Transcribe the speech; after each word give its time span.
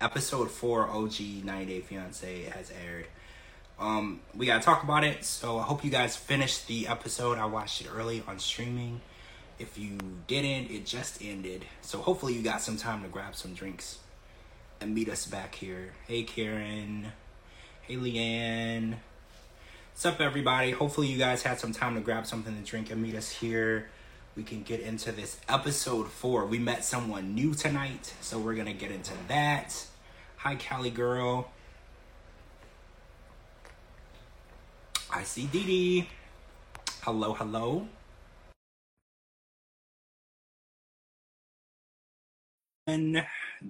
episode 0.00 0.50
four 0.50 0.88
OG 0.88 1.20
90 1.44 1.66
Day 1.66 1.80
Fiance 1.80 2.44
has 2.44 2.72
aired. 2.84 3.06
Um, 3.78 4.20
we 4.34 4.46
gotta 4.46 4.62
talk 4.62 4.82
about 4.82 5.04
it. 5.04 5.24
So 5.24 5.58
I 5.58 5.62
hope 5.62 5.84
you 5.84 5.90
guys 5.90 6.16
finished 6.16 6.66
the 6.68 6.88
episode. 6.88 7.38
I 7.38 7.46
watched 7.46 7.82
it 7.82 7.88
early 7.94 8.22
on 8.26 8.38
streaming. 8.38 9.00
If 9.58 9.76
you 9.76 9.98
didn't, 10.26 10.70
it 10.70 10.86
just 10.86 11.22
ended. 11.22 11.66
So 11.82 11.98
hopefully 11.98 12.34
you 12.34 12.42
got 12.42 12.62
some 12.62 12.76
time 12.76 13.02
to 13.02 13.08
grab 13.08 13.34
some 13.34 13.52
drinks 13.52 13.98
and 14.80 14.94
meet 14.94 15.08
us 15.08 15.26
back 15.26 15.54
here. 15.54 15.92
Hey 16.06 16.22
Karen. 16.22 17.12
Hey 17.82 17.96
Leanne. 17.96 18.94
What's 19.92 20.06
up 20.06 20.20
everybody? 20.20 20.70
Hopefully 20.70 21.08
you 21.08 21.18
guys 21.18 21.42
had 21.42 21.60
some 21.60 21.72
time 21.72 21.94
to 21.94 22.00
grab 22.00 22.26
something 22.26 22.56
to 22.56 22.62
drink 22.62 22.90
and 22.90 23.02
meet 23.02 23.14
us 23.14 23.30
here. 23.30 23.90
We 24.34 24.44
can 24.44 24.62
get 24.62 24.80
into 24.80 25.12
this 25.12 25.38
episode 25.48 26.08
four. 26.08 26.46
We 26.46 26.58
met 26.58 26.84
someone 26.84 27.34
new 27.34 27.52
tonight, 27.52 28.14
so 28.22 28.38
we're 28.38 28.54
gonna 28.54 28.72
get 28.72 28.90
into 28.90 29.12
that. 29.28 29.86
Hi 30.42 30.54
Cali 30.54 30.88
girl. 30.88 31.50
I 35.12 35.22
see 35.22 35.44
Dee 35.44 35.64
Dee. 35.64 36.08
Hello, 37.02 37.34
hello. 37.34 37.86
And 42.86 43.22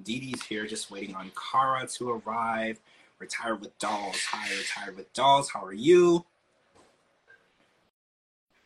Dee 0.05 0.21
Dee's 0.21 0.45
here 0.45 0.65
just 0.69 0.93
waiting 0.93 1.17
on 1.17 1.33
Kara 1.35 1.89
to 1.89 2.11
arrive. 2.25 2.79
Retired 3.19 3.61
with 3.61 3.77
dolls. 3.81 4.23
Hi, 4.31 4.49
retired 4.57 4.97
with 4.97 5.13
dolls. 5.13 5.51
How 5.51 5.65
are 5.65 5.73
you? 5.73 6.25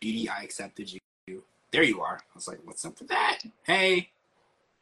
Dee 0.03 0.13
Dee, 0.13 0.29
I 0.29 0.43
accepted 0.43 0.93
you. 0.93 1.43
There 1.71 1.83
you 1.83 2.03
are. 2.03 2.19
I 2.19 2.35
was 2.35 2.49
like, 2.49 2.59
what's 2.65 2.85
up 2.85 2.99
with 2.99 3.09
that? 3.09 3.39
Hey, 3.63 4.11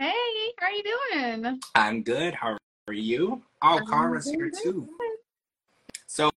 Hey, 0.01 0.11
how 0.59 0.66
are 0.66 0.73
you 0.73 0.83
doing? 0.83 1.61
I'm 1.77 2.02
good. 2.02 2.35
How 2.35 2.57
are 2.89 2.93
you? 2.95 3.43
Oh, 3.63 3.79
I'm 3.79 3.87
Kara's 3.87 4.29
here 4.29 4.51
too. 4.51 4.88
So, 6.07 6.30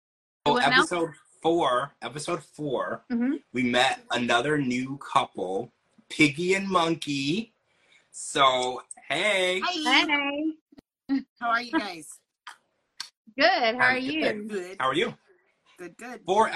What 0.44 0.70
now? 0.70 0.80
episode 0.80 1.12
four, 1.42 1.94
episode 2.02 2.44
four, 2.44 3.06
Mhm. 3.10 3.42
we 3.54 3.64
met 3.64 4.04
another 4.12 4.58
new 4.58 4.98
couple, 4.98 5.72
Piggy 6.10 6.54
and 6.56 6.68
Monkey. 6.68 7.54
So, 8.12 8.84
hey. 9.08 9.62
Hi. 9.62 9.72
Hey, 11.08 11.24
How 11.40 11.50
are 11.50 11.62
you 11.62 11.72
guys? 11.72 12.20
good. 13.40 13.76
How 13.76 13.82
are 13.82 13.92
I'm 13.92 14.04
you? 14.04 14.44
Good. 14.44 14.78
How 14.80 14.88
are 14.88 14.94
you? 14.96 15.14
Good, 15.78 15.98
good. 15.98 16.22
Four 16.26 16.52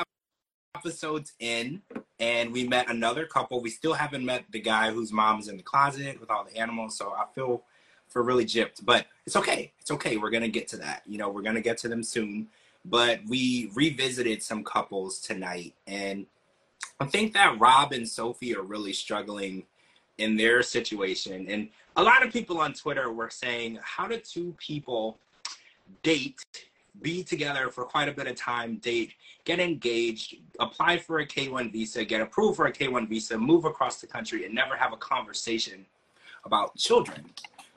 episodes 0.76 1.34
in, 1.40 1.82
and 2.20 2.52
we 2.52 2.68
met 2.68 2.90
another 2.90 3.26
couple. 3.26 3.62
We 3.62 3.70
still 3.70 3.94
haven't 3.94 4.24
met 4.26 4.46
the 4.52 4.60
guy 4.60 4.92
whose 4.92 5.12
mom's 5.12 5.48
in 5.48 5.58
the 5.58 5.64
closet 5.64 6.20
with 6.20 6.30
all 6.30 6.44
the 6.44 6.56
animals, 6.58 6.98
so 6.98 7.14
I 7.14 7.26
feel 7.34 7.66
for 8.18 8.24
really 8.24 8.46
gypped, 8.46 8.84
but 8.84 9.06
it's 9.28 9.36
okay. 9.36 9.72
It's 9.80 9.92
okay. 9.92 10.18
We're 10.18 10.32
gonna 10.32 10.48
get 10.48 10.68
to 10.70 10.78
that. 10.78 11.04
You 11.06 11.20
know, 11.20 11.30
we're 11.30 11.44
gonna 11.44 11.62
get 11.62 11.78
to 11.80 11.88
them 11.88 12.02
soon. 12.02 12.48
But 12.84 13.20
we 13.28 13.70
revisited 13.76 14.42
some 14.42 14.64
couples 14.64 15.20
tonight, 15.20 15.76
and 15.86 16.26
I 17.00 17.06
think 17.06 17.34
that 17.34 17.60
Rob 17.60 17.92
and 17.92 18.10
Sophie 18.10 18.56
are 18.56 18.64
really 18.64 18.92
struggling 18.92 19.66
in 20.18 20.36
their 20.36 20.64
situation. 20.64 21.46
And 21.48 21.70
a 21.96 22.02
lot 22.02 22.26
of 22.26 22.34
people 22.34 22.60
on 22.60 22.74
Twitter 22.74 23.12
were 23.12 23.30
saying, 23.30 23.78
how 23.84 24.08
do 24.08 24.18
two 24.18 24.56
people 24.58 25.20
date, 26.02 26.44
be 27.04 27.24
together 27.24 27.70
for 27.70 27.84
quite 27.84 28.10
a 28.10 28.14
bit 28.14 28.26
of 28.26 28.36
time, 28.36 28.78
date, 28.78 29.14
get 29.46 29.60
engaged, 29.60 30.38
apply 30.60 30.98
for 30.98 31.20
a 31.20 31.28
K1 31.28 31.72
visa, 31.72 32.04
get 32.04 32.22
approved 32.22 32.56
for 32.56 32.66
a 32.66 32.74
K1 32.74 33.08
visa, 33.08 33.38
move 33.38 33.66
across 33.66 34.02
the 34.02 34.08
country, 34.08 34.46
and 34.46 34.56
never 34.56 34.76
have 34.76 34.92
a 34.92 34.98
conversation 34.98 35.86
about 36.46 36.76
children? 36.78 37.24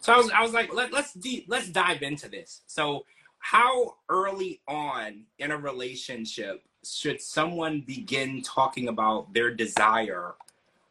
So 0.00 0.14
I 0.14 0.16
was, 0.16 0.30
I 0.30 0.42
was 0.42 0.52
like, 0.52 0.74
Let, 0.74 0.92
let's 0.92 1.12
de- 1.14 1.44
let's 1.48 1.68
dive 1.68 2.02
into 2.02 2.28
this. 2.28 2.62
So, 2.66 3.04
how 3.38 3.96
early 4.08 4.60
on 4.68 5.24
in 5.38 5.50
a 5.50 5.56
relationship 5.56 6.62
should 6.84 7.20
someone 7.20 7.80
begin 7.86 8.42
talking 8.42 8.88
about 8.88 9.32
their 9.32 9.54
desire 9.54 10.34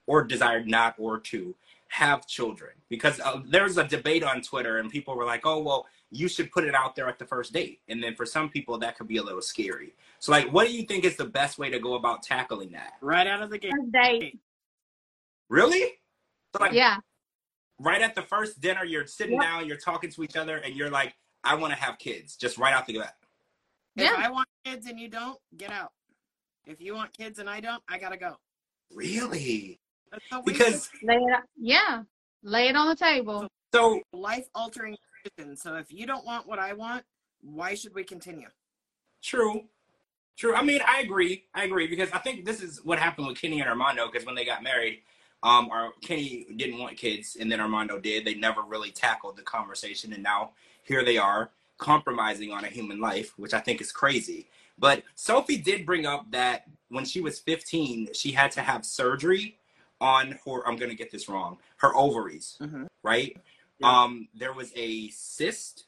or 0.08 0.24
desire 0.24 0.64
not 0.64 0.96
or 0.98 1.20
to 1.20 1.56
have 1.90 2.28
children? 2.28 2.72
Because 2.90 3.20
uh, 3.20 3.42
there's 3.48 3.78
a 3.78 3.84
debate 3.84 4.24
on 4.24 4.42
Twitter, 4.42 4.78
and 4.78 4.90
people 4.90 5.16
were 5.16 5.26
like, 5.26 5.46
"Oh, 5.46 5.62
well, 5.62 5.88
you 6.12 6.28
should 6.28 6.52
put 6.52 6.64
it 6.64 6.76
out 6.76 6.96
there 6.96 7.08
at 7.08 7.20
the 7.20 7.26
first 7.26 7.54
date," 7.54 7.82
and 7.88 8.02
then 8.04 8.16
for 8.16 8.26
some 8.26 8.50
people 8.50 8.78
that 8.80 8.98
could 8.98 9.08
be 9.08 9.18
a 9.18 9.24
little 9.24 9.42
scary. 9.42 9.94
So, 10.20 10.32
like, 10.32 10.52
what 10.52 10.68
do 10.68 10.74
you 10.74 10.84
think 10.84 11.04
is 11.04 11.16
the 11.16 11.26
best 11.26 11.58
way 11.58 11.70
to 11.70 11.80
go 11.80 11.96
about 11.96 12.24
tackling 12.24 12.72
that? 12.72 12.94
Right 13.02 13.28
out 13.28 13.42
of 13.42 13.50
the 13.50 13.58
gate. 13.58 13.72
First 13.72 13.92
date. 13.92 14.40
Really? 15.50 16.00
So, 16.56 16.62
like, 16.64 16.74
Yeah. 16.74 16.98
Right 17.80 18.02
at 18.02 18.16
the 18.16 18.22
first 18.22 18.60
dinner, 18.62 18.84
you're 18.84 19.08
sitting 19.08 19.36
Yep. 19.36 19.42
down, 19.44 19.68
you're 19.68 19.78
talking 19.78 20.10
to 20.12 20.24
each 20.24 20.36
other, 20.36 20.58
and 20.58 20.76
you're 20.76 20.90
like, 20.90 21.16
"I 21.44 21.56
want 21.56 21.74
to 21.74 21.80
have 21.80 21.98
kids," 21.98 22.36
just 22.36 22.58
right 22.58 22.74
out 22.74 22.86
the 22.86 23.00
bat. 23.00 23.16
If 23.96 24.04
Yeah. 24.04 24.16
I 24.18 24.30
want 24.30 24.48
kids 24.66 24.86
and 24.88 25.00
you 25.00 25.08
don't, 25.08 25.40
get 25.58 25.72
out. 25.72 25.94
If 26.66 26.80
you 26.82 26.94
want 26.94 27.12
kids 27.14 27.40
and 27.40 27.50
I 27.50 27.60
don't, 27.60 27.82
I 27.88 27.98
gotta 27.98 28.18
go. 28.18 28.38
Really? 28.94 29.80
That's 30.12 30.26
how 30.30 30.42
we 30.42 30.54
Because 30.54 30.90
Lay 31.04 31.16
it 31.16 31.32
out. 31.32 31.44
Yeah. 31.56 32.04
Lay 32.44 32.68
it 32.68 32.76
on 32.76 32.88
the 32.88 32.96
table. 32.96 33.48
so 33.74 34.02
life 34.14 34.48
altering 34.56 34.98
decisions. 35.24 35.62
So 35.62 35.76
if 35.76 35.92
you 35.92 36.06
don't 36.08 36.26
want 36.26 36.48
what 36.48 36.60
I 36.60 36.74
want, 36.74 37.06
why 37.42 37.76
should 37.76 37.94
we 37.94 38.04
continue? 38.04 38.50
True. 39.22 39.68
True. 40.38 40.56
I 40.56 40.64
mean, 40.64 40.82
I 40.88 41.02
agree. 41.02 41.48
I 41.54 41.66
agree 41.66 41.88
because 41.88 42.10
I 42.12 42.20
think 42.20 42.46
this 42.46 42.62
is 42.64 42.84
what 42.84 42.98
happened 43.00 43.28
with 43.28 43.38
Kenny 43.40 43.60
and 43.60 43.70
Armando 43.70 44.08
because 44.08 44.26
when 44.26 44.36
they 44.36 44.46
got 44.46 44.64
married, 44.64 45.04
um, 45.44 45.70
our 45.72 45.92
Kenny 46.02 46.46
didn't 46.56 46.80
want 46.80 46.98
kids 46.98 47.38
and 47.40 47.52
then 47.52 47.60
Armando 47.60 48.00
did. 48.00 48.26
They 48.26 48.36
never 48.36 48.62
really 48.62 48.92
tackled 48.92 49.38
the 49.38 49.42
conversation, 49.44 50.14
and 50.14 50.24
now 50.24 50.52
here 50.84 51.04
they 51.04 51.18
are 51.18 51.50
compromising 51.78 52.52
on 52.52 52.66
a 52.66 52.68
human 52.68 53.00
life, 53.00 53.34
which 53.38 53.54
I 53.54 53.60
think 53.60 53.80
is 53.80 53.92
crazy. 53.92 54.48
But 54.78 55.04
Sophie 55.16 55.58
did 55.58 55.86
bring 55.86 56.06
up 56.06 56.30
that 56.32 56.66
when 56.90 57.06
she 57.06 57.22
was 57.22 57.40
15, 57.40 58.10
she 58.14 58.32
had 58.32 58.52
to 58.52 58.62
have 58.62 58.86
surgery 58.86 59.58
on 60.02 60.38
her. 60.46 60.68
I'm 60.68 60.76
gonna 60.78 60.94
get 60.96 61.12
this 61.12 61.30
wrong. 61.30 61.58
Her 61.78 61.96
ovaries, 61.96 62.58
Mhm. 62.62 62.88
right? 63.04 63.38
Yeah. 63.80 63.88
Um, 64.02 64.28
there 64.34 64.54
was 64.54 64.72
a 64.76 65.10
cyst. 65.10 65.86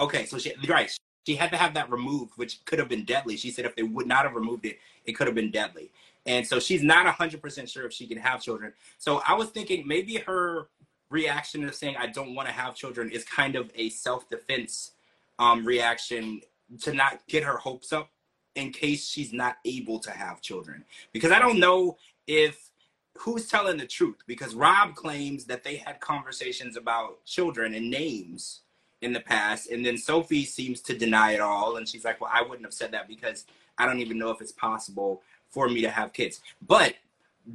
Okay, 0.00 0.26
so 0.26 0.38
she 0.38 0.54
right. 0.68 0.90
She 1.26 1.34
had 1.36 1.50
to 1.50 1.56
have 1.56 1.74
that 1.74 1.90
removed, 1.90 2.32
which 2.36 2.64
could 2.66 2.78
have 2.78 2.88
been 2.88 3.04
deadly. 3.04 3.36
She 3.36 3.50
said 3.50 3.64
if 3.64 3.74
they 3.74 3.82
would 3.82 4.06
not 4.06 4.24
have 4.24 4.34
removed 4.34 4.64
it, 4.64 4.78
it 5.04 5.12
could 5.12 5.26
have 5.26 5.34
been 5.34 5.50
deadly. 5.50 5.90
And 6.26 6.46
so 6.46 6.58
she's 6.58 6.82
not 6.82 7.06
100% 7.06 7.68
sure 7.68 7.86
if 7.86 7.92
she 7.92 8.06
can 8.06 8.18
have 8.18 8.42
children. 8.42 8.72
So 8.98 9.22
I 9.26 9.34
was 9.34 9.48
thinking 9.50 9.86
maybe 9.86 10.16
her 10.16 10.68
reaction 11.08 11.62
to 11.62 11.72
saying, 11.72 11.96
I 11.98 12.08
don't 12.08 12.34
want 12.34 12.48
to 12.48 12.54
have 12.54 12.74
children 12.74 13.10
is 13.10 13.24
kind 13.24 13.54
of 13.56 13.70
a 13.74 13.88
self 13.90 14.28
defense 14.28 14.92
um, 15.38 15.64
reaction 15.64 16.40
to 16.82 16.92
not 16.92 17.20
get 17.28 17.44
her 17.44 17.56
hopes 17.56 17.92
up 17.92 18.10
in 18.56 18.72
case 18.72 19.06
she's 19.06 19.32
not 19.32 19.58
able 19.64 19.98
to 20.00 20.10
have 20.10 20.40
children. 20.40 20.84
Because 21.12 21.30
I 21.30 21.38
don't 21.38 21.60
know 21.60 21.96
if 22.26 22.70
who's 23.18 23.48
telling 23.48 23.76
the 23.76 23.86
truth 23.86 24.16
because 24.26 24.54
Rob 24.54 24.94
claims 24.94 25.44
that 25.46 25.64
they 25.64 25.76
had 25.76 26.00
conversations 26.00 26.76
about 26.76 27.24
children 27.24 27.74
and 27.74 27.90
names 27.90 28.60
in 29.02 29.12
the 29.12 29.20
past 29.20 29.70
and 29.70 29.84
then 29.84 29.96
Sophie 29.96 30.44
seems 30.44 30.80
to 30.82 30.96
deny 30.96 31.32
it 31.32 31.40
all 31.40 31.76
and 31.76 31.88
she's 31.88 32.04
like 32.04 32.20
well 32.20 32.30
I 32.32 32.42
wouldn't 32.42 32.64
have 32.64 32.74
said 32.74 32.92
that 32.92 33.08
because 33.08 33.44
I 33.78 33.86
don't 33.86 34.00
even 34.00 34.18
know 34.18 34.30
if 34.30 34.40
it's 34.40 34.52
possible 34.52 35.22
for 35.56 35.70
me 35.70 35.80
to 35.80 35.88
have 35.90 36.12
kids 36.12 36.42
but 36.74 36.92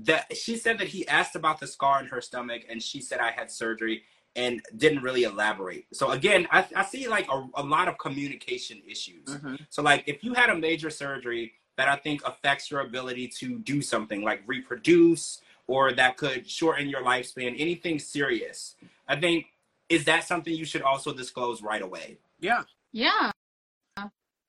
that 0.09 0.35
she 0.35 0.57
said 0.57 0.79
that 0.79 0.87
he 0.87 1.07
asked 1.07 1.35
about 1.35 1.59
the 1.59 1.67
scar 1.67 1.99
in 2.01 2.07
her 2.07 2.19
stomach 2.19 2.61
and 2.67 2.81
she 2.81 2.99
said 2.99 3.19
I 3.19 3.29
had 3.29 3.51
surgery 3.51 4.01
and 4.35 4.53
didn't 4.83 5.03
really 5.03 5.21
elaborate 5.23 5.85
so 5.93 6.09
again 6.09 6.47
I, 6.51 6.65
I 6.75 6.83
see 6.83 7.07
like 7.07 7.27
a, 7.31 7.37
a 7.53 7.61
lot 7.75 7.87
of 7.87 7.99
communication 7.99 8.81
issues 8.87 9.27
Mhm. 9.37 9.59
so 9.69 9.83
like 9.83 10.01
if 10.07 10.23
you 10.23 10.33
had 10.33 10.49
a 10.49 10.57
major 10.57 10.89
surgery 10.89 11.53
that 11.77 11.87
I 11.87 11.95
think 11.95 12.17
affects 12.31 12.71
your 12.71 12.81
ability 12.81 13.27
to 13.39 13.59
do 13.59 13.77
something 13.93 14.23
like 14.23 14.41
reproduce 14.47 15.41
or 15.67 15.93
that 15.93 16.17
could 16.17 16.49
shorten 16.49 16.89
your 16.89 17.01
lifespan, 17.01 17.51
anything 17.65 17.97
serious, 17.97 18.75
I 19.07 19.15
think 19.23 19.45
is 19.89 20.03
that 20.05 20.23
something 20.25 20.53
you 20.53 20.65
should 20.65 20.81
also 20.81 21.13
disclose 21.13 21.61
right 21.61 21.81
away. 21.81 22.17
Yeah. 22.39 22.63
Yeah. 22.91 23.31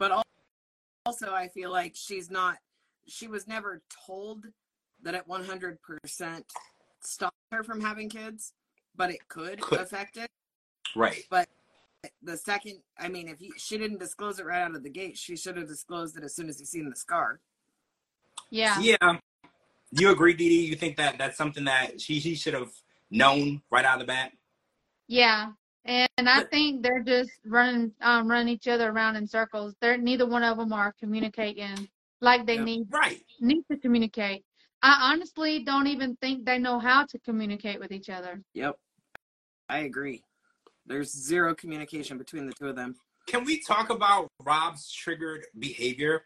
But 0.00 0.25
also, 1.06 1.32
I 1.32 1.46
feel 1.49 1.70
like 1.70 1.93
she's 1.94 2.28
not, 2.28 2.58
she 3.06 3.26
was 3.26 3.46
never 3.46 3.82
told 4.06 4.46
that 5.02 5.14
it 5.14 5.28
100% 5.28 5.78
stopped 7.00 7.37
her 7.50 7.64
from 7.64 7.81
having 7.81 8.08
kids, 8.08 8.52
but 8.96 9.10
it 9.10 9.28
could, 9.28 9.60
Could. 9.60 9.81
affect 9.81 10.16
it. 10.16 10.31
Right. 10.94 11.25
But 11.31 11.49
the 12.22 12.37
second, 12.37 12.78
I 12.99 13.08
mean, 13.08 13.28
if 13.28 13.40
you, 13.40 13.52
she 13.56 13.78
didn't 13.78 13.99
disclose 13.99 14.38
it 14.38 14.46
right 14.46 14.62
out 14.62 14.75
of 14.75 14.82
the 14.82 14.90
gate, 14.90 15.16
she 15.16 15.37
should 15.37 15.56
have 15.56 15.69
disclosed 15.69 16.16
it 16.16 16.25
as 16.25 16.34
soon 16.34 16.49
as 16.49 16.60
you 16.60 16.66
seen 16.66 16.88
the 16.88 16.96
scar. 16.96 17.40
Yeah. 18.50 18.78
Yeah. 18.81 19.19
You 19.90 20.10
agree, 20.10 20.34
Dee 20.34 20.49
Dee? 20.49 20.66
You 20.66 20.76
think 20.76 20.96
that 20.96 21.19
that's 21.19 21.37
something 21.37 21.64
that 21.64 22.00
she, 22.00 22.20
she 22.20 22.34
should 22.34 22.54
have 22.54 22.72
known 23.10 23.62
right 23.70 23.84
out 23.84 23.94
of 23.94 24.00
the 24.00 24.06
bat? 24.06 24.32
Yeah. 25.06 25.52
And 25.84 26.08
I 26.28 26.44
think 26.44 26.82
they're 26.82 27.02
just 27.02 27.32
running 27.44 27.93
um 28.00 28.28
running 28.31 28.49
each 28.49 28.69
other 28.69 28.90
around 28.90 29.16
in 29.16 29.26
circles. 29.26 29.75
They're 29.81 29.99
neither 29.99 30.26
one 30.26 30.44
of 30.44 30.56
them 30.56 30.72
are 30.72 30.94
communicating 31.00 31.88
like 32.22 32.46
they 32.46 32.56
Yep. 32.56 32.64
need 32.64 32.86
Right. 32.90 33.24
need 33.40 33.64
to 33.70 33.76
communicate. 33.76 34.44
I 34.82 35.12
honestly 35.12 35.64
don't 35.64 35.86
even 35.86 36.16
think 36.16 36.44
they 36.46 36.58
know 36.58 36.78
how 36.78 37.04
to 37.06 37.19
communicate 37.19 37.78
with 37.78 37.92
each 37.92 38.08
other. 38.08 38.42
Yep. 38.54 38.78
I 39.69 39.78
agree. 39.80 40.24
There's 40.86 41.12
zero 41.12 41.54
communication 41.54 42.19
between 42.19 42.46
the 42.46 42.52
two 42.52 42.69
of 42.69 42.76
them. 42.76 42.96
Can 43.26 43.44
we 43.44 43.60
talk 43.60 43.90
about 43.90 44.28
Rob's 44.40 44.90
triggered 44.90 45.46
behavior? 45.58 46.24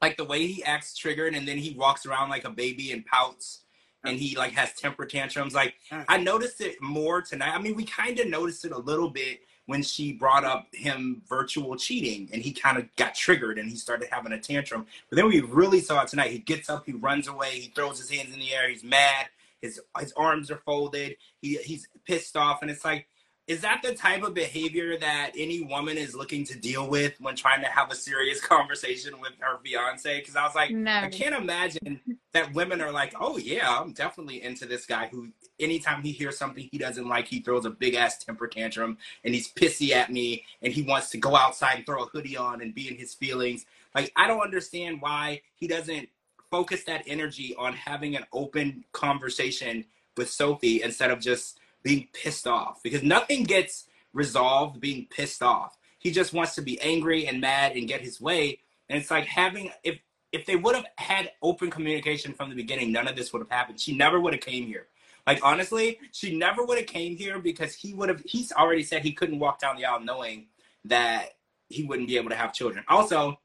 Like 0.00 0.16
the 0.16 0.24
way 0.24 0.46
he 0.46 0.62
acts 0.64 0.96
triggered 0.96 1.34
and 1.34 1.46
then 1.46 1.58
he 1.58 1.74
walks 1.74 2.06
around 2.06 2.30
like 2.30 2.44
a 2.44 2.50
baby 2.50 2.92
and 2.92 3.04
pouts 3.04 3.64
and 4.04 4.18
he 4.18 4.36
like 4.36 4.52
has 4.52 4.72
temper 4.74 5.04
tantrums. 5.04 5.54
Like 5.54 5.74
I 5.90 6.16
noticed 6.16 6.60
it 6.60 6.80
more 6.80 7.20
tonight. 7.22 7.54
I 7.54 7.60
mean, 7.60 7.74
we 7.74 7.84
kind 7.84 8.18
of 8.18 8.28
noticed 8.28 8.64
it 8.64 8.72
a 8.72 8.78
little 8.78 9.10
bit 9.10 9.40
when 9.70 9.84
she 9.84 10.12
brought 10.12 10.42
up 10.44 10.66
him 10.74 11.22
virtual 11.28 11.76
cheating 11.76 12.28
and 12.32 12.42
he 12.42 12.52
kind 12.52 12.76
of 12.76 12.84
got 12.96 13.14
triggered 13.14 13.56
and 13.56 13.70
he 13.70 13.76
started 13.76 14.08
having 14.10 14.32
a 14.32 14.40
tantrum. 14.40 14.84
But 15.08 15.14
then 15.14 15.28
we 15.28 15.40
really 15.42 15.80
saw 15.80 16.02
it 16.02 16.08
tonight. 16.08 16.32
He 16.32 16.40
gets 16.40 16.68
up, 16.68 16.86
he 16.86 16.92
runs 16.92 17.28
away, 17.28 17.60
he 17.60 17.68
throws 17.68 18.00
his 18.00 18.10
hands 18.10 18.34
in 18.34 18.40
the 18.40 18.52
air, 18.52 18.68
he's 18.68 18.82
mad, 18.82 19.26
his 19.62 19.80
his 20.00 20.12
arms 20.16 20.50
are 20.50 20.60
folded, 20.64 21.16
he 21.40 21.56
he's 21.58 21.86
pissed 22.04 22.36
off, 22.36 22.62
and 22.62 22.70
it's 22.70 22.84
like 22.84 23.06
is 23.50 23.62
that 23.62 23.80
the 23.82 23.92
type 23.92 24.22
of 24.22 24.32
behavior 24.32 24.96
that 24.96 25.32
any 25.36 25.60
woman 25.60 25.98
is 25.98 26.14
looking 26.14 26.44
to 26.44 26.56
deal 26.56 26.88
with 26.88 27.14
when 27.18 27.34
trying 27.34 27.60
to 27.60 27.66
have 27.66 27.90
a 27.90 27.96
serious 27.96 28.40
conversation 28.46 29.20
with 29.20 29.32
her 29.40 29.58
fiance? 29.64 30.20
Because 30.20 30.36
I 30.36 30.44
was 30.44 30.54
like, 30.54 30.70
No. 30.70 30.92
I 30.92 31.08
can't 31.08 31.34
imagine 31.34 32.00
that 32.32 32.54
women 32.54 32.80
are 32.80 32.92
like, 32.92 33.12
oh 33.18 33.38
yeah, 33.38 33.80
I'm 33.80 33.92
definitely 33.92 34.40
into 34.44 34.66
this 34.66 34.86
guy 34.86 35.08
who 35.08 35.30
anytime 35.58 36.00
he 36.00 36.12
hears 36.12 36.38
something 36.38 36.68
he 36.70 36.78
doesn't 36.78 37.08
like, 37.08 37.26
he 37.26 37.40
throws 37.40 37.64
a 37.64 37.70
big 37.70 37.96
ass 37.96 38.22
temper 38.22 38.46
tantrum 38.46 38.98
and 39.24 39.34
he's 39.34 39.52
pissy 39.52 39.90
at 39.90 40.12
me 40.12 40.44
and 40.62 40.72
he 40.72 40.82
wants 40.82 41.10
to 41.10 41.18
go 41.18 41.34
outside 41.34 41.78
and 41.78 41.86
throw 41.86 42.04
a 42.04 42.06
hoodie 42.06 42.36
on 42.36 42.62
and 42.62 42.72
be 42.72 42.86
in 42.86 42.94
his 42.94 43.14
feelings. 43.14 43.66
Like 43.96 44.12
I 44.14 44.28
don't 44.28 44.42
understand 44.42 45.02
why 45.02 45.42
he 45.56 45.66
doesn't 45.66 46.08
focus 46.52 46.84
that 46.84 47.02
energy 47.08 47.56
on 47.58 47.72
having 47.72 48.14
an 48.14 48.26
open 48.32 48.84
conversation 48.92 49.86
with 50.16 50.30
Sophie 50.30 50.82
instead 50.82 51.10
of 51.10 51.18
just 51.18 51.59
being 51.82 52.08
pissed 52.12 52.46
off 52.46 52.82
because 52.82 53.02
nothing 53.02 53.44
gets 53.44 53.86
resolved 54.12 54.80
being 54.80 55.06
pissed 55.10 55.42
off. 55.42 55.76
He 55.98 56.10
just 56.10 56.32
wants 56.32 56.54
to 56.54 56.62
be 56.62 56.80
angry 56.80 57.26
and 57.26 57.40
mad 57.40 57.76
and 57.76 57.86
get 57.86 58.00
his 58.00 58.20
way. 58.20 58.60
And 58.88 58.98
it's 58.98 59.10
like 59.10 59.26
having 59.26 59.70
if 59.84 59.98
if 60.32 60.46
they 60.46 60.56
would 60.56 60.76
have 60.76 60.86
had 60.96 61.32
open 61.42 61.70
communication 61.70 62.32
from 62.32 62.50
the 62.50 62.54
beginning, 62.54 62.92
none 62.92 63.08
of 63.08 63.16
this 63.16 63.32
would 63.32 63.40
have 63.40 63.50
happened. 63.50 63.80
She 63.80 63.96
never 63.96 64.20
would 64.20 64.32
have 64.32 64.42
came 64.42 64.66
here. 64.66 64.86
Like 65.26 65.40
honestly, 65.44 65.98
she 66.12 66.36
never 66.36 66.64
would 66.64 66.78
have 66.78 66.86
came 66.86 67.16
here 67.16 67.38
because 67.38 67.74
he 67.74 67.94
would 67.94 68.08
have 68.08 68.22
he's 68.24 68.52
already 68.52 68.82
said 68.82 69.02
he 69.02 69.12
couldn't 69.12 69.38
walk 69.38 69.60
down 69.60 69.76
the 69.76 69.84
aisle 69.84 70.00
knowing 70.00 70.46
that 70.84 71.30
he 71.68 71.84
wouldn't 71.84 72.08
be 72.08 72.16
able 72.16 72.30
to 72.30 72.36
have 72.36 72.52
children. 72.52 72.84
Also, 72.88 73.38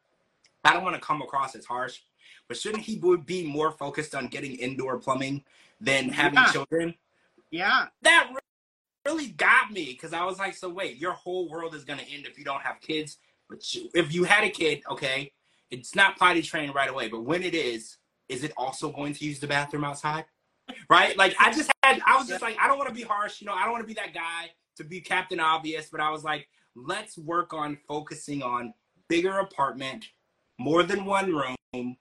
I 0.63 0.73
don't 0.73 0.83
want 0.83 0.95
to 0.95 1.01
come 1.01 1.21
across 1.21 1.55
as 1.55 1.65
harsh, 1.65 1.99
but 2.47 2.57
shouldn't 2.57 2.83
he 2.83 2.97
would 2.99 3.25
be 3.25 3.45
more 3.45 3.71
focused 3.71 4.15
on 4.15 4.27
getting 4.27 4.55
indoor 4.55 4.97
plumbing 4.97 5.43
than 5.79 6.09
having 6.09 6.39
Yeah. 6.39 6.51
children? 6.51 6.95
Yeah. 7.55 7.87
that 8.01 8.31
really 9.05 9.27
got 9.27 9.71
me 9.71 9.85
because 9.85 10.13
I 10.13 10.25
was 10.25 10.39
like, 10.39 10.55
so 10.55 10.69
wait, 10.69 10.97
your 10.97 11.13
whole 11.13 11.49
world 11.49 11.75
is 11.75 11.83
gonna 11.83 12.01
end 12.01 12.25
if 12.25 12.37
you 12.37 12.45
don't 12.45 12.61
have 12.61 12.81
kids. 12.81 13.17
But 13.49 13.73
you, 13.73 13.89
if 13.93 14.13
you 14.13 14.23
had 14.23 14.43
a 14.43 14.49
kid, 14.49 14.81
okay, 14.89 15.31
it's 15.69 15.95
not 15.95 16.17
potty 16.17 16.41
trained 16.41 16.73
right 16.73 16.89
away. 16.89 17.07
But 17.07 17.23
when 17.23 17.43
it 17.43 17.53
is, 17.53 17.97
is 18.27 18.43
it 18.43 18.51
also 18.57 18.91
going 18.91 19.13
to 19.13 19.25
use 19.25 19.39
the 19.39 19.47
bathroom 19.47 19.83
outside? 19.83 20.25
Right? 20.89 21.15
Like 21.15 21.35
I 21.39 21.51
just 21.51 21.71
had, 21.83 22.01
I 22.05 22.17
was 22.17 22.27
just 22.27 22.41
like, 22.41 22.57
I 22.59 22.67
don't 22.67 22.77
want 22.77 22.89
to 22.89 22.95
be 22.95 23.03
harsh, 23.03 23.39
you 23.39 23.47
know, 23.47 23.53
I 23.53 23.63
don't 23.63 23.71
want 23.71 23.83
to 23.83 23.87
be 23.87 23.93
that 23.93 24.13
guy 24.13 24.49
to 24.77 24.83
be 24.83 24.99
Captain 24.99 25.39
Obvious, 25.39 25.89
but 25.89 26.01
I 26.01 26.09
was 26.09 26.23
like, 26.23 26.47
let's 26.75 27.17
work 27.17 27.53
on 27.53 27.77
focusing 27.87 28.41
on 28.41 28.73
bigger 29.07 29.37
apartment, 29.39 30.05
more 30.59 30.81
than 30.81 31.05
one 31.05 31.31
room, 31.31 31.97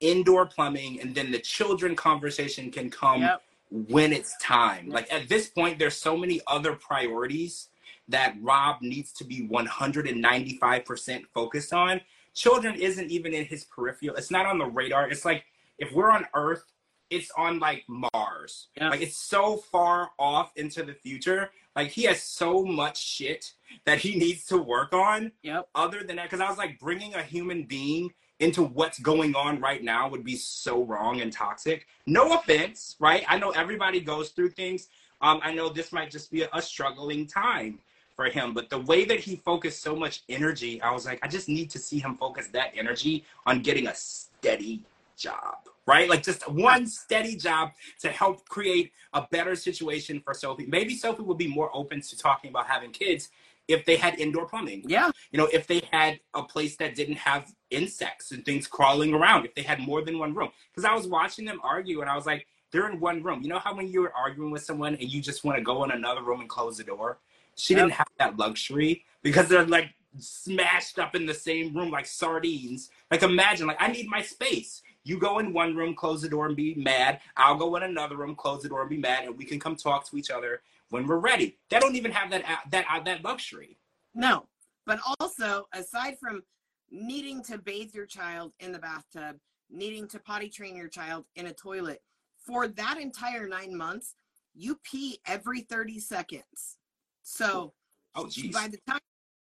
indoor 0.00 0.46
plumbing, 0.46 1.00
and 1.00 1.14
then 1.14 1.30
the 1.30 1.38
children 1.38 1.94
conversation 1.94 2.70
can 2.70 2.90
come 2.90 3.22
Yep. 3.22 3.42
When 3.70 4.12
it's 4.12 4.36
time. 4.38 4.88
Like 4.88 5.12
at 5.12 5.28
this 5.28 5.48
point, 5.48 5.78
there's 5.78 5.96
so 5.96 6.16
many 6.16 6.40
other 6.46 6.74
priorities 6.74 7.68
that 8.08 8.36
Rob 8.40 8.82
needs 8.82 9.12
to 9.14 9.24
be 9.24 9.46
195% 9.48 11.22
focused 11.32 11.72
on. 11.72 12.00
Children 12.34 12.74
isn't 12.76 13.10
even 13.10 13.32
in 13.34 13.44
his 13.44 13.64
peripheral. 13.64 14.16
It's 14.16 14.30
not 14.30 14.46
on 14.46 14.58
the 14.58 14.66
radar. 14.66 15.08
It's 15.10 15.24
like 15.24 15.44
if 15.78 15.92
we're 15.92 16.10
on 16.10 16.26
Earth, 16.34 16.64
it's 17.10 17.30
on 17.36 17.58
like 17.58 17.84
Mars. 17.88 18.68
Yeah. 18.76 18.88
Like 18.90 19.00
it's 19.02 19.16
so 19.16 19.56
far 19.56 20.10
off 20.18 20.52
into 20.56 20.82
the 20.84 20.94
future. 20.94 21.50
Like 21.74 21.88
he 21.90 22.04
has 22.04 22.22
so 22.22 22.64
much 22.64 23.00
shit 23.02 23.52
that 23.84 23.98
he 23.98 24.14
needs 24.18 24.44
to 24.46 24.58
work 24.58 24.92
on 24.92 25.32
Yep. 25.42 25.68
other 25.74 26.02
than 26.04 26.16
that 26.16 26.24
because 26.24 26.40
i 26.40 26.48
was 26.48 26.58
like 26.58 26.78
bringing 26.80 27.14
a 27.14 27.22
human 27.22 27.64
being 27.64 28.10
into 28.40 28.62
what's 28.62 28.98
going 28.98 29.34
on 29.34 29.60
right 29.60 29.82
now 29.82 30.08
would 30.08 30.24
be 30.24 30.36
so 30.36 30.82
wrong 30.84 31.20
and 31.20 31.32
toxic. 31.32 31.86
No 32.06 32.34
offense 32.38 32.96
right? 32.98 33.24
I 33.28 33.38
know 33.38 33.50
everybody 33.50 34.00
goes 34.00 34.30
through 34.30 34.50
things. 34.50 34.88
Um, 35.22 35.40
i 35.42 35.52
know 35.52 35.68
this 35.68 35.92
might 35.92 36.10
just 36.10 36.30
be 36.30 36.42
a, 36.42 36.48
a 36.54 36.62
struggling 36.62 37.26
time 37.26 37.78
for 38.16 38.24
him 38.26 38.54
but 38.54 38.70
the 38.70 38.78
way 38.78 39.04
that 39.04 39.20
he 39.20 39.36
focused 39.36 39.82
so 39.82 39.94
much 39.94 40.22
energy 40.30 40.80
i 40.80 40.90
was 40.90 41.04
like 41.04 41.18
i 41.22 41.28
just 41.28 41.46
need 41.46 41.68
to 41.70 41.78
see 41.78 41.98
him 41.98 42.16
focus 42.16 42.48
that 42.54 42.72
energy 42.74 43.24
on 43.44 43.60
getting 43.60 43.88
a 43.88 43.94
steady 43.94 44.82
job 45.18 45.56
right? 45.86 46.08
Like 46.08 46.22
just 46.22 46.48
one 46.48 46.86
steady 46.86 47.34
job 47.34 47.72
to 48.00 48.10
help 48.10 48.48
create 48.48 48.92
a 49.12 49.26
better 49.30 49.56
situation 49.56 50.20
for 50.20 50.34
sophie. 50.34 50.66
Maybe 50.66 50.94
sophie 50.94 51.22
would 51.22 51.38
be 51.38 51.48
more 51.48 51.70
open 51.74 52.00
to 52.00 52.16
talking 52.16 52.50
about 52.50 52.66
having 52.66 52.92
kids 52.92 53.30
if 53.66 53.84
they 53.84 53.96
had 53.96 54.18
indoor 54.20 54.46
plumbing. 54.46 54.84
Yeah. 54.86 55.10
you 55.32 55.38
know, 55.38 55.48
if 55.52 55.66
they 55.66 55.82
had 55.90 56.20
a 56.34 56.42
place 56.42 56.76
that 56.76 56.94
didn't 56.94 57.16
have 57.16 57.52
insects 57.70 58.32
and 58.32 58.44
things 58.44 58.66
crawling 58.66 59.14
around, 59.14 59.44
if 59.44 59.54
they 59.54 59.62
had 59.62 59.80
more 59.80 60.02
than 60.02 60.18
one 60.18 60.34
room. 60.34 60.50
Because 60.70 60.84
I 60.84 60.94
was 60.94 61.06
watching 61.06 61.44
them 61.44 61.60
argue 61.62 62.00
and 62.00 62.10
I 62.10 62.16
was 62.16 62.26
like, 62.26 62.46
they're 62.70 62.88
in 62.90 63.00
one 63.00 63.22
room. 63.22 63.42
You 63.42 63.48
know 63.48 63.58
how 63.58 63.74
when 63.74 63.88
you're 63.88 64.12
arguing 64.14 64.50
with 64.50 64.62
someone 64.62 64.94
and 64.94 65.10
you 65.10 65.20
just 65.20 65.44
want 65.44 65.58
to 65.58 65.64
go 65.64 65.82
in 65.84 65.90
another 65.90 66.22
room 66.22 66.40
and 66.40 66.48
close 66.48 66.78
the 66.78 66.84
door? 66.84 67.18
She 67.56 67.74
Yep. 67.74 67.82
didn't 67.82 67.92
have 67.94 68.08
that 68.18 68.36
luxury 68.36 69.04
because 69.22 69.48
they're 69.48 69.66
like 69.66 69.90
smashed 70.18 70.98
up 70.98 71.14
in 71.14 71.26
the 71.26 71.34
same 71.34 71.76
room 71.76 71.90
like 71.90 72.06
sardines. 72.06 72.90
Like 73.10 73.22
imagine, 73.22 73.66
like 73.66 73.80
I 73.80 73.88
need 73.88 74.08
my 74.08 74.22
space. 74.22 74.82
You 75.04 75.18
go 75.18 75.38
in 75.38 75.52
one 75.52 75.74
room, 75.74 75.94
close 75.94 76.22
the 76.22 76.28
door, 76.28 76.46
and 76.46 76.54
be 76.54 76.74
mad. 76.74 77.20
I'll 77.36 77.56
go 77.56 77.74
in 77.76 77.82
another 77.82 78.16
room, 78.16 78.34
close 78.34 78.62
the 78.62 78.68
door, 78.68 78.82
and 78.82 78.90
be 78.90 78.98
mad, 78.98 79.24
and 79.24 79.36
we 79.36 79.44
can 79.44 79.58
come 79.58 79.74
talk 79.74 80.04
to 80.10 80.16
each 80.16 80.30
other 80.30 80.60
when 80.90 81.06
we're 81.06 81.16
ready. 81.18 81.56
They 81.70 81.78
don't 81.78 81.96
even 81.96 82.12
have 82.12 82.30
that 82.30 82.44
uh, 82.48 82.56
that 82.70 82.84
uh, 82.90 83.00
that 83.00 83.24
luxury. 83.24 83.76
No. 84.14 84.46
But 84.86 85.00
also, 85.20 85.68
aside 85.72 86.18
from 86.18 86.42
needing 86.90 87.42
to 87.44 87.58
bathe 87.58 87.94
your 87.94 88.06
child 88.06 88.52
in 88.60 88.72
the 88.72 88.78
bathtub, 88.78 89.36
needing 89.70 90.08
to 90.08 90.18
potty 90.18 90.48
train 90.48 90.76
your 90.76 90.88
child 90.88 91.24
in 91.36 91.46
a 91.46 91.52
toilet, 91.52 92.00
for 92.44 92.66
that 92.66 92.98
entire 92.98 93.48
nine 93.48 93.76
months, 93.76 94.14
you 94.54 94.78
pee 94.82 95.20
every 95.26 95.60
30 95.60 96.00
seconds. 96.00 96.78
So 97.22 97.72
Oh, 98.14 98.22
oh 98.22 98.28
geez. 98.28 98.54
by 98.54 98.68
the 98.68 98.78
time 98.88 99.00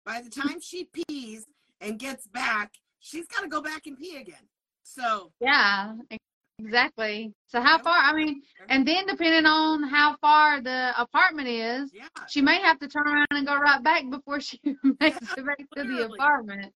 by 0.05 0.21
the 0.21 0.29
time 0.29 0.59
she 0.59 0.89
pees 0.93 1.45
and 1.81 1.97
gets 1.97 2.27
back, 2.27 2.73
she's 2.99 3.25
gotta 3.27 3.47
go 3.47 3.61
back 3.61 3.87
and 3.87 3.97
pee 3.97 4.17
again. 4.17 4.47
So 4.83 5.31
Yeah, 5.39 5.95
exactly. 6.59 7.33
So 7.47 7.61
how 7.61 7.79
far? 7.79 7.97
I 7.97 8.13
mean, 8.13 8.41
and 8.69 8.87
then 8.87 9.05
depending 9.07 9.45
on 9.45 9.83
how 9.83 10.17
far 10.17 10.61
the 10.61 10.93
apartment 10.97 11.47
is, 11.47 11.91
yeah. 11.93 12.07
she 12.29 12.41
may 12.41 12.59
have 12.61 12.79
to 12.79 12.87
turn 12.87 13.07
around 13.07 13.27
and 13.31 13.47
go 13.47 13.55
right 13.55 13.83
back 13.83 14.09
before 14.09 14.39
she 14.39 14.59
makes 14.99 15.17
it 15.37 15.45
back 15.45 15.57
to 15.75 15.83
the 15.83 16.05
apartment. 16.05 16.73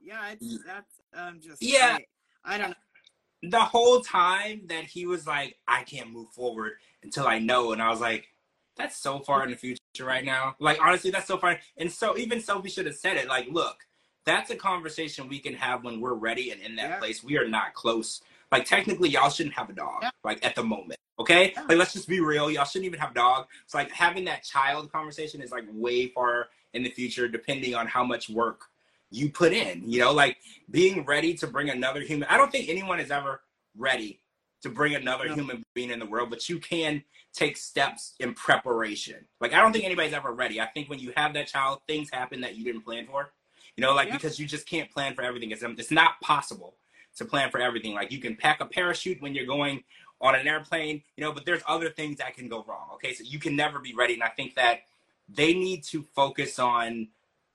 Yeah, 0.00 0.30
it's 0.32 0.58
that's 0.66 1.00
um 1.14 1.40
just 1.40 1.62
Yeah. 1.62 1.98
I, 2.44 2.54
I 2.54 2.58
don't 2.58 2.70
know. 2.70 3.50
the 3.50 3.60
whole 3.60 4.00
time 4.00 4.62
that 4.66 4.84
he 4.84 5.06
was 5.06 5.26
like, 5.26 5.56
I 5.66 5.82
can't 5.82 6.10
move 6.12 6.30
forward 6.32 6.72
until 7.02 7.26
I 7.26 7.38
know. 7.38 7.72
And 7.72 7.80
I 7.80 7.88
was 7.90 8.00
like, 8.00 8.28
that's 8.76 8.96
so 8.98 9.20
far 9.20 9.44
in 9.44 9.50
the 9.50 9.56
future 9.56 9.80
right 10.00 10.24
now. 10.24 10.56
Like, 10.58 10.78
honestly, 10.82 11.10
that's 11.10 11.26
so 11.28 11.38
far. 11.38 11.58
And 11.76 11.90
so 11.90 12.18
even 12.18 12.40
Sophie 12.40 12.68
should 12.68 12.86
have 12.86 12.96
said 12.96 13.16
it. 13.16 13.28
Like, 13.28 13.46
look, 13.50 13.78
that's 14.26 14.50
a 14.50 14.56
conversation 14.56 15.28
we 15.28 15.38
can 15.38 15.54
have 15.54 15.84
when 15.84 16.00
we're 16.00 16.14
ready 16.14 16.50
and 16.50 16.60
in 16.60 16.76
that 16.76 16.90
Yeah. 16.90 16.98
place. 16.98 17.22
We 17.22 17.38
are 17.38 17.48
not 17.48 17.72
close. 17.74 18.20
Like, 18.50 18.66
technically, 18.66 19.08
y'all 19.10 19.30
shouldn't 19.30 19.54
have 19.54 19.70
a 19.70 19.74
dog, 19.74 20.00
Yeah. 20.02 20.10
like, 20.24 20.44
at 20.44 20.54
the 20.54 20.64
moment. 20.64 20.98
Okay? 21.18 21.52
Yeah. 21.52 21.62
Like, 21.62 21.78
let's 21.78 21.92
just 21.92 22.08
be 22.08 22.20
real. 22.20 22.50
Y'all 22.50 22.64
shouldn't 22.64 22.86
even 22.86 22.98
have 23.00 23.12
a 23.12 23.14
dog. 23.14 23.46
It's 23.64 23.74
like 23.74 23.90
having 23.92 24.24
that 24.24 24.42
child 24.42 24.90
conversation 24.92 25.40
is 25.40 25.50
like 25.52 25.64
way 25.72 26.08
far 26.08 26.48
in 26.72 26.82
the 26.82 26.90
future, 26.90 27.28
depending 27.28 27.74
on 27.74 27.86
how 27.86 28.02
much 28.04 28.28
work 28.28 28.66
you 29.14 29.30
put 29.30 29.52
in. 29.52 29.82
You 29.90 30.00
know, 30.00 30.12
like 30.12 30.38
being 30.70 31.04
ready 31.04 31.34
to 31.34 31.46
bring 31.46 31.70
another 31.70 32.00
human. 32.00 32.28
I 32.28 32.36
don't 32.36 32.50
think 32.50 32.68
anyone 32.68 32.98
is 33.00 33.10
ever 33.10 33.40
ready 33.76 34.20
to 34.62 34.68
bring 34.68 34.94
another 34.94 35.28
No. 35.28 35.34
human 35.34 35.64
being 35.74 35.90
in 35.90 35.98
the 35.98 36.06
world, 36.06 36.30
but 36.30 36.48
you 36.48 36.58
can 36.58 37.02
take 37.32 37.56
steps 37.56 38.14
in 38.20 38.34
preparation. 38.34 39.24
Like 39.40 39.52
I 39.52 39.60
don't 39.60 39.72
think 39.72 39.84
anybody's 39.84 40.12
ever 40.12 40.32
ready. 40.32 40.60
I 40.60 40.66
think 40.66 40.88
when 40.88 40.98
you 40.98 41.12
have 41.16 41.34
that 41.34 41.46
child, 41.46 41.80
things 41.86 42.10
happen 42.10 42.40
that 42.40 42.56
you 42.56 42.64
didn't 42.64 42.82
plan 42.82 43.06
for. 43.06 43.30
You 43.76 43.82
know, 43.82 43.94
like 43.94 44.08
Yeah. 44.08 44.14
because 44.14 44.38
you 44.38 44.46
just 44.46 44.66
can't 44.66 44.90
plan 44.90 45.14
for 45.14 45.22
everything. 45.22 45.50
It's 45.50 45.62
it's 45.62 45.90
not 45.90 46.20
possible 46.20 46.74
to 47.16 47.24
plan 47.24 47.50
for 47.50 47.60
everything. 47.60 47.94
Like 47.94 48.10
you 48.10 48.18
can 48.18 48.36
pack 48.36 48.60
a 48.60 48.66
parachute 48.66 49.20
when 49.22 49.34
you're 49.34 49.46
going 49.46 49.84
on 50.20 50.34
an 50.34 50.46
airplane, 50.48 51.02
you 51.16 51.24
know, 51.24 51.32
but 51.32 51.44
there's 51.44 51.62
other 51.68 51.90
things 51.90 52.18
that 52.18 52.34
can 52.34 52.48
go 52.48 52.64
wrong. 52.66 52.88
Okay, 52.94 53.12
so 53.14 53.22
you 53.24 53.38
can 53.38 53.54
never 53.54 53.78
be 53.78 53.94
ready. 53.94 54.14
And 54.14 54.22
I 54.22 54.28
think 54.28 54.54
that 54.54 54.80
they 55.28 55.54
need 55.54 55.84
to 55.84 56.02
focus 56.02 56.58
on 56.58 57.08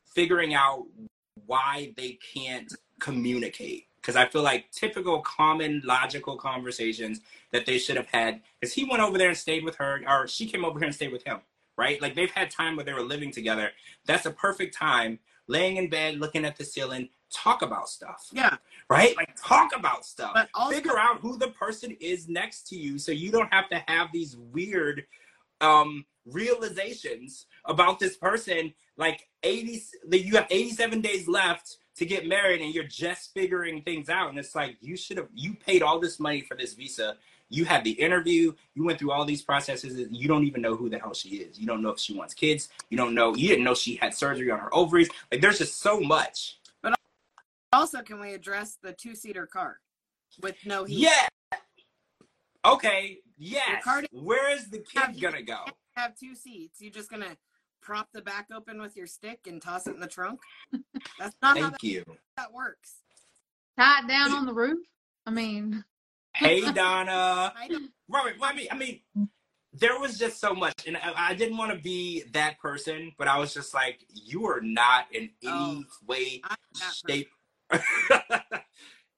figuring 0.05 0.53
out 0.53 0.85
why 1.49 1.91
they 1.97 2.19
can't 2.33 2.71
communicate. 2.99 3.87
Because 3.95 4.15
I 4.15 4.25
feel 4.27 4.43
like 4.43 4.69
typical, 4.71 5.19
common, 5.21 5.81
logical 5.83 6.37
conversations 6.37 7.21
that 7.51 7.65
they 7.65 7.79
should 7.79 7.97
have 7.97 8.05
had. 8.05 8.41
Because 8.61 8.71
he 8.73 8.85
went 8.85 9.01
over 9.01 9.17
there 9.17 9.29
and 9.29 9.37
stayed 9.37 9.65
with 9.65 9.75
her, 9.77 10.01
or 10.07 10.27
she 10.27 10.45
came 10.45 10.63
over 10.63 10.77
here 10.79 10.85
and 10.85 10.95
stayed 10.95 11.11
with 11.11 11.23
him, 11.23 11.39
right? 11.75 11.99
Like 12.01 12.13
they've 12.15 12.31
had 12.31 12.51
time 12.51 12.75
where 12.75 12.85
they 12.85 12.93
were 12.93 13.01
living 13.01 13.31
together. 13.31 13.71
That's 14.05 14.27
a 14.27 14.31
perfect 14.31 14.75
time, 14.77 15.17
laying 15.47 15.77
in 15.77 15.89
bed, 15.89 16.19
looking 16.19 16.45
at 16.45 16.55
the 16.55 16.63
ceiling, 16.63 17.09
talk 17.33 17.61
about 17.63 17.89
stuff, 17.89 18.27
Yeah, 18.31 18.55
right? 18.89 19.17
Like 19.17 19.35
talk 19.35 19.75
about 19.75 20.05
stuff. 20.05 20.31
but 20.35 20.49
also 20.53 20.75
Figure 20.75 20.97
out 20.99 21.19
who 21.19 21.37
the 21.37 21.49
person 21.49 21.97
is 21.99 22.27
next 22.29 22.67
to 22.69 22.75
you 22.75 22.99
so 22.99 23.11
you 23.11 23.31
don't 23.31 23.51
have 23.51 23.69
to 23.69 23.83
have 23.87 24.09
these 24.13 24.37
weird 24.37 25.05
um 25.61 26.05
realizations 26.25 27.45
about 27.65 27.99
this 27.99 28.15
person 28.15 28.73
like 28.97 29.27
80 29.43 29.81
you 30.11 30.35
have 30.35 30.47
87 30.49 31.01
days 31.01 31.27
left 31.27 31.77
to 31.99 32.05
get 32.05 32.25
married 32.25 32.61
and 32.61 32.73
you're 32.73 32.85
just 32.85 33.33
figuring 33.33 33.81
things 33.81 34.09
out. 34.09 34.29
And 34.29 34.39
it's 34.39 34.55
like 34.55 34.77
you 34.79 34.95
should 34.95 35.17
have 35.17 35.27
you 35.33 35.53
paid 35.53 35.83
all 35.83 35.99
this 35.99 36.19
money 36.19 36.41
for 36.41 36.55
this 36.55 36.73
visa. 36.73 37.17
You 37.49 37.65
had 37.65 37.83
the 37.83 37.91
interview. 37.91 38.53
You 38.73 38.85
went 38.85 38.99
through 38.99 39.11
all 39.11 39.25
these 39.25 39.41
processes. 39.41 39.99
And 39.99 40.15
you 40.15 40.27
don't 40.27 40.45
even 40.45 40.61
know 40.61 40.75
who 40.75 40.89
the 40.89 40.97
hell 40.97 41.13
she 41.13 41.29
is. 41.29 41.59
You 41.59 41.67
don't 41.67 41.81
know 41.81 41.89
if 41.89 41.99
she 41.99 42.13
wants 42.13 42.33
kids. 42.33 42.69
You 42.89 42.97
don't 42.97 43.13
know 43.13 43.35
you 43.35 43.49
didn't 43.49 43.65
know 43.65 43.75
she 43.75 43.95
had 43.95 44.13
surgery 44.13 44.49
on 44.49 44.59
her 44.59 44.73
ovaries. 44.73 45.09
Like 45.31 45.41
there's 45.41 45.57
just 45.57 45.81
so 45.81 45.99
much. 45.99 46.57
But 46.81 46.95
also 47.73 48.01
can 48.01 48.19
we 48.19 48.33
address 48.33 48.77
the 48.81 48.93
two 48.93 49.13
seater 49.13 49.45
car 49.45 49.79
with 50.41 50.55
no 50.65 50.85
heat? 50.85 50.99
yeah 50.99 51.27
okay 52.65 53.19
yes 53.37 53.83
car- 53.83 54.03
where 54.11 54.51
is 54.55 54.69
the 54.69 54.79
kid 54.79 55.19
gonna 55.21 55.41
go 55.41 55.65
have 55.95 56.15
two 56.15 56.33
seats. 56.33 56.79
You 56.79 56.89
just 56.89 57.09
gonna 57.09 57.35
prop 57.81 58.07
the 58.13 58.21
back 58.21 58.47
open 58.53 58.81
with 58.81 58.95
your 58.95 59.07
stick 59.07 59.41
and 59.47 59.61
toss 59.61 59.85
it 59.87 59.93
in 59.95 59.99
the 59.99 60.07
trunk? 60.07 60.39
That's 61.17 61.35
not 61.41 61.57
how 61.57 61.69
that, 61.71 61.81
thank 61.81 61.83
you 61.83 62.05
that 62.37 62.53
works. 62.53 62.95
Tie 63.77 63.99
it 63.99 64.07
down 64.07 64.31
on 64.31 64.45
the 64.45 64.53
roof. 64.53 64.85
I 65.25 65.31
mean, 65.31 65.83
hey 66.33 66.61
donna 66.73 67.53
I 67.55 67.67
don't, 67.67 67.91
I 68.41 68.53
mean, 68.55 68.67
I 68.71 68.75
mean, 68.75 69.01
there 69.73 69.99
was 69.99 70.17
just 70.17 70.39
so 70.39 70.53
much, 70.53 70.87
and 70.87 70.97
I, 70.97 71.29
I 71.29 71.33
didn't 71.35 71.57
want 71.57 71.71
to 71.73 71.79
be 71.79 72.23
that 72.31 72.59
person, 72.59 73.11
but 73.17 73.27
I 73.27 73.37
was 73.37 73.53
just 73.53 73.73
like, 73.73 74.03
you 74.09 74.45
are 74.47 74.61
not 74.61 75.05
in 75.11 75.29
any 75.43 75.51
Oh, 75.51 75.83
way, 76.07 76.41
shape. 76.41 76.45
I'm 76.49 76.57
that 76.79 76.95
person. 77.03 77.25
shape. 78.51 78.61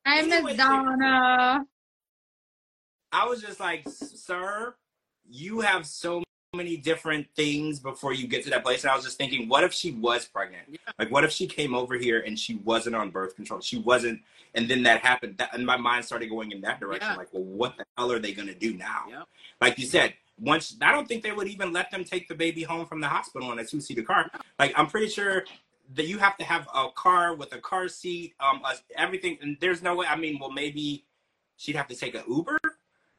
hey, 0.06 0.20
Anyway, 0.34 0.58
Donna. 0.58 1.66
I 3.12 3.28
was 3.28 3.42
just 3.42 3.60
like, 3.60 3.88
sir, 3.88 4.76
you 5.30 5.62
have 5.62 5.86
so 5.86 6.24
many 6.54 6.76
different 6.76 7.28
things 7.36 7.80
before 7.80 8.14
you 8.14 8.28
get 8.28 8.44
to 8.44 8.50
that 8.50 8.64
place. 8.64 8.84
And 8.84 8.92
I 8.92 8.96
was 8.96 9.06
just 9.06 9.18
thinking, 9.18 9.48
what 9.48 9.64
if 9.64 9.74
she 9.74 9.92
was 9.92 10.26
pregnant? 10.26 10.64
Yeah. 10.70 10.78
Like, 11.00 11.10
what 11.10 11.24
if 11.24 11.32
she 11.32 11.48
came 11.48 11.74
over 11.74 11.96
here 11.96 12.20
and 12.20 12.38
she 12.38 12.56
wasn't 12.56 12.96
on 12.96 13.10
birth 13.10 13.36
control? 13.36 13.62
She 13.62 13.78
wasn't, 13.78 14.22
and 14.54 14.68
then 14.70 14.84
that 14.84 15.02
happened. 15.02 15.38
That, 15.38 15.54
and 15.54 15.66
my 15.66 15.78
mind 15.78 16.04
started 16.04 16.30
going 16.30 16.52
in 16.52 16.62
that 16.62 16.80
direction. 16.80 17.10
Yeah. 17.12 17.18
Like, 17.18 17.30
well, 17.32 17.44
what 17.44 17.78
the 17.78 17.86
hell 17.98 18.12
are 18.12 18.20
they 18.20 18.34
going 18.34 18.50
to 18.50 18.56
do 18.56 18.74
now? 18.74 19.04
Yep. 19.10 19.28
Like 19.62 19.80
you 19.80 19.86
said, 19.86 20.14
once 20.40 20.76
I 20.82 20.92
don't 20.92 21.08
think 21.08 21.24
they 21.24 21.32
would 21.32 21.48
even 21.48 21.72
let 21.72 21.90
them 21.92 22.04
take 22.04 22.28
the 22.28 22.36
baby 22.36 22.64
home 22.64 22.86
from 22.86 23.00
the 23.00 23.08
hospital 23.08 23.52
in 23.52 23.60
a 23.60 23.66
two 23.66 23.80
seater 23.80 24.04
car. 24.04 24.30
Like, 24.60 24.74
I'm 24.76 24.88
pretty 24.88 25.08
sure 25.08 25.46
that 25.96 26.08
you 26.08 26.18
have 26.18 26.36
to 26.38 26.44
have 26.44 26.68
a 26.74 26.88
car 26.96 27.34
with 27.34 27.54
a 27.54 27.60
car 27.60 27.88
seat, 27.88 28.34
um, 28.40 28.62
everything. 28.98 29.38
And 29.42 29.58
there's 29.62 29.82
no 29.82 29.96
way. 29.96 30.08
I 30.08 30.18
mean, 30.18 30.38
well, 30.40 30.52
maybe 30.52 31.06
she'd 31.58 31.76
have 31.76 31.88
to 31.88 31.96
take 31.96 32.16
an 32.16 32.24
Uber. 32.28 32.60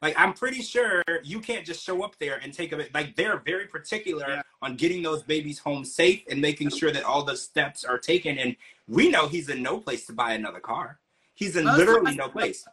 Like 0.03 0.19
I'm 0.19 0.33
pretty 0.33 0.61
sure 0.61 1.01
you 1.23 1.39
can't 1.39 1.65
just 1.65 1.81
show 1.81 2.03
up 2.03 2.17
there 2.19 2.37
and 2.43 2.53
take 2.53 2.73
a 2.73 2.87
like 2.93 3.15
they're 3.15 3.37
very 3.37 3.67
particular 3.67 4.25
Yeah. 4.27 4.41
on 4.61 4.75
getting 4.75 5.01
those 5.01 5.23
babies 5.23 5.59
home 5.59 5.85
safe 5.85 6.23
and 6.29 6.41
making 6.41 6.71
sure 6.71 6.91
that 6.91 7.05
all 7.05 7.23
the 7.23 7.37
steps 7.37 7.85
are 7.85 7.97
taken. 7.97 8.37
And 8.37 8.57
we 8.89 9.09
know 9.09 9.29
he's 9.29 9.47
in 9.47 9.63
no 9.63 9.79
place 9.79 10.05
to 10.07 10.13
buy 10.13 10.33
another 10.33 10.59
car. 10.59 10.99
He's 11.35 11.55
in 11.55 11.63
Most 11.63 11.77
literally 11.77 12.15
no 12.15 12.27
place. 12.27 12.67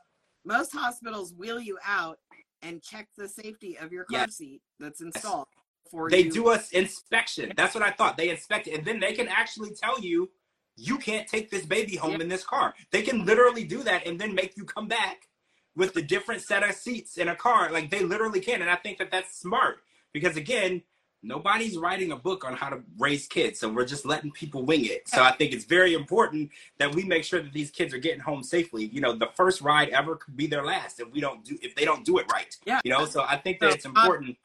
Most 0.45 0.73
hospitals 0.73 1.33
wheel 1.33 1.61
you 1.61 1.79
out 1.87 2.19
and 2.63 2.83
check 2.83 3.09
the 3.17 3.29
safety 3.29 3.79
of 3.79 3.93
your 3.93 4.05
car 4.07 4.23
Yes. 4.23 4.35
seat 4.37 4.61
that's 4.81 5.01
installed 5.01 5.47
for 5.89 6.11
They 6.11 6.25
you. 6.25 6.33
do 6.33 6.51
a 6.51 6.61
inspection. 6.73 7.53
That's 7.57 7.75
what 7.77 7.85
I 7.85 7.93
thought. 7.93 8.17
They 8.17 8.31
inspect 8.31 8.67
it, 8.67 8.75
and 8.75 8.85
then 8.85 8.99
they 8.99 9.13
can 9.13 9.29
actually 9.29 9.71
tell 9.71 10.01
you 10.01 10.31
you 10.77 10.99
can't 10.99 11.29
take 11.29 11.49
this 11.51 11.65
baby 11.65 11.95
home 11.95 12.13
Yeah. 12.13 12.21
in 12.23 12.29
this 12.29 12.43
car. 12.43 12.75
They 12.91 13.03
can 13.03 13.25
literally 13.25 13.65
do 13.65 13.85
that 13.85 14.05
and 14.07 14.21
then 14.21 14.35
make 14.35 14.57
you 14.57 14.65
come 14.65 14.89
back 14.89 15.29
with 15.77 15.95
the 15.95 16.03
different 16.03 16.43
set 16.43 16.63
of 16.63 16.75
seats 16.75 17.17
in 17.17 17.29
a 17.29 17.37
car. 17.37 17.71
Like 17.71 17.91
they 17.91 18.03
literally 18.03 18.41
can, 18.41 18.61
and 18.61 18.71
I 18.71 18.77
think 18.77 18.99
that 18.99 19.11
that's 19.11 19.37
smart 19.39 19.79
because 20.13 20.37
again, 20.37 20.83
nobody's 21.23 21.77
writing 21.77 22.13
a 22.13 22.17
book 22.17 22.45
on 22.45 22.55
how 22.55 22.71
to 22.71 22.81
raise 22.99 23.27
kids, 23.27 23.61
so 23.61 23.69
we're 23.69 23.85
just 23.85 24.07
letting 24.07 24.31
people 24.31 24.65
wing 24.65 24.85
it. 24.87 25.09
So 25.09 25.23
I 25.23 25.33
think 25.33 25.53
it's 25.53 25.65
very 25.65 25.95
important 25.95 26.51
that 26.79 26.95
we 26.95 27.05
make 27.05 27.25
sure 27.25 27.43
that 27.43 27.53
these 27.53 27.71
kids 27.71 27.93
are 27.95 27.99
getting 27.99 28.21
home 28.21 28.43
safely. 28.43 28.87
You 28.87 29.01
know, 29.01 29.15
the 29.15 29.29
first 29.35 29.61
ride 29.61 29.91
ever 29.91 30.17
could 30.17 30.37
be 30.37 30.47
their 30.47 30.65
last 30.65 31.01
if 31.01 31.11
we 31.13 31.21
don't 31.21 31.45
do 31.45 31.59
if 31.63 31.75
they 31.75 31.85
don't 31.85 32.05
do 32.05 32.19
it 32.19 32.31
right. 32.33 32.57
Yeah. 32.65 32.81
You 32.85 32.93
know, 32.93 33.05
so 33.07 33.23
I 33.23 33.37
think 33.37 33.61
that 33.61 33.75
it's 33.75 33.85
important. 33.85 34.37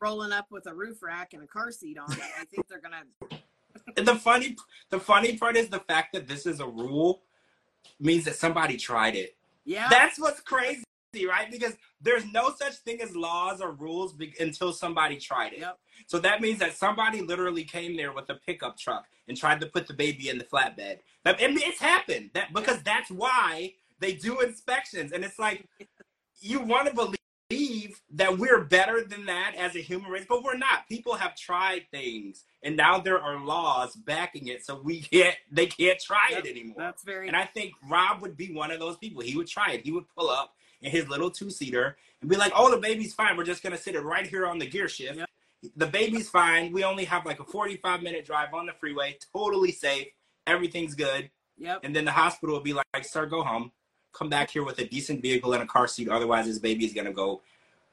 rolling 0.00 0.32
up 0.32 0.46
with 0.50 0.66
a 0.66 0.74
roof 0.74 1.02
rack 1.02 1.32
and 1.32 1.42
a 1.42 1.46
car 1.46 1.70
seat 1.70 1.98
on 1.98 2.10
it. 2.12 2.18
I 2.40 2.44
think 2.44 2.66
they're 2.68 2.80
gonna 2.80 3.04
the 3.96 4.16
funny 4.16 4.56
the 4.90 5.00
funny 5.00 5.36
part 5.36 5.56
is 5.56 5.68
the 5.68 5.80
fact 5.80 6.12
that 6.14 6.28
this 6.28 6.46
is 6.46 6.60
a 6.60 6.66
rule 6.66 7.22
means 8.00 8.24
that 8.24 8.36
somebody 8.36 8.76
tried 8.76 9.14
it. 9.16 9.36
Yeah. 9.64 9.88
That's 9.88 10.18
what's 10.18 10.40
crazy, 10.40 10.84
right? 11.28 11.50
Because 11.50 11.74
there's 12.00 12.24
no 12.32 12.52
such 12.56 12.74
thing 12.76 13.00
as 13.00 13.14
laws 13.14 13.60
or 13.60 13.72
rules 13.72 14.12
be- 14.12 14.34
until 14.40 14.72
somebody 14.72 15.16
tried 15.16 15.52
it. 15.52 15.60
Yep. 15.60 15.78
So 16.06 16.18
that 16.20 16.40
means 16.40 16.58
that 16.58 16.74
somebody 16.74 17.20
literally 17.20 17.64
came 17.64 17.96
there 17.96 18.12
with 18.12 18.28
a 18.30 18.34
pickup 18.34 18.78
truck 18.78 19.06
and 19.28 19.36
tried 19.36 19.60
to 19.60 19.66
put 19.66 19.86
the 19.86 19.94
baby 19.94 20.28
in 20.28 20.38
the 20.38 20.44
flatbed. 20.44 20.98
That, 21.24 21.36
I 21.40 21.48
mean, 21.48 21.60
it's 21.60 21.80
happened. 21.80 22.30
That 22.34 22.52
because 22.52 22.82
that's 22.82 23.10
why 23.10 23.74
they 24.00 24.14
do 24.14 24.40
inspections, 24.40 25.12
and 25.12 25.24
it's 25.24 25.38
like 25.38 25.68
you 26.40 26.60
want 26.60 26.88
to 26.88 26.94
believe 26.94 27.16
that 28.10 28.38
we're 28.38 28.64
better 28.64 29.04
than 29.04 29.26
that 29.26 29.54
as 29.56 29.74
a 29.76 29.80
human 29.80 30.10
race, 30.10 30.26
but 30.28 30.42
we're 30.42 30.56
not. 30.56 30.88
People 30.88 31.14
have 31.14 31.36
tried 31.36 31.86
things, 31.90 32.44
and 32.62 32.76
now 32.76 32.98
there 32.98 33.20
are 33.20 33.38
laws 33.44 33.94
backing 33.94 34.48
it, 34.48 34.64
so 34.64 34.80
we 34.80 35.00
can't. 35.02 35.36
They 35.50 35.66
can't 35.66 36.00
try 36.00 36.28
Yep. 36.30 36.44
it 36.44 36.50
anymore. 36.50 36.76
That's 36.78 37.02
very 37.04 37.28
And 37.28 37.36
I 37.36 37.44
think 37.44 37.72
Rob 37.88 38.22
would 38.22 38.36
be 38.36 38.52
one 38.52 38.70
of 38.70 38.78
those 38.80 38.96
people. 38.98 39.22
He 39.22 39.36
would 39.36 39.48
try 39.48 39.72
it. 39.72 39.82
He 39.84 39.92
would 39.92 40.08
pull 40.16 40.30
up 40.30 40.54
in 40.80 40.90
his 40.90 41.08
little 41.08 41.30
two 41.30 41.50
seater 41.50 41.96
and 42.20 42.28
be 42.30 42.36
like, 42.36 42.52
"Oh, 42.54 42.70
the 42.70 42.78
baby's 42.80 43.14
fine. 43.14 43.36
We're 43.36 43.44
just 43.44 43.62
gonna 43.62 43.76
sit 43.78 43.94
it 43.94 44.00
right 44.00 44.26
here 44.26 44.46
on 44.46 44.58
the 44.58 44.66
gear 44.66 44.88
shift. 44.88 45.18
Yep. 45.18 45.28
The 45.76 45.86
baby's 45.86 46.28
fine. 46.28 46.72
We 46.72 46.82
only 46.84 47.04
have 47.04 47.24
like 47.24 47.38
a 47.40 47.44
45 47.44 48.02
minute 48.02 48.24
drive 48.26 48.52
on 48.52 48.66
the 48.66 48.72
freeway. 48.72 49.16
Totally 49.32 49.72
safe. 49.72 50.08
Everything's 50.46 50.94
good." 50.94 51.30
Yep. 51.58 51.80
And 51.84 51.94
then 51.94 52.04
the 52.04 52.12
hospital 52.12 52.56
would 52.56 52.64
be 52.64 52.72
like, 52.72 53.04
"Sir, 53.04 53.26
go 53.26 53.42
home. 53.44 53.72
Come 54.12 54.28
back 54.28 54.50
here 54.50 54.64
with 54.64 54.78
a 54.78 54.84
decent 54.86 55.22
vehicle 55.22 55.52
and 55.54 55.62
a 55.62 55.66
car 55.66 55.86
seat. 55.88 56.08
Otherwise, 56.08 56.46
this 56.46 56.58
baby 56.58 56.84
is 56.84 56.92
gonna 56.92 57.12
go 57.12 57.42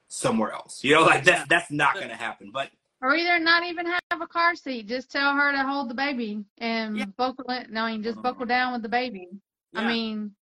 somewhere 0.08 0.52
else. 0.52 0.84
You 0.84 0.96
know, 0.96 1.04
like 1.04 1.24
that's 1.24 1.48
that's 1.48 1.72
not 1.72 1.96
gonna 1.96 2.16
happen. 2.16 2.52
But 2.52 2.70
Or 3.02 3.16
either 3.16 3.40
not 3.40 3.64
even 3.64 3.86
have 3.86 4.22
a 4.22 4.28
car 4.28 4.56
seat. 4.56 4.88
Just 4.88 5.12
tell 5.12 5.34
her 5.34 5.52
to 5.52 5.64
hold 5.64 5.90
the 5.90 5.94
baby 5.94 6.44
and 6.58 6.98
Yeah. 6.98 7.06
buckle 7.06 7.50
it. 7.50 7.70
No, 7.70 7.84
I 7.84 7.92
mean, 7.94 8.04
just 8.04 8.22
buckle 8.22 8.44
uh-huh. 8.44 8.46
down 8.46 8.74
with 8.74 8.82
the 8.82 8.90
baby. 8.90 9.30
I 9.74 9.88
mean, 9.88 10.36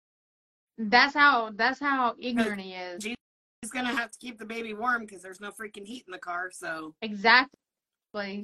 that's 0.78 1.14
how 1.14 1.50
that's 1.54 1.80
how 1.80 2.14
ignorant 2.18 2.60
he 2.60 2.72
is. 2.72 3.04
He's 3.04 3.70
gonna 3.72 3.94
have 3.94 4.12
to 4.12 4.18
keep 4.18 4.38
the 4.38 4.44
baby 4.44 4.72
warm 4.74 5.02
because 5.02 5.22
there's 5.22 5.40
no 5.40 5.50
freaking 5.50 5.84
heat 5.84 6.04
in 6.06 6.12
the 6.12 6.18
car. 6.18 6.50
So 6.52 6.94
Exactly. 7.02 7.50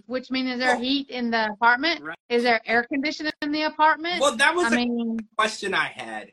Which 0.07 0.31
means 0.31 0.51
is 0.51 0.59
there 0.59 0.75
Well- 0.75 0.83
heat 0.83 1.09
in 1.09 1.31
the 1.31 1.51
apartment? 1.51 2.03
Right. 2.03 2.19
Is 2.29 2.43
there 2.43 2.61
air 2.67 2.85
conditioning 2.85 3.33
in 3.43 3.53
the 3.53 3.63
apartment? 3.63 4.21
well, 4.21 4.37
that 4.37 4.55
was 4.55 4.73
I 4.73 4.77
a 4.77 4.87
mean, 4.87 5.19
question 5.39 5.73
I 5.73 5.87
had. 5.87 6.33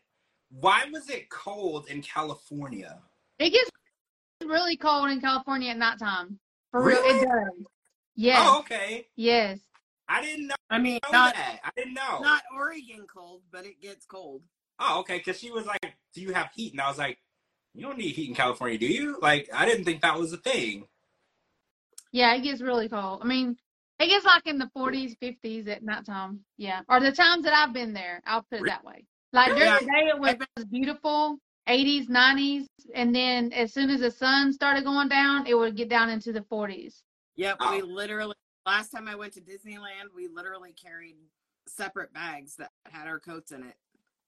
Why 0.49 0.85
was 0.91 1.09
it 1.09 1.29
cold 1.29 1.87
in 1.89 2.01
California? 2.01 2.99
it 3.37 3.51
gets 3.51 3.69
really 4.43 4.75
cold 4.75 5.09
in 5.09 5.21
California 5.21 5.69
at 5.71 5.79
that 5.79 5.99
nighttime. 5.99 6.39
For 6.71 6.83
real, 6.83 6.99
it 7.03 7.25
does. 7.25 7.65
Yes. 8.15 8.37
Oh, 8.41 8.59
okay. 8.59 9.07
Yes. 9.15 9.59
I 10.07 10.21
didn't 10.21 10.47
know 10.47 10.55
I 10.69 10.79
mean, 10.79 10.99
know 11.03 11.11
not 11.11 11.35
that. 11.35 11.59
I 11.63 11.69
didn't 11.77 11.93
know. 11.93 12.19
not 12.19 12.41
Oregon 12.53 13.05
cold, 13.07 13.41
but 13.51 13.65
it 13.65 13.81
gets 13.81 14.05
cold. 14.05 14.41
oh, 14.79 14.99
okay. 15.01 15.19
Because 15.19 15.39
she 15.39 15.51
was 15.51 15.65
like, 15.65 15.95
"Do 16.13 16.21
you 16.21 16.33
have 16.33 16.49
heat?" 16.53 16.73
And 16.73 16.81
I 16.81 16.89
was 16.89 16.97
like, 16.97 17.19
"You 17.73 17.83
don't 17.83 17.97
need 17.97 18.15
heat 18.15 18.29
in 18.29 18.35
California, 18.35 18.77
do 18.77 18.87
you?" 18.87 19.19
Like, 19.21 19.49
I 19.53 19.65
didn't 19.65 19.85
think 19.85 20.01
that 20.01 20.17
was 20.17 20.33
a 20.33 20.37
thing. 20.37 20.87
Yeah, 22.11 22.33
it 22.33 22.41
gets 22.41 22.61
really 22.61 22.89
cold. 22.89 23.21
I 23.21 23.25
mean, 23.25 23.55
it 23.99 24.07
gets 24.07 24.25
like 24.25 24.47
in 24.47 24.57
the 24.57 24.69
40s, 24.75 25.15
50s 25.21 25.67
at 25.67 25.83
nighttime. 25.83 26.39
Yeah. 26.57 26.81
Or 26.89 26.99
the 26.99 27.11
times 27.11 27.43
that 27.43 27.53
I've 27.53 27.73
been 27.73 27.93
there, 27.93 28.21
I'll 28.25 28.43
put 28.49 28.61
it 28.61 28.65
that 28.65 28.83
way. 28.83 29.05
Like 29.31 29.47
during 29.49 29.61
Yeah. 29.63 29.79
the 29.79 29.85
day, 29.85 30.07
it 30.07 30.19
was 30.19 30.65
beautiful, 30.65 31.37
80s, 31.67 32.07
90s. 32.09 32.65
And 32.95 33.13
then 33.13 33.53
as 33.53 33.73
soon 33.73 33.89
as 33.89 33.99
the 34.01 34.11
sun 34.11 34.51
started 34.53 34.83
going 34.83 35.07
down, 35.09 35.45
it 35.45 35.53
would 35.53 35.75
get 35.75 35.89
down 35.89 36.09
into 36.09 36.31
the 36.31 36.41
40s. 36.41 37.03
Yep, 37.35 37.57
Oh. 37.59 37.75
we 37.75 37.81
literally 37.81 38.35
last 38.65 38.89
time 38.89 39.07
I 39.07 39.15
went 39.15 39.33
to 39.33 39.41
Disneyland, 39.41 40.13
we 40.13 40.27
literally 40.27 40.73
carried 40.73 41.15
separate 41.67 42.11
bags 42.13 42.55
that 42.57 42.71
had 42.85 43.07
our 43.07 43.19
coats 43.19 43.51
in 43.51 43.63
it, 43.63 43.75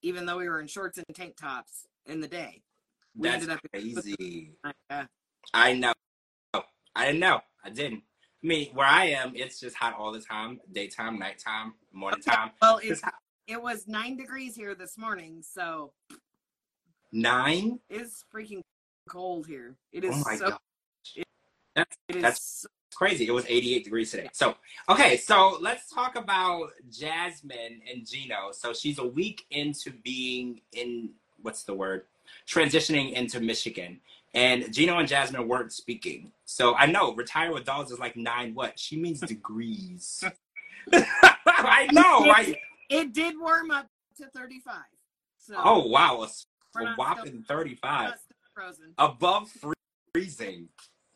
even 0.01 0.25
though 0.25 0.38
we 0.38 0.48
were 0.48 0.62
in 0.62 0.67
shorts 0.67 0.98
and 0.98 1.05
tank 1.13 1.36
tops 1.38 1.86
in 2.05 2.22
the 2.22 2.27
day. 2.27 2.63
We 3.15 3.27
That's 3.27 3.43
ended 3.43 3.58
up 3.58 3.62
crazy. 3.72 4.53
Yeah. 4.89 5.05
I 5.53 5.74
know. 5.74 5.93
I 6.96 7.05
didn't 7.05 7.20
know. 7.20 7.41
I 7.63 7.70
didn't. 7.70 8.03
I 8.43 8.48
mean, 8.48 8.74
where 8.74 8.88
I 8.88 9.05
am, 9.05 9.34
it's 9.36 9.60
just 9.60 9.75
hot 9.75 9.96
all 9.98 10.12
the 10.12 10.22
time. 10.22 10.60
Daytime, 10.72 11.20
nighttime, 11.20 11.74
morning 11.91 12.22
time. 12.22 12.51
Well, 12.62 12.77
It's 12.77 12.91
it's 12.91 13.01
it 13.51 13.62
was 13.62 13.88
nine 13.88 14.15
degrees 14.15 14.55
here 14.55 14.74
this 14.75 14.98
morning, 14.98 15.43
so 15.43 15.91
nine. 17.12 17.79
it's 17.89 18.24
freaking 18.34 18.62
cold 19.10 19.46
here. 19.46 19.75
It 19.91 20.05
oh 20.05 20.10
is 20.10 20.25
Oh 20.25 20.36
so 20.38 20.50
god. 20.51 20.60
it 21.15 21.27
That's 21.75 21.98
that's 22.10 22.62
so 22.62 22.67
crazy. 22.96 23.27
It 23.27 23.31
was 23.31 23.46
88 23.48 23.84
degrees 23.84 24.12
today. 24.12 24.29
So, 24.31 24.55
okay, 24.88 25.17
so 25.17 25.58
let's 25.60 25.91
talk 25.91 26.15
about 26.15 26.70
Jasmine 26.89 27.81
and 27.91 28.08
Gino. 28.08 28.51
So 28.53 28.74
she's 28.74 29.00
a 29.00 29.05
week 29.05 29.46
into 29.51 29.91
being 30.03 30.62
in 30.72 31.10
what's 31.41 31.63
the 31.63 31.74
word? 31.74 32.03
Transitioning 32.48 33.13
into 33.13 33.41
Michigan. 33.41 34.00
And 34.34 34.74
Gino 34.74 34.98
and 34.98 35.10
Jasmine 35.10 35.46
weren't 35.46 35.74
speaking. 35.74 36.31
So 36.46 36.74
I 36.75 36.86
know 36.86 37.13
retire 37.15 37.51
with 37.51 37.65
dolls 37.65 37.91
is 37.91 38.00
like 38.00 38.15
nine 38.15 38.53
what? 38.55 38.79
She 38.79 38.96
means 38.96 39.20
degrees. 39.20 40.24
I 40.93 41.89
know, 41.91 42.25
right? 42.25 42.55
It 42.91 43.13
did 43.13 43.39
warm 43.39 43.71
up 43.71 43.88
to 44.17 44.27
35. 44.27 44.75
So 45.38 45.55
Oh 45.57 45.88
wow, 45.88 46.24
a, 46.24 46.79
a 46.83 46.93
whopping 46.95 47.43
35. 47.48 48.13
frozen. 48.53 48.93
Above 48.98 49.50
freezing. 50.13 50.67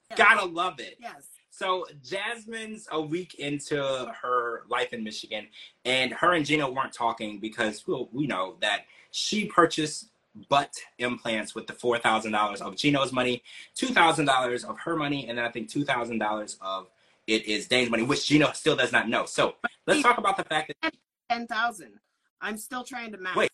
Yeah. 0.09 0.15
Gotta 0.15 0.45
love 0.45 0.79
it. 0.79 0.97
Yes. 0.99 1.27
So 1.49 1.85
Jasmine's 2.03 2.87
a 2.91 3.01
week 3.01 3.35
into 3.35 3.75
her 4.21 4.63
life 4.69 4.93
in 4.93 5.03
Michigan, 5.03 5.47
and 5.83 6.13
her 6.13 6.33
and 6.33 6.45
Gino 6.45 6.71
weren't 6.71 6.93
talking 6.93 7.39
because 7.39 7.85
well, 7.87 8.09
we 8.11 8.25
know 8.25 8.55
that 8.61 8.85
she 9.11 9.45
purchased 9.45 10.07
butt 10.49 10.73
implants 10.97 11.55
with 11.55 11.67
the 11.67 11.73
four 11.73 11.97
thousand 11.97 12.31
dollars 12.31 12.61
of 12.61 12.75
Gino's 12.77 13.11
money, 13.11 13.43
two 13.73 13.87
thousand 13.87 14.25
dollars 14.25 14.63
of 14.63 14.79
her 14.79 14.95
money, 14.95 15.27
and 15.27 15.37
then 15.37 15.45
I 15.45 15.49
think 15.49 15.69
two 15.69 15.83
thousand 15.85 16.19
dollars 16.19 16.57
of 16.61 16.87
it 17.27 17.45
is 17.45 17.67
Dane's 17.67 17.89
money, 17.89 18.03
which 18.03 18.27
Gino 18.27 18.51
still 18.53 18.75
does 18.75 18.91
not 18.91 19.09
know. 19.09 19.25
So 19.25 19.55
let's 19.87 20.01
talk 20.01 20.17
about 20.17 20.37
the 20.37 20.43
fact 20.43 20.73
that 20.81 20.93
10,000. 21.29 21.93
I'm 22.41 22.57
still 22.57 22.83
trying 22.83 23.11
to 23.11 23.17
match. 23.17 23.35
Wait. 23.35 23.49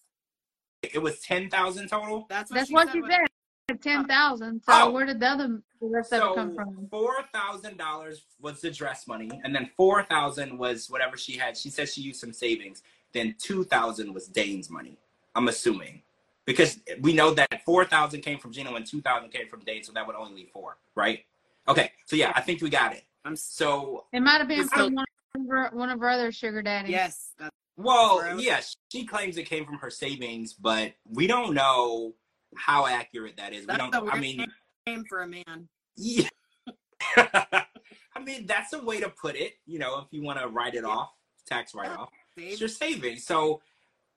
it 0.83 1.01
was 1.01 1.19
ten 1.19 1.49
thousand 1.49 1.87
total. 1.87 2.25
That's 2.29 2.49
what 2.51 2.55
That's 2.57 2.67
she 2.69 2.73
what 2.73 2.87
said. 2.87 2.95
you 2.95 3.07
said. 3.07 3.81
Ten 3.81 4.05
thousand. 4.05 4.61
So 4.63 4.73
Oh. 4.73 4.91
where 4.91 5.05
did 5.05 5.19
the 5.19 5.27
other 5.27 5.61
the 5.79 5.87
rest 5.87 6.11
of 6.11 6.31
it 6.31 6.35
come 6.35 6.49
So 6.49 6.55
from? 6.55 6.87
four 6.89 7.13
thousand 7.33 7.77
dollars 7.77 8.25
was 8.41 8.59
the 8.59 8.69
dress 8.71 9.07
money, 9.07 9.29
and 9.43 9.55
then 9.55 9.69
four 9.77 10.03
thousand 10.03 10.57
was 10.57 10.89
whatever 10.89 11.15
she 11.15 11.33
had. 11.37 11.55
She 11.55 11.69
said 11.69 11.87
she 11.87 12.01
used 12.01 12.19
some 12.19 12.33
savings. 12.33 12.83
Then 13.13 13.35
two 13.37 13.63
thousand 13.63 14.13
was 14.13 14.27
Dane's 14.27 14.69
money. 14.69 14.97
I'm 15.35 15.47
assuming 15.47 16.01
because 16.45 16.79
we 16.99 17.13
know 17.13 17.33
that 17.35 17.63
four 17.63 17.85
thousand 17.85 18.21
came 18.21 18.39
from 18.39 18.51
Gino 18.51 18.75
and 18.75 18.85
two 18.85 19.01
thousand 19.01 19.29
came 19.29 19.47
from 19.47 19.61
Dane, 19.61 19.83
so 19.83 19.93
that 19.93 20.05
would 20.05 20.15
only 20.17 20.33
leave 20.35 20.49
four, 20.51 20.77
right? 20.95 21.23
Okay, 21.69 21.91
so 22.05 22.15
yeah, 22.17 22.33
I 22.35 22.41
think 22.41 22.61
we 22.61 22.69
got 22.69 22.93
it. 22.93 23.03
I'm 23.23 23.35
So 23.35 24.05
It 24.11 24.19
might 24.21 24.39
have 24.39 24.47
been 24.47 24.67
from 24.67 24.95
one 24.95 25.05
of 25.35 25.47
her, 25.47 25.69
one 25.71 25.89
of 25.89 25.99
her 25.99 26.09
other 26.09 26.31
sugar 26.31 26.61
daddies. 26.63 26.89
yes. 26.91 27.29
That's 27.37 27.55
well, 27.83 28.19
Gross. 28.19 28.41
yeah, 28.41 28.61
she 28.91 29.05
claims 29.05 29.37
it 29.37 29.43
came 29.45 29.65
from 29.65 29.77
her 29.79 29.89
savings, 29.89 30.53
but 30.53 30.93
we 31.09 31.27
don't 31.27 31.53
know 31.53 32.13
how 32.55 32.85
accurate 32.87 33.37
that 33.37 33.53
is. 33.53 33.61
We 33.61 33.65
That's 33.67 33.79
don't. 33.91 34.05
the 34.05 34.11
I 34.11 34.19
mean, 34.19 34.45
name 34.87 35.03
for 35.07 35.21
a 35.21 35.27
man. 35.27 35.67
Yeah. 35.97 36.27
I 37.17 38.23
mean, 38.23 38.45
that's 38.45 38.73
a 38.73 38.83
way 38.83 38.99
to 38.99 39.09
put 39.09 39.35
it, 39.35 39.53
you 39.65 39.79
know, 39.79 39.99
if 39.99 40.05
you 40.11 40.21
want 40.21 40.39
to 40.39 40.47
write 40.47 40.75
it 40.75 40.83
off, 40.83 41.11
tax 41.47 41.73
write 41.73 41.89
off. 41.91 42.09
It's 42.37 42.59
your 42.59 42.69
savings. 42.69 43.25
So, 43.25 43.61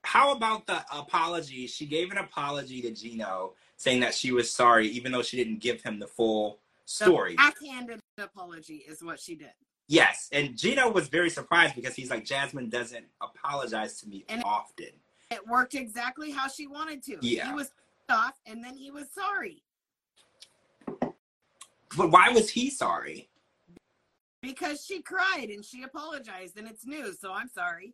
how 0.03 0.31
about 0.33 0.67
the 0.67 0.83
apology? 0.93 1.65
She 1.67 1.85
gave 1.85 2.11
an 2.11 2.17
apology 2.17 2.81
to 2.83 2.91
Gino 2.91 3.53
saying 3.77 4.01
that 4.01 4.13
she 4.13 4.31
was 4.31 4.51
sorry, 4.51 4.87
even 4.89 5.11
though 5.11 5.23
she 5.23 5.37
didn't 5.37 5.59
give 5.59 5.81
him 5.81 5.99
the 5.99 6.07
full 6.07 6.59
The 6.85 7.05
story. 7.05 7.35
backhanded 7.35 7.99
apology 8.19 8.85
is 8.87 9.03
what 9.03 9.19
she 9.19 9.35
did. 9.35 9.51
Yes. 9.87 10.29
And 10.31 10.57
Gino 10.57 10.89
was 10.91 11.07
very 11.09 11.29
surprised 11.29 11.75
because 11.75 11.95
he's 11.95 12.09
like, 12.09 12.25
Jasmine 12.25 12.69
doesn't 12.69 13.05
apologize 13.21 13.99
to 14.01 14.07
me 14.07 14.25
And- 14.29 14.43
often. 14.43 14.87
It 15.31 15.45
worked 15.47 15.73
exactly 15.73 16.31
how 16.31 16.47
she 16.47 16.67
wanted 16.67 17.03
to. 17.03 17.17
Yeah. 17.21 17.47
He 17.49 17.53
was 17.53 17.71
off 18.09 18.33
and 18.45 18.63
then 18.63 18.75
he 18.75 18.91
was 18.91 19.07
sorry 19.11 19.63
But 21.97 22.11
why 22.11 22.29
was 22.29 22.49
he 22.49 22.69
sorry? 22.69 23.29
because 24.41 24.85
she 24.85 25.01
cried 25.01 25.49
and 25.49 25.65
she 25.65 25.81
apologized 25.81 26.55
and 26.59 26.67
it's 26.67 26.85
new, 26.85 27.11
So 27.13 27.31
I'm 27.33 27.49
sorry. 27.49 27.93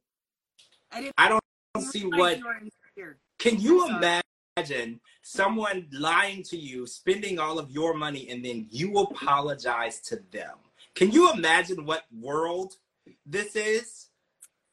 I 0.92 1.00
didn't 1.00 1.14
I 1.18 1.30
don't 1.30 1.42
see 1.86 2.06
what 2.06 2.38
you 2.38 2.46
were 2.46 2.58
insecure. 2.58 3.20
Can 3.40 3.58
you 3.62 3.88
imagine 3.88 5.00
someone 5.22 5.88
lying 5.94 6.44
to 6.44 6.58
you, 6.58 6.86
spending 6.86 7.40
all 7.40 7.58
of 7.58 7.72
your 7.72 7.94
money, 7.94 8.28
and 8.30 8.44
then 8.44 8.68
you 8.70 8.98
apologize 8.98 10.02
to 10.02 10.18
them? 10.32 10.58
Can 10.96 11.12
you 11.12 11.32
imagine 11.32 11.86
what 11.86 12.06
world 12.12 12.74
this 13.26 13.56
is? 13.56 14.08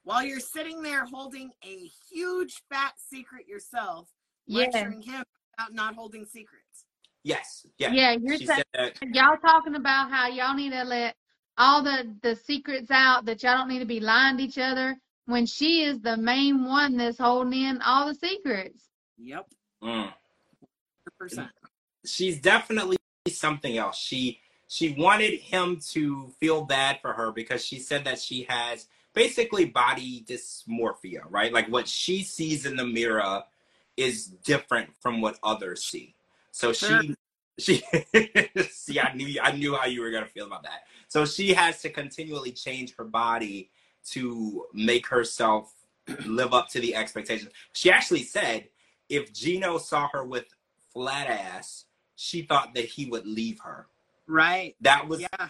while 0.05 0.25
you're 0.25 0.41
sitting 0.41 0.81
there 0.81 1.05
holding 1.05 1.51
a 1.63 1.91
huge 2.11 2.63
fat 2.71 2.95
secret 2.97 3.47
yourself, 3.47 4.09
Yeah. 4.47 4.61
lecturing 4.61 5.03
him 5.03 5.23
about 5.59 5.75
not 5.75 5.95
holding 5.95 6.25
secrets. 6.25 6.87
Yes. 7.25 7.67
Yeah. 7.77 7.93
Yeah, 7.93 8.13
you're 8.13 8.39
she 8.39 8.47
saying 8.47 8.63
said 8.75 8.95
that. 9.03 9.15
y'all 9.15 9.37
talking 9.37 9.75
about 9.75 10.11
how 10.11 10.29
y'all 10.29 10.55
need 10.55 10.71
to 10.71 10.83
let 10.85 11.15
all 11.59 11.83
the 11.83 12.17
the 12.23 12.37
secrets 12.37 12.91
out 12.91 13.27
that 13.27 13.43
y'all 13.43 13.59
don't 13.59 13.69
need 13.69 13.81
to 13.81 13.85
be 13.85 14.01
lying 14.01 14.39
to 14.39 14.45
each 14.45 14.57
other 14.57 14.97
when 15.27 15.45
she 15.45 15.83
is 15.85 16.01
the 16.01 16.17
main 16.17 16.65
one 16.65 16.97
that's 16.97 17.19
holding 17.19 17.53
in 17.65 17.83
all 17.83 18.07
the 18.09 18.15
secrets. 18.15 18.89
Yep, 19.19 19.47
Mm. 19.83 20.15
percent. 21.19 21.51
She's 22.07 22.41
definitely 22.41 22.97
something 23.29 23.77
else. 23.77 23.99
She 23.99 24.41
she 24.69 24.95
wanted 24.99 25.41
him 25.41 25.81
to 25.91 26.29
feel 26.39 26.65
bad 26.65 27.01
for 27.01 27.15
her 27.15 27.33
because 27.33 27.65
she 27.65 27.79
said 27.79 28.05
that 28.05 28.19
she 28.19 28.47
has 28.49 28.87
basically 29.15 29.65
body 29.65 30.25
dysmorphia, 30.29 31.23
right? 31.31 31.53
Like 31.53 31.69
what 31.69 31.89
she 31.89 32.23
sees 32.23 32.67
in 32.67 32.77
the 32.77 32.85
mirror 32.85 33.43
is 33.97 34.27
different 34.27 34.91
from 35.01 35.21
what 35.23 35.39
others 35.43 35.83
see. 35.83 36.15
So 36.53 36.73
she 36.73 37.17
she 37.59 37.83
see 38.71 39.01
I 39.01 39.15
knew 39.15 39.41
I 39.43 39.53
knew 39.53 39.75
how 39.75 39.87
you 39.87 40.03
were 40.03 40.11
gonna 40.11 40.27
feel 40.27 40.47
about 40.47 40.63
that. 40.65 40.83
So 41.09 41.25
she 41.25 41.55
has 41.55 41.81
to 41.83 41.89
continually 41.89 42.53
change 42.53 42.95
her 42.97 43.05
body 43.05 43.71
to 44.11 44.67
make 44.75 45.07
herself 45.07 45.73
live 46.27 46.53
up 46.53 46.69
to 46.71 46.81
the 46.81 46.95
expectations. 46.95 47.51
She 47.73 47.91
actually 47.91 48.23
said 48.23 48.69
if 49.09 49.33
Gino 49.33 49.79
saw 49.79 50.09
her 50.13 50.25
with 50.25 50.45
flat 50.93 51.27
ass, 51.27 51.87
she 52.17 52.43
thought 52.43 52.75
that 52.75 52.85
he 52.85 53.07
would 53.07 53.27
leave 53.27 53.61
her. 53.61 53.87
Right. 54.29 54.77
That 54.83 55.09
was 55.09 55.21
Yeah. 55.23 55.49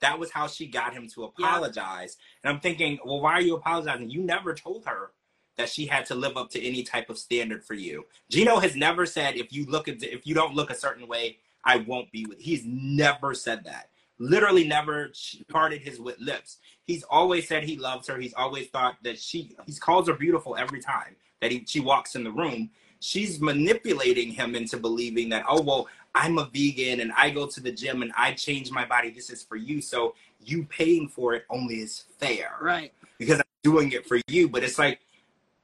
that 0.00 0.18
was 0.20 0.30
how 0.32 0.48
she 0.48 0.66
got 0.68 0.94
him 0.94 1.08
to 1.08 1.24
apologize. 1.24 2.18
And 2.44 2.52
I'm 2.54 2.60
thinking, 2.60 3.00
well, 3.04 3.20
why 3.20 3.32
are 3.34 3.42
you 3.42 3.56
apologizing? 3.56 4.10
You 4.10 4.22
never 4.22 4.54
told 4.54 4.86
her 4.86 5.12
that 5.56 5.70
she 5.70 5.86
had 5.86 6.06
to 6.06 6.16
live 6.16 6.36
up 6.36 6.50
to 6.50 6.62
any 6.64 6.84
type 6.84 7.10
of 7.10 7.18
standard 7.18 7.64
for 7.64 7.74
you. 7.74 8.06
Gino 8.30 8.58
has 8.60 8.76
never 8.76 9.06
said 9.06 9.36
if 9.36 9.52
you 9.52 9.66
look 9.66 9.88
at 9.88 10.02
if 10.04 10.26
you 10.26 10.34
don't 10.34 10.54
look 10.54 10.70
a 10.70 10.76
certain 10.76 11.08
way, 11.08 11.38
I 11.64 11.78
won't 11.78 12.12
be 12.12 12.26
with. 12.26 12.40
He's 12.40 12.64
never 12.66 13.34
said 13.34 13.64
that. 13.64 13.90
Literally 14.20 14.66
never 14.68 15.12
parted 15.50 15.82
his 15.82 16.00
wit 16.00 16.20
lips. 16.20 16.58
He's 16.84 17.04
always 17.04 17.48
said 17.48 17.64
he 17.64 17.76
loves 17.78 18.08
her. 18.08 18.18
He's 18.18 18.34
always 18.34 18.68
thought 18.68 18.96
that 19.04 19.18
she 19.18 19.56
he's 19.66 19.80
calls 19.80 20.08
her 20.08 20.14
beautiful 20.14 20.56
every 20.56 20.80
time 20.80 21.16
that 21.40 21.52
he, 21.52 21.64
she 21.66 21.80
walks 21.80 22.16
in 22.16 22.24
the 22.24 22.32
room. 22.32 22.70
She's 23.00 23.40
manipulating 23.40 24.32
him 24.32 24.56
into 24.56 24.76
believing 24.78 25.28
that, 25.30 25.44
oh 25.48 25.62
well, 25.62 25.88
I'm 26.14 26.38
a 26.38 26.46
vegan 26.52 27.00
and 27.00 27.12
I 27.16 27.30
go 27.30 27.46
to 27.46 27.60
the 27.60 27.70
gym 27.72 28.02
and 28.02 28.12
I 28.16 28.32
change 28.32 28.70
my 28.70 28.84
body. 28.84 29.10
This 29.10 29.30
is 29.30 29.42
for 29.42 29.56
you. 29.56 29.80
So 29.80 30.14
you 30.44 30.64
paying 30.64 31.08
for 31.08 31.34
it 31.34 31.44
only 31.50 31.80
is 31.80 32.04
fair 32.18 32.56
Right. 32.60 32.92
because 33.18 33.38
I'm 33.38 33.44
doing 33.62 33.92
it 33.92 34.06
for 34.06 34.18
you. 34.28 34.48
But 34.48 34.64
it's 34.64 34.78
like, 34.78 35.00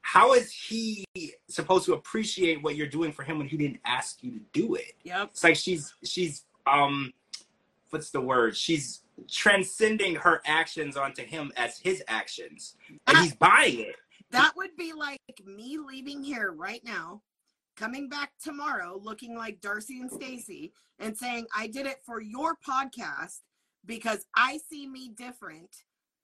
how 0.02 0.35
is 0.35 0.52
he 0.52 1.04
supposed 1.48 1.87
to 1.87 1.94
appreciate 1.94 2.62
what 2.62 2.76
you're 2.76 2.87
doing 2.87 3.11
for 3.11 3.22
him 3.22 3.38
when 3.38 3.48
he 3.48 3.57
didn't 3.57 3.80
ask 3.85 4.22
you 4.22 4.33
to 4.33 4.40
do 4.52 4.74
it? 4.74 4.92
Yep. 5.04 5.30
It's 5.33 5.44
like 5.44 5.57
she's 5.57 5.94
she's 6.04 6.44
um 6.66 7.12
what's 7.90 8.11
the 8.11 8.20
word? 8.20 8.57
She's 8.57 9.00
transcending 9.30 10.16
her 10.16 10.42
actions 10.44 10.96
onto 10.96 11.22
him 11.24 11.52
as 11.57 11.78
his 11.78 12.02
actions. 12.09 12.74
And 13.07 13.16
he's 13.18 13.35
buying 13.35 13.80
it. 13.80 13.96
That 14.30 14.52
would 14.57 14.76
be 14.76 14.92
like 14.92 15.20
me 15.44 15.78
leaving 15.78 16.22
here 16.22 16.50
right 16.52 16.83
now, 16.85 17.22
coming 17.76 18.08
back 18.08 18.32
tomorrow 18.42 19.00
looking 19.02 19.37
like 19.37 19.60
Darcy 19.60 20.00
and 20.00 20.10
Stacy 20.10 20.72
and 20.98 21.16
saying 21.16 21.46
I 21.56 21.66
did 21.66 21.87
it 21.87 21.98
for 22.04 22.20
your 22.20 22.56
podcast 22.66 23.40
because 23.87 24.24
I 24.34 24.58
see 24.70 24.87
me 24.87 25.10
different 25.16 25.70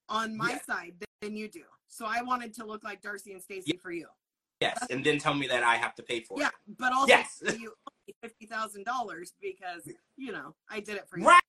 on 0.09 0.37
my 0.37 0.51
Yeah. 0.53 0.63
side 0.63 0.95
than 1.21 1.37
you 1.37 1.49
do. 1.49 1.65
So 1.89 2.07
I 2.07 2.23
wanted 2.23 2.55
to 2.55 2.65
look 2.65 2.85
like 2.85 3.03
Darcy 3.03 3.33
and 3.33 3.43
Stacy 3.43 3.77
for 3.77 3.91
you. 3.91 4.07
Yes. 4.61 4.79
And 4.91 5.05
then 5.05 5.19
tell 5.19 5.35
me 5.35 5.47
that 5.49 5.63
I 5.63 5.77
have 5.77 5.95
to 5.97 6.03
pay 6.03 6.21
for 6.21 6.39
Yeah, 6.39 6.49
it. 6.49 6.53
Yeah, 6.67 6.75
but 6.79 6.93
also 6.93 7.09
Yes. 7.09 7.43
you 7.59 7.73
owe 7.89 8.13
fifty 8.23 8.47
thousand 8.47 8.85
dollars 8.85 9.33
because 9.41 9.89
you 10.17 10.33
know 10.33 10.55
I 10.69 10.81
did 10.81 10.97
it 10.97 11.09
for 11.09 11.19
you. 11.19 11.27
Right. 11.27 11.43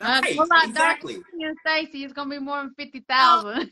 Uh, 0.00 0.20
Right, 0.22 0.36
well, 0.36 0.46
like 0.48 0.68
exactly. 0.68 1.14
Darcy 1.14 1.42
and 1.44 1.56
Stacy, 1.66 2.04
is 2.04 2.12
gonna 2.12 2.30
be 2.30 2.38
more 2.38 2.62
than 2.62 2.74
fifty 2.74 3.00
thousand. 3.00 3.70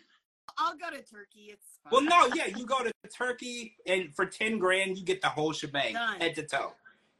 I'll 0.58 0.76
go 0.76 0.90
to 0.90 1.02
Turkey. 1.02 1.50
It's 1.50 1.78
fine. 1.84 1.90
Well, 1.90 2.02
no, 2.02 2.34
yeah, 2.34 2.46
you 2.56 2.66
go 2.66 2.82
to 2.82 2.92
Turkey 3.14 3.76
and 3.86 4.14
for 4.14 4.26
ten 4.26 4.58
grand 4.58 4.98
you 4.98 5.04
get 5.04 5.20
the 5.22 5.28
whole 5.28 5.52
shebang, 5.52 5.94
Done. 5.94 6.20
head 6.20 6.34
to 6.36 6.42
toe, 6.42 6.72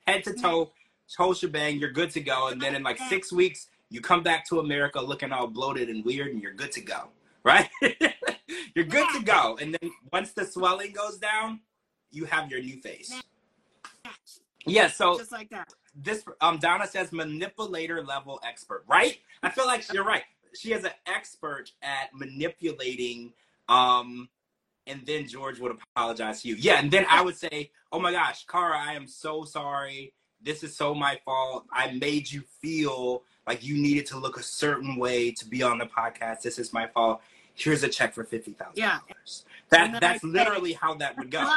head 0.07 0.25
to 0.25 0.35
toe, 0.35 0.73
whole 1.17 1.35
shebang. 1.35 1.79
You're 1.79 1.91
good 1.93 2.11
to 2.13 2.21
go, 2.21 2.49
and 2.49 2.61
then 2.61 2.75
in 2.75 2.83
like 2.83 2.99
six 3.09 3.33
weeks 3.33 3.69
you 3.91 4.01
come 4.01 4.23
back 4.23 4.47
to 4.49 4.61
America 4.61 5.01
looking 5.01 5.33
all 5.33 5.47
bloated 5.47 5.89
and 5.89 6.05
weird, 6.05 6.29
and 6.29 6.43
you're 6.43 6.55
good 6.55 6.73
to 6.73 6.81
go, 6.81 7.09
right? 7.45 7.69
you're 8.75 8.85
good 8.87 9.07
to 9.15 9.23
go, 9.23 9.59
and 9.61 9.77
then 9.81 9.91
once 10.13 10.33
the 10.33 10.45
swelling 10.45 10.93
goes 10.93 11.19
down, 11.19 11.61
you 12.11 12.25
have 12.25 12.51
your 12.51 12.61
new 12.61 12.81
face. 12.81 13.13
Yeah, 14.65 14.89
so 14.89 15.19
just 15.19 15.33
like 15.33 15.51
that. 15.51 15.69
this 15.95 16.25
um 16.41 16.59
Donna 16.59 16.87
says 16.87 17.11
manipulator 17.13 18.03
level 18.03 18.41
expert, 18.47 18.85
right? 18.87 19.19
I 19.43 19.51
feel 19.51 19.67
like 19.67 19.93
you're 19.93 20.05
right. 20.05 20.23
She 20.55 20.73
is 20.73 20.85
an 20.85 20.93
expert 21.07 21.71
at 21.83 22.15
manipulating 22.15 23.33
um 23.69 24.29
and 24.87 25.01
then 25.07 25.29
George 25.29 25.61
would 25.61 25.77
apologize 25.97 26.43
to 26.43 26.49
you. 26.49 26.57
Yeah, 26.57 26.81
and 26.81 26.91
then 26.91 27.07
I 27.09 27.23
would 27.23 27.37
say, 27.37 27.71
"Oh 27.93 28.01
my 28.01 28.11
gosh, 28.11 28.45
Kara, 28.47 28.77
I 28.77 28.95
am 28.95 29.07
so 29.07 29.45
sorry. 29.45 30.13
This 30.41 30.65
is 30.65 30.77
so 30.77 30.93
my 30.93 31.21
fault. 31.25 31.67
I 31.73 31.93
made 31.93 32.31
you 32.31 32.43
feel 32.61 33.23
like 33.47 33.63
you 33.65 33.77
needed 33.81 34.07
to 34.07 34.19
look 34.19 34.41
a 34.41 34.43
certain 34.43 34.97
way 34.97 35.31
to 35.31 35.47
be 35.47 35.63
on 35.63 35.79
the 35.79 35.87
podcast. 35.87 36.41
This 36.43 36.59
is 36.59 36.73
my 36.73 36.89
fault. 36.89 37.21
Here's 37.55 37.85
a 37.85 37.89
check 37.89 38.13
for 38.13 38.25
fifty 38.25 38.53
thousand 38.55 38.75
Yeah. 38.77 38.99
dollars. 39.09 39.45
That 39.71 40.01
that's 40.01 40.25
I 40.25 40.27
literally 40.27 40.73
how 40.73 40.95
that 40.95 41.17
would 41.17 41.31
go. 41.31 41.49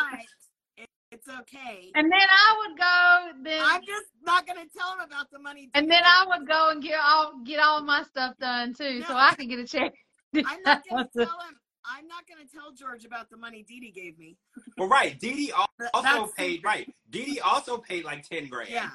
But 1.26 1.34
it, 1.34 1.42
it's 1.42 1.42
okay. 1.42 1.92
And 1.96 2.12
then 2.12 2.20
I 2.22 2.68
would 2.68 2.78
go 2.78 3.44
then 3.44 3.62
I'm 3.64 3.82
just 3.82 4.06
not 4.24 4.48
gonna 4.48 4.66
tell 4.76 4.94
him 4.94 5.00
about 5.06 5.30
the 5.32 5.40
money. 5.40 5.70
and 5.74 5.90
then 5.90 6.02
I 6.04 6.26
would 6.28 6.48
go 6.48 6.70
and 6.72 6.82
get 6.82 7.00
all 7.04 7.34
get 7.46 7.60
all 7.60 7.82
my 7.84 8.04
stuff 8.04 8.36
done 8.40 8.74
too, 8.74 9.02
so 9.08 9.16
I 9.16 9.34
could 9.36 9.50
get 9.50 9.60
a 9.60 9.66
check. 9.66 9.94
I'm 10.36 10.62
not 10.64 10.82
gonna 10.90 11.10
tell 11.16 11.26
him. 11.26 11.56
I'm 11.88 12.08
not 12.08 12.24
gonna 12.28 12.48
tell 12.52 12.74
George 12.74 13.06
about 13.06 13.30
the 13.30 13.38
money 13.38 13.64
Dee 13.68 13.80
Dee 13.80 13.92
gave 13.92 14.18
me. 14.18 14.38
Well, 14.78 14.90
right. 14.90 15.18
Dee 15.20 15.34
Dee 15.34 15.52
also 15.52 16.02
that's 16.04 16.34
paid. 16.34 16.56
secret. 16.56 16.66
Right. 16.66 16.94
Dee 17.10 17.26
Dee 17.26 17.40
also 17.40 17.78
paid 17.78 18.04
like 18.04 18.28
ten 18.28 18.48
grand. 18.48 18.70
Yeah. 18.70 18.90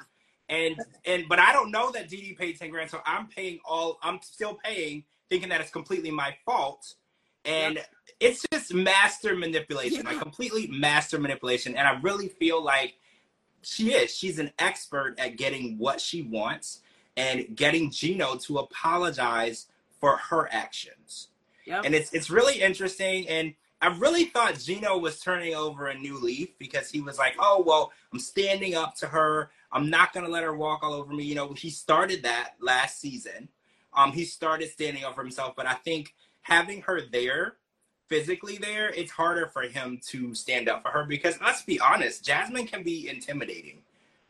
And 0.49 0.75
and 1.05 1.25
but 1.29 1.39
I 1.39 1.53
don't 1.53 1.71
know 1.71 1.91
that 1.91 2.09
Dee 2.09 2.21
Dee 2.21 2.33
paid 2.33 2.59
ten 2.59 2.69
grand, 2.69 2.89
so 2.89 3.01
I'm 3.05 3.27
paying 3.27 3.59
all. 3.65 3.97
I'm 4.03 4.19
still 4.21 4.57
paying, 4.63 5.05
thinking 5.29 5.49
that 5.49 5.61
it's 5.61 5.71
completely 5.71 6.11
my 6.11 6.35
fault, 6.45 6.93
and 7.45 7.83
it's 8.19 8.45
just 8.51 8.73
master 8.73 9.35
manipulation, 9.35 10.05
like 10.05 10.19
completely 10.19 10.67
master 10.67 11.19
manipulation. 11.19 11.75
And 11.75 11.87
I 11.87 11.99
really 12.01 12.27
feel 12.27 12.63
like 12.63 12.95
she 13.61 13.93
is. 13.93 14.15
She's 14.15 14.39
an 14.39 14.51
expert 14.59 15.15
at 15.17 15.37
getting 15.37 15.77
what 15.77 15.99
she 15.99 16.21
wants 16.21 16.81
and 17.17 17.55
getting 17.55 17.91
Gino 17.91 18.35
to 18.35 18.59
apologize 18.59 19.67
for 19.99 20.17
her 20.17 20.47
actions. 20.51 21.29
Yep. 21.65 21.83
And 21.85 21.95
it's 21.95 22.13
it's 22.13 22.29
really 22.29 22.61
interesting. 22.61 23.27
And 23.27 23.53
I 23.81 23.87
really 23.97 24.25
thought 24.25 24.59
Gino 24.59 24.97
was 24.97 25.19
turning 25.19 25.55
over 25.55 25.87
a 25.87 25.97
new 25.97 26.19
leaf 26.19 26.49
because 26.59 26.91
he 26.91 27.01
was 27.01 27.17
like, 27.17 27.33
oh, 27.39 27.63
well, 27.65 27.91
I'm 28.13 28.19
standing 28.19 28.75
up 28.75 28.95
to 28.97 29.07
her. 29.07 29.49
I'm 29.71 29.89
not 29.89 30.13
going 30.13 30.25
to 30.25 30.31
let 30.31 30.43
her 30.43 30.55
walk 30.55 30.83
all 30.83 30.93
over 30.93 31.13
me. 31.13 31.23
You 31.23 31.35
know, 31.35 31.53
he 31.53 31.71
started 31.71 32.23
that 32.23 32.51
last 32.59 32.99
season. 32.99 33.49
Um, 33.93 34.11
he 34.11 34.25
started 34.25 34.69
standing 34.69 35.03
up 35.03 35.15
for 35.15 35.23
himself. 35.23 35.55
But 35.55 35.65
I 35.65 35.73
think 35.73 36.13
having 36.41 36.81
her 36.81 37.01
there, 37.11 37.55
physically 38.07 38.57
there, 38.57 38.89
it's 38.89 39.11
harder 39.11 39.47
for 39.47 39.63
him 39.63 39.99
to 40.07 40.35
stand 40.35 40.67
up 40.67 40.81
for 40.81 40.89
her 40.89 41.05
because 41.05 41.39
let's 41.41 41.61
be 41.61 41.79
honest, 41.79 42.25
Jasmine 42.25 42.67
can 42.67 42.83
be 42.83 43.07
intimidating. 43.07 43.79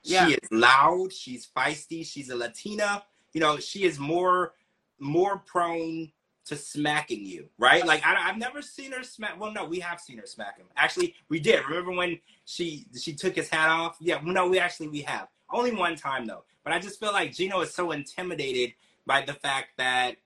Yeah. 0.04 0.28
She 0.28 0.34
is 0.34 0.52
loud. 0.52 1.14
She's 1.14 1.48
feisty. 1.56 2.06
She's 2.06 2.30
a 2.30 2.36
Latina. 2.36 3.04
You 3.34 3.42
know, 3.42 3.58
she 3.58 3.84
is 3.84 4.00
more 4.00 4.54
more 5.00 5.40
prone 5.40 6.12
to 6.46 6.56
smacking 6.56 7.26
you, 7.26 7.48
right? 7.58 7.86
Like 7.86 8.06
I, 8.06 8.30
I've 8.30 8.38
never 8.38 8.62
seen 8.62 8.92
her 8.92 9.04
smack. 9.04 9.40
Well, 9.40 9.52
no, 9.52 9.66
we 9.66 9.80
have 9.80 10.00
seen 10.00 10.18
her 10.18 10.26
smack 10.26 10.58
him. 10.58 10.68
Actually, 10.76 11.16
we 11.30 11.40
did. 11.40 11.66
Remember 11.68 11.92
when 11.92 12.20
she 12.46 12.86
she 13.00 13.14
took 13.14 13.36
his 13.36 13.50
hat 13.50 13.70
off? 13.70 13.98
Yeah, 14.00 14.20
no, 14.24 14.48
we 14.48 14.60
actually 14.60 14.88
we 14.90 15.02
have 15.02 15.28
only 15.52 15.74
one 15.74 15.96
time 15.96 16.26
though. 16.26 16.44
But 16.64 16.74
I 16.74 16.80
just 16.80 17.00
feel 17.00 17.12
like 17.12 17.34
Gino 17.34 17.62
is 17.62 17.74
so 17.74 17.92
intimidated 17.92 18.74
by 19.06 19.22
the 19.22 19.34
fact 19.34 19.70
that 19.78 20.18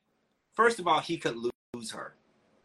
first 0.53 0.79
of 0.79 0.87
all 0.87 0.99
he 0.99 1.17
could 1.17 1.35
lose 1.35 1.51
her 1.91 2.15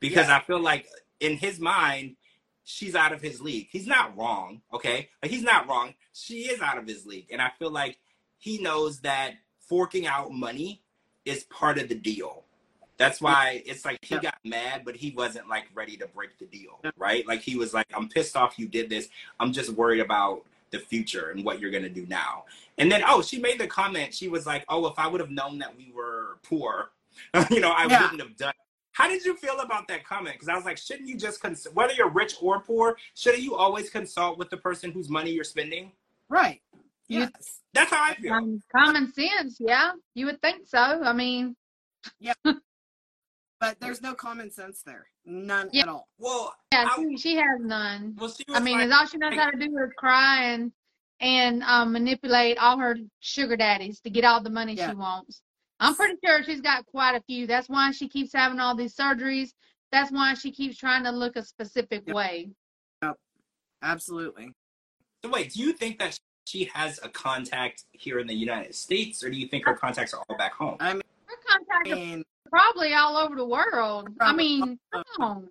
because. 0.00 0.28
I 0.28 0.40
feel 0.40 0.60
like 0.60 0.86
in 1.20 1.36
his 1.36 1.58
mind 1.60 2.16
she's 2.64 2.94
out 2.94 3.12
of 3.12 3.20
his 3.20 3.40
league. 3.40 3.68
He's 3.70 3.86
not 3.86 4.16
wrong, 4.16 4.60
okay? 4.72 5.08
Like 5.22 5.30
he's 5.30 5.42
not 5.42 5.68
wrong. 5.68 5.94
She 6.12 6.42
is 6.42 6.60
out 6.60 6.78
of 6.78 6.86
his 6.86 7.06
league, 7.06 7.26
and 7.32 7.40
I 7.42 7.50
feel 7.58 7.70
like 7.70 7.98
he 8.38 8.58
knows 8.58 9.00
that 9.00 9.34
forking 9.58 10.06
out 10.06 10.32
money 10.32 10.82
is 11.24 11.44
part 11.44 11.78
of 11.78 11.88
the 11.88 11.94
deal. 11.94 12.44
That's 12.96 13.20
why 13.20 13.62
it's 13.64 13.84
like 13.84 13.98
he 14.02 14.18
got 14.18 14.36
mad, 14.44 14.82
but 14.84 14.94
he 14.94 15.10
wasn't 15.12 15.48
like 15.48 15.64
ready 15.74 15.96
to 15.96 16.06
break 16.08 16.38
the 16.38 16.44
deal, 16.46 16.80
right? 16.98 17.26
Like 17.26 17.40
he 17.40 17.56
was 17.56 17.72
like, 17.72 17.86
"I'm 17.94 18.08
pissed 18.08 18.36
off 18.36 18.58
you 18.58 18.68
did 18.68 18.90
this. 18.90 19.08
I'm 19.38 19.52
just 19.52 19.70
worried 19.70 20.00
about 20.00 20.44
the 20.70 20.78
future 20.78 21.30
and 21.30 21.44
what 21.44 21.60
you're 21.60 21.70
gonna 21.70 21.88
do 21.88 22.06
now." 22.06 22.44
And 22.78 22.90
then, 22.92 23.02
oh, 23.06 23.22
she 23.22 23.38
made 23.38 23.58
the 23.58 23.66
comment. 23.66 24.14
She 24.14 24.28
was 24.28 24.46
like, 24.46 24.64
"Oh, 24.68 24.86
if 24.86 24.98
I 24.98 25.06
would 25.06 25.20
have 25.20 25.30
known 25.30 25.58
that 25.60 25.74
we 25.76 25.90
were 25.94 26.38
poor, 26.42 26.90
you 27.50 27.60
know, 27.60 27.70
I 27.72 27.86
Yeah. 27.86 28.02
wouldn't 28.02 28.20
have 28.20 28.36
done." 28.36 28.52
How 29.00 29.08
did 29.08 29.24
you 29.24 29.34
feel 29.34 29.58
about 29.60 29.88
that 29.88 30.04
comment? 30.04 30.34
Because 30.34 30.48
I 30.50 30.54
was 30.54 30.66
like, 30.66 30.76
shouldn't 30.76 31.08
you 31.08 31.16
just 31.16 31.40
cons- 31.40 31.66
whether 31.72 31.94
you're 31.94 32.10
rich 32.10 32.34
or 32.42 32.60
poor, 32.60 32.98
shouldn't 33.14 33.42
you 33.42 33.56
always 33.56 33.88
consult 33.88 34.36
with 34.38 34.50
the 34.50 34.58
person 34.58 34.90
whose 34.92 35.08
money 35.08 35.30
you're 35.30 35.42
spending? 35.44 35.92
Right. 36.28 36.60
You- 37.08 37.20
Yes. 37.20 37.60
That's 37.72 37.90
how 37.90 38.02
I 38.04 38.14
feel. 38.14 38.34
Um, 38.34 38.60
common 38.76 39.10
sense, 39.14 39.56
yeah. 39.58 39.92
You 40.14 40.26
would 40.26 40.42
think 40.42 40.66
so. 40.66 40.78
I 40.78 41.12
mean, 41.14 41.56
yeah. 42.18 42.34
But 43.60 43.78
there's 43.80 44.00
no 44.02 44.14
common 44.14 44.50
sense 44.50 44.82
there. 44.82 45.06
None 45.24 45.68
Yeah. 45.72 45.82
at 45.82 45.88
all. 45.88 46.08
well, 46.18 46.54
yeah, 46.72 46.88
I- 46.90 46.96
she, 47.02 47.16
she 47.16 47.36
has 47.36 47.60
none. 47.60 48.16
well, 48.18 48.28
she 48.30 48.44
was 48.48 48.56
I 48.58 48.60
mean, 48.60 48.78
like, 48.78 48.90
all 49.00 49.06
she 49.06 49.16
knows 49.18 49.34
how 49.34 49.50
to 49.50 49.56
do 49.56 49.64
is 49.78 49.90
cry 49.96 50.44
and 50.44 50.72
and 51.20 51.62
um, 51.64 51.92
manipulate 51.92 52.56
all 52.58 52.78
her 52.78 52.96
sugar 53.20 53.56
daddies 53.56 54.00
to 54.00 54.10
get 54.10 54.24
all 54.24 54.42
the 54.42 54.48
money 54.50 54.74
Yeah. 54.74 54.90
she 54.90 54.96
wants. 54.96 55.40
I'm 55.80 55.94
pretty 55.94 56.16
sure 56.24 56.42
she's 56.44 56.60
got 56.60 56.84
quite 56.86 57.14
a 57.16 57.22
few. 57.22 57.46
That's 57.46 57.68
why 57.68 57.90
she 57.92 58.08
keeps 58.08 58.32
having 58.34 58.60
all 58.60 58.74
these 58.74 58.94
surgeries. 58.94 59.50
That's 59.90 60.12
why 60.12 60.34
she 60.34 60.52
keeps 60.52 60.76
trying 60.76 61.04
to 61.04 61.10
look 61.10 61.36
a 61.36 61.42
specific 61.44 62.04
Yep. 62.06 62.14
way. 62.16 62.50
Absolutely. 63.82 64.52
so 65.24 65.30
wait, 65.30 65.52
do 65.54 65.60
you 65.60 65.72
think 65.72 65.98
that 65.98 66.18
she 66.46 66.64
has 66.64 67.00
a 67.02 67.08
contact 67.08 67.84
here 67.92 68.18
in 68.18 68.26
the 68.26 68.34
United 68.34 68.74
States, 68.74 69.22
or 69.24 69.30
do 69.30 69.36
you 69.38 69.46
think 69.48 69.64
her 69.64 69.74
contacts 69.74 70.12
are 70.12 70.22
all 70.28 70.36
back 70.36 70.52
home? 70.52 70.76
I 70.80 70.92
mean, 70.94 71.02
Her 71.26 71.36
contacts 71.46 71.90
are 71.90 72.22
probably 72.50 72.92
all 72.94 73.16
over 73.16 73.36
the 73.36 73.46
world. 73.46 74.08
I 74.20 74.32
mean, 74.34 74.78
come 74.92 75.02
on. 75.18 75.48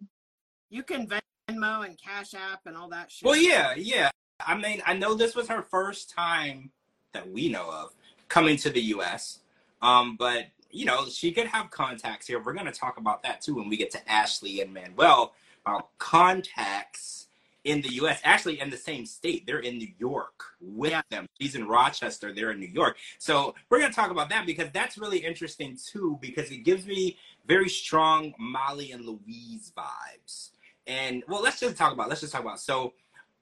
you 0.70 0.84
can 0.84 1.08
Venmo 1.08 1.86
and 1.86 2.00
Cash 2.00 2.34
App 2.36 2.62
and 2.65 2.78
all 2.78 2.89
that 2.89 3.12
shit. 3.12 3.26
Well, 3.26 3.36
yeah, 3.36 3.74
yeah. 3.76 4.10
I 4.46 4.56
mean, 4.56 4.82
I 4.86 4.94
know 4.94 5.15
this 5.15 5.36
was 5.36 5.48
her 5.48 5.63
first 5.63 6.12
time 6.12 6.72
that 7.13 7.30
we 7.30 7.50
know 7.50 7.70
of 7.72 7.94
coming 8.28 8.58
to 8.58 8.70
the 8.70 8.82
U.S. 8.96 9.39
Um, 9.82 10.15
but 10.18 10.48
you 10.72 10.86
know, 10.86 11.06
she 11.08 11.32
could 11.32 11.48
have 11.48 11.72
contacts 11.72 12.28
here. 12.28 12.42
We're 12.42 12.54
going 12.54 12.65
to 12.68 12.72
talk 12.72 12.98
about 12.98 13.24
that 13.24 13.42
too 13.42 13.56
when 13.56 13.70
we 13.70 13.78
get 13.78 13.92
to 13.92 14.12
Ashley 14.12 14.62
and 14.62 14.74
Manuel. 14.74 15.34
Uh, 15.65 15.82
contacts 15.98 17.28
in 17.63 17.82
the 17.82 17.94
U.S. 17.96 18.22
Actually, 18.24 18.60
in 18.60 18.70
the 18.70 18.78
same 18.78 19.06
state. 19.06 19.46
They're 19.46 19.60
in 19.60 19.78
New 19.78 19.89
York 19.98 20.44
with 20.62 20.92
Yeah. 20.92 21.02
them. 21.10 21.28
She's 21.39 21.56
in 21.56 21.68
Rochester. 21.68 22.34
They're 22.34 22.52
in 22.52 22.60
New 22.60 22.68
York. 22.68 22.98
So 23.18 23.54
we're 23.70 23.80
going 23.80 23.92
to 23.92 23.96
talk 23.96 24.12
about 24.12 24.30
that 24.30 24.46
because 24.46 24.70
that's 24.72 24.98
really 24.98 25.18
interesting 25.20 25.78
too. 25.92 26.18
Because 26.22 26.52
it 26.52 26.60
gives 26.60 26.86
me 26.86 27.18
very 27.46 27.70
strong 27.70 28.34
Molly 28.39 28.92
and 28.92 29.06
Luis 29.06 29.72
vibes. 29.78 30.52
And 30.88 31.24
well, 31.28 31.42
let's 31.42 31.60
just 31.60 31.76
talk 31.78 31.94
about. 31.94 32.10
Let's 32.10 32.22
just 32.22 32.32
talk 32.34 32.42
about. 32.42 32.60
So 32.60 32.94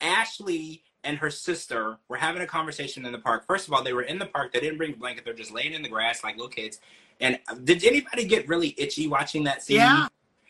Ashley 0.02 0.84
and 1.08 1.18
her 1.20 1.32
sister 1.32 1.98
were 2.10 2.18
having 2.18 2.42
a 2.42 2.46
conversation 2.46 3.06
in 3.06 3.14
the 3.14 3.18
park. 3.18 3.48
First 3.48 3.68
of 3.68 3.74
all, 3.74 3.82
they 3.82 3.94
were 3.94 4.02
in 4.02 4.20
the 4.20 4.26
park. 4.26 4.52
They 4.52 4.60
didn't 4.60 4.78
bring 4.78 4.94
a 4.94 4.98
blanket. 4.98 5.24
They're 5.24 5.34
just 5.34 5.54
laying 5.54 5.74
in 5.74 5.82
the 5.82 5.88
grass 5.88 6.22
like 6.22 6.36
little 6.36 6.50
kids. 6.50 6.82
And 7.22 7.40
did 7.64 7.86
anybody 7.86 8.26
get 8.26 8.48
really 8.48 8.76
itchy 8.78 9.08
watching 9.08 9.46
that 9.46 9.64
scene? 9.64 9.78
Yeah. 9.78 10.08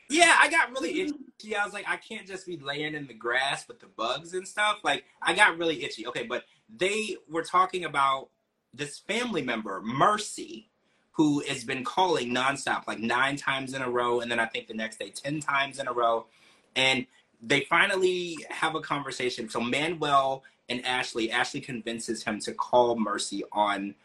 Yeah, 0.09 0.35
I 0.39 0.49
got 0.49 0.71
really 0.71 1.01
itchy. 1.01 1.55
I 1.55 1.63
was 1.63 1.73
like, 1.73 1.85
I 1.87 1.97
can't 1.97 2.25
just 2.25 2.47
be 2.47 2.57
laying 2.57 2.95
in 2.95 3.07
the 3.07 3.13
grass 3.13 3.67
with 3.67 3.79
the 3.79 3.87
bugs 3.87 4.33
and 4.33 4.47
stuff. 4.47 4.79
Like, 4.83 5.03
I 5.21 5.33
got 5.33 5.57
really 5.57 5.83
itchy. 5.83 6.07
Okay, 6.07 6.23
but 6.23 6.45
they 6.75 7.17
were 7.29 7.43
talking 7.43 7.85
about 7.85 8.29
this 8.73 8.97
family 8.99 9.41
member, 9.41 9.81
Mercy, 9.81 10.69
who 11.11 11.41
has 11.41 11.63
been 11.63 11.83
calling 11.83 12.33
nonstop, 12.33 12.87
like 12.87 12.99
nine 12.99 13.35
times 13.35 13.73
in 13.73 13.81
a 13.81 13.89
row, 13.89 14.21
and 14.21 14.31
then 14.31 14.39
I 14.39 14.45
think 14.45 14.67
the 14.67 14.73
next 14.73 14.97
day, 14.97 15.09
10 15.09 15.41
times 15.41 15.77
in 15.77 15.87
a 15.87 15.93
row. 15.93 16.25
And 16.75 17.05
they 17.41 17.61
finally 17.61 18.37
have 18.49 18.75
a 18.75 18.81
conversation. 18.81 19.49
So 19.49 19.59
Manuel 19.59 20.43
and 20.69 20.85
Ashley, 20.85 21.31
Ashley 21.31 21.61
convinces 21.61 22.23
him 22.23 22.39
to 22.41 22.53
call 22.53 22.97
Mercy 22.99 23.43
on 23.51 23.95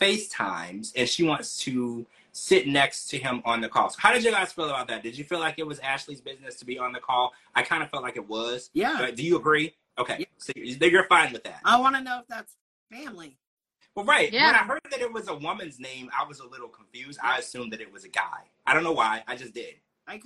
FaceTimes, 0.00 0.92
and 0.96 1.08
she 1.08 1.22
wants 1.22 1.58
to 1.60 2.06
sit 2.32 2.66
next 2.66 3.08
to 3.08 3.18
him 3.18 3.42
on 3.44 3.60
the 3.60 3.68
call. 3.68 3.90
So 3.90 3.96
how 4.00 4.12
did 4.12 4.24
you 4.24 4.30
guys 4.30 4.52
feel 4.52 4.66
about 4.66 4.88
that? 4.88 5.02
Did 5.02 5.16
you 5.18 5.24
feel 5.24 5.40
like 5.40 5.58
it 5.58 5.66
was 5.66 5.78
Ashley's 5.80 6.20
business 6.20 6.56
to 6.56 6.64
be 6.64 6.78
on 6.78 6.92
the 6.92 7.00
call? 7.00 7.32
I 7.54 7.62
kind 7.62 7.82
of 7.82 7.90
felt 7.90 8.02
like 8.02 8.16
it 8.16 8.28
was. 8.28 8.70
Yeah. 8.72 8.96
But 8.98 9.16
do 9.16 9.22
you 9.22 9.36
agree? 9.36 9.74
Okay, 9.98 10.16
Yeah. 10.20 10.26
so 10.38 10.52
you're 10.56 11.04
fine 11.04 11.32
with 11.32 11.44
that. 11.44 11.60
I 11.64 11.78
want 11.78 11.96
to 11.96 12.02
know 12.02 12.20
if 12.20 12.26
that's 12.28 12.54
family. 12.90 13.36
Well, 13.94 14.04
right. 14.04 14.32
Yeah. 14.32 14.46
When 14.46 14.54
I 14.54 14.58
heard 14.58 14.80
that 14.90 15.00
it 15.00 15.12
was 15.12 15.28
a 15.28 15.34
woman's 15.34 15.78
name, 15.80 16.08
I 16.18 16.24
was 16.26 16.40
a 16.40 16.46
little 16.46 16.68
confused. 16.68 17.18
I 17.22 17.38
assumed 17.38 17.72
that 17.72 17.80
it 17.80 17.92
was 17.92 18.04
a 18.04 18.08
guy. 18.08 18.44
I 18.66 18.72
don't 18.72 18.84
know 18.84 18.92
why. 18.92 19.22
I 19.26 19.36
just 19.36 19.52
did. 19.52 19.74
Kind 20.08 20.22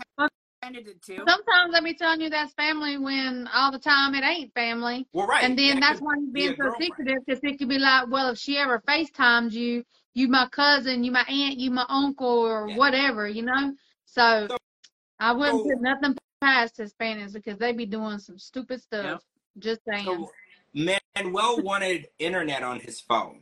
did 0.72 1.03
too. 1.03 1.16
Sometimes 1.27 1.74
I 1.74 1.81
be 1.83 1.94
telling 1.94 2.20
you 2.20 2.31
that's 2.31 2.53
family 2.55 2.98
when 2.98 3.48
all 3.53 3.70
the 3.72 3.79
time 3.79 4.14
it 4.14 4.24
ain't 4.24 4.53
family. 4.55 5.07
Well, 5.12 5.27
right. 5.27 5.44
And 5.44 5.59
then 5.59 5.81
That 5.81 5.88
that's 5.88 6.00
why 6.00 6.14
he's 6.18 6.27
be 6.27 6.40
being 6.48 6.53
a 6.53 6.57
so 6.57 6.74
secretive 6.79 7.18
because 7.27 7.40
it 7.42 7.59
could 7.59 7.68
be 7.68 7.79
like, 7.79 8.09
well, 8.09 8.31
if 8.31 8.38
she 8.38 8.57
ever 8.59 8.81
FaceTimes 8.87 9.53
you, 9.53 9.85
you 10.14 10.29
my 10.29 10.46
cousin, 10.48 11.05
you 11.05 11.11
my 11.12 11.24
aunt, 11.29 11.59
you 11.59 11.70
my 11.70 11.87
uncle, 11.88 12.27
or 12.29 12.68
Yeah. 12.68 12.77
whatever, 12.77 13.29
you 13.29 13.42
know? 13.42 13.74
So, 14.07 14.46
So- 14.48 14.57
I 15.20 15.33
wouldn't 15.33 15.62
so- 15.64 15.70
put 15.70 15.81
nothing 15.81 16.16
past 16.40 16.77
Hispanics 16.79 17.33
because 17.33 17.59
they'd 17.59 17.77
be 17.77 17.87
doing 17.87 18.18
some 18.18 18.38
stupid 18.38 18.81
stuff. 18.83 19.05
Yep. 19.05 19.22
Just 19.59 19.81
saying. 19.88 20.05
So 20.05 20.31
Manuel 20.74 21.62
wanted 21.62 22.09
internet 22.18 22.62
on 22.62 22.81
his 22.81 23.00
phone. 23.00 23.40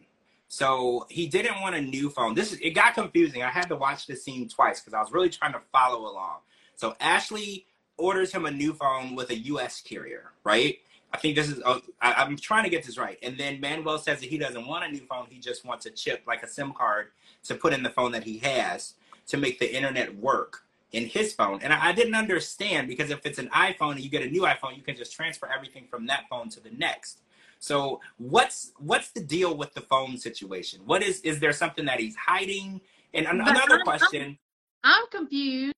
So 0.48 1.06
he 1.08 1.26
didn't 1.28 1.60
want 1.62 1.74
a 1.74 1.80
new 1.80 2.10
phone. 2.10 2.34
This 2.34 2.52
is 2.52 2.58
it 2.60 2.70
got 2.70 2.92
confusing. 2.94 3.42
I 3.42 3.48
had 3.48 3.68
to 3.70 3.76
watch 3.76 4.06
the 4.06 4.14
scene 4.14 4.48
twice 4.48 4.80
because 4.80 4.92
I 4.92 5.00
was 5.00 5.10
really 5.10 5.30
trying 5.30 5.54
to 5.54 5.60
follow 5.72 6.00
along. 6.10 6.40
So 6.76 6.96
Ashley 7.00 7.66
orders 7.96 8.32
him 8.32 8.46
a 8.46 8.50
new 8.50 8.72
phone 8.72 9.14
with 9.14 9.30
a 9.30 9.38
U.S. 9.38 9.80
carrier, 9.80 10.32
right? 10.44 10.78
I 11.12 11.18
think 11.18 11.36
this 11.36 11.48
is. 11.48 11.62
Uh, 11.64 11.80
I, 12.00 12.22
am 12.22 12.36
trying 12.36 12.64
to 12.64 12.70
get 12.70 12.84
this 12.84 12.98
right. 12.98 13.18
And 13.22 13.36
then 13.36 13.60
Manuel 13.60 13.98
says 13.98 14.20
that 14.20 14.28
he 14.28 14.38
doesn't 14.38 14.66
want 14.66 14.84
a 14.84 14.88
new 14.88 15.04
phone. 15.06 15.26
He 15.28 15.38
just 15.38 15.64
wants 15.64 15.86
a 15.86 15.90
chip, 15.90 16.22
like 16.26 16.42
a 16.42 16.48
SIM 16.48 16.72
card, 16.72 17.08
to 17.44 17.54
put 17.54 17.72
in 17.72 17.82
the 17.82 17.90
phone 17.90 18.12
that 18.12 18.24
he 18.24 18.38
has 18.38 18.94
to 19.28 19.36
make 19.36 19.58
the 19.58 19.74
internet 19.74 20.16
work 20.16 20.64
in 20.92 21.06
his 21.06 21.32
phone. 21.34 21.60
And 21.62 21.72
I, 21.72 21.88
I 21.88 21.92
didn't 21.92 22.14
understand 22.14 22.88
because 22.88 23.10
if 23.10 23.24
it's 23.26 23.38
an 23.38 23.48
iPhone 23.48 23.92
and 23.92 24.00
you 24.00 24.08
get 24.08 24.22
a 24.22 24.28
new 24.28 24.42
iPhone, 24.42 24.76
you 24.76 24.82
can 24.82 24.96
just 24.96 25.12
transfer 25.12 25.48
everything 25.54 25.86
from 25.88 26.06
that 26.06 26.24
phone 26.30 26.48
to 26.50 26.60
the 26.60 26.70
next. 26.70 27.20
So 27.58 28.00
what's 28.18 28.72
what's 28.78 29.10
the 29.10 29.20
deal 29.20 29.56
with 29.56 29.74
the 29.74 29.82
phone 29.82 30.16
situation? 30.16 30.80
What 30.86 31.02
is 31.02 31.20
is 31.20 31.40
there 31.40 31.52
something 31.52 31.84
that 31.84 32.00
he's 32.00 32.16
hiding? 32.16 32.80
And 33.14 33.26
an, 33.26 33.40
another 33.40 33.76
I'm, 33.76 33.82
question. 33.82 34.38
I'm 34.82 35.04
confused 35.10 35.74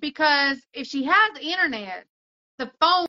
because 0.00 0.58
if 0.72 0.86
she 0.86 1.04
has 1.04 1.34
the 1.34 1.42
internet, 1.42 2.04
the 2.58 2.70
phone 2.80 3.06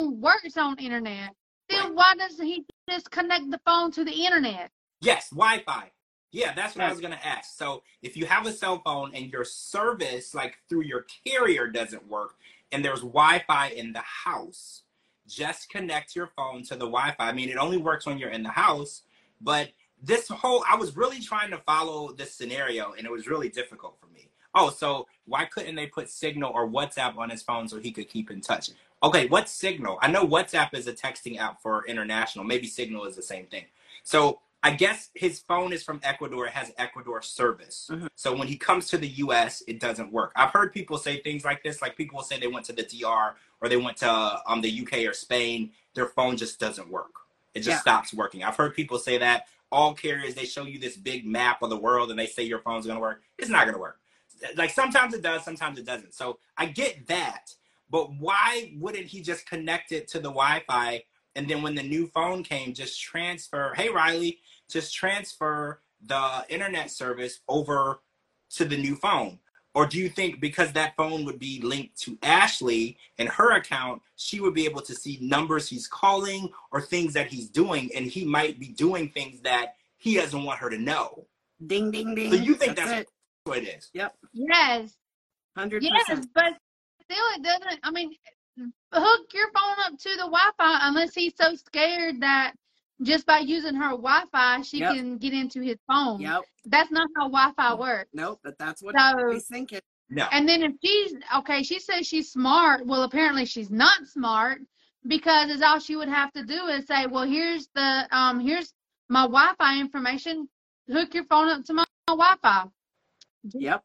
works 0.00 0.56
on 0.56 0.78
internet. 0.78 1.30
Then 1.68 1.84
right. 1.84 1.94
why 1.94 2.14
doesn't 2.16 2.44
he 2.44 2.64
just 2.88 3.10
connect 3.10 3.50
the 3.50 3.60
phone 3.66 3.90
to 3.92 4.04
the 4.04 4.12
internet? 4.12 4.70
Yes, 5.00 5.30
Wi-Fi. 5.30 5.90
Yeah, 6.30 6.52
that's 6.54 6.76
what 6.76 6.84
I 6.84 6.90
was 6.90 7.00
gonna 7.00 7.20
ask. 7.22 7.56
So 7.56 7.82
if 8.02 8.16
you 8.16 8.26
have 8.26 8.46
a 8.46 8.52
cell 8.52 8.82
phone 8.84 9.14
and 9.14 9.30
your 9.32 9.44
service, 9.44 10.34
like 10.34 10.56
through 10.68 10.82
your 10.82 11.06
carrier, 11.26 11.66
doesn't 11.66 12.06
work, 12.06 12.34
and 12.70 12.84
there's 12.84 13.00
Wi-Fi 13.00 13.68
in 13.68 13.92
the 13.92 14.02
house, 14.02 14.82
just 15.26 15.70
connect 15.70 16.14
your 16.14 16.30
phone 16.36 16.62
to 16.64 16.74
the 16.74 16.86
Wi-Fi. 16.86 17.28
I 17.28 17.32
mean, 17.32 17.48
it 17.48 17.56
only 17.56 17.78
works 17.78 18.06
when 18.06 18.18
you're 18.18 18.30
in 18.30 18.42
the 18.42 18.50
house, 18.50 19.02
but 19.40 19.70
this 20.02 20.28
whole 20.28 20.64
I 20.68 20.76
was 20.76 20.96
really 20.96 21.20
trying 21.20 21.50
to 21.50 21.58
follow 21.58 22.12
this 22.12 22.34
scenario, 22.34 22.92
and 22.92 23.06
it 23.06 23.12
was 23.12 23.26
really 23.26 23.48
difficult 23.48 23.98
for 24.00 24.06
me. 24.06 24.07
Oh, 24.58 24.70
so 24.70 25.06
why 25.26 25.44
couldn't 25.44 25.76
they 25.76 25.86
put 25.86 26.10
Signal 26.10 26.52
or 26.52 26.68
WhatsApp 26.68 27.16
on 27.16 27.30
his 27.30 27.42
phone 27.42 27.68
so 27.68 27.78
he 27.78 27.92
could 27.92 28.08
keep 28.08 28.30
in 28.30 28.40
touch? 28.40 28.70
Okay, 29.02 29.26
what's 29.28 29.52
Signal? 29.52 29.98
I 30.02 30.10
know 30.10 30.26
WhatsApp 30.26 30.74
is 30.74 30.88
a 30.88 30.92
texting 30.92 31.38
app 31.38 31.62
for 31.62 31.86
international. 31.86 32.44
Maybe 32.44 32.66
Signal 32.66 33.04
is 33.04 33.14
the 33.14 33.22
same 33.22 33.46
thing. 33.46 33.64
So 34.02 34.40
I 34.62 34.72
guess 34.72 35.10
his 35.14 35.38
phone 35.38 35.72
is 35.72 35.84
from 35.84 36.00
Ecuador. 36.02 36.46
It 36.46 36.52
has 36.52 36.72
Ecuador 36.78 37.22
service. 37.22 37.88
Mm-hmm. 37.92 38.08
So 38.16 38.36
when 38.36 38.48
he 38.48 38.56
comes 38.56 38.88
to 38.88 38.98
the 38.98 39.06
US, 39.08 39.62
it 39.68 39.78
doesn't 39.78 40.12
work. 40.12 40.32
I've 40.34 40.50
heard 40.50 40.72
people 40.72 40.98
say 40.98 41.20
things 41.20 41.44
like 41.44 41.62
this. 41.62 41.80
Like 41.80 41.96
people 41.96 42.16
will 42.16 42.24
say 42.24 42.40
they 42.40 42.48
went 42.48 42.66
to 42.66 42.72
the 42.72 42.82
DR 42.82 43.36
or 43.60 43.68
they 43.68 43.76
went 43.76 43.98
to 43.98 44.40
um, 44.46 44.60
the 44.60 44.80
UK 44.82 45.08
or 45.08 45.12
Spain. 45.12 45.70
Their 45.94 46.06
phone 46.06 46.36
just 46.36 46.58
doesn't 46.58 46.88
work. 46.90 47.12
It 47.54 47.60
just 47.60 47.76
yeah. 47.76 47.80
stops 47.80 48.12
working. 48.12 48.42
I've 48.42 48.56
heard 48.56 48.74
people 48.74 48.98
say 48.98 49.18
that. 49.18 49.46
All 49.70 49.94
carriers, 49.94 50.34
they 50.34 50.46
show 50.46 50.64
you 50.64 50.78
this 50.78 50.96
big 50.96 51.26
map 51.26 51.62
of 51.62 51.70
the 51.70 51.76
world 51.76 52.10
and 52.10 52.18
they 52.18 52.26
say 52.26 52.42
your 52.42 52.60
phone's 52.60 52.86
going 52.86 52.96
to 52.96 53.00
work. 53.00 53.22
It's 53.36 53.50
not 53.50 53.64
going 53.64 53.74
to 53.74 53.80
work. 53.80 54.00
Like 54.56 54.70
sometimes 54.70 55.14
it 55.14 55.22
does, 55.22 55.44
sometimes 55.44 55.78
it 55.78 55.86
doesn't. 55.86 56.14
So 56.14 56.38
I 56.56 56.66
get 56.66 57.06
that. 57.08 57.54
But 57.90 58.12
why 58.18 58.74
wouldn't 58.78 59.06
he 59.06 59.22
just 59.22 59.48
connect 59.48 59.92
it 59.92 60.08
to 60.08 60.18
the 60.18 60.28
Wi 60.28 60.62
Fi 60.66 61.02
and 61.38 61.48
then 61.48 61.62
when 61.62 61.76
the 61.76 61.84
new 61.84 62.08
phone 62.08 62.42
came, 62.42 62.74
just 62.74 63.00
transfer, 63.00 63.72
hey, 63.76 63.88
Riley, 63.90 64.40
just 64.68 64.92
transfer 64.92 65.80
the 66.04 66.44
internet 66.48 66.90
service 66.90 67.38
over 67.48 68.00
to 68.56 68.64
the 68.64 68.76
new 68.76 68.96
phone? 68.96 69.38
Or 69.72 69.86
do 69.86 69.98
you 69.98 70.08
think 70.08 70.40
because 70.40 70.72
that 70.72 70.96
phone 70.96 71.24
would 71.26 71.38
be 71.38 71.60
linked 71.62 71.96
to 72.00 72.18
Ashley 72.24 72.98
and 73.18 73.28
her 73.28 73.52
account, 73.52 74.02
she 74.16 74.40
would 74.40 74.52
be 74.52 74.64
able 74.64 74.80
to 74.80 74.94
see 74.94 75.18
numbers 75.20 75.68
he's 75.68 75.86
calling 75.86 76.50
or 76.72 76.80
things 76.80 77.14
that 77.14 77.28
he's 77.28 77.48
doing, 77.48 77.88
and 77.94 78.06
he 78.06 78.24
might 78.24 78.58
be 78.58 78.68
doing 78.68 79.08
things 79.10 79.40
that 79.42 79.76
he 79.96 80.16
doesn't 80.16 80.42
want 80.42 80.58
her 80.58 80.70
to 80.70 80.78
know? 80.78 81.26
Ding, 81.64 81.92
ding, 81.92 82.16
ding. 82.16 82.32
So 82.32 82.36
you 82.36 82.54
think 82.56 82.74
that's, 82.74 82.90
that's 82.90 83.12
it 83.52 83.64
is? 83.64 83.90
Yep. 83.94 84.14
Yes. 84.32 84.94
100%. 85.56 85.78
Yes, 85.80 86.26
but 86.34 86.52
still, 87.02 87.24
it 87.36 87.42
doesn't. 87.42 87.80
I 87.82 87.90
mean, 87.90 88.12
hook 88.92 89.26
your 89.32 89.50
phone 89.52 89.76
up 89.86 89.98
to 89.98 90.10
the 90.10 90.28
Wi-Fi 90.28 90.88
unless 90.88 91.14
he's 91.14 91.32
so 91.40 91.54
scared 91.54 92.20
that 92.20 92.54
just 93.02 93.26
by 93.26 93.38
using 93.38 93.74
her 93.74 93.90
Wi-Fi 93.90 94.62
she 94.62 94.78
yep. 94.78 94.94
can 94.94 95.18
get 95.18 95.32
into 95.32 95.60
his 95.60 95.76
phone. 95.86 96.20
Yep. 96.20 96.42
That's 96.66 96.90
not 96.90 97.08
how 97.16 97.28
Wi-Fi 97.28 97.74
works. 97.74 98.10
Nope, 98.12 98.40
but 98.42 98.58
that's 98.58 98.82
what 98.82 98.94
so, 98.98 99.30
he's 99.32 99.46
thinking. 99.46 99.80
No. 100.10 100.26
And 100.32 100.48
then 100.48 100.62
if 100.62 100.72
she's 100.82 101.14
okay, 101.38 101.62
she 101.62 101.78
says 101.78 102.06
she's 102.06 102.32
smart. 102.32 102.86
Well, 102.86 103.02
apparently 103.02 103.44
she's 103.44 103.70
not 103.70 104.06
smart 104.06 104.60
because 105.06 105.50
it's 105.50 105.62
all 105.62 105.78
she 105.78 105.96
would 105.96 106.08
have 106.08 106.32
to 106.32 106.44
do 106.44 106.66
is 106.66 106.86
say, 106.86 107.06
"Well, 107.06 107.24
here's 107.24 107.68
the 107.74 108.08
um, 108.10 108.40
here's 108.40 108.72
my 109.08 109.22
Wi-Fi 109.22 109.80
information. 109.80 110.48
Hook 110.90 111.12
your 111.12 111.24
phone 111.24 111.48
up 111.48 111.64
to 111.66 111.74
my, 111.74 111.84
my 112.08 112.14
Wi-Fi." 112.14 112.64
Mm-hmm. 113.46 113.60
Yep. 113.60 113.84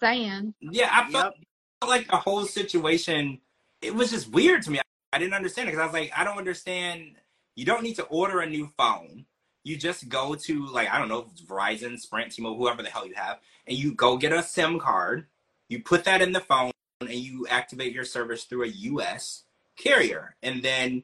Saying. 0.00 0.54
Yeah, 0.60 0.88
I 0.90 1.10
felt 1.10 1.34
yep. 1.36 1.88
like 1.88 2.08
the 2.08 2.16
whole 2.16 2.44
situation 2.44 3.40
it 3.82 3.94
was 3.94 4.10
just 4.10 4.30
weird 4.30 4.62
to 4.62 4.70
me. 4.70 4.78
I, 4.78 4.82
I 5.12 5.18
didn't 5.18 5.34
understand 5.34 5.68
it 5.68 5.72
because 5.72 5.82
I 5.82 5.86
was 5.86 5.94
like, 5.94 6.12
I 6.16 6.24
don't 6.24 6.38
understand. 6.38 7.16
You 7.54 7.64
don't 7.64 7.82
need 7.82 7.96
to 7.96 8.04
order 8.04 8.40
a 8.40 8.48
new 8.48 8.70
phone. 8.76 9.24
You 9.64 9.76
just 9.76 10.08
go 10.08 10.34
to 10.34 10.66
like 10.66 10.90
I 10.90 10.98
don't 10.98 11.08
know 11.08 11.26
Verizon, 11.46 11.98
Sprint, 11.98 12.32
T-Mobile, 12.32 12.56
whoever 12.56 12.82
the 12.82 12.90
hell 12.90 13.06
you 13.06 13.14
have, 13.16 13.38
and 13.66 13.76
you 13.76 13.94
go 13.94 14.16
get 14.16 14.32
a 14.32 14.42
SIM 14.42 14.78
card. 14.78 15.26
You 15.68 15.82
put 15.82 16.04
that 16.04 16.22
in 16.22 16.32
the 16.32 16.40
phone, 16.40 16.70
and 17.00 17.10
you 17.10 17.46
activate 17.48 17.92
your 17.92 18.04
service 18.04 18.44
through 18.44 18.64
a 18.64 18.68
U.S. 18.68 19.44
carrier, 19.76 20.36
and 20.42 20.62
then 20.62 21.02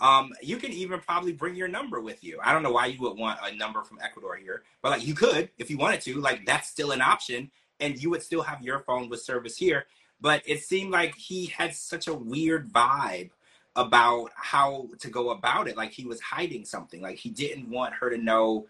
um, 0.00 0.32
you 0.42 0.56
can 0.56 0.72
even 0.72 1.00
probably 1.00 1.32
bring 1.32 1.54
your 1.54 1.68
number 1.68 2.00
with 2.00 2.24
you. 2.24 2.38
I 2.42 2.52
don't 2.52 2.62
know 2.62 2.72
why 2.72 2.86
you 2.86 3.00
would 3.00 3.18
want 3.18 3.38
a 3.42 3.54
number 3.54 3.82
from 3.82 3.98
Ecuador 4.02 4.36
here, 4.36 4.62
but 4.82 4.90
like 4.90 5.06
you 5.06 5.14
could 5.14 5.50
if 5.58 5.70
you 5.70 5.78
wanted 5.78 6.00
to. 6.02 6.20
Like 6.20 6.46
that's 6.46 6.68
still 6.68 6.92
an 6.92 7.02
option, 7.02 7.50
and 7.80 8.00
you 8.02 8.10
would 8.10 8.22
still 8.22 8.42
have 8.42 8.62
your 8.62 8.80
phone 8.80 9.08
with 9.08 9.22
service 9.22 9.56
here 9.56 9.86
but 10.20 10.42
it 10.46 10.62
seemed 10.62 10.90
like 10.90 11.16
he 11.16 11.46
had 11.46 11.74
such 11.74 12.06
a 12.06 12.14
weird 12.14 12.70
vibe 12.70 13.30
about 13.76 14.30
how 14.34 14.88
to 14.98 15.08
go 15.08 15.30
about 15.30 15.68
it 15.68 15.76
like 15.76 15.92
he 15.92 16.04
was 16.04 16.20
hiding 16.20 16.64
something 16.64 17.00
like 17.00 17.16
he 17.16 17.30
didn't 17.30 17.70
want 17.70 17.94
her 17.94 18.10
to 18.10 18.18
know 18.18 18.66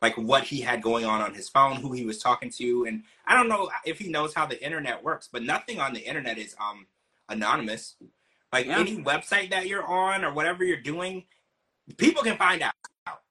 like 0.00 0.14
what 0.16 0.44
he 0.44 0.60
had 0.60 0.80
going 0.80 1.04
on 1.04 1.20
on 1.20 1.34
his 1.34 1.48
phone 1.48 1.76
who 1.76 1.92
he 1.92 2.04
was 2.04 2.18
talking 2.18 2.50
to 2.50 2.84
and 2.86 3.02
i 3.26 3.34
don't 3.34 3.48
know 3.48 3.68
if 3.84 3.98
he 3.98 4.08
knows 4.08 4.32
how 4.32 4.46
the 4.46 4.62
internet 4.64 5.02
works 5.02 5.28
but 5.30 5.42
nothing 5.42 5.80
on 5.80 5.92
the 5.92 6.00
internet 6.00 6.38
is 6.38 6.54
um 6.60 6.86
anonymous 7.28 7.96
like 8.54 8.66
yeah. 8.66 8.78
any 8.78 8.96
website 9.02 9.50
that 9.50 9.66
you're 9.66 9.86
on 9.86 10.24
or 10.24 10.32
whatever 10.32 10.64
you're 10.64 10.80
doing 10.80 11.24
people 11.98 12.22
can 12.22 12.36
find 12.38 12.62
out 12.62 12.72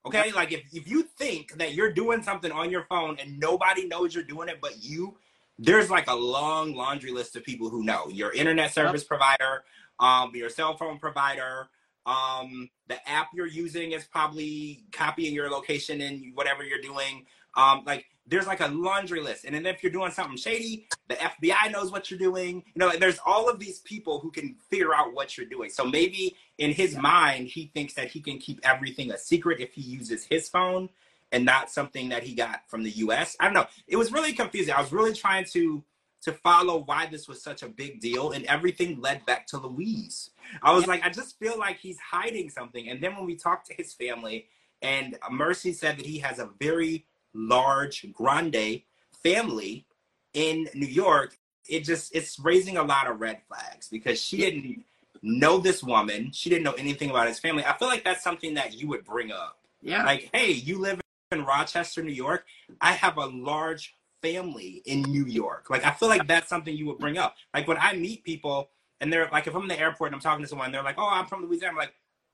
okay 0.06 0.32
like 0.34 0.52
if, 0.52 0.62
if 0.72 0.88
you 0.88 1.04
think 1.18 1.54
that 1.58 1.74
you're 1.74 1.92
doing 1.92 2.22
something 2.22 2.52
on 2.52 2.70
your 2.70 2.86
phone 2.90 3.18
and 3.20 3.40
nobody 3.40 3.88
knows 3.88 4.14
you're 4.14 4.24
doing 4.24 4.50
it 4.50 4.60
but 4.62 4.84
you 4.84 5.18
there's 5.60 5.90
like 5.90 6.08
a 6.08 6.16
long 6.16 6.74
laundry 6.74 7.12
list 7.12 7.36
of 7.36 7.44
people 7.44 7.70
who 7.70 7.84
know 7.84 8.08
your 8.10 8.32
internet 8.34 8.74
service 8.74 9.02
yep. 9.02 9.08
provider, 9.08 9.64
um, 10.00 10.32
your 10.34 10.50
cell 10.50 10.76
phone 10.76 10.98
provider, 10.98 11.70
um, 12.06 12.70
the 12.88 13.10
app 13.10 13.30
you're 13.34 13.48
using 13.48 13.92
is 13.92 14.04
probably 14.06 14.84
copying 14.92 15.34
your 15.34 15.50
location 15.50 16.02
and 16.02 16.36
whatever 16.36 16.64
you're 16.64 16.82
doing. 16.82 17.26
Um, 17.56 17.84
like 17.86 18.06
there's 18.26 18.48
like 18.48 18.62
a 18.62 18.68
laundry 18.68 19.22
list, 19.22 19.46
and 19.46 19.54
then 19.54 19.66
if 19.66 19.84
you're 19.84 19.92
doing 19.92 20.12
something 20.12 20.38
shady, 20.38 20.88
the 21.10 21.16
FBI 21.16 21.72
knows 21.72 21.92
what 21.92 22.10
you're 22.10 22.20
doing. 22.20 22.64
You 22.74 22.80
know, 22.80 22.92
there's 22.98 23.20
all 23.26 23.50
of 23.50 23.60
these 23.60 23.80
people 23.80 24.20
who 24.20 24.32
can 24.32 24.56
figure 24.70 24.96
out 24.96 25.14
what 25.14 25.38
you're 25.38 25.48
doing. 25.48 25.70
So 25.70 25.86
maybe 25.86 26.36
in 26.58 26.72
his 26.72 26.94
yeah. 26.94 27.02
mind, 27.02 27.48
he 27.48 27.72
thinks 27.74 27.94
that 27.96 28.10
he 28.10 28.22
can 28.22 28.38
keep 28.38 28.60
everything 28.64 29.12
a 29.12 29.18
secret 29.18 29.60
if 29.60 29.74
he 29.74 29.82
uses 29.82 30.24
his 30.24 30.48
phone 30.48 30.90
and 31.34 31.44
not 31.44 31.70
something 31.70 32.10
that 32.10 32.24
he 32.24 32.34
got 32.34 32.62
from 32.68 32.84
the 32.84 32.92
US. 32.92 33.36
I 33.40 33.46
don't 33.46 33.54
know. 33.54 33.66
It 33.88 33.98
was 33.98 34.12
really 34.12 34.34
confusing. 34.34 34.74
I 34.74 34.82
was 34.82 34.94
really 34.94 35.14
trying 35.14 35.46
to 35.52 35.84
to 36.22 36.32
follow 36.32 36.86
why 36.86 37.06
this 37.06 37.28
was 37.28 37.44
such 37.44 37.64
a 37.64 37.68
big 37.68 38.00
deal 38.00 38.32
and 38.32 38.46
everything 38.46 39.02
led 39.02 39.26
back 39.26 39.46
to 39.46 39.58
Luis. 39.58 40.30
I 40.62 40.74
was 40.74 40.88
like 40.88 41.04
I 41.06 41.10
just 41.10 41.38
feel 41.38 41.60
like 41.60 41.80
he's 41.80 42.00
hiding 42.00 42.50
something. 42.50 42.88
And 42.88 43.04
then 43.04 43.16
when 43.18 43.26
we 43.26 43.36
talked 43.36 43.68
to 43.68 43.74
his 43.74 43.94
family 43.94 44.48
and 44.82 45.18
Mercy 45.30 45.74
said 45.74 45.98
that 45.98 46.06
he 46.06 46.20
has 46.20 46.40
a 46.40 46.50
very 46.62 47.06
large 47.34 48.06
grande 48.14 48.84
family 49.24 49.86
in 50.34 50.68
New 50.74 50.88
York, 50.88 51.38
it 51.70 51.82
just 51.82 52.16
it's 52.16 52.40
raising 52.40 52.78
a 52.78 52.84
lot 52.84 53.08
of 53.08 53.22
red 53.22 53.42
flags 53.48 53.88
because 53.90 54.22
she 54.22 54.38
didn't 54.38 54.84
know 55.22 55.58
this 55.58 55.84
woman. 55.84 56.32
She 56.32 56.50
didn't 56.50 56.64
know 56.64 56.74
anything 56.74 57.10
about 57.10 57.28
his 57.28 57.40
family. 57.40 57.64
I 57.66 57.78
feel 57.78 57.88
like 57.88 58.04
that's 58.04 58.24
something 58.24 58.56
that 58.56 58.74
you 58.74 58.88
would 58.90 59.06
bring 59.06 59.32
up. 59.32 59.60
Yeah. 59.82 60.04
Like, 60.04 60.30
hey, 60.34 60.52
you 60.52 60.80
live 60.80 61.00
in 61.32 61.46
Rochester, 61.46 62.04
New 62.04 62.14
York, 62.14 62.46
I 62.80 62.94
have 62.94 63.18
a 63.18 63.26
large 63.26 63.96
family 64.22 64.82
in 64.86 65.02
New 65.04 65.26
York. 65.26 65.70
Like 65.70 65.86
I 65.86 65.92
feel 65.92 66.10
like 66.10 66.28
that's 66.28 66.50
something 66.50 66.76
you 66.76 66.88
would 66.88 66.98
bring 66.98 67.18
up. 67.18 67.36
Like 67.54 67.68
when 67.68 67.78
I 67.78 67.94
meet 67.94 68.24
people 68.24 68.70
and 69.02 69.12
they're 69.12 69.30
like, 69.32 69.48
if 69.48 69.56
I'm 69.56 69.64
in 69.64 69.68
the 69.68 69.80
airport 69.80 70.10
and 70.10 70.16
I'm 70.16 70.22
talking 70.22 70.44
to 70.44 70.50
someone, 70.50 70.72
they're 70.72 70.84
like, 70.84 70.98
"Oh, 70.98 71.10
I'm 71.10 71.26
from 71.26 71.44
Louisiana." 71.44 71.72
I'm 71.72 71.78
like, 71.78 71.94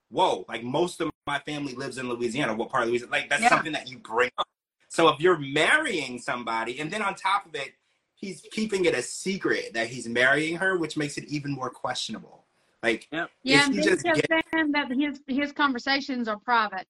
"Whoa!" 0.10 0.46
Like 0.48 0.64
most 0.64 1.02
of 1.02 1.10
my 1.26 1.40
family 1.40 1.74
lives 1.74 1.98
in 1.98 2.08
Louisiana. 2.08 2.54
What 2.54 2.70
part 2.70 2.84
of 2.84 2.90
Louisiana? 2.90 3.12
Like 3.12 3.30
that's 3.30 3.42
yeah. 3.42 3.50
something 3.50 3.74
that 3.74 3.90
you 3.90 3.98
bring 3.98 4.30
up. 4.38 4.48
So 4.90 5.08
if 5.10 5.20
you're 5.20 5.38
marrying 5.38 6.20
somebody, 6.20 6.80
and 6.80 6.92
then 6.92 7.02
on 7.02 7.16
top 7.16 7.46
of 7.46 7.56
it, 7.56 7.74
he's 8.16 8.44
keeping 8.52 8.86
it 8.86 8.94
a 8.94 9.02
secret 9.02 9.74
that 9.74 9.88
he's 9.88 10.08
marrying 10.08 10.58
her, 10.58 10.78
which 10.78 10.98
makes 10.98 11.18
it 11.18 11.26
even 11.26 11.52
more 11.52 11.70
questionable. 11.70 12.46
Like, 12.84 13.08
yeah, 13.12 13.28
and 13.66 13.74
just 13.76 14.04
get... 14.04 14.28
that 14.30 14.88
his 14.92 15.22
his 15.28 15.52
conversations 15.52 16.28
are 16.28 16.38
private. 16.38 16.88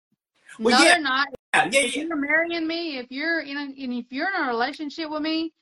Well, 0.59 0.77
no, 0.77 0.85
yeah. 0.85 0.93
they're 0.93 1.03
not. 1.03 1.27
yeah, 1.55 1.65
if 1.65 1.95
yeah. 1.95 2.03
you're 2.03 2.15
marrying 2.15 2.67
me, 2.67 2.97
if 2.97 3.11
you're 3.11 3.41
in 3.41 3.57
a, 3.57 3.61
and 3.61 3.93
if 3.93 4.11
you're 4.11 4.27
in 4.27 4.43
a 4.43 4.47
relationship 4.47 5.09
with 5.09 5.21
me, 5.21 5.53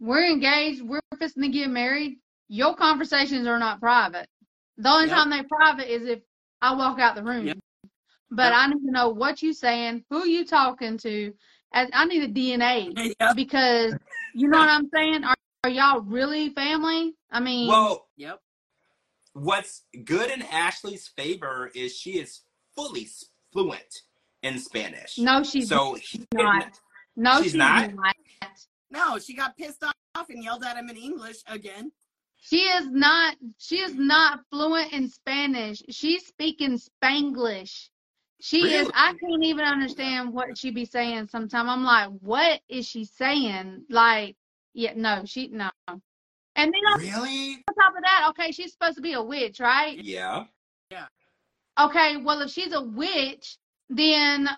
we're 0.00 0.24
engaged, 0.26 0.82
we're 0.82 1.00
fixing 1.18 1.42
to 1.42 1.48
get 1.48 1.70
married. 1.70 2.18
Your 2.48 2.74
conversations 2.74 3.46
are 3.46 3.58
not 3.58 3.80
private. 3.80 4.26
The 4.76 4.88
only 4.88 5.08
Yep. 5.08 5.16
time 5.16 5.30
they're 5.30 5.44
private 5.44 5.92
is 5.92 6.06
if 6.06 6.20
I 6.60 6.74
walk 6.74 6.98
out 6.98 7.14
the 7.14 7.22
room. 7.22 7.46
Yep. 7.46 7.58
But 8.30 8.52
Yep. 8.52 8.54
I 8.54 8.66
need 8.68 8.86
to 8.86 8.90
know 8.90 9.08
what 9.10 9.42
you're 9.42 9.52
saying, 9.52 10.04
who 10.10 10.26
you 10.26 10.44
talking 10.44 10.98
to. 10.98 11.32
As 11.74 11.88
I 11.92 12.04
need 12.06 12.22
a 12.22 12.28
DNA 12.28 13.14
Yep. 13.20 13.36
because 13.36 13.94
you 14.32 14.48
know 14.48 14.58
what 14.58 14.68
I'm 14.70 14.88
saying. 14.94 15.24
Are, 15.24 15.34
are 15.64 15.70
y'all 15.70 16.00
really 16.02 16.50
family? 16.50 17.14
I 17.30 17.40
mean, 17.40 17.68
Well, 17.68 18.08
Yep. 18.16 18.40
what's 19.32 19.82
good 20.04 20.30
in 20.30 20.42
Ashley's 20.42 21.08
favor 21.08 21.70
is 21.74 21.96
she 21.96 22.12
is 22.20 22.42
fully 22.76 23.08
fluent 23.52 24.02
in 24.42 24.58
Spanish. 24.58 25.18
no, 25.18 25.42
she's 25.42 25.68
so 25.68 25.94
he 25.94 26.24
not. 26.32 26.78
No, 27.16 27.36
she's 27.38 27.46
she's, 27.52 27.54
not? 27.56 27.92
not. 27.94 28.14
No, 28.90 29.18
she 29.18 29.34
got 29.34 29.56
pissed 29.56 29.82
off 29.82 30.28
and 30.30 30.44
yelled 30.44 30.62
at 30.62 30.76
him 30.76 30.88
in 30.88 30.96
English 30.96 31.38
again. 31.48 31.90
She 32.36 32.60
is 32.60 32.88
not. 32.88 33.36
She 33.58 33.78
is 33.80 33.94
not 33.94 34.40
fluent 34.50 34.92
in 34.92 35.08
Spanish. 35.08 35.82
She's 35.90 36.26
speaking 36.26 36.78
Spanglish. 36.78 37.88
She 38.40 38.58
is. 38.74 38.90
I 38.94 39.14
can't 39.14 39.44
even 39.44 39.64
understand 39.64 40.32
what 40.32 40.58
she 40.58 40.70
be 40.70 40.84
saying. 40.84 41.28
Sometimes 41.28 41.68
I'm 41.68 41.84
like, 41.84 42.10
what 42.20 42.60
is 42.68 42.86
she 42.86 43.04
saying? 43.04 43.84
Like, 43.88 44.36
yeah, 44.74 44.92
no, 44.96 45.22
she 45.24 45.48
no. 45.48 45.70
And 46.56 46.72
then 46.72 46.72
on 46.92 47.00
really, 47.00 47.64
top 47.78 47.96
of 47.96 48.02
that, 48.02 48.26
okay, 48.30 48.52
she's 48.52 48.72
supposed 48.72 48.96
to 48.96 49.02
be 49.02 49.14
a 49.14 49.22
witch, 49.22 49.60
right? 49.60 49.98
yeah. 50.02 50.44
Yeah. 50.90 51.06
Okay, 51.80 52.18
well, 52.18 52.40
if 52.42 52.50
she's 52.50 52.72
a 52.72 52.82
witch, 52.82 53.56
then 53.88 54.48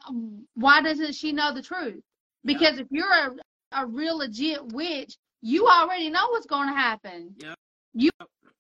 why 0.55 0.83
doesn't 0.83 1.15
she 1.15 1.33
know 1.33 1.55
the 1.55 1.63
truth? 1.63 2.03
Because 2.45 2.79
if 2.79 2.87
you're 2.91 3.07
a, 3.07 3.31
a 3.73 3.87
real 3.87 4.19
legit 4.19 4.73
witch, 4.73 5.17
you 5.41 5.67
already 5.67 6.11
know 6.11 6.29
what's 6.31 6.47
going 6.47 6.69
to 6.69 6.75
happen. 6.75 7.35
Yeah. 7.39 7.55
You. 7.95 8.11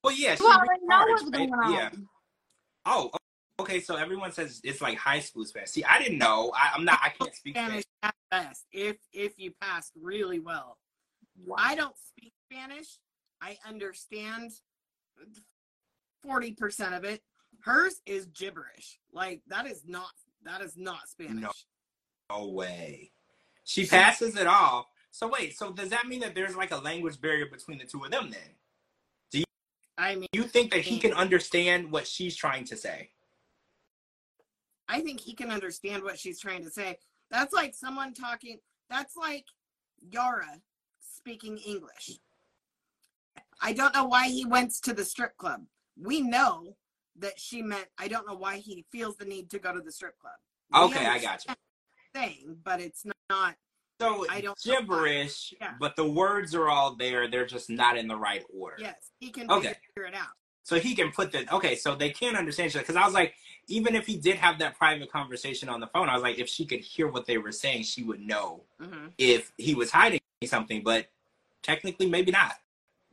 Well, 0.02 0.14
yeah, 0.14 0.37
You 0.38 0.46
already 0.46 0.85
know 0.85 1.05
what's 1.09 1.31
going 1.31 1.52
on. 1.52 1.72
Yeah. 1.72 1.90
Oh, 2.87 3.11
okay. 3.61 3.81
So 3.81 3.97
everyone 3.97 4.33
says 4.33 4.61
it's 4.64 4.81
like 4.81 4.99
high 4.99 5.21
school 5.21 5.45
Spanish. 5.45 5.71
See, 5.71 5.85
I 5.85 6.03
didn't 6.03 6.19
know. 6.19 6.53
I, 6.55 6.73
I'm 6.75 6.85
not. 6.85 6.99
I 7.03 7.11
can't 7.11 7.35
speak 7.35 7.57
Spanish 7.57 7.85
Spanish. 7.85 7.85
at 8.03 8.14
best, 8.31 8.64
if 8.73 8.97
if 9.12 9.38
you 9.38 9.53
passed 9.61 9.92
really 10.01 10.40
well. 10.40 10.79
Wow. 11.45 11.57
I 11.59 11.75
don't 11.75 11.97
speak 11.97 12.33
Spanish. 12.51 12.99
I 13.40 13.59
understand 13.69 14.53
forty 16.23 16.53
percent 16.53 16.95
of 16.95 17.05
it. 17.05 17.23
Hers 17.61 18.01
is 18.07 18.27
gibberish. 18.27 18.99
Like 19.12 19.42
that 19.49 19.66
is 19.66 19.83
not 19.87 20.11
that 20.45 20.61
is 20.61 20.77
not 20.77 21.09
Spanish. 21.09 21.42
No. 21.42 21.51
No 22.31 22.49
way. 22.49 23.12
She 23.64 23.87
passes 23.87 24.37
it 24.37 24.47
off. 24.47 24.87
So 25.11 25.29
wait. 25.29 25.57
So 25.57 25.73
does 25.73 25.90
that 25.90 26.07
mean 26.07 26.21
that 26.21 26.35
there's 26.35 26.57
like 26.57 26.73
a 26.73 26.77
language 26.77 27.21
barrier 27.21 27.47
between 27.47 27.79
the 27.79 27.85
two 27.85 28.05
of 28.05 28.11
them? 28.11 28.31
Then 28.31 28.40
Do 29.31 29.38
you? 29.40 29.45
I 29.99 30.14
mean, 30.14 30.29
you 30.33 30.45
think 30.45 30.73
that 30.73 30.81
he 30.81 30.99
can 30.99 31.12
understand 31.12 31.90
what 31.90 32.07
she's 32.07 32.37
trying 32.37 32.64
to 32.66 32.77
say? 32.77 33.11
I 34.88 35.01
think 35.01 35.20
he 35.20 35.35
can 35.35 35.51
understand 35.51 36.03
what 36.03 36.18
she's 36.18 36.40
trying 36.40 36.64
to 36.64 36.70
say. 36.70 36.99
That's 37.31 37.53
like 37.53 37.75
someone 37.75 38.14
talking. 38.14 38.59
That's 38.88 39.16
like 39.16 39.46
Yara 40.01 40.61
speaking 41.01 41.59
English. 41.59 42.18
I 43.61 43.72
don't 43.72 43.94
know 43.94 44.05
why 44.05 44.29
he 44.29 44.44
went 44.44 44.72
to 44.83 44.92
the 44.92 45.05
strip 45.05 45.37
club. 45.37 45.62
We 46.01 46.20
know 46.20 46.77
that 47.18 47.38
she 47.40 47.62
meant. 47.62 47.87
I 47.99 48.07
don't 48.09 48.27
know 48.27 48.37
why 48.37 48.59
he 48.59 48.85
feels 48.92 49.16
the 49.16 49.25
need 49.25 49.51
to 49.51 49.59
go 49.59 49.72
to 49.72 49.81
the 49.81 49.90
strip 49.90 50.18
club. 50.18 50.35
We 50.72 50.96
Okay, 50.96 51.07
I 51.07 51.18
got 51.18 51.44
you. 51.46 51.55
Thing, 52.14 52.57
but 52.62 52.81
it's 52.81 53.05
not. 53.31 53.57
So 54.01 54.27
I 54.29 54.42
don't 54.42 54.59
gibberish, 54.62 55.55
Yeah. 55.61 55.75
but 55.81 55.96
the 55.96 56.09
words 56.09 56.55
are 56.55 56.68
all 56.68 56.94
there. 56.96 57.29
They're 57.29 57.46
just 57.46 57.70
not 57.70 57.96
in 57.96 58.07
the 58.07 58.16
right 58.16 58.44
order. 58.55 58.77
Yes, 58.79 59.11
he 59.18 59.31
can 59.31 59.51
Okay. 59.51 59.75
figure 59.94 60.07
it 60.07 60.14
out. 60.14 60.29
So 60.64 60.79
he 60.79 60.94
can 60.94 61.12
put 61.12 61.33
the 61.33 61.53
okay. 61.55 61.77
So 61.77 61.94
they 61.94 62.11
can't 62.11 62.37
understand 62.37 62.70
each 62.70 62.77
other. 62.77 62.83
Because 62.83 62.96
I 62.96 63.05
was 63.05 63.14
like, 63.14 63.35
even 63.68 63.94
if 63.94 64.07
he 64.07 64.16
did 64.16 64.37
have 64.37 64.59
that 64.61 64.79
private 64.79 65.11
conversation 65.11 65.68
on 65.68 65.81
the 65.81 65.87
phone, 65.88 66.09
I 66.09 66.14
was 66.14 66.22
like, 66.22 66.38
if 66.38 66.48
she 66.48 66.64
could 66.66 66.81
hear 66.81 67.09
what 67.09 67.26
they 67.26 67.38
were 67.38 67.52
saying, 67.52 67.85
she 67.85 68.02
would 68.02 68.20
know 68.20 68.62
hmm 68.81 69.09
if 69.18 69.52
he 69.57 69.74
was 69.74 69.90
hiding 69.90 70.20
something. 70.44 70.83
But 70.83 71.07
technically, 71.62 72.09
maybe 72.09 72.31
not, 72.31 72.55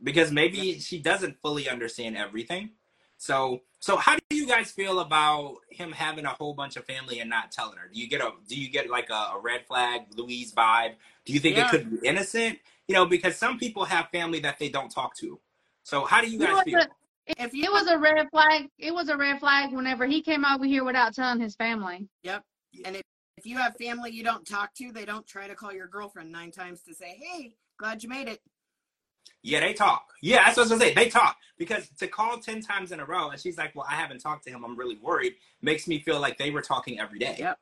because 0.03 0.31
maybe 0.31 0.79
she 0.79 0.99
doesn't 0.99 1.37
fully 1.41 1.69
understand 1.69 2.17
everything. 2.17 2.71
So, 3.17 3.61
so 3.79 3.95
how 3.97 4.17
do 4.29 4.37
you 4.37 4.45
guys 4.45 4.71
feel 4.71 4.99
about 4.99 5.57
him 5.69 5.91
having 5.91 6.25
a 6.25 6.29
whole 6.29 6.53
bunch 6.53 6.75
of 6.75 6.85
family 6.85 7.19
and 7.19 7.29
not 7.29 7.51
telling 7.51 7.77
her? 7.77 7.89
Do 7.91 7.99
you 7.99 8.07
get 8.07 8.21
a 8.21 8.31
do 8.47 8.59
you 8.59 8.69
get 8.69 8.89
like 8.89 9.09
a, 9.09 9.31
a 9.35 9.39
red 9.41 9.65
flag 9.65 10.01
Luis 10.15 10.53
vibe? 10.53 10.95
Do 11.25 11.33
you 11.33 11.39
think 11.39 11.57
Yeah. 11.57 11.63
it 11.63 11.69
could 11.69 11.89
be 12.01 12.07
innocent? 12.07 12.59
You 12.87 12.95
know, 12.95 13.05
because 13.05 13.37
some 13.37 13.57
people 13.57 13.85
have 13.85 14.09
family 14.09 14.39
that 14.41 14.59
they 14.59 14.69
don't 14.69 14.89
talk 14.91 15.15
to. 15.17 15.39
So 15.83 16.05
how 16.05 16.21
do 16.21 16.29
you 16.29 16.37
It 16.37 16.41
guys 16.41 16.61
feel? 16.61 16.85
If 17.27 17.53
you 17.53 17.63
It 17.63 17.71
was 17.71 17.87
a 17.87 17.97
red 17.97 18.27
flag. 18.31 18.67
It 18.77 18.93
was 18.93 19.09
a 19.09 19.17
red 19.17 19.39
flag 19.39 19.71
whenever 19.71 20.05
he 20.05 20.21
came 20.21 20.45
over 20.45 20.65
here 20.65 20.83
without 20.83 21.13
telling 21.13 21.39
his 21.39 21.55
family. 21.55 22.07
Yep. 22.23 22.43
And 22.85 22.95
if, 22.97 23.03
if 23.37 23.45
you 23.45 23.57
have 23.57 23.75
family 23.77 24.11
you 24.11 24.23
don't 24.23 24.45
talk 24.45 24.73
to, 24.75 24.91
they 24.91 25.05
don't 25.05 25.25
try 25.25 25.47
to 25.47 25.55
call 25.55 25.71
your 25.71 25.87
girlfriend 25.87 26.31
nine 26.31 26.51
times 26.51 26.81
to 26.83 26.93
say, 26.93 27.17
hey, 27.19 27.53
glad 27.77 28.03
you 28.03 28.09
made 28.09 28.27
it. 28.27 28.41
Yeah, 29.41 29.59
they 29.59 29.73
talk. 29.73 30.09
Yeah, 30.21 30.45
that's 30.45 30.57
what 30.57 30.61
I 30.61 30.63
was 30.63 30.69
gonna 30.69 30.81
say. 30.81 30.93
They 30.93 31.09
talk 31.09 31.37
because 31.57 31.89
to 31.99 32.07
call 32.07 32.37
ten 32.39 32.61
times 32.61 32.93
in 32.93 33.01
a 33.01 33.05
row, 33.05 33.29
and 33.29 33.39
she's 33.39 33.57
like, 33.57 33.75
"Well, 33.75 33.85
I 33.89 33.95
haven't 33.95 34.19
talked 34.19 34.45
to 34.45 34.49
him. 34.49 34.63
I'm 34.63 34.77
really 34.77 34.97
worried." 34.97 35.35
Makes 35.61 35.85
me 35.85 35.99
feel 35.99 36.19
like 36.19 36.37
they 36.37 36.49
were 36.49 36.61
talking 36.61 36.97
every 36.97 37.19
day. 37.19 37.35
Yep. 37.37 37.59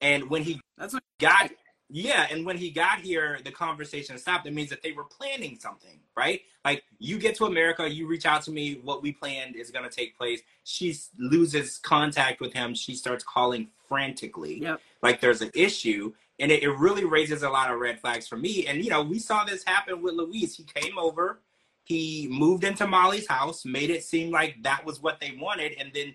And 0.00 0.30
when 0.30 0.42
he 0.42 0.60
That's 0.78 0.94
what 0.94 1.02
got, 1.18 1.50
yeah, 1.94 2.26
and 2.30 2.44
when 2.44 2.56
he 2.58 2.70
got 2.70 2.98
here, 3.00 3.38
the 3.44 3.52
conversation 3.52 4.18
stopped. 4.18 4.46
It 4.46 4.52
means 4.52 4.70
that 4.70 4.82
they 4.82 4.90
were 4.92 5.04
planning 5.04 5.56
something, 5.60 6.00
right? 6.16 6.40
Like 6.64 6.82
you 6.98 7.18
get 7.18 7.36
to 7.36 7.44
America, 7.46 7.88
you 7.88 8.06
reach 8.08 8.26
out 8.26 8.42
to 8.42 8.50
me. 8.50 8.80
What 8.82 9.00
we 9.02 9.12
planned 9.12 9.54
is 9.54 9.70
gonna 9.70 9.90
take 9.90 10.16
place. 10.18 10.40
She 10.64 10.96
loses 11.18 11.78
contact 11.78 12.40
with 12.40 12.52
him. 12.52 12.74
She 12.74 12.94
starts 12.96 13.22
calling 13.22 13.68
frantically 13.88 14.60
Yep. 14.60 14.80
like 15.02 15.20
there's 15.20 15.42
an 15.42 15.50
issue 15.54 16.12
and 16.40 16.50
it, 16.50 16.62
it 16.62 16.70
really 16.70 17.04
raises 17.04 17.42
a 17.42 17.50
lot 17.50 17.70
of 17.70 17.78
red 17.78 18.00
flags 18.00 18.26
for 18.26 18.36
me 18.36 18.66
and 18.66 18.82
you 18.82 18.90
know 18.90 19.02
we 19.02 19.18
saw 19.18 19.44
this 19.44 19.62
happen 19.64 20.02
with 20.02 20.14
Luis 20.14 20.56
he 20.56 20.64
came 20.64 20.98
over 20.98 21.40
he 21.84 22.26
moved 22.30 22.64
into 22.64 22.86
molly's 22.86 23.28
house 23.28 23.64
made 23.66 23.90
it 23.90 24.02
seem 24.02 24.30
like 24.30 24.56
that 24.62 24.84
was 24.86 25.02
what 25.02 25.20
they 25.20 25.36
wanted 25.38 25.72
and 25.78 25.92
then 25.94 26.14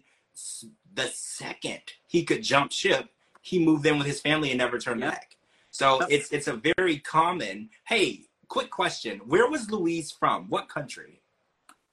the 0.96 1.08
second 1.14 1.80
he 2.08 2.24
could 2.24 2.42
jump 2.42 2.72
ship 2.72 3.10
he 3.42 3.64
moved 3.64 3.86
in 3.86 3.98
with 4.00 4.08
his 4.08 4.20
family 4.20 4.50
and 4.50 4.58
never 4.58 4.80
turned 4.80 5.00
Yep. 5.02 5.12
back 5.12 5.36
so 5.72 6.02
it's 6.10 6.32
it's 6.32 6.48
a 6.48 6.60
very 6.76 6.98
common 7.00 7.70
hey 7.88 8.22
quick 8.48 8.70
question 8.72 9.20
where 9.26 9.50
was 9.50 9.70
Luis 9.70 10.12
from 10.12 10.46
what 10.50 10.68
country 10.70 11.22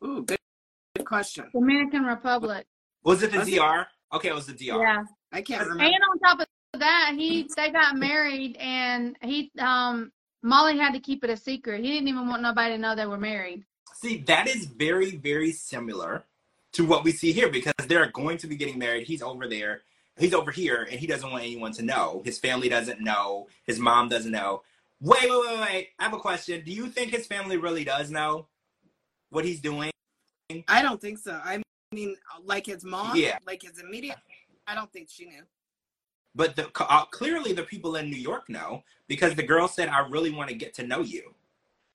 Ooh, 0.05 0.23
good, 0.23 0.39
good 0.97 1.07
question. 1.07 1.49
Dominican 1.55 2.05
Republic. 2.05 2.67
was 3.05 3.23
it 3.23 3.33
the 3.33 3.39
Was 3.39 3.49
it- 3.49 3.57
dr 3.57 3.87
okay 4.15 4.29
it 4.29 4.35
was 4.35 4.47
the 4.47 4.53
dr 4.55 4.81
Yeah. 4.83 5.03
I 5.33 5.43
can't 5.43 5.63
remember. 5.63 5.85
And 5.85 5.95
on 6.11 6.19
top 6.21 6.41
of 6.41 6.81
that, 6.81 7.13
he 7.17 7.49
they 7.57 7.71
got 7.71 7.97
married 7.97 8.57
and 8.59 9.17
he 9.23 9.51
um 9.59 10.13
Molly 10.43 10.79
had 10.79 10.93
to 10.93 11.01
keep 11.01 11.25
it 11.25 11.31
a 11.31 11.37
secret. 11.37 11.83
He 11.85 11.91
didn't 11.91 12.09
even 12.09 12.29
want 12.29 12.43
nobody 12.43 12.75
to 12.75 12.79
know 12.79 12.95
they 12.95 13.07
were 13.07 13.19
married. 13.19 13.65
See, 13.95 14.19
that 14.29 14.47
is 14.47 14.67
very, 14.67 15.17
very 15.17 15.51
similar 15.51 16.25
to 16.75 16.87
what 16.87 17.03
we 17.03 17.11
see 17.11 17.33
here 17.33 17.49
because 17.51 17.75
they're 17.89 18.11
going 18.13 18.39
to 18.39 18.47
be 18.47 18.55
getting 18.57 18.79
married. 18.79 19.07
He's 19.07 19.21
over 19.23 19.49
there, 19.49 19.83
he's 20.19 20.35
over 20.35 20.51
here, 20.51 20.87
and 20.91 20.99
he 20.99 21.07
doesn't 21.07 21.31
want 21.31 21.45
anyone 21.45 21.73
to 21.73 21.83
know. 21.83 22.23
His 22.25 22.39
family 22.39 22.69
doesn't 22.69 23.01
know. 23.01 23.49
His 23.65 23.79
mom 23.79 24.09
doesn't 24.09 24.33
know. 24.33 24.63
Wait, 25.01 25.23
wait, 25.23 25.41
wait, 25.47 25.61
wait. 25.61 25.89
I 25.99 26.05
have 26.05 26.15
a 26.15 26.19
question. 26.19 26.63
Do 26.65 26.73
you 26.73 26.87
think 26.89 27.11
his 27.11 27.27
family 27.27 27.57
really 27.57 27.85
does 27.85 28.11
know 28.11 28.47
what 29.31 29.45
he's 29.45 29.61
doing? 29.61 29.91
I 30.69 30.81
don't 30.83 31.01
think 31.01 31.19
so. 31.19 31.41
I 31.45 31.63
mean, 31.93 32.17
like 32.45 32.67
his 32.67 32.85
mom, 32.85 33.17
Yeah. 33.17 33.39
like 33.47 33.63
his 33.63 33.79
immediate. 33.79 34.17
I 34.67 34.75
don't 34.75 34.93
think 34.93 35.09
she 35.11 35.27
knew. 35.27 35.43
But 36.35 36.57
the, 36.57 36.71
uh, 36.81 37.05
clearly, 37.07 37.53
the 37.53 37.63
people 37.63 37.97
in 37.97 38.11
New 38.11 38.17
York 38.17 38.49
know 38.49 38.85
because 39.09 39.35
the 39.35 39.43
girl 39.43 39.69
said, 39.69 39.89
"I 39.89 40.01
really 40.01 40.31
want 40.31 40.51
to 40.51 40.55
get 40.55 40.75
to 40.75 40.87
know 40.87 41.01
you." 41.01 41.35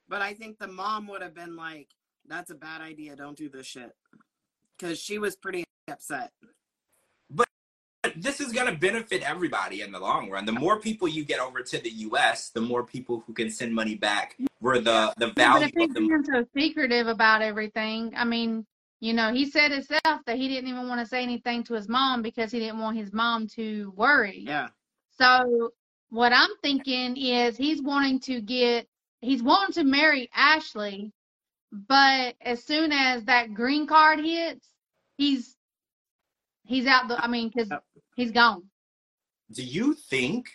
But 0.08 0.22
I 0.22 0.34
think 0.34 0.58
the 0.58 0.68
mom 0.68 1.08
would 1.08 1.22
have 1.22 1.34
been 1.34 1.56
like, 1.56 1.90
"That's 2.26 2.50
a 2.50 2.56
bad 2.56 2.82
idea. 2.82 3.16
Don't 3.16 3.38
do 3.38 3.50
this 3.50 3.68
shit," 3.68 3.96
because 4.78 5.00
she 5.00 5.20
was 5.20 5.36
pretty 5.36 5.64
upset. 5.88 6.34
But 8.22 8.30
this 8.30 8.40
is 8.40 8.52
going 8.52 8.72
to 8.72 8.80
benefit 8.80 9.24
everybody 9.24 9.82
in 9.82 9.92
the 9.92 10.00
long 10.00 10.30
run. 10.30 10.46
The 10.46 10.52
more 10.52 10.80
people 10.80 11.08
you 11.08 11.26
get 11.26 11.40
over 11.40 11.62
to 11.62 11.80
the 11.80 11.90
U.S., 11.90 12.50
the 12.50 12.62
more 12.62 12.84
people 12.84 13.24
who 13.26 13.34
can 13.34 13.50
send 13.50 13.74
money 13.74 13.96
back. 13.96 14.38
Where 14.60 14.80
the 14.80 15.14
the 15.18 15.28
but 15.28 15.36
value 15.36 15.66
if 15.66 15.72
he's 15.76 15.90
of 15.90 15.96
the 15.96 16.30
so 16.32 16.46
secretive 16.56 17.08
about 17.08 17.42
everything, 17.42 18.14
I 18.16 18.26
mean, 18.26 18.66
you 19.00 19.14
know, 19.14 19.34
he 19.34 19.50
said 19.50 19.72
himself 19.72 20.22
that 20.26 20.38
he 20.38 20.48
didn't 20.48 20.70
even 20.70 20.88
want 20.88 21.02
to 21.02 21.08
say 21.08 21.24
anything 21.24 21.64
to 21.64 21.74
his 21.74 21.90
mom 21.90 22.22
because 22.22 22.52
he 22.52 22.60
didn't 22.60 22.80
want 22.80 22.98
his 22.98 23.12
mom 23.12 23.48
to 23.56 23.92
worry. 23.96 24.44
Yeah. 24.48 24.68
So 25.18 25.72
what 26.10 26.32
I'm 26.32 26.52
thinking 26.62 27.18
is 27.18 27.58
he's 27.58 27.82
wanting 27.82 28.20
to 28.22 28.40
get 28.42 28.88
he's 29.22 29.42
wanting 29.42 29.74
to 29.74 29.84
marry 29.84 30.30
Ashley, 30.36 31.12
but 31.72 32.36
as 32.42 32.64
soon 32.64 32.92
as 32.92 33.24
that 33.26 33.56
green 33.56 33.88
card 33.88 34.20
hits, 34.20 34.68
he's 35.18 35.56
he's 36.66 36.86
out 36.86 37.08
the 37.08 37.18
I 37.24 37.28
mean 37.28 37.52
cuz 37.52 37.68
Yep. 37.72 37.84
Oh. 37.84 38.01
He's 38.16 38.32
gone. 38.32 38.64
do 39.52 39.64
you 39.64 39.94
think 39.94 40.50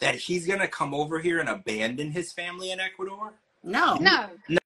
that 0.00 0.14
he's 0.14 0.46
gonna 0.46 0.68
come 0.68 0.94
over 0.94 1.18
here 1.18 1.38
and 1.40 1.48
abandon 1.48 2.10
his 2.10 2.32
family 2.32 2.70
in 2.70 2.80
Ecuador? 2.80 3.34
No, 3.62 3.96
No, 3.96 4.30
No. 4.48 4.58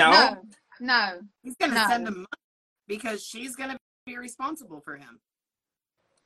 no, 0.00 0.42
no. 0.80 1.20
he's 1.42 1.56
gonna 1.56 1.74
No. 1.74 1.86
send 1.88 2.08
him 2.08 2.14
money 2.14 2.26
because 2.86 3.22
she's 3.24 3.56
gonna 3.56 3.76
be 4.06 4.16
responsible 4.16 4.80
for 4.80 4.96
him. 4.96 5.20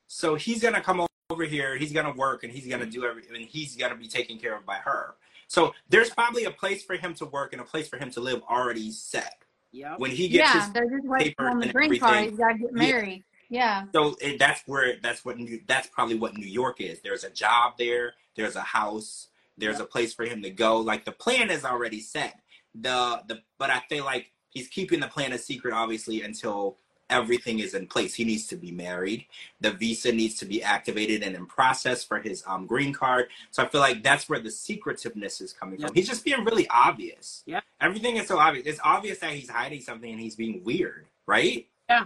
So 0.07 0.35
he's 0.35 0.61
gonna 0.61 0.81
come 0.81 1.05
over 1.29 1.43
here, 1.45 1.75
he's 1.77 1.91
gonna 1.91 2.13
work, 2.13 2.43
and 2.43 2.53
he's 2.53 2.67
gonna 2.67 2.85
do 2.85 3.05
everything, 3.05 3.35
and 3.35 3.45
he's 3.45 3.75
gonna 3.75 3.95
be 3.95 4.07
taken 4.07 4.37
care 4.37 4.55
of 4.55 4.65
by 4.65 4.75
her. 4.77 5.15
So 5.47 5.73
there's 5.89 6.09
probably 6.09 6.45
a 6.45 6.51
place 6.51 6.83
for 6.83 6.95
him 6.95 7.13
to 7.15 7.25
work 7.25 7.51
and 7.53 7.61
a 7.61 7.65
place 7.65 7.89
for 7.89 7.97
him 7.97 8.09
to 8.11 8.21
live 8.21 8.41
already 8.43 8.91
set. 8.91 9.41
Yep. 9.73 9.99
When 9.99 10.11
he 10.11 10.27
gets 10.29 10.53
Yeah, 10.53 10.63
his 10.65 10.73
they're 10.73 10.89
just 10.89 11.05
waiting 11.05 11.27
paper 11.29 11.49
on 11.49 11.59
the 11.59 11.65
and 11.65 11.73
green 11.73 11.99
card. 11.99 12.13
everything. 12.15 12.29
He's 12.31 12.39
got 12.39 12.51
to 12.53 12.57
get 12.59 12.73
married. 12.73 13.23
Yeah. 13.51 13.83
So 13.93 14.15
it, 14.21 14.39
that's 14.39 14.63
where 14.65 14.95
that's 15.03 15.25
what 15.25 15.37
New, 15.37 15.59
that's 15.67 15.87
probably 15.87 16.15
what 16.15 16.35
New 16.37 16.47
York 16.47 16.79
is. 16.79 17.01
There's 17.01 17.25
a 17.25 17.29
job 17.29 17.73
there. 17.77 18.13
There's 18.35 18.55
a 18.55 18.61
house. 18.61 19.27
There's 19.57 19.81
a 19.81 19.85
place 19.85 20.13
for 20.13 20.25
him 20.25 20.41
to 20.43 20.49
go. 20.49 20.77
Like 20.79 21.03
the 21.05 21.11
plan 21.11 21.51
is 21.51 21.65
already 21.65 21.99
set. 21.99 22.39
The 22.73 23.21
the 23.27 23.41
but 23.59 23.69
I 23.69 23.81
feel 23.89 24.05
like 24.05 24.31
he's 24.49 24.69
keeping 24.69 25.01
the 25.01 25.07
plan 25.07 25.33
a 25.33 25.37
secret, 25.37 25.73
obviously, 25.73 26.21
until 26.23 26.77
everything 27.09 27.59
is 27.59 27.73
in 27.73 27.87
place. 27.87 28.13
He 28.13 28.23
needs 28.23 28.47
to 28.47 28.55
be 28.55 28.71
married. 28.71 29.25
The 29.59 29.71
visa 29.71 30.13
needs 30.13 30.35
to 30.35 30.45
be 30.45 30.63
activated 30.63 31.21
and 31.21 31.35
in 31.35 31.45
process 31.45 32.05
for 32.05 32.19
his 32.19 32.45
um 32.47 32.65
green 32.65 32.93
card. 32.93 33.25
So 33.51 33.61
I 33.63 33.67
feel 33.67 33.81
like 33.81 34.01
that's 34.01 34.29
where 34.29 34.39
the 34.39 34.49
secretiveness 34.49 35.41
is 35.41 35.51
coming 35.51 35.77
Yep. 35.81 35.89
from. 35.89 35.95
He's 35.95 36.07
just 36.07 36.23
being 36.23 36.45
really 36.45 36.69
obvious. 36.69 37.43
Yeah. 37.45 37.59
Everything 37.81 38.15
is 38.15 38.27
so 38.29 38.39
obvious. 38.39 38.65
It's 38.65 38.79
obvious 38.81 39.19
that 39.19 39.33
he's 39.33 39.49
hiding 39.49 39.81
something 39.81 40.09
and 40.09 40.21
he's 40.21 40.37
being 40.37 40.63
weird, 40.63 41.07
right? 41.27 41.67
Yeah. 41.89 42.05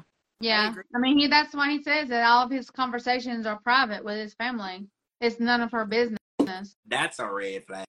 Agree. 0.69 0.83
I, 0.93 0.99
mean, 0.99 1.17
he 1.17 1.27
that's 1.27 1.53
why 1.53 1.71
he 1.71 1.81
says 1.81 2.09
that 2.09 2.25
all 2.25 2.43
of 2.43 2.51
his 2.51 2.69
conversations 2.69 3.45
are 3.45 3.59
private 3.59 4.03
with 4.03 4.17
his 4.17 4.33
family. 4.33 4.87
It's 5.21 5.39
none 5.39 5.61
of 5.61 5.71
her 5.71 5.85
business. 5.85 6.19
that's 6.87 7.19
a 7.19 7.29
red 7.29 7.63
flag. 7.65 7.85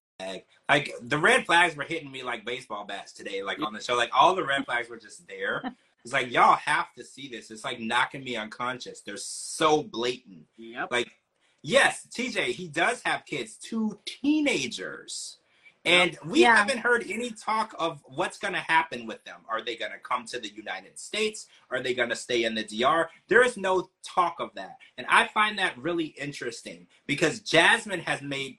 Like 0.69 0.93
the 1.03 1.19
red 1.19 1.45
flags 1.45 1.77
were 1.77 1.85
hitting 1.85 2.11
me 2.11 2.23
like 2.23 2.45
baseball 2.45 2.85
bats 2.85 3.13
today, 3.13 3.43
like 3.43 3.61
on 3.61 3.73
the 3.73 3.81
show. 3.81 3.97
Like 3.97 4.11
all 4.15 4.35
the 4.35 4.45
red 4.45 4.65
flags 4.65 4.89
were 4.89 4.99
just 4.99 5.27
there. 5.29 5.63
It's 6.05 6.13
like 6.13 6.31
y'all 6.31 6.55
have 6.55 6.95
to 6.95 7.03
see 7.03 7.27
this. 7.27 7.51
It's 7.51 7.65
like 7.65 7.81
knocking 7.81 8.23
me 8.23 8.37
unconscious. 8.37 9.01
They're 9.01 9.17
so 9.17 9.83
blatant. 9.83 10.45
Yep. 10.57 10.93
Like, 10.93 11.11
yes, 11.63 12.07
TJ, 12.17 12.53
he 12.53 12.69
does 12.69 13.03
have 13.05 13.27
kids, 13.27 13.57
two 13.57 13.99
teenagers. 14.05 15.39
And 15.87 16.19
we 16.25 16.41
Yeah. 16.41 16.57
haven't 16.57 16.79
heard 16.79 17.05
any 17.09 17.31
talk 17.31 17.75
of 17.79 18.03
what's 18.05 18.39
going 18.39 18.55
to 18.55 18.61
happen 18.61 19.07
with 19.07 19.25
them. 19.25 19.41
Are 19.49 19.63
they 19.63 19.77
going 19.77 19.93
to 19.93 19.99
come 19.99 20.27
to 20.27 20.39
the 20.41 20.49
United 20.49 20.99
States? 20.99 21.47
Are 21.71 21.81
they 21.81 21.95
going 21.95 22.09
to 22.09 22.17
stay 22.17 22.45
in 22.45 22.55
the 22.57 22.65
DR? 22.65 23.09
There 23.29 23.43
is 23.45 23.57
no 23.57 23.91
talk 24.03 24.41
of 24.41 24.51
that. 24.55 24.79
And 24.99 25.07
I 25.09 25.29
find 25.29 25.59
that 25.59 25.79
really 25.79 26.07
interesting 26.07 26.89
because 27.07 27.41
Jasmine 27.41 28.01
has 28.01 28.21
made 28.21 28.59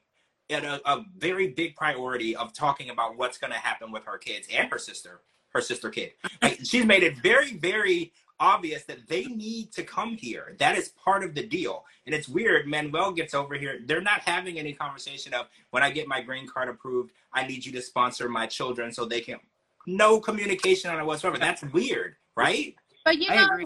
it 0.50 0.64
a, 0.64 0.82
a 0.90 1.04
very 1.18 1.50
big 1.50 1.76
priority 1.76 2.34
of 2.36 2.54
talking 2.54 2.90
about 2.90 3.18
what's 3.18 3.38
going 3.38 3.52
to 3.52 3.60
happen 3.60 3.92
with 3.92 4.06
her 4.06 4.18
kids 4.18 4.48
and 4.52 4.72
her 4.72 4.80
sister, 4.80 5.20
her 5.50 5.60
sister 5.62 5.90
kid. 5.90 6.14
Like, 6.42 6.60
she's 6.64 6.86
made 6.86 7.04
it 7.04 7.18
very, 7.18 7.52
very 7.58 8.14
obvious 8.40 8.84
that 8.84 9.08
they 9.08 9.26
need 9.26 9.72
to 9.74 9.84
come 9.84 10.16
here. 10.16 10.56
That 10.60 10.78
is 10.78 10.90
part 10.90 11.24
of 11.24 11.34
the 11.34 11.46
deal. 11.46 11.86
And 12.06 12.14
it's 12.14 12.28
weird. 12.28 12.68
Manuel 12.68 13.12
gets 13.12 13.34
over 13.34 13.56
here. 13.56 13.80
They're 13.86 14.02
not 14.02 14.22
having 14.22 14.60
any 14.60 14.74
conversation 14.74 15.34
of 15.34 15.48
when 15.72 15.84
I 15.84 15.92
get 15.92 16.08
my 16.08 16.22
green 16.22 16.48
card 16.48 16.70
approved, 16.70 17.12
I 17.34 17.48
need 17.48 17.66
you 17.66 17.72
to 17.74 17.82
sponsor 17.82 18.30
my 18.30 18.48
children 18.48 18.92
so 18.92 19.06
they 19.06 19.22
can. 19.22 19.40
No 19.86 20.20
communication 20.20 20.92
on 20.92 21.00
it 21.00 21.06
whatsoever. 21.06 21.38
That's 21.38 21.64
weird, 21.64 22.16
right? 22.36 22.76
But 23.06 23.18
you 23.18 23.30
I 23.30 23.36
know, 23.36 23.54
agree. 23.54 23.66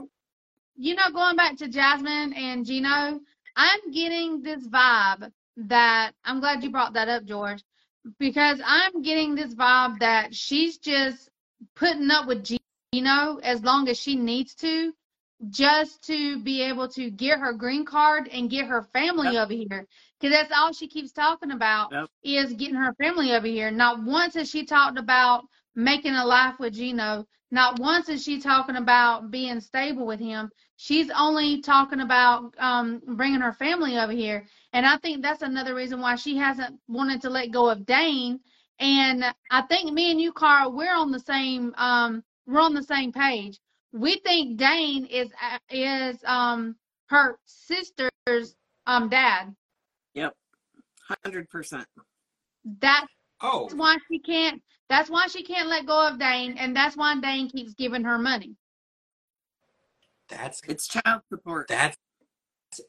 you 0.77 0.95
know, 0.95 1.09
going 1.11 1.35
back 1.35 1.57
to 1.57 1.67
Jasmine 1.67 2.33
and 2.33 2.65
Gino, 2.65 3.19
I'm 3.55 3.91
getting 3.91 4.41
this 4.41 4.67
vibe 4.67 5.31
that 5.57 6.11
I'm 6.23 6.39
glad 6.39 6.63
you 6.63 6.69
brought 6.69 6.93
that 6.93 7.09
up, 7.09 7.25
George, 7.25 7.63
because 8.19 8.61
I'm 8.65 9.01
getting 9.01 9.35
this 9.35 9.53
vibe 9.53 9.99
that 9.99 10.33
she's 10.33 10.77
just 10.77 11.29
putting 11.75 12.09
up 12.11 12.27
with 12.27 12.43
Gino 12.43 12.60
as 12.93 13.63
long 13.63 13.87
as 13.87 13.97
she 13.97 14.15
needs 14.15 14.53
to, 14.55 14.93
just 15.49 16.03
to 16.07 16.39
be 16.43 16.61
able 16.61 16.89
to 16.89 17.09
get 17.09 17.39
her 17.39 17.53
green 17.53 17.85
card 17.85 18.27
and 18.27 18.49
get 18.49 18.65
her 18.67 18.81
family 18.81 19.37
over 19.37 19.53
here. 19.53 19.87
Because 20.19 20.35
that's 20.35 20.51
all 20.53 20.73
she 20.73 20.87
keeps 20.89 21.13
talking 21.13 21.51
about 21.51 21.93
Yep. 21.93 22.09
is 22.23 22.53
getting 22.53 22.75
her 22.75 22.93
family 22.95 23.31
over 23.33 23.47
here. 23.47 23.71
Not 23.71 24.03
once 24.03 24.33
has 24.33 24.49
she 24.49 24.65
talked 24.65 24.99
about 24.99 25.45
making 25.73 26.15
a 26.15 26.25
life 26.25 26.59
with 26.59 26.73
Gino. 26.73 27.25
Not 27.49 27.79
once 27.79 28.09
is 28.09 28.23
she 28.23 28.41
talking 28.41 28.75
about 28.75 29.31
being 29.31 29.61
stable 29.61 30.05
with 30.05 30.19
him. 30.19 30.49
She's 30.75 31.09
only 31.11 31.61
talking 31.61 32.01
about 32.01 32.53
um, 32.59 33.01
bringing 33.07 33.39
her 33.39 33.53
family 33.53 33.97
over 33.97 34.11
here. 34.11 34.45
And 34.73 34.85
I 34.85 34.97
think 34.97 35.21
that's 35.21 35.43
another 35.43 35.75
reason 35.75 36.01
why 36.01 36.15
she 36.15 36.35
hasn't 36.35 36.77
wanted 36.89 37.21
to 37.21 37.29
let 37.29 37.51
go 37.51 37.69
of 37.69 37.85
Dane. 37.85 38.41
And 38.79 39.23
I 39.49 39.61
think 39.61 39.93
me 39.93 40.11
and 40.11 40.19
you, 40.19 40.33
Kara, 40.33 40.69
we're 40.69 40.93
on 40.93 41.11
the 41.11 41.19
same 41.19 41.73
um, 41.77 42.23
we're 42.51 42.61
on 42.61 42.73
the 42.73 42.83
same 42.83 43.11
page. 43.11 43.59
We 43.93 44.17
think 44.17 44.57
Dane 44.57 45.05
is 45.05 45.31
is 45.69 46.17
um, 46.25 46.75
her 47.07 47.37
sister's 47.45 48.55
um, 48.87 49.09
dad. 49.09 49.55
Yep. 50.13 50.33
Hundred 51.23 51.49
percent. 51.49 51.85
That's 52.79 53.07
Oh, 53.41 53.63
that's 53.63 53.73
why 53.75 53.97
she 54.09 54.19
can't. 54.19 54.61
That's 54.89 55.09
why 55.09 55.27
she 55.27 55.43
can't 55.43 55.67
let 55.67 55.85
go 55.85 56.07
of 56.07 56.19
Dane, 56.19 56.57
and 56.57 56.75
that's 56.75 56.95
why 56.95 57.19
Dane 57.19 57.49
keeps 57.49 57.73
giving 57.73 58.03
her 58.03 58.17
money. 58.17 58.55
that's 60.27 60.61
It's 60.67 60.87
child 60.87 61.21
support. 61.29 61.67
that's 61.67 61.97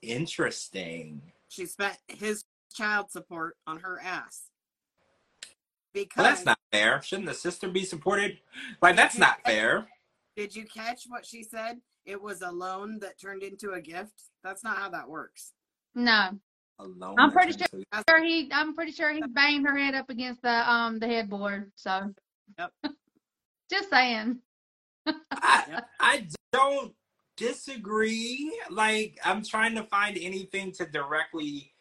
interesting. 0.03 1.23
She 1.49 1.67
spent 1.67 1.97
his 2.09 2.45
child 2.75 3.11
support 3.11 3.57
on 3.67 3.79
her 3.79 4.01
ass. 4.01 4.43
Because 5.93 6.17
Well, 6.17 6.27
that's 6.27 6.45
not 6.45 6.59
fair. 6.73 7.01
Shouldn't 7.03 7.29
the 7.29 7.35
sister 7.35 7.69
be 7.69 7.85
supported? 7.85 8.39
Like 8.81 8.97
that's 8.97 9.19
not 9.19 9.39
fair. 9.45 9.87
did 10.37 10.55
you 10.57 10.65
catch 10.65 11.05
what 11.09 11.25
she 11.27 11.43
said? 11.45 11.81
It 12.05 12.21
was 12.21 12.43
a 12.43 12.51
loan 12.51 12.99
that 13.01 13.21
turned 13.21 13.43
into 13.43 13.73
a 13.73 13.81
gift. 13.81 14.15
That's 14.43 14.65
not 14.65 14.77
how 14.79 14.89
that 14.91 15.09
works. 15.09 15.53
No, 15.95 16.31
Alone. 16.79 17.15
I'm 17.19 17.31
pretty 17.31 17.53
that's 17.53 17.73
into- 17.73 17.85
sure 18.09 18.25
he. 18.25 18.51
I'm 18.53 18.75
pretty 18.75 18.93
sure 18.93 19.13
he 19.13 19.23
banged 19.29 19.67
her 19.69 19.77
head 19.77 19.95
up 19.95 20.11
against 20.11 20.43
the 20.43 20.69
um 20.71 20.99
the 20.99 21.07
headboard. 21.07 21.71
So, 21.77 22.13
Yep. 22.59 22.73
just 23.71 23.91
saying. 23.91 24.39
I, 25.07 25.65
Yep. 25.69 25.89
I 26.01 26.27
don't 26.53 26.93
disagree. 27.37 28.53
Like 28.71 29.19
I'm 29.25 29.45
trying 29.45 29.75
to 29.77 29.85
find 29.85 30.19
anything 30.19 30.73
to 30.73 30.87
directly 30.87 31.73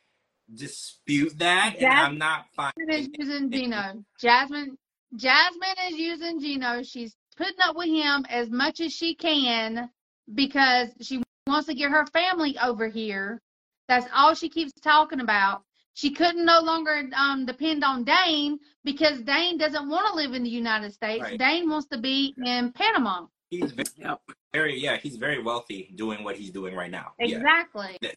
dispute 0.53 1.37
that, 1.39 1.75
and 1.79 1.85
I'm 1.87 2.17
not 2.17 2.45
Jasmine 2.55 2.89
is 2.89 3.05
finding. 3.07 3.13
using 3.17 3.51
Gino. 3.51 4.05
Jasmine. 4.19 4.77
Jasmine 5.15 5.75
is 5.89 5.97
using 5.97 6.39
Gino. 6.39 6.83
She's 6.83 7.15
putting 7.37 7.59
up 7.63 7.75
with 7.75 7.89
him 7.89 8.25
as 8.29 8.49
much 8.49 8.79
as 8.79 8.93
she 8.93 9.15
can 9.15 9.89
because 10.33 10.89
she 11.01 11.21
wants 11.47 11.67
to 11.67 11.73
get 11.73 11.91
her 11.91 12.05
family 12.07 12.57
over 12.63 12.87
here. 12.87 13.41
That's 13.87 14.07
all 14.15 14.33
she 14.33 14.49
keeps 14.49 14.71
talking 14.81 15.19
about. 15.19 15.63
She 15.93 16.11
couldn't 16.11 16.45
no 16.45 16.61
longer 16.61 17.09
um, 17.15 17.45
depend 17.45 17.83
on 17.83 18.05
Dane 18.05 18.57
because 18.85 19.21
Dane 19.21 19.57
doesn't 19.57 19.89
want 19.89 20.07
to 20.07 20.15
live 20.15 20.33
in 20.33 20.43
the 20.43 20.49
United 20.49 20.93
States. 20.93 21.23
Right. 21.23 21.37
Dane 21.37 21.69
wants 21.69 21.87
to 21.87 21.97
be 21.97 22.33
in 22.45 22.71
Panama. 22.71 23.25
He's 23.49 23.73
very, 23.73 23.87
Yep. 23.97 24.21
very, 24.53 24.79
yeah, 24.79 24.95
he's 24.95 25.17
very 25.17 25.43
wealthy 25.43 25.91
doing 25.95 26.23
what 26.23 26.37
he's 26.37 26.51
doing 26.51 26.73
right 26.75 26.89
now. 26.89 27.11
Exactly. 27.19 27.97
Yeah. 28.01 28.11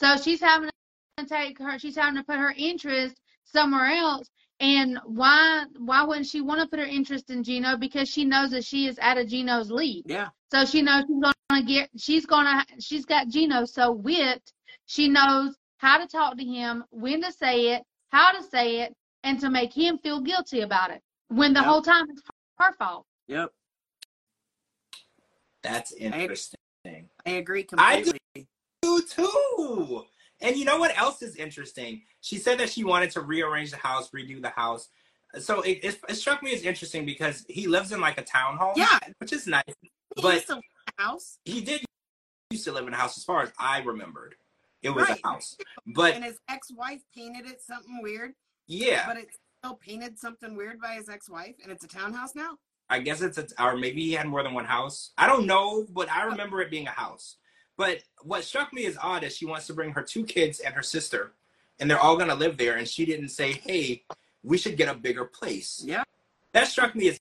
So 0.00 0.16
she's 0.16 0.40
having 0.40 0.70
to 1.18 1.26
take 1.26 1.58
her. 1.58 1.78
She's 1.78 1.96
having 1.96 2.16
to 2.16 2.24
put 2.24 2.36
her 2.38 2.54
interest 2.56 3.20
somewhere 3.44 3.86
else. 3.86 4.28
And 4.60 4.98
why? 5.04 5.64
Why 5.78 6.02
wouldn't 6.02 6.26
she 6.26 6.40
want 6.40 6.60
to 6.60 6.66
put 6.66 6.78
her 6.78 6.86
interest 6.86 7.30
in 7.30 7.42
Gino? 7.44 7.76
Because 7.76 8.08
she 8.08 8.24
knows 8.24 8.50
that 8.50 8.64
she 8.64 8.86
is 8.86 8.98
out 9.00 9.18
of 9.18 9.28
Gino's 9.28 9.70
league. 9.70 10.04
Yeah. 10.06 10.28
So 10.50 10.64
she 10.64 10.80
knows 10.82 11.04
she's 11.06 11.20
gonna 11.50 11.62
get. 11.66 11.90
She's 11.98 12.26
gonna. 12.26 12.64
She's 12.80 13.04
got 13.04 13.28
Gino 13.28 13.64
so 13.66 13.92
whipped. 13.92 14.52
She 14.86 15.08
knows 15.08 15.54
how 15.78 15.98
to 15.98 16.06
talk 16.06 16.38
to 16.38 16.44
him, 16.44 16.84
when 16.90 17.20
to 17.22 17.30
say 17.32 17.74
it, 17.74 17.82
how 18.08 18.32
to 18.32 18.42
say 18.42 18.80
it, 18.80 18.94
and 19.24 19.38
to 19.40 19.50
make 19.50 19.72
him 19.74 19.98
feel 19.98 20.20
guilty 20.20 20.60
about 20.62 20.90
it. 20.90 21.02
When 21.28 21.52
the 21.52 21.60
Yep. 21.60 21.68
whole 21.68 21.82
time 21.82 22.06
it's 22.08 22.22
her 22.58 22.72
fault. 22.78 23.04
Yep. 23.28 23.52
That's 25.62 25.92
interesting. 25.92 26.56
I 26.86 27.30
agree 27.30 27.64
completely. 27.64 27.94
I 27.94 28.02
do- 28.02 28.12
completely. 28.34 28.48
Too. 29.10 30.04
And 30.40 30.56
you 30.56 30.64
know 30.64 30.78
what 30.78 30.96
else 30.98 31.22
is 31.22 31.36
interesting? 31.36 32.02
She 32.20 32.38
said 32.38 32.58
that 32.58 32.70
she 32.70 32.84
wanted 32.84 33.10
to 33.12 33.20
rearrange 33.20 33.70
the 33.70 33.78
house, 33.78 34.10
redo 34.10 34.40
the 34.40 34.50
house. 34.50 34.88
So 35.38 35.62
it, 35.62 35.80
it, 35.82 35.98
it 36.08 36.14
struck 36.14 36.42
me 36.42 36.54
as 36.54 36.62
interesting 36.62 37.04
because 37.04 37.44
he 37.48 37.66
lives 37.66 37.92
in 37.92 38.00
like 38.00 38.18
a 38.18 38.22
townhome, 38.22 38.76
Yeah. 38.76 38.98
which 39.18 39.32
is 39.32 39.46
nice. 39.46 39.64
He 39.80 39.90
But- 40.22 40.34
used 40.34 40.46
to 40.48 40.54
live 40.54 40.64
in 40.64 40.94
a 40.98 41.02
house 41.02 41.38
He 41.44 41.60
did 41.60 41.84
used 42.50 42.64
to 42.64 42.72
live 42.72 42.86
in 42.86 42.94
a 42.94 42.96
house, 42.96 43.18
as 43.18 43.24
far 43.24 43.42
as 43.42 43.52
I 43.58 43.80
remembered. 43.80 44.36
It 44.82 44.90
was 44.90 45.08
Right. 45.08 45.20
a 45.22 45.26
house, 45.26 45.56
but 45.86 46.14
and 46.14 46.24
his 46.24 46.38
ex-wife 46.48 47.02
painted 47.12 47.46
it 47.46 47.60
something 47.60 48.00
weird, 48.02 48.34
yeah, 48.68 49.06
but 49.06 49.16
it's 49.16 49.36
still 49.58 49.74
painted 49.74 50.16
something 50.18 50.54
weird 50.54 50.80
by 50.80 50.94
his 50.94 51.08
ex-wife, 51.08 51.56
and 51.62 51.72
it's 51.72 51.84
a 51.84 51.88
townhouse 51.88 52.36
now. 52.36 52.58
I 52.88 53.00
guess 53.00 53.20
it's 53.20 53.36
a, 53.38 53.48
or 53.60 53.76
maybe 53.76 54.02
he 54.02 54.12
had 54.12 54.28
more 54.28 54.44
than 54.44 54.54
one 54.54 54.64
house. 54.64 55.10
I 55.18 55.26
don't 55.26 55.46
know, 55.46 55.86
but 55.90 56.08
I 56.08 56.24
oh. 56.24 56.28
remember 56.28 56.60
it 56.60 56.70
being 56.70 56.86
a 56.86 56.92
house. 56.92 57.36
But 57.76 58.02
what 58.22 58.44
struck 58.44 58.72
me 58.72 58.86
as 58.86 58.96
odd 59.02 59.24
is 59.24 59.36
she 59.36 59.46
wants 59.46 59.66
to 59.66 59.74
bring 59.74 59.92
her 59.92 60.02
two 60.02 60.24
kids 60.24 60.60
and 60.60 60.74
her 60.74 60.82
sister 60.82 61.32
and 61.78 61.90
they're 61.90 62.00
all 62.00 62.16
gonna 62.16 62.34
live 62.34 62.56
there. 62.56 62.76
And 62.76 62.88
she 62.88 63.04
didn't 63.04 63.30
say, 63.30 63.52
"Hey, 63.52 64.04
we 64.42 64.58
should 64.58 64.76
get 64.76 64.88
a 64.88 64.94
bigger 64.94 65.24
place." 65.24 65.82
Yeah. 65.84 66.04
That 66.52 66.68
struck 66.68 66.94
me 66.94 67.08
as 67.08 67.20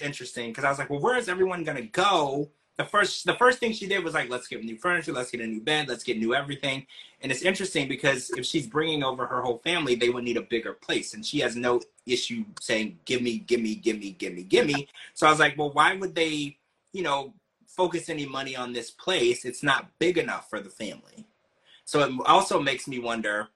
interesting 0.00 0.50
because 0.50 0.64
I 0.64 0.70
was 0.70 0.78
like, 0.78 0.90
"Well, 0.90 1.00
where 1.00 1.16
is 1.16 1.28
everyone 1.28 1.64
gonna 1.64 1.82
go?" 1.82 2.50
The 2.76 2.84
first, 2.84 3.26
the 3.26 3.34
first 3.34 3.58
thing 3.58 3.72
she 3.72 3.86
did 3.86 4.02
was 4.02 4.14
like, 4.14 4.30
"Let's 4.30 4.48
get 4.48 4.64
new 4.64 4.78
furniture, 4.78 5.12
let's 5.12 5.30
get 5.30 5.42
a 5.42 5.46
new 5.46 5.60
bed, 5.60 5.88
let's 5.88 6.04
get 6.04 6.18
new 6.18 6.34
everything." 6.34 6.86
And 7.20 7.30
it's 7.30 7.42
interesting 7.42 7.86
because 7.86 8.30
if 8.30 8.46
she's 8.46 8.66
bringing 8.66 9.04
over 9.04 9.26
her 9.26 9.42
whole 9.42 9.58
family, 9.58 9.94
they 9.94 10.08
would 10.08 10.24
need 10.24 10.38
a 10.38 10.42
bigger 10.42 10.72
place, 10.72 11.14
and 11.14 11.24
she 11.24 11.40
has 11.40 11.54
no 11.54 11.80
issue 12.06 12.44
saying, 12.60 12.98
"Give 13.04 13.22
me, 13.22 13.38
give 13.38 13.60
me, 13.60 13.74
give 13.74 13.98
me, 13.98 14.12
give 14.12 14.34
me, 14.34 14.42
give 14.42 14.66
me." 14.66 14.88
So 15.14 15.26
I 15.26 15.30
was 15.30 15.38
like, 15.38 15.56
"Well, 15.56 15.70
why 15.70 15.94
would 15.94 16.14
they, 16.14 16.58
you 16.92 17.02
know, 17.02 17.34
focus 17.76 18.08
any 18.08 18.26
money 18.26 18.54
on 18.56 18.72
this 18.72 18.90
place? 18.90 19.44
It's 19.44 19.62
not 19.62 19.98
big 19.98 20.18
enough 20.18 20.48
for 20.50 20.60
the 20.60 20.70
family." 20.70 21.26
So 21.84 22.00
it 22.00 22.12
also 22.26 22.60
makes 22.60 22.86
me 22.86 22.98
wonder 22.98 23.48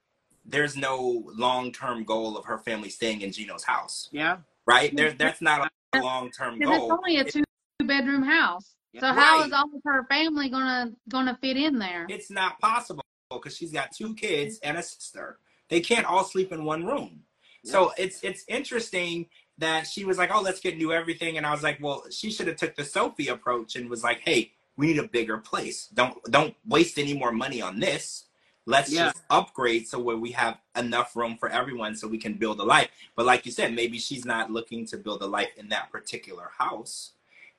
there's 0.45 0.77
no 0.77 1.25
long 1.35 1.73
term 1.73 2.05
goal 2.05 2.37
of 2.37 2.45
her 2.45 2.59
family 2.59 2.89
staying 2.89 3.21
in 3.23 3.33
Gino's 3.33 3.65
house, 3.65 4.09
Yeah. 4.13 4.39
right? 4.67 4.95
There, 4.95 5.13
that's 5.13 5.41
not 5.41 5.71
a 5.93 6.01
long 6.01 6.31
term 6.31 6.59
Because 6.59 6.77
it's 6.77 6.91
only 6.91 7.17
a 7.19 7.25
It- 7.25 7.33
two 7.33 7.87
bedroom 7.87 8.23
house. 8.23 8.77
So 8.99 9.13
how 9.13 9.39
Right. 9.39 9.47
is 9.47 9.53
all 9.53 9.65
of 9.75 9.83
her 9.85 10.05
family 10.07 10.49
gonna 10.49 10.93
gonna 11.09 11.37
fit 11.41 11.57
in 11.57 11.79
there? 11.79 12.07
It's 12.09 12.31
not 12.31 12.59
possible 12.61 13.05
because 13.31 13.57
she's 13.57 13.73
got 13.73 13.93
two 13.93 14.15
kids 14.15 14.59
and 14.61 14.79
a 14.79 14.83
sister. 14.83 15.39
They 15.69 15.81
can't 15.81 16.07
all 16.07 16.25
sleep 16.25 16.53
in 16.53 16.65
one 16.65 16.85
room. 16.87 17.25
So 17.65 17.93
it's 17.99 18.23
it's 18.23 18.45
interesting 18.49 19.29
that 19.59 19.87
she 19.87 20.05
was 20.05 20.19
like, 20.19 20.31
"Oh, 20.33 20.41
let's 20.43 20.61
get 20.61 20.77
new 20.77 20.93
everything," 20.93 21.37
and 21.37 21.47
I 21.47 21.53
was 21.53 21.63
like, 21.63 21.81
"Well, 21.81 22.05
she 22.11 22.31
should 22.31 22.47
have 22.47 22.57
took 22.57 22.77
the 22.77 22.85
Sophie 22.85 23.29
approach 23.29 23.77
and 23.77 23.89
was 23.89 24.03
like, 24.05 24.21
hey, 24.21 24.53
we 24.77 24.87
need 24.89 24.99
a 24.99 25.09
bigger 25.09 25.39
place. 25.39 25.89
Don't 25.95 26.23
don't 26.31 26.55
waste 26.67 26.99
any 26.99 27.15
more 27.15 27.33
money 27.33 27.63
on 27.63 27.81
this. 27.81 28.25
Let's 28.67 28.93
Yeah. 28.93 29.07
just 29.07 29.23
upgrade 29.31 29.87
so 29.87 29.99
where 29.99 30.17
we 30.17 30.33
have 30.33 30.59
enough 30.77 31.15
room 31.17 31.37
for 31.39 31.49
everyone 31.49 31.95
so 31.95 32.09
we 32.09 32.19
can 32.19 32.35
build 32.35 32.61
a 32.61 32.65
life." 32.65 32.91
But 33.15 33.27
like 33.27 33.47
you 33.47 33.53
said, 33.53 33.75
maybe 33.75 33.99
she's 33.99 34.25
not 34.25 34.51
looking 34.51 34.87
to 34.87 34.97
build 34.99 35.23
a 35.23 35.27
life 35.27 35.51
in 35.57 35.69
that 35.71 35.91
particular 35.91 36.51
house. 36.59 37.13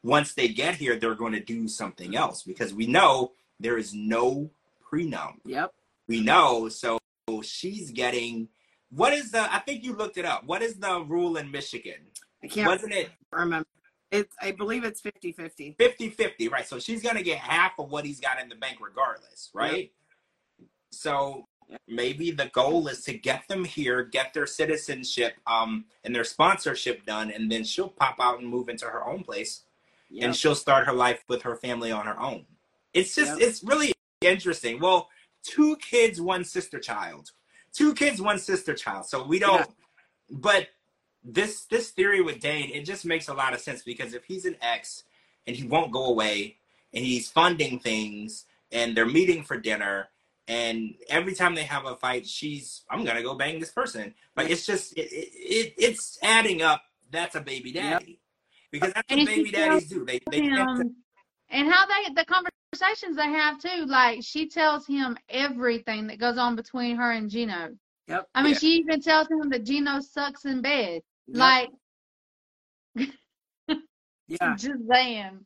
Once 0.03 0.33
they 0.33 0.47
get 0.47 0.75
here, 0.75 0.95
they're 0.95 1.15
going 1.15 1.33
to 1.33 1.39
do 1.39 1.67
something 1.67 2.15
else 2.15 2.43
because 2.43 2.73
we 2.73 2.85
know 2.85 3.31
there 3.59 3.77
is 3.77 3.93
no 3.93 4.51
prenup 4.89 5.33
Yep. 5.45 5.73
we 6.07 6.21
know. 6.21 6.69
So 6.69 6.99
she's 7.41 7.91
getting 7.91 8.49
what 8.89 9.13
is 9.13 9.31
the 9.31 9.53
I 9.53 9.59
think 9.59 9.83
you 9.83 9.93
looked 9.93 10.17
it 10.17 10.25
up. 10.25 10.45
What 10.45 10.61
is 10.61 10.75
the 10.75 11.01
rule 11.01 11.37
in 11.37 11.51
Michigan? 11.51 11.99
I 12.43 12.47
can't 12.47 12.67
Wasn't 12.69 12.93
it 12.93 13.09
remember. 13.31 13.67
It's 14.11 14.33
I 14.41 14.51
believe 14.51 14.83
it's 14.85 15.01
50-50. 15.01 15.75
50-50, 15.77 16.49
right? 16.51 16.65
So 16.67 16.79
she's 16.79 17.01
gonna 17.03 17.23
get 17.23 17.39
half 17.39 17.73
of 17.79 17.89
what 17.89 18.05
he's 18.05 18.19
got 18.19 18.39
in 18.39 18.47
the 18.49 18.55
bank 18.55 18.77
regardless, 18.79 19.49
right? 19.53 19.91
So 20.91 21.45
maybe 21.87 22.31
the 22.31 22.45
goal 22.53 22.87
is 22.87 23.03
to 23.03 23.13
get 23.13 23.45
them 23.49 23.65
here, 23.65 24.03
get 24.03 24.33
their 24.33 24.45
citizenship 24.47 25.33
um 25.45 25.85
and 26.05 26.15
their 26.15 26.23
sponsorship 26.23 27.05
done, 27.05 27.29
and 27.31 27.51
then 27.51 27.63
she'll 27.63 27.89
pop 27.89 28.15
out 28.19 28.39
and 28.39 28.47
move 28.47 28.69
into 28.69 28.85
her 28.85 29.05
own 29.05 29.23
place 29.23 29.63
Yep. 30.09 30.23
and 30.23 30.35
she'll 30.35 30.55
start 30.55 30.85
her 30.87 30.93
life 30.93 31.25
with 31.27 31.41
her 31.41 31.57
family 31.57 31.91
on 31.91 32.05
her 32.05 32.17
own. 32.17 32.45
It's 32.93 33.13
just 33.13 33.37
Yep. 33.39 33.41
it's 33.49 33.61
really 33.63 33.91
interesting. 34.21 34.79
Well, 34.79 35.09
two 35.43 35.75
kids, 35.77 36.21
one 36.21 36.45
sister 36.45 36.79
child. 36.79 37.31
Two 37.77 37.95
kids, 37.95 38.21
one 38.21 38.39
sister 38.39 38.75
child. 38.75 39.07
So 39.07 39.25
we 39.25 39.39
don't 39.39 39.59
Yeah. 39.59 39.65
but 40.31 40.69
this 41.23 41.65
this 41.65 41.91
theory 41.91 42.21
with 42.21 42.41
Dane, 42.41 42.71
it 42.73 42.85
just 42.85 43.05
makes 43.05 43.29
a 43.29 43.35
lot 43.35 43.53
of 43.53 43.61
sense 43.61 43.83
because 43.83 44.13
if 44.15 44.25
he's 44.25 44.45
an 44.45 44.57
ex 44.61 45.03
and 45.47 45.55
he 45.55 45.67
won't 45.67 45.91
go 45.93 46.05
away 46.05 46.57
and 46.93 47.05
he's 47.05 47.29
funding 47.31 47.79
things 47.79 48.45
and 48.71 48.97
they're 48.97 49.07
meeting 49.07 49.43
for 49.43 49.57
dinner 49.57 50.09
and 50.47 50.95
every 51.09 51.35
time 51.35 51.55
they 51.55 51.63
have 51.65 51.85
a 51.85 51.97
fight, 51.97 52.27
she's 52.27 52.83
I'm 52.91 53.05
gonna 53.05 53.23
go 53.23 53.35
bang 53.35 53.59
this 53.59 53.71
person. 53.71 54.15
Like 54.37 54.49
it's 54.51 54.65
just 54.65 54.97
it, 54.97 55.11
it, 55.13 55.33
it 55.35 55.75
it's 55.77 56.19
adding 56.23 56.63
up. 56.63 56.83
That's 57.11 57.35
a 57.35 57.41
baby 57.41 57.73
Yep. 57.73 58.03
daddy. 58.03 58.19
Because 58.71 58.93
that's 58.93 59.07
And 59.09 59.19
what 59.19 59.25
baby 59.25 59.51
daddies 59.51 59.87
do. 59.89 60.05
They 60.05 60.21
they 60.31 60.41
tend 60.41 60.69
to 60.77 60.83
him 60.83 60.95
and 61.51 61.71
how 61.71 61.85
they 61.87 62.13
the 62.15 62.25
conversations 62.77 63.15
they 63.17 63.23
have 63.23 63.59
too. 63.59 63.85
Like 63.85 64.19
she 64.23 64.47
tells 64.47 64.85
him 64.85 65.17
everything 65.29 66.07
that 66.07 66.19
goes 66.19 66.37
on 66.37 66.55
between 66.55 66.95
her 66.97 67.11
and 67.11 67.29
Gino. 67.29 67.69
Yep. 68.07 68.27
I 68.35 68.43
mean, 68.43 68.53
Yeah. 68.53 68.59
she 68.59 68.67
even 68.77 69.01
tells 69.01 69.27
him 69.29 69.49
that 69.49 69.63
Gino 69.63 69.99
sucks 69.99 70.45
in 70.45 70.61
bed. 70.61 71.01
Yep. 71.27 71.37
Like 71.37 71.69
yeah. 74.27 74.55
just 74.55 74.87
saying. 74.91 75.45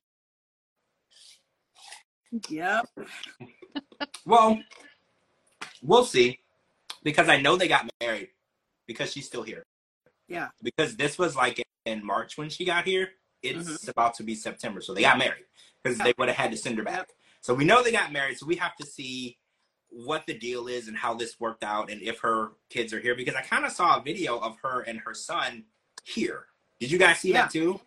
Yep. 2.49 2.85
Well, 4.25 4.59
we'll 5.83 6.05
see. 6.05 6.39
Because 7.03 7.29
I 7.29 7.39
know 7.39 7.55
they 7.55 7.67
got 7.67 7.89
married 8.01 8.29
because 8.87 9.11
she's 9.11 9.25
still 9.27 9.43
here. 9.43 9.63
Yeah. 10.27 10.49
Because 10.61 10.95
this 10.95 11.17
was 11.19 11.35
like 11.35 11.63
in 11.85 12.03
March 12.05 12.37
when 12.37 12.49
she 12.49 12.65
got 12.65 12.85
here. 12.85 13.09
It's 13.43 13.69
Mhm. 13.69 13.89
about 13.89 14.15
to 14.15 14.23
be 14.23 14.33
September. 14.35 14.81
So 14.81 14.93
they 14.93 15.01
got 15.01 15.17
married 15.17 15.45
because 15.83 15.97
they 15.99 16.13
would 16.17 16.27
have 16.29 16.37
had 16.37 16.51
to 16.51 16.57
send 16.57 16.77
her 16.77 16.83
back. 16.83 17.09
So 17.41 17.53
we 17.53 17.65
know 17.65 17.83
they 17.83 17.91
got 17.91 18.11
married. 18.13 18.37
So 18.37 18.45
we 18.45 18.55
have 18.55 18.75
to 18.77 18.85
see 18.85 19.37
what 19.89 20.25
the 20.25 20.37
deal 20.37 20.67
is 20.67 20.87
and 20.87 20.95
how 20.95 21.13
this 21.13 21.39
worked 21.39 21.63
out 21.63 21.91
and 21.91 22.01
if 22.01 22.19
her 22.19 22.51
kids 22.69 22.93
are 22.93 22.99
here. 22.99 23.15
Because 23.15 23.35
I 23.35 23.41
kind 23.41 23.65
of 23.65 23.71
saw 23.71 23.97
a 23.97 24.01
video 24.01 24.39
of 24.39 24.57
her 24.63 24.81
and 24.81 24.99
her 25.01 25.13
son 25.13 25.65
here. 26.03 26.45
Did 26.79 26.91
you 26.91 26.97
guys 26.97 27.19
see 27.19 27.31
Yeah. 27.31 27.41
that 27.43 27.51
too? 27.51 27.81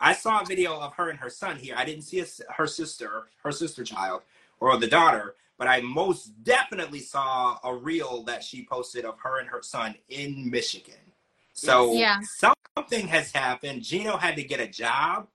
I 0.00 0.12
saw 0.12 0.40
a 0.42 0.44
video 0.44 0.78
of 0.78 0.94
her 0.94 1.10
and 1.10 1.18
her 1.18 1.30
son 1.30 1.56
here. 1.56 1.74
I 1.76 1.84
didn't 1.84 2.02
see 2.02 2.20
a, 2.20 2.26
her 2.52 2.66
sister, 2.66 3.28
her 3.42 3.50
sister 3.50 3.82
child, 3.82 4.22
or 4.60 4.76
the 4.76 4.86
daughter, 4.86 5.34
but 5.56 5.66
I 5.66 5.80
most 5.80 6.44
definitely 6.44 7.00
saw 7.00 7.58
a 7.64 7.74
reel 7.74 8.22
that 8.24 8.44
she 8.44 8.64
posted 8.64 9.04
of 9.04 9.18
her 9.20 9.40
and 9.40 9.48
her 9.48 9.62
son 9.62 9.96
in 10.08 10.48
Michigan. 10.50 10.94
So 11.52 11.94
Yeah. 11.94 12.20
something 12.76 13.08
has 13.08 13.32
happened. 13.32 13.82
Gino 13.82 14.16
had 14.16 14.36
to 14.36 14.44
get 14.44 14.60
a 14.60 14.68
job 14.68 15.26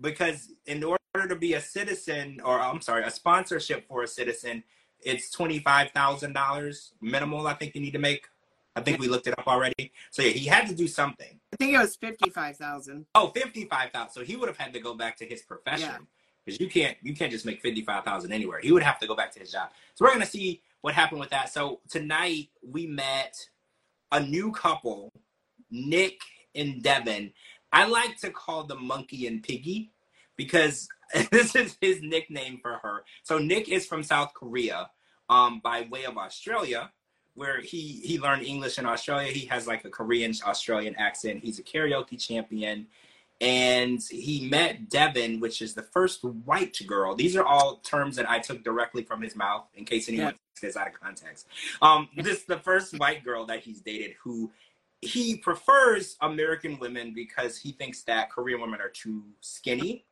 because 0.00 0.50
in 0.64 0.82
order 0.82 1.02
to 1.24 1.36
be 1.36 1.54
a 1.54 1.60
citizen, 1.60 2.40
or 2.44 2.60
I'm 2.60 2.80
sorry, 2.80 3.04
a 3.04 3.10
sponsorship 3.10 3.86
for 3.88 4.02
a 4.02 4.08
citizen, 4.08 4.62
it's 5.00 5.30
twenty 5.30 5.58
five 5.60 5.90
thousand 5.90 6.32
dollars 6.32 6.92
minimal. 7.00 7.46
I 7.46 7.54
think 7.54 7.74
you 7.74 7.80
need 7.80 7.92
to 7.92 7.98
make. 7.98 8.26
I 8.74 8.82
think 8.82 9.00
we 9.00 9.08
looked 9.08 9.26
it 9.26 9.38
up 9.38 9.46
already. 9.46 9.92
So 10.10 10.22
yeah, 10.22 10.30
he 10.30 10.46
had 10.46 10.68
to 10.68 10.74
do 10.74 10.86
something. 10.86 11.40
I 11.54 11.56
think 11.56 11.72
it 11.72 11.78
was 11.78 11.96
55,000. 11.96 13.06
Oh, 13.14 13.28
55,000. 13.28 14.12
So 14.12 14.22
he 14.22 14.36
would 14.36 14.48
have 14.48 14.58
had 14.58 14.74
to 14.74 14.80
go 14.80 14.92
back 14.92 15.16
to 15.16 15.24
his 15.24 15.40
profession. 15.40 15.88
Yeah. 15.88 15.98
Because 16.44 16.60
you 16.60 16.68
can't 16.68 16.96
you 17.02 17.14
can't 17.14 17.32
just 17.32 17.46
make 17.46 17.62
55,000 17.62 18.32
anywhere. 18.32 18.60
He 18.60 18.72
would 18.72 18.82
have 18.82 18.98
to 19.00 19.06
go 19.06 19.16
back 19.16 19.32
to 19.32 19.40
his 19.40 19.50
job. 19.50 19.70
So 19.94 20.04
we're 20.04 20.10
going 20.10 20.20
to 20.20 20.30
see 20.30 20.60
what 20.82 20.94
happened 20.94 21.20
with 21.20 21.30
that. 21.30 21.48
So 21.52 21.80
tonight 21.88 22.50
we 22.62 22.86
met 22.86 23.48
a 24.12 24.20
new 24.20 24.52
couple, 24.52 25.10
Nick 25.70 26.20
and 26.54 26.82
Devin. 26.82 27.32
I 27.72 27.86
like 27.86 28.18
to 28.20 28.30
call 28.30 28.64
them 28.64 28.86
Monkey 28.86 29.26
and 29.26 29.42
Piggy 29.42 29.90
because 30.36 30.88
this 31.30 31.54
is 31.54 31.76
his 31.80 32.02
nickname 32.02 32.58
for 32.60 32.78
her. 32.82 33.04
So 33.22 33.38
Nick 33.38 33.68
is 33.68 33.86
from 33.86 34.02
South 34.02 34.34
Korea 34.34 34.90
um, 35.28 35.60
by 35.60 35.86
way 35.90 36.04
of 36.04 36.16
Australia 36.16 36.90
where 37.36 37.60
he 37.60 38.00
he 38.02 38.18
learned 38.18 38.42
English 38.42 38.78
in 38.78 38.86
Australia. 38.86 39.30
He 39.30 39.46
has 39.46 39.66
like 39.66 39.84
a 39.84 39.90
Korean 39.90 40.34
Australian 40.44 40.96
accent. 40.96 41.44
He's 41.44 41.58
a 41.58 41.62
karaoke 41.62 42.18
champion. 42.18 42.86
And 43.38 44.00
he 44.10 44.48
met 44.48 44.88
Devin, 44.88 45.40
which 45.40 45.60
is 45.60 45.74
the 45.74 45.82
first 45.82 46.24
white 46.24 46.78
girl. 46.86 47.14
These 47.14 47.36
are 47.36 47.44
all 47.44 47.76
terms 47.76 48.16
that 48.16 48.28
I 48.30 48.38
took 48.38 48.64
directly 48.64 49.02
from 49.02 49.20
his 49.20 49.36
mouth, 49.36 49.66
in 49.74 49.84
case 49.84 50.08
anyone 50.08 50.32
takes 50.32 50.60
this 50.62 50.76
out 50.76 50.86
of 50.86 50.98
context. 50.98 51.46
Um, 51.82 52.08
this 52.16 52.38
is 52.38 52.44
the 52.44 52.56
first 52.56 52.98
white 52.98 53.22
girl 53.24 53.44
that 53.44 53.60
he's 53.60 53.82
dated 53.82 54.14
who 54.22 54.50
he 55.02 55.36
prefers 55.36 56.16
American 56.22 56.78
women 56.78 57.12
because 57.12 57.58
he 57.58 57.72
thinks 57.72 58.04
that 58.04 58.30
Korean 58.30 58.58
women 58.58 58.80
are 58.80 58.88
too 58.88 59.22
skinny, 59.42 60.06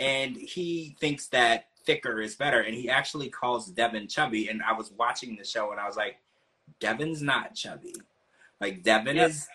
and 0.00 0.34
he 0.36 0.96
thinks 0.98 1.28
that 1.28 1.66
thicker 1.84 2.20
is 2.20 2.34
better. 2.34 2.62
And 2.62 2.74
he 2.74 2.88
actually 2.90 3.28
calls 3.28 3.66
Devin 3.68 4.08
chubby. 4.08 4.48
And 4.48 4.62
I 4.62 4.72
was 4.72 4.90
watching 4.98 5.36
the 5.36 5.44
show, 5.44 5.70
and 5.70 5.78
I 5.80 5.86
was 5.86 5.96
like, 5.96 6.16
Devin's 6.80 7.22
not 7.22 7.54
chubby. 7.54 7.94
Like 8.60 8.82
Devin 8.82 9.16
Yep. 9.16 9.30
is 9.30 9.48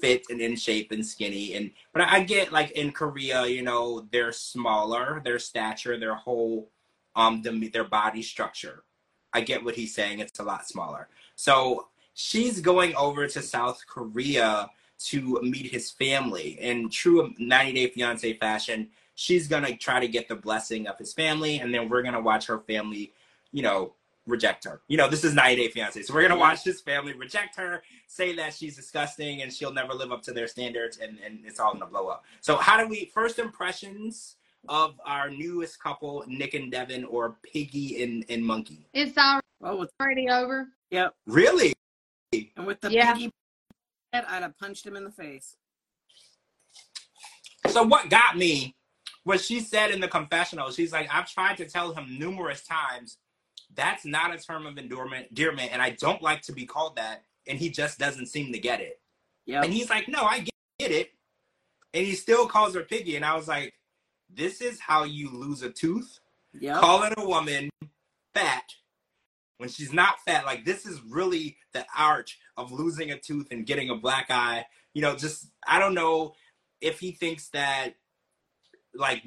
fit 0.00 0.22
and 0.30 0.40
in 0.40 0.54
shape 0.56 0.92
and 0.92 1.04
skinny 1.04 1.54
and 1.54 1.72
but 1.92 2.02
I 2.02 2.22
get 2.22 2.52
like 2.52 2.70
in 2.70 2.92
Korea, 2.92 3.44
you 3.46 3.62
know, 3.62 4.06
they're 4.12 4.32
smaller, 4.32 5.20
their 5.24 5.38
stature, 5.40 5.98
their 5.98 6.14
whole 6.14 6.70
um 7.16 7.42
the, 7.42 7.68
their 7.68 7.84
body 7.84 8.22
structure. 8.22 8.84
I 9.32 9.40
get 9.40 9.64
what 9.64 9.74
he's 9.74 9.94
saying, 9.94 10.20
it's 10.20 10.38
a 10.38 10.44
lot 10.44 10.68
smaller. 10.68 11.08
So 11.34 11.88
she's 12.14 12.60
going 12.60 12.94
over 12.94 13.26
to 13.26 13.42
South 13.42 13.82
Korea 13.86 14.70
to 15.06 15.40
meet 15.42 15.72
his 15.72 15.90
family. 15.90 16.56
In 16.60 16.88
true 16.88 17.34
90 17.38 17.72
Day 17.72 17.88
Fiance 17.88 18.32
fashion, 18.34 18.88
she's 19.20 19.46
gonna 19.46 19.76
try 19.76 20.00
to 20.00 20.08
get 20.08 20.28
the 20.28 20.34
blessing 20.34 20.86
of 20.86 20.96
his 20.96 21.12
family, 21.12 21.58
and 21.58 21.74
then 21.74 21.90
we're 21.90 22.00
gonna 22.00 22.20
watch 22.20 22.46
her 22.46 22.58
family, 22.60 23.12
you 23.52 23.62
know, 23.62 23.92
reject 24.26 24.64
her. 24.64 24.80
You 24.88 24.96
know, 24.96 25.08
this 25.08 25.24
is 25.24 25.34
90 25.34 25.56
Day 25.56 25.68
Fiance. 25.68 26.02
So 26.04 26.14
we're 26.14 26.22
gonna 26.22 26.38
watch 26.40 26.64
his 26.64 26.80
family 26.80 27.12
reject 27.12 27.54
her, 27.56 27.82
say 28.06 28.34
that 28.36 28.54
she's 28.54 28.76
disgusting 28.76 29.42
and 29.42 29.52
she'll 29.52 29.74
never 29.74 29.92
live 29.92 30.10
up 30.10 30.22
to 30.22 30.32
their 30.32 30.46
standards, 30.46 30.96
and, 30.96 31.18
and 31.22 31.40
it's 31.44 31.60
all 31.60 31.74
gonna 31.74 31.84
blow 31.86 32.08
up. 32.08 32.24
So 32.40 32.56
how 32.56 32.82
do 32.82 32.88
we 32.88 33.10
first 33.12 33.38
impressions 33.38 34.36
of 34.70 34.98
our 35.04 35.28
newest 35.28 35.82
couple, 35.82 36.24
Nick 36.26 36.54
and 36.54 36.72
Devin, 36.72 37.04
or 37.04 37.36
Piggy 37.42 38.02
and, 38.02 38.24
and 38.30 38.42
Monkey? 38.42 38.88
It's 38.94 39.14
Well, 39.60 39.78
with, 39.78 39.90
already 40.00 40.30
over. 40.30 40.68
yep. 40.90 41.14
Really? 41.26 41.74
And 42.32 42.66
with 42.66 42.80
the 42.80 42.90
Yeah. 42.90 43.12
piggy, 43.12 43.30
I'd 44.14 44.24
have 44.24 44.56
punched 44.56 44.86
him 44.86 44.96
in 44.96 45.04
the 45.04 45.12
face. 45.12 45.56
So 47.68 47.82
what 47.82 48.08
got 48.08 48.38
me 48.38 48.74
was 49.24 49.44
she 49.44 49.60
said 49.60 49.90
in 49.90 50.00
the 50.00 50.08
confessional, 50.08 50.70
she's 50.70 50.92
like, 50.92 51.08
I've 51.12 51.30
tried 51.30 51.58
to 51.58 51.66
tell 51.66 51.92
him 51.92 52.18
numerous 52.18 52.62
times 52.62 53.18
that's 53.74 54.04
not 54.04 54.34
a 54.34 54.38
term 54.38 54.66
of 54.66 54.78
endearment, 54.78 55.28
and 55.72 55.82
I 55.82 55.90
don't 55.90 56.22
like 56.22 56.42
to 56.42 56.52
be 56.52 56.66
called 56.66 56.96
that, 56.96 57.24
and 57.46 57.58
he 57.58 57.70
just 57.70 57.98
doesn't 57.98 58.26
seem 58.26 58.52
to 58.52 58.58
get 58.58 58.80
it. 58.80 59.00
Yep. 59.46 59.64
And 59.64 59.72
he's 59.72 59.90
like, 59.90 60.08
No, 60.08 60.22
I 60.22 60.40
get, 60.78 60.90
it. 60.90 61.10
And 61.92 62.06
he 62.06 62.14
still 62.14 62.46
calls 62.46 62.74
her 62.74 62.82
piggy. 62.82 63.16
And 63.16 63.24
I 63.24 63.34
was 63.34 63.48
like, 63.48 63.74
This 64.32 64.60
is 64.60 64.80
how 64.80 65.04
you 65.04 65.30
lose 65.30 65.62
a 65.62 65.70
tooth? 65.70 66.20
Yep. 66.58 66.80
Calling 66.80 67.14
a 67.16 67.26
woman 67.26 67.70
fat 68.34 68.64
when 69.58 69.68
she's 69.68 69.92
not 69.92 70.20
fat. 70.26 70.44
Like 70.44 70.64
this 70.64 70.86
is 70.86 71.00
really 71.02 71.58
the 71.72 71.84
arch 71.96 72.38
of 72.56 72.72
losing 72.72 73.10
a 73.10 73.18
tooth 73.18 73.48
and 73.50 73.66
getting 73.66 73.90
a 73.90 73.94
black 73.94 74.26
eye. 74.30 74.64
You 74.94 75.02
know, 75.02 75.16
just 75.16 75.48
I 75.66 75.78
don't 75.78 75.94
know 75.94 76.34
if 76.80 76.98
he 76.98 77.12
thinks 77.12 77.48
that 77.50 77.94
like 78.94 79.22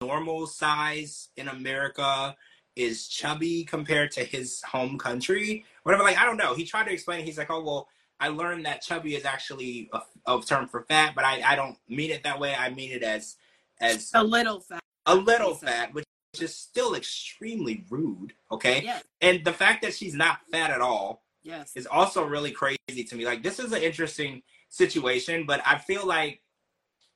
normal 0.00 0.46
size 0.46 1.28
in 1.36 1.48
America 1.48 2.34
is 2.76 3.08
chubby 3.08 3.64
compared 3.64 4.10
to 4.12 4.24
his 4.24 4.62
home 4.62 4.96
country. 4.98 5.64
Whatever. 5.82 6.04
Like 6.04 6.18
I 6.18 6.24
don't 6.24 6.36
know. 6.36 6.54
He 6.54 6.64
tried 6.64 6.84
to 6.84 6.92
explain. 6.92 7.20
it. 7.20 7.26
He's 7.26 7.38
like, 7.38 7.50
oh 7.50 7.62
well. 7.62 7.88
I 8.22 8.28
learned 8.28 8.66
that 8.66 8.82
chubby 8.82 9.14
is 9.14 9.24
actually 9.24 9.88
a, 9.94 10.00
a 10.30 10.42
term 10.42 10.68
for 10.68 10.82
fat, 10.82 11.14
but 11.14 11.24
I, 11.24 11.40
I 11.42 11.56
don't 11.56 11.78
mean 11.88 12.10
it 12.10 12.22
that 12.24 12.38
way. 12.38 12.54
I 12.54 12.68
mean 12.68 12.92
it 12.92 13.02
as 13.02 13.36
as 13.80 14.10
A 14.12 14.22
little 14.22 14.60
fat. 14.60 14.80
a 15.06 15.14
little 15.14 15.54
fat, 15.54 15.94
which 15.94 16.04
is 16.38 16.54
still 16.54 16.94
extremely 16.94 17.82
rude. 17.88 18.34
Okay. 18.52 18.82
Yes. 18.84 19.02
And 19.22 19.42
the 19.42 19.54
fact 19.54 19.80
that 19.82 19.94
she's 19.94 20.12
not 20.14 20.40
fat 20.52 20.70
at 20.70 20.82
all 20.82 21.22
Yes. 21.42 21.72
is 21.74 21.86
also 21.86 22.22
really 22.22 22.50
crazy 22.50 22.76
to 23.08 23.16
me. 23.16 23.24
Like, 23.24 23.42
this 23.42 23.58
is 23.58 23.72
an 23.72 23.80
interesting 23.82 24.42
situation, 24.68 25.46
but 25.46 25.62
I 25.64 25.78
feel 25.78 26.06
like 26.06 26.42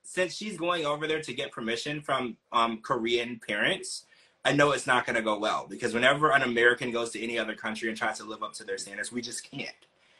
since 0.05 0.33
she's 0.33 0.57
going 0.57 0.85
over 0.85 1.07
there 1.07 1.21
to 1.21 1.33
get 1.33 1.51
permission 1.51 2.01
from 2.01 2.37
um, 2.51 2.79
Korean 2.81 3.39
parents, 3.45 4.05
I 4.45 4.53
know 4.53 4.71
it's 4.71 4.85
not 4.85 5.05
going 5.05 5.15
to 5.15 5.21
go 5.23 5.37
well 5.39 5.65
because 5.67 5.93
whenever 5.93 6.31
an 6.31 6.43
American 6.43 6.91
goes 6.91 7.09
to 7.11 7.23
any 7.23 7.39
other 7.39 7.55
country 7.55 7.89
and 7.89 7.97
tries 7.97 8.19
to 8.19 8.23
live 8.23 8.43
up 8.43 8.53
to 8.53 8.63
their 8.63 8.77
standards, 8.77 9.11
we 9.11 9.21
just 9.21 9.49
can't. 9.49 9.69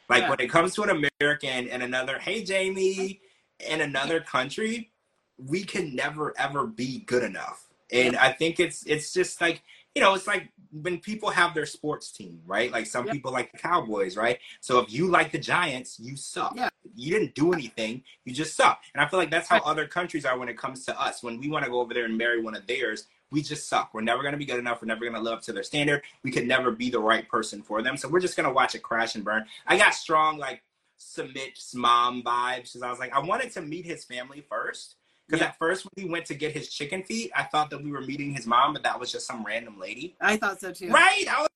Like, 0.08 0.22
Yeah. 0.24 0.30
when 0.30 0.40
it 0.40 0.50
comes 0.50 0.74
to 0.74 0.82
an 0.82 1.04
American 1.20 1.68
and 1.68 1.82
another, 1.82 2.18
hey, 2.18 2.42
Jamie, 2.42 3.20
in 3.60 3.80
another 3.80 4.20
country, 4.20 4.90
we 5.38 5.64
can 5.64 5.94
never 5.94 6.34
ever 6.38 6.66
be 6.66 7.00
good 7.00 7.22
enough. 7.22 7.66
And 7.92 8.16
I 8.16 8.32
think 8.32 8.58
it's 8.58 8.84
it's 8.84 9.12
just 9.12 9.40
like 9.40 9.62
you 9.96 10.02
know, 10.02 10.14
it's 10.14 10.26
like 10.26 10.50
when 10.72 11.00
people 11.00 11.30
have 11.30 11.54
their 11.54 11.64
sports 11.64 12.12
team, 12.12 12.38
right? 12.44 12.70
Like 12.70 12.84
some 12.84 13.06
people 13.06 13.32
like 13.32 13.50
the 13.50 13.56
Cowboys, 13.56 14.14
right? 14.14 14.38
So 14.60 14.78
if 14.78 14.92
you 14.92 15.06
like 15.06 15.32
the 15.32 15.38
Giants, 15.38 15.98
you 15.98 16.16
suck. 16.16 16.52
Yeah. 16.54 16.68
You 16.94 17.10
didn't 17.10 17.34
do 17.34 17.54
anything, 17.54 18.02
you 18.26 18.34
just 18.34 18.54
suck. 18.54 18.82
And 18.94 19.02
I 19.02 19.08
feel 19.08 19.18
like 19.18 19.30
that's 19.30 19.48
how 19.48 19.58
other 19.60 19.86
countries 19.86 20.26
are 20.26 20.38
when 20.38 20.50
it 20.50 20.58
comes 20.58 20.84
to 20.84 21.00
us. 21.00 21.22
When 21.22 21.40
we 21.40 21.48
want 21.48 21.64
to 21.64 21.70
go 21.70 21.80
over 21.80 21.94
there 21.94 22.04
and 22.04 22.18
marry 22.18 22.42
one 22.42 22.54
of 22.54 22.66
theirs, 22.66 23.06
we 23.30 23.40
just 23.40 23.70
suck. 23.70 23.94
We're 23.94 24.02
never 24.02 24.20
going 24.20 24.32
to 24.32 24.38
be 24.38 24.44
good 24.44 24.58
enough. 24.58 24.82
We're 24.82 24.88
never 24.88 25.00
going 25.00 25.14
to 25.14 25.20
live 25.20 25.38
up 25.38 25.42
to 25.44 25.54
their 25.54 25.62
standard. 25.62 26.02
We 26.22 26.30
could 26.30 26.46
never 26.46 26.70
be 26.70 26.90
the 26.90 27.00
right 27.00 27.26
person 27.26 27.62
for 27.62 27.80
them. 27.80 27.96
So 27.96 28.06
we're 28.06 28.20
just 28.20 28.36
going 28.36 28.48
to 28.48 28.52
watch 28.52 28.74
it 28.74 28.82
crash 28.82 29.14
and 29.14 29.24
burn. 29.24 29.46
I 29.66 29.78
got 29.78 29.94
strong, 29.94 30.36
like, 30.36 30.62
Sumit's 30.98 31.74
mom 31.74 32.22
vibes 32.22 32.64
because 32.64 32.82
I 32.82 32.90
was 32.90 32.98
like, 32.98 33.14
I 33.14 33.20
wanted 33.20 33.50
to 33.52 33.62
meet 33.62 33.86
his 33.86 34.04
family 34.04 34.44
first. 34.46 34.96
Because 35.26 35.40
Yeah. 35.40 35.48
at 35.48 35.58
first, 35.58 35.84
when 35.84 36.04
he 36.04 36.10
went 36.10 36.26
to 36.26 36.34
get 36.34 36.52
his 36.52 36.68
chicken 36.68 37.02
feet, 37.02 37.32
I 37.34 37.42
thought 37.44 37.70
that 37.70 37.82
we 37.82 37.90
were 37.90 38.00
meeting 38.00 38.32
his 38.34 38.46
mom, 38.46 38.72
but 38.72 38.82
that 38.84 38.98
was 38.98 39.10
just 39.10 39.26
some 39.26 39.42
random 39.44 39.78
lady. 39.78 40.16
I 40.20 40.36
thought 40.36 40.60
so 40.60 40.72
too. 40.72 40.88
Right? 40.88 41.26
I 41.28 41.40
was, 41.40 41.48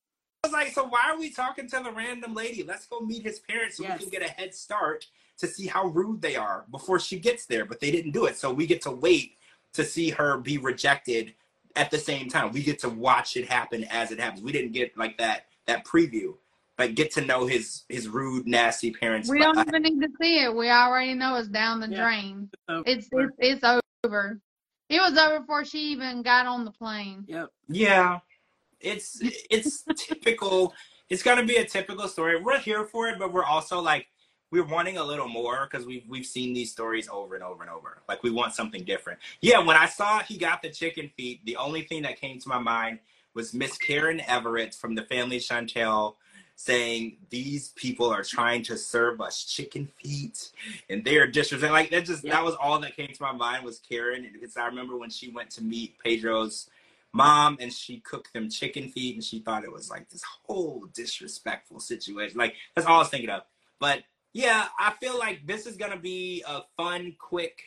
I 0.42 0.46
was 0.48 0.52
like, 0.52 0.72
so 0.72 0.84
why 0.84 1.10
are 1.10 1.18
we 1.18 1.30
talking 1.30 1.68
to 1.68 1.80
the 1.80 1.92
random 1.92 2.34
lady? 2.34 2.62
Let's 2.64 2.86
go 2.86 3.00
meet 3.00 3.22
his 3.22 3.38
parents 3.38 3.76
so 3.76 3.84
Yes. 3.84 3.98
we 4.00 4.10
can 4.10 4.20
get 4.20 4.28
a 4.28 4.32
head 4.32 4.54
start 4.54 5.06
to 5.38 5.46
see 5.46 5.66
how 5.66 5.86
rude 5.86 6.20
they 6.20 6.36
are 6.36 6.64
before 6.70 6.98
she 6.98 7.18
gets 7.18 7.46
there. 7.46 7.64
But 7.64 7.80
they 7.80 7.90
didn't 7.90 8.10
do 8.12 8.26
it. 8.26 8.36
So 8.36 8.52
we 8.52 8.66
get 8.66 8.82
to 8.82 8.90
wait 8.90 9.36
to 9.74 9.84
see 9.84 10.10
her 10.10 10.36
be 10.38 10.58
rejected 10.58 11.34
at 11.76 11.90
the 11.92 11.98
same 11.98 12.28
time. 12.28 12.50
We 12.52 12.62
get 12.64 12.80
to 12.80 12.88
watch 12.88 13.36
it 13.36 13.48
happen 13.48 13.84
as 13.84 14.10
it 14.10 14.18
happens. 14.18 14.42
We 14.42 14.50
didn't 14.52 14.72
get 14.72 14.96
like 14.98 15.16
that 15.18 15.46
that 15.66 15.84
preview. 15.86 16.34
Like 16.80 16.94
get 16.94 17.10
to 17.12 17.20
know 17.20 17.46
his 17.46 17.82
his 17.90 18.08
rude, 18.08 18.46
nasty 18.46 18.90
parents. 18.90 19.28
We 19.28 19.38
don't 19.38 19.58
even 19.58 19.82
need 19.82 20.00
to 20.00 20.08
see 20.18 20.42
it. 20.42 20.56
We 20.56 20.70
already 20.70 21.12
know 21.12 21.36
it's 21.36 21.48
down 21.48 21.78
the 21.78 21.88
Yeah. 21.88 22.04
drain. 22.04 22.48
So, 22.70 22.82
It's 22.86 23.06
it's 23.12 23.34
it's 23.38 23.82
over. 24.02 24.40
It 24.88 24.98
was 24.98 25.18
over 25.18 25.40
before 25.40 25.66
she 25.66 25.92
even 25.92 26.22
got 26.22 26.46
on 26.46 26.64
the 26.64 26.70
plane. 26.70 27.24
Yep. 27.28 27.50
Yeah, 27.68 28.20
it's 28.80 29.20
it's 29.50 29.84
typical. 29.94 30.72
It's 31.10 31.22
gonna 31.22 31.44
be 31.44 31.56
a 31.56 31.66
typical 31.66 32.08
story. 32.08 32.40
We're 32.40 32.58
here 32.58 32.86
for 32.86 33.08
it, 33.08 33.18
but 33.18 33.30
we're 33.30 33.44
also 33.44 33.78
like 33.78 34.06
we're 34.50 34.64
wanting 34.64 34.96
a 34.96 35.04
little 35.04 35.28
more 35.28 35.68
because 35.70 35.86
we've 35.86 36.08
we've 36.08 36.24
seen 36.24 36.54
these 36.54 36.72
stories 36.72 37.10
over 37.10 37.34
and 37.34 37.44
over 37.44 37.62
and 37.62 37.70
over. 37.70 38.00
Like 38.08 38.22
we 38.22 38.30
want 38.30 38.54
something 38.54 38.84
different. 38.84 39.18
Yeah, 39.42 39.58
when 39.58 39.76
I 39.76 39.84
saw 39.84 40.20
he 40.20 40.38
got 40.38 40.62
the 40.62 40.70
chicken 40.70 41.10
feet, 41.14 41.44
the 41.44 41.56
only 41.56 41.82
thing 41.82 42.00
that 42.04 42.18
came 42.18 42.38
to 42.40 42.48
my 42.48 42.58
mind 42.58 43.00
was 43.34 43.52
Miss 43.52 43.76
Karen 43.76 44.22
Everett 44.26 44.74
from 44.74 44.94
the 44.94 45.02
Family 45.02 45.40
Chantel 45.40 46.14
saying 46.64 47.16
these 47.30 47.70
people 47.70 48.10
are 48.10 48.22
trying 48.22 48.62
to 48.62 48.76
serve 48.76 49.18
us 49.22 49.44
chicken 49.44 49.88
feet 50.02 50.50
and 50.90 51.02
they're 51.02 51.26
disrespectful. 51.26 51.72
Like 51.72 51.88
that 51.90 52.04
just 52.04 52.22
Yeah. 52.22 52.32
that 52.34 52.44
was 52.44 52.54
all 52.56 52.78
that 52.80 52.94
came 52.94 53.08
to 53.08 53.22
my 53.22 53.32
mind 53.32 53.64
was 53.64 53.78
Karen 53.78 54.26
and 54.26 54.34
because 54.34 54.58
I 54.58 54.66
remember 54.66 54.98
when 54.98 55.08
she 55.08 55.30
went 55.30 55.48
to 55.52 55.64
meet 55.64 55.98
Pedro's 56.04 56.68
mom 57.14 57.56
and 57.60 57.72
she 57.72 58.00
cooked 58.00 58.34
them 58.34 58.50
chicken 58.50 58.90
feet 58.90 59.14
and 59.14 59.24
she 59.24 59.38
thought 59.38 59.64
it 59.64 59.72
was 59.72 59.88
like 59.88 60.10
this 60.10 60.22
whole 60.22 60.84
disrespectful 60.92 61.80
situation. 61.80 62.36
Like 62.36 62.54
that's 62.74 62.86
all 62.86 62.96
I 62.96 62.98
was 62.98 63.08
thinking 63.08 63.30
of. 63.30 63.42
But 63.78 64.02
yeah, 64.34 64.68
I 64.78 64.92
feel 65.00 65.18
like 65.18 65.46
this 65.46 65.64
is 65.66 65.78
gonna 65.78 65.96
be 65.98 66.44
a 66.46 66.60
fun, 66.76 67.16
quick, 67.18 67.62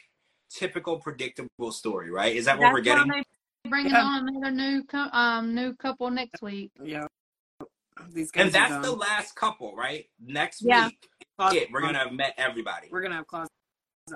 typical, 0.51 0.97
predictable 0.99 1.71
story, 1.71 2.11
right? 2.11 2.35
Is 2.35 2.45
that 2.45 2.59
what 2.59 2.71
we're 2.71 2.81
getting? 2.81 3.23
bringing 3.69 3.91
Yeah. 3.91 4.03
on 4.03 4.27
another 4.27 4.51
new 4.51 4.83
cou- 4.83 5.09
um 5.13 5.55
new 5.55 5.73
couple 5.77 6.11
next 6.11 6.43
week. 6.43 6.69
Yeah. 6.83 7.07
These 8.11 8.31
guys 8.31 8.45
And 8.45 8.53
that's 8.53 8.85
the 8.85 8.91
last 8.91 9.35
couple, 9.35 9.75
right? 9.75 10.09
Next 10.19 10.61
Yeah. 10.61 10.87
week, 10.87 11.09
Closet 11.37 11.63
it, 11.63 11.71
we're 11.71 11.81
gonna 11.81 11.99
have 11.99 12.11
met 12.13 12.33
everybody. 12.37 12.87
we're 12.91 13.01
gonna 13.01 13.15
have 13.15 13.27
closet 13.27 13.49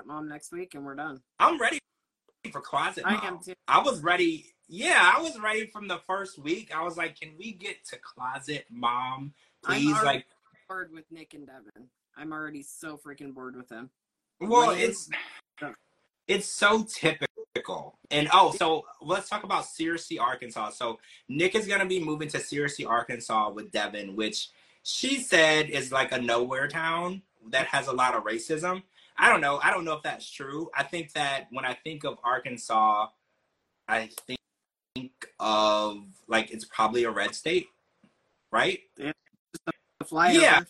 mom 0.04 0.28
next 0.28 0.52
week, 0.52 0.74
and 0.74 0.84
we're 0.84 0.94
done. 0.94 1.20
I'm 1.38 1.60
ready 1.60 1.78
for 2.52 2.60
closet 2.60 3.04
I 3.06 3.14
am 3.26 3.40
too. 3.40 3.54
I 3.66 3.80
was 3.82 4.00
ready. 4.02 4.54
Yeah, 4.68 5.12
I 5.16 5.20
was 5.20 5.38
ready 5.40 5.66
from 5.66 5.88
the 5.88 5.98
first 6.06 6.38
week. 6.38 6.74
I 6.74 6.82
was 6.82 6.96
like, 6.96 7.18
can 7.18 7.36
we 7.38 7.52
get 7.52 7.84
to 7.86 7.98
closet 7.98 8.66
mom, 8.70 9.32
I'm 9.64 9.74
please? 9.80 10.02
Like, 10.02 10.26
bored 10.68 10.92
with 10.92 11.10
Nick 11.10 11.34
and 11.34 11.46
Devin. 11.46 11.88
I'm 12.16 12.32
already 12.32 12.62
so 12.62 12.96
freaking 12.98 13.32
bored 13.32 13.56
with 13.56 13.68
them. 13.68 13.90
well, 14.40 14.68
Lame. 14.70 14.90
it's 14.90 15.08
it's 16.26 16.46
so 16.46 16.84
typical. 16.84 17.27
And 18.10 18.28
oh, 18.32 18.52
so 18.52 18.84
let's 19.00 19.28
talk 19.28 19.44
about 19.44 19.64
Searcy, 19.64 20.20
Arkansas. 20.20 20.70
So 20.70 20.98
Nick 21.28 21.54
is 21.54 21.66
gonna 21.66 21.86
be 21.86 22.02
moving 22.02 22.28
to 22.28 22.38
Searcy, 22.38 22.88
Arkansas 22.88 23.50
with 23.50 23.70
Devin, 23.70 24.16
which 24.16 24.48
she 24.82 25.20
said 25.20 25.70
is 25.70 25.92
like 25.92 26.12
a 26.12 26.20
nowhere 26.20 26.68
town 26.68 27.22
that 27.50 27.66
has 27.66 27.86
a 27.88 27.92
lot 27.92 28.14
of 28.14 28.24
racism. 28.24 28.82
I 29.16 29.28
don't 29.28 29.40
know. 29.40 29.58
I 29.62 29.70
don't 29.70 29.84
know 29.84 29.94
if 29.94 30.02
that's 30.02 30.30
true. 30.30 30.70
I 30.74 30.84
think 30.84 31.12
that 31.12 31.48
when 31.50 31.64
I 31.64 31.74
think 31.74 32.04
of 32.04 32.18
Arkansas, 32.22 33.08
I 33.88 34.10
think 34.26 35.10
of 35.40 36.04
like 36.28 36.50
it's 36.50 36.64
probably 36.64 37.04
a 37.04 37.10
red 37.10 37.34
state, 37.34 37.66
right? 38.52 38.80
Yeah. 40.34 40.62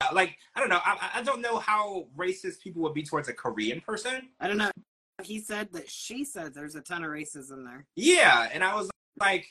Uh, 0.00 0.08
Like 0.12 0.38
I 0.54 0.60
don't 0.60 0.68
know. 0.68 0.80
I, 0.84 1.10
I 1.16 1.22
don't 1.22 1.40
know 1.40 1.58
how 1.58 2.06
racist 2.16 2.60
people 2.60 2.82
would 2.82 2.94
be 2.94 3.02
towards 3.02 3.28
a 3.28 3.32
Korean 3.32 3.80
person. 3.80 4.28
I 4.38 4.48
don't 4.48 4.58
know. 4.58 4.70
He 5.22 5.40
said 5.40 5.72
that 5.72 5.90
she 5.90 6.24
said 6.24 6.54
there's 6.54 6.74
a 6.74 6.80
ton 6.80 7.04
of 7.04 7.10
racism 7.10 7.64
there. 7.64 7.86
Yeah, 7.96 8.48
and 8.52 8.62
I 8.62 8.74
was 8.74 8.88
like, 9.18 9.48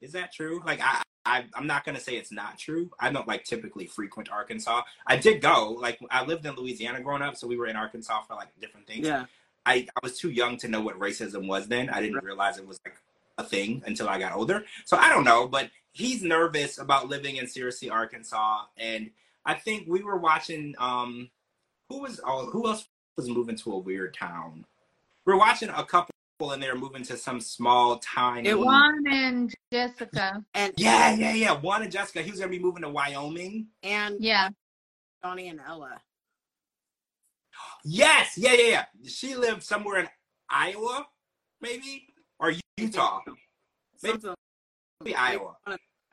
is 0.00 0.12
that 0.12 0.32
true? 0.32 0.60
Like, 0.66 0.80
I, 0.82 1.02
I 1.24 1.44
I'm 1.54 1.66
not 1.66 1.84
gonna 1.84 2.00
say 2.00 2.16
it's 2.16 2.32
not 2.32 2.58
true. 2.58 2.90
I 2.98 3.10
don't 3.10 3.28
like 3.28 3.44
typically 3.44 3.86
frequent 3.86 4.30
Arkansas. 4.30 4.82
I 5.06 5.16
did 5.16 5.40
go. 5.40 5.76
Like, 5.80 5.98
I 6.10 6.24
lived 6.24 6.44
in 6.46 6.56
Louisiana 6.56 7.00
growing 7.00 7.22
up, 7.22 7.36
so 7.36 7.46
we 7.46 7.56
were 7.56 7.66
in 7.66 7.76
Arkansas 7.76 8.22
for 8.22 8.34
like 8.34 8.48
different 8.60 8.86
things. 8.86 9.06
Yeah. 9.06 9.26
I 9.66 9.86
I 9.96 10.00
was 10.02 10.18
too 10.18 10.30
young 10.30 10.56
to 10.58 10.68
know 10.68 10.80
what 10.80 10.98
racism 10.98 11.46
was 11.46 11.68
then. 11.68 11.90
I 11.90 12.00
didn't 12.00 12.24
realize 12.24 12.58
it 12.58 12.66
was 12.66 12.80
like 12.84 12.96
a 13.38 13.44
thing 13.44 13.82
until 13.86 14.08
I 14.08 14.18
got 14.18 14.34
older. 14.34 14.64
So 14.84 14.96
I 14.96 15.08
don't 15.08 15.24
know, 15.24 15.46
but 15.46 15.70
he's 15.92 16.22
nervous 16.22 16.78
about 16.78 17.08
living 17.08 17.36
in 17.36 17.46
Searcy, 17.46 17.90
Arkansas, 17.90 18.64
and 18.76 19.10
I 19.46 19.54
think 19.54 19.86
we 19.88 20.02
were 20.02 20.16
watching. 20.16 20.74
Um, 20.78 21.30
who 21.88 22.00
was 22.00 22.20
oh, 22.24 22.46
who 22.46 22.66
else 22.66 22.86
was 23.16 23.28
moving 23.28 23.56
to 23.56 23.72
a 23.72 23.78
weird 23.78 24.14
town? 24.14 24.64
We 25.26 25.32
were 25.32 25.38
watching 25.38 25.70
a 25.70 25.84
couple, 25.84 26.10
and 26.52 26.62
they're 26.62 26.76
moving 26.76 27.02
to 27.04 27.16
some 27.16 27.40
small 27.40 27.98
tiny. 27.98 28.48
It 28.48 28.58
was- 28.58 28.66
Juan 28.66 29.04
and 29.08 29.54
Jessica. 29.72 30.44
And 30.52 30.72
Yeah, 30.76 31.14
yeah, 31.14 31.32
yeah. 31.32 31.52
Juan 31.52 31.82
and 31.82 31.90
Jessica. 31.92 32.22
He 32.22 32.30
was 32.30 32.40
gonna 32.40 32.50
be 32.50 32.58
moving 32.58 32.82
to 32.82 32.90
Wyoming. 32.90 33.68
and 33.82 34.16
Yeah. 34.22 34.50
Johnny 35.24 35.48
and 35.48 35.60
Ella. 35.60 36.02
Yes, 37.84 38.36
yeah, 38.36 38.52
yeah, 38.52 38.68
yeah. 38.68 39.08
She 39.08 39.34
lived 39.36 39.62
somewhere 39.62 40.00
in 40.00 40.08
Iowa, 40.48 41.06
maybe 41.60 42.14
or 42.38 42.52
Utah. 42.76 43.22
Maybe- 44.02 44.18
Maybe 45.00 45.14
Iowa. 45.16 45.56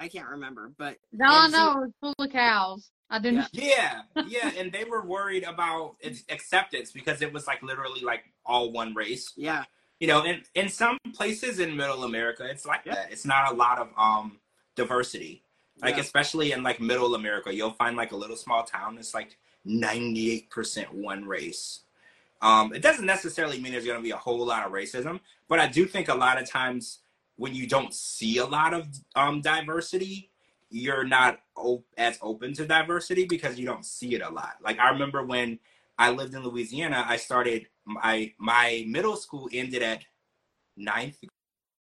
I 0.01 0.05
I 0.05 0.07
can't 0.07 0.27
remember, 0.29 0.71
but 0.77 0.97
All 1.23 1.27
I 1.31 1.45
and 1.45 1.53
she- 1.53 1.59
know 1.59 1.83
is 1.85 1.91
full 2.01 2.15
of 2.25 2.31
cows. 2.31 2.89
I 3.09 3.19
didn't. 3.19 3.47
Yeah. 3.51 4.01
Yeah, 4.15 4.23
yeah, 4.27 4.51
and 4.57 4.71
they 4.71 4.83
were 4.85 5.03
worried 5.05 5.43
about 5.43 5.95
acceptance 6.29 6.91
because 6.91 7.21
it 7.21 7.31
was 7.31 7.45
like 7.47 7.61
literally 7.61 8.01
like 8.01 8.23
all 8.45 8.71
one 8.71 8.93
race. 8.93 9.33
yeah, 9.35 9.65
You 9.99 10.07
know, 10.07 10.23
in 10.23 10.43
in 10.55 10.69
some 10.69 10.97
places 11.13 11.59
in 11.59 11.75
Middle 11.75 12.03
America, 12.05 12.45
it's 12.49 12.65
like 12.65 12.81
Yeah. 12.85 12.95
that. 12.95 13.11
It's 13.11 13.25
not 13.25 13.51
a 13.51 13.55
lot 13.55 13.79
of 13.79 13.89
um 13.97 14.39
diversity. 14.75 15.43
Like 15.81 15.95
yeah. 15.95 16.01
especially 16.01 16.51
in 16.53 16.63
like 16.63 16.79
Middle 16.79 17.15
America, 17.15 17.53
you'll 17.53 17.71
find 17.83 17.97
like 17.97 18.11
a 18.11 18.15
little 18.17 18.37
small 18.37 18.63
town 18.63 18.95
that's 18.95 19.13
like 19.13 19.37
ninety 19.65 20.31
eight 20.31 20.49
percent 20.49 20.93
one 20.93 21.25
race. 21.25 21.81
Um, 22.41 22.73
it 22.73 22.81
doesn't 22.81 23.05
necessarily 23.05 23.59
mean 23.59 23.71
there's 23.73 23.85
going 23.85 23.97
to 23.99 24.03
be 24.03 24.11
a 24.11 24.17
whole 24.17 24.43
lot 24.45 24.65
of 24.65 24.71
racism, 24.71 25.19
but 25.47 25.59
I 25.59 25.67
do 25.67 25.85
think 25.85 26.07
a 26.09 26.15
lot 26.15 26.41
of 26.41 26.49
times 26.49 26.99
when 27.37 27.55
you 27.55 27.67
don't 27.67 27.93
see 27.93 28.37
a 28.37 28.45
lot 28.45 28.73
of 28.73 28.87
um, 29.15 29.41
diversity, 29.41 30.29
you're 30.69 31.03
not 31.03 31.39
op- 31.55 31.85
as 31.97 32.17
open 32.21 32.53
to 32.53 32.65
diversity 32.65 33.25
because 33.25 33.59
you 33.59 33.65
don't 33.65 33.85
see 33.85 34.15
it 34.15 34.21
a 34.21 34.29
lot. 34.29 34.55
Like 34.63 34.79
I 34.79 34.89
remember 34.91 35.23
when 35.25 35.59
I 35.97 36.11
lived 36.11 36.33
in 36.33 36.43
Louisiana, 36.43 37.03
I 37.07 37.17
started 37.17 37.67
my 37.85 38.31
my 38.37 38.85
middle 38.87 39.15
school 39.15 39.49
ended 39.51 39.81
at 39.83 40.03
ninth 40.77 41.17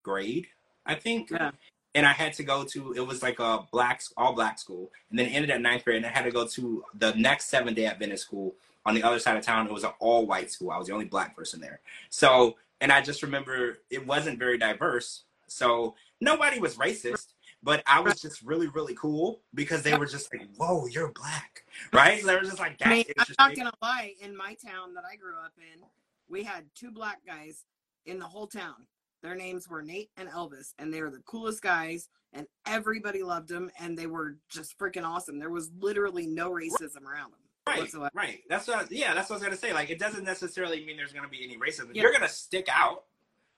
grade, 0.04 0.48
I 0.86 0.96
think, 0.96 1.30
Yeah. 1.32 1.52
and 1.96 2.06
I 2.06 2.14
had 2.14 2.34
to 2.34 2.44
go 2.44 2.64
to 2.66 2.94
it 2.94 3.02
was 3.06 3.22
like 3.22 3.40
a 3.40 3.68
black 3.72 4.02
all 4.16 4.34
black 4.34 4.60
school, 4.60 4.92
and 5.10 5.20
then 5.20 5.28
it 5.28 5.32
ended 5.32 5.52
at 5.52 5.62
ninth 5.62 5.84
grade, 5.84 5.98
and 5.98 6.06
I 6.06 6.10
had 6.10 6.24
to 6.26 6.32
go 6.32 6.48
to 6.48 6.84
the 6.98 7.14
next 7.16 7.46
seven 7.50 7.74
day 7.74 7.86
Adventist 7.86 8.24
school 8.24 8.56
on 8.86 8.96
the 8.96 9.04
other 9.04 9.20
side 9.20 9.38
of 9.38 9.44
town. 9.46 9.68
It 9.68 9.74
was 9.74 9.84
an 9.84 9.92
all 10.00 10.26
white 10.26 10.52
school. 10.52 10.72
I 10.72 10.78
was 10.78 10.88
the 10.88 10.94
only 10.94 11.06
black 11.06 11.36
person 11.36 11.60
there. 11.60 11.82
So, 12.10 12.56
and 12.80 12.92
I 12.92 13.02
just 13.02 13.22
remember 13.24 13.80
it 13.90 14.06
wasn't 14.08 14.40
very 14.40 14.58
diverse. 14.58 15.24
So 15.48 15.96
nobody 16.22 16.60
was 16.60 16.76
racist, 16.76 17.34
but 17.64 17.84
I 17.88 18.00
was 18.00 18.22
just 18.22 18.42
really, 18.44 18.68
really 18.68 18.96
cool 18.96 19.42
because 19.54 19.82
they 19.84 19.98
were 19.98 20.06
just 20.06 20.32
like, 20.34 20.48
"Whoa, 20.58 20.86
you're 20.88 21.12
black," 21.12 21.66
right? 21.94 22.24
They 22.24 22.36
were 22.36 22.42
just 22.42 22.60
like, 22.60 22.78
I 22.84 22.90
mean, 22.90 23.06
"That's 23.18 23.32
I'm 23.40 23.50
not 23.50 23.58
gonna 23.58 23.74
lie. 23.82 24.14
In 24.22 24.36
my 24.36 24.56
town 24.56 24.94
that 24.96 25.04
I 25.12 25.16
grew 25.16 25.36
up 25.38 25.54
in, 25.58 25.84
we 26.30 26.44
had 26.44 26.66
two 26.76 26.92
black 26.92 27.26
guys 27.26 27.66
in 28.06 28.20
the 28.20 28.26
whole 28.26 28.48
town. 28.48 28.88
Their 29.24 29.36
names 29.36 29.68
were 29.68 29.82
Nate 29.82 30.12
and 30.18 30.30
Elvis, 30.30 30.74
and 30.78 30.94
they 30.94 31.02
were 31.02 31.10
the 31.10 31.20
coolest 31.20 31.62
guys, 31.62 32.10
and 32.34 32.46
everybody 32.66 33.24
loved 33.24 33.50
them, 33.50 33.72
and 33.80 33.98
they 33.98 34.08
were 34.08 34.38
just 34.50 34.78
freaking 34.78 35.04
awesome. 35.04 35.40
There 35.40 35.50
was 35.50 35.72
literally 35.80 36.28
no 36.28 36.52
racism 36.52 37.04
around 37.04 37.32
them 37.32 37.40
Right, 37.68 37.80
whatsoever. 37.80 38.12
right. 38.14 38.44
That's 38.48 38.68
what. 38.68 38.92
Yeah, 38.92 39.14
that's 39.14 39.30
what 39.30 39.36
I 39.36 39.40
was 39.40 39.44
gonna 39.44 39.58
say. 39.58 39.74
Like, 39.74 39.90
it 39.90 40.00
doesn't 40.00 40.24
necessarily 40.24 40.86
mean 40.86 40.98
there's 40.98 41.14
gonna 41.14 41.28
be 41.28 41.44
any 41.44 41.58
racism. 41.58 41.90
Yeah. 41.94 42.04
You're 42.04 42.14
gonna 42.14 42.30
stick 42.30 42.68
out. 42.72 43.06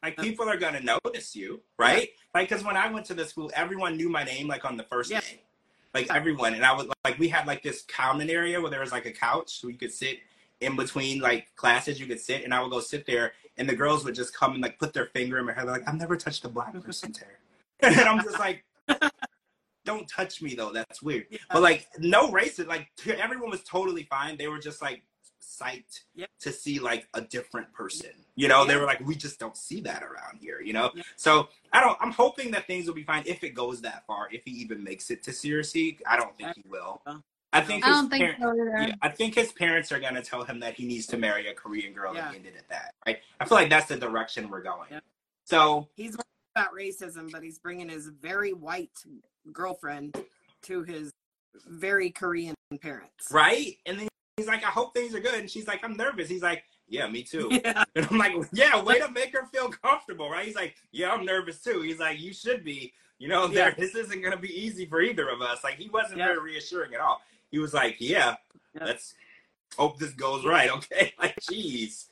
Like, 0.02 0.18
people 0.18 0.48
are 0.48 0.58
gonna 0.58 0.80
notice 0.80 1.36
you, 1.36 1.62
right? 1.78 2.10
Like, 2.34 2.50
because 2.50 2.64
when 2.64 2.78
I 2.78 2.92
went 2.92 3.06
to 3.08 3.14
the 3.14 3.26
school, 3.26 3.52
everyone 3.54 3.98
knew 3.98 4.10
my 4.10 4.24
name. 4.24 4.48
Like 4.48 4.64
on 4.66 4.78
the 4.78 4.84
first 4.84 5.12
Yeah. 5.12 5.20
day, 5.20 5.42
like 5.94 6.10
everyone, 6.14 6.54
and 6.54 6.66
I 6.66 6.74
was 6.74 6.88
like, 7.04 7.20
we 7.20 7.28
had 7.28 7.48
like 7.48 7.64
this 7.64 7.82
common 7.84 8.30
area 8.30 8.62
where 8.62 8.72
there 8.72 8.80
was 8.80 8.92
like 8.92 9.06
a 9.06 9.12
couch, 9.12 9.60
so 9.60 9.68
you 9.68 9.78
could 9.78 9.92
sit 9.94 10.20
in 10.62 10.76
between 10.76 11.20
like 11.20 11.54
classes. 11.56 12.00
You 12.00 12.06
could 12.08 12.20
sit, 12.22 12.44
and 12.44 12.54
I 12.54 12.62
would 12.62 12.72
go 12.72 12.80
sit 12.80 13.06
there, 13.06 13.34
and 13.58 13.68
the 13.68 13.76
girls 13.76 14.06
would 14.06 14.16
just 14.16 14.34
come 14.34 14.54
and 14.54 14.62
like 14.62 14.80
put 14.80 14.94
their 14.94 15.08
finger 15.08 15.38
in 15.38 15.46
my 15.46 15.54
hair. 15.54 15.66
They're 15.66 15.74
like, 15.74 15.88
I've 15.88 15.96
never 16.00 16.16
touched 16.16 16.46
a 16.46 16.50
black 16.50 16.74
person's 16.82 17.18
hair, 17.18 17.40
and 17.82 18.00
I'm 18.02 18.24
just 18.24 18.40
like. 18.40 18.64
Don't 19.86 20.08
touch 20.08 20.42
me 20.42 20.54
though. 20.54 20.72
That's 20.72 21.02
weird. 21.02 21.26
Yeah. 21.32 21.40
But 21.52 21.64
like 21.64 21.88
no 21.98 22.30
racist, 22.30 22.68
like 22.68 22.90
everyone 23.08 23.50
was 23.50 23.64
totally 23.64 24.04
fine. 24.04 24.38
They 24.38 24.48
were 24.48 24.60
just 24.60 24.82
like 24.84 25.02
psyched 25.50 26.02
to 26.42 26.52
see 26.52 26.80
like 26.80 27.08
a 27.14 27.22
different 27.22 27.72
person. 27.74 28.12
You 28.36 28.48
know, 28.48 28.66
they 28.66 28.78
were 28.78 28.86
like, 28.86 29.00
we 29.06 29.16
just 29.16 29.40
don't 29.40 29.58
see 29.58 29.82
that 29.82 30.04
around 30.04 30.38
here. 30.40 30.62
You 30.62 30.74
know, 30.74 30.92
Yeah. 30.94 31.04
so 31.16 31.50
I 31.74 31.82
don't. 31.82 31.98
I'm 32.00 32.12
hoping 32.12 32.52
that 32.52 32.68
things 32.68 32.86
will 32.88 32.94
be 32.94 33.04
fine 33.04 33.24
if 33.26 33.44
it 33.44 33.52
goes 33.56 33.82
that 33.82 34.06
far. 34.06 34.30
If 34.32 34.44
he 34.46 34.52
even 34.52 34.84
makes 34.84 35.10
it 35.12 35.24
to 35.24 35.32
Searcy, 35.32 35.98
I 36.08 36.18
don't 36.18 36.38
think 36.38 36.56
he 36.56 36.64
will. 36.70 37.02
I 37.52 37.62
think 37.62 37.84
I 37.84 37.88
his 37.88 37.98
don't 37.98 38.10
think 38.10 38.38
parent- 38.38 38.42
so 38.42 38.88
yeah, 38.88 38.96
I 39.02 39.10
think 39.10 39.34
his 39.34 39.52
parents 39.52 39.92
are 39.92 40.00
gonna 40.00 40.22
tell 40.22 40.44
him 40.44 40.60
that 40.60 40.76
he 40.76 40.86
needs 40.86 41.08
to 41.08 41.18
marry 41.18 41.48
a 41.48 41.54
Korean 41.54 41.94
girl 41.94 42.16
and 42.16 42.36
end 42.36 42.46
it 42.46 42.56
at 42.56 42.70
that. 42.70 42.94
Right? 43.08 43.20
I 43.40 43.46
feel 43.46 43.58
like 43.58 43.70
that's 43.72 43.88
the 43.88 43.98
direction 43.98 44.50
we're 44.50 44.62
going. 44.62 45.02
So 45.46 45.88
He's 45.96 46.12
worried 46.12 46.26
about 46.56 46.74
racism, 46.76 47.32
but 47.32 47.42
he's 47.42 47.58
bringing 47.58 47.90
his 47.90 48.08
very 48.10 48.54
white 48.54 48.92
girlfriend 49.52 50.16
to 50.64 50.84
his 50.84 51.12
very 51.66 52.12
Korean 52.12 52.54
parents. 52.82 53.32
right, 53.32 53.78
and 53.88 54.00
then 54.00 54.09
he's 54.40 54.48
like, 54.48 54.64
I 54.64 54.70
hope 54.70 54.94
things 54.94 55.14
are 55.14 55.20
good, 55.20 55.36
and 55.40 55.50
she's 55.50 55.68
like, 55.68 55.84
I'm 55.84 55.96
nervous. 55.96 56.28
He's 56.30 56.42
like, 56.42 56.64
Yeah, 56.88 57.08
me 57.08 57.22
too. 57.24 57.50
Yeah. 57.64 57.84
And 57.96 58.08
I'm 58.10 58.18
like, 58.18 58.34
yeah, 58.54 58.82
way 58.82 59.00
to 59.00 59.12
make 59.12 59.34
her 59.34 59.46
feel 59.54 59.70
comfortable, 59.70 60.30
right? 60.30 60.46
He's 60.46 60.56
like, 60.56 60.76
yeah, 60.92 61.12
I'm 61.12 61.26
nervous 61.26 61.62
too. 61.62 61.82
He's 61.82 62.00
like, 62.00 62.20
you 62.20 62.34
should 62.34 62.64
be. 62.64 62.94
You 63.20 63.28
know, 63.28 63.48
there, 63.48 63.76
this 63.78 63.96
isn't 63.96 64.22
going 64.22 64.32
to 64.32 64.40
be 64.40 64.48
easy 64.58 64.86
for 64.86 65.02
either 65.02 65.28
of 65.30 65.42
us. 65.42 65.62
Like, 65.64 65.76
he 65.76 65.90
wasn't 65.90 66.20
Yeah. 66.20 66.28
very 66.28 66.40
reassuring 66.54 66.94
at 66.94 67.02
all. 67.02 67.22
He 67.52 67.60
was 67.60 67.74
like, 67.74 67.98
yeah, 68.00 68.36
Yeah. 68.74 68.86
let's 68.86 69.14
hope 69.78 70.00
this 70.00 70.12
goes 70.14 70.46
right, 70.46 70.70
okay? 70.78 71.14
Like, 71.20 71.36
jeez. 71.42 72.06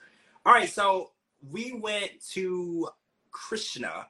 All 0.46 0.54
right, 0.54 0.70
so 0.70 1.12
we 1.50 1.72
went 1.72 2.12
to 2.34 2.90
Krishna, 3.32 4.08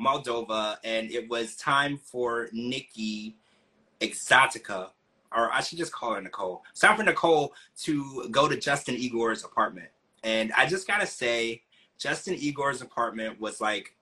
Moldova, 0.00 0.78
and 0.84 1.10
it 1.10 1.28
was 1.28 1.54
time 1.56 1.98
for 1.98 2.48
Nikki 2.52 3.36
Exotica, 4.00 4.90
or 5.34 5.52
I 5.52 5.60
should 5.60 5.78
just 5.78 5.92
call 5.92 6.14
her 6.14 6.20
Nicole. 6.20 6.62
It's 6.70 6.80
time 6.80 6.96
for 6.96 7.02
Nicole 7.02 7.54
to 7.82 8.28
go 8.30 8.48
to 8.48 8.56
Justin 8.56 8.96
Igor's 8.96 9.44
apartment. 9.44 9.88
And 10.24 10.52
I 10.56 10.66
just 10.66 10.86
gotta 10.86 11.06
say, 11.06 11.62
Justin 11.98 12.34
Igor's 12.34 12.82
apartment 12.82 13.40
was 13.40 13.60
like 13.60 13.94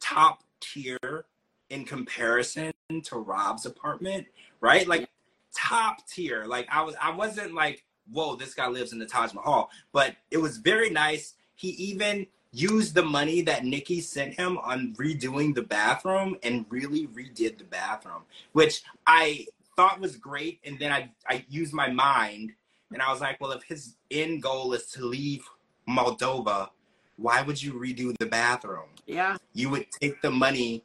top 0.00 0.42
tier 0.60 1.24
in 1.70 1.84
comparison 1.84 2.72
to 3.04 3.16
Rob's 3.16 3.66
apartment, 3.66 4.26
right? 4.60 4.86
Like 4.86 5.08
top 5.54 6.06
tier. 6.06 6.44
Like 6.46 6.68
I 6.70 6.82
was 6.82 6.94
I 7.00 7.10
wasn't 7.10 7.54
like, 7.54 7.84
whoa, 8.12 8.36
this 8.36 8.54
guy 8.54 8.68
lives 8.68 8.92
in 8.92 8.98
the 8.98 9.06
Taj 9.06 9.32
Mahal, 9.32 9.70
but 9.92 10.16
it 10.30 10.38
was 10.38 10.58
very 10.58 10.90
nice. 10.90 11.34
He 11.54 11.70
even 11.70 12.26
used 12.52 12.94
the 12.94 13.02
money 13.02 13.42
that 13.42 13.64
Nikki 13.64 14.00
sent 14.00 14.34
him 14.34 14.58
on 14.58 14.94
redoing 14.94 15.54
the 15.54 15.62
bathroom 15.62 16.36
and 16.42 16.64
really 16.68 17.08
redid 17.08 17.58
the 17.58 17.64
bathroom, 17.64 18.22
which 18.52 18.82
I 19.06 19.46
thought 19.76 20.00
was 20.00 20.16
great. 20.16 20.60
And 20.64 20.78
then 20.78 20.92
I 20.92 21.10
I 21.28 21.44
used 21.48 21.72
my 21.72 21.90
mind 21.90 22.52
and 22.92 23.02
I 23.02 23.10
was 23.10 23.20
like, 23.20 23.40
well, 23.40 23.52
if 23.52 23.62
his 23.64 23.96
end 24.10 24.42
goal 24.42 24.72
is 24.72 24.86
to 24.92 25.04
leave 25.04 25.44
Moldova, 25.88 26.70
why 27.16 27.42
would 27.42 27.62
you 27.62 27.74
redo 27.74 28.16
the 28.18 28.26
bathroom? 28.26 28.88
Yeah. 29.06 29.36
You 29.52 29.70
would 29.70 29.86
take 29.90 30.20
the 30.22 30.30
money 30.30 30.82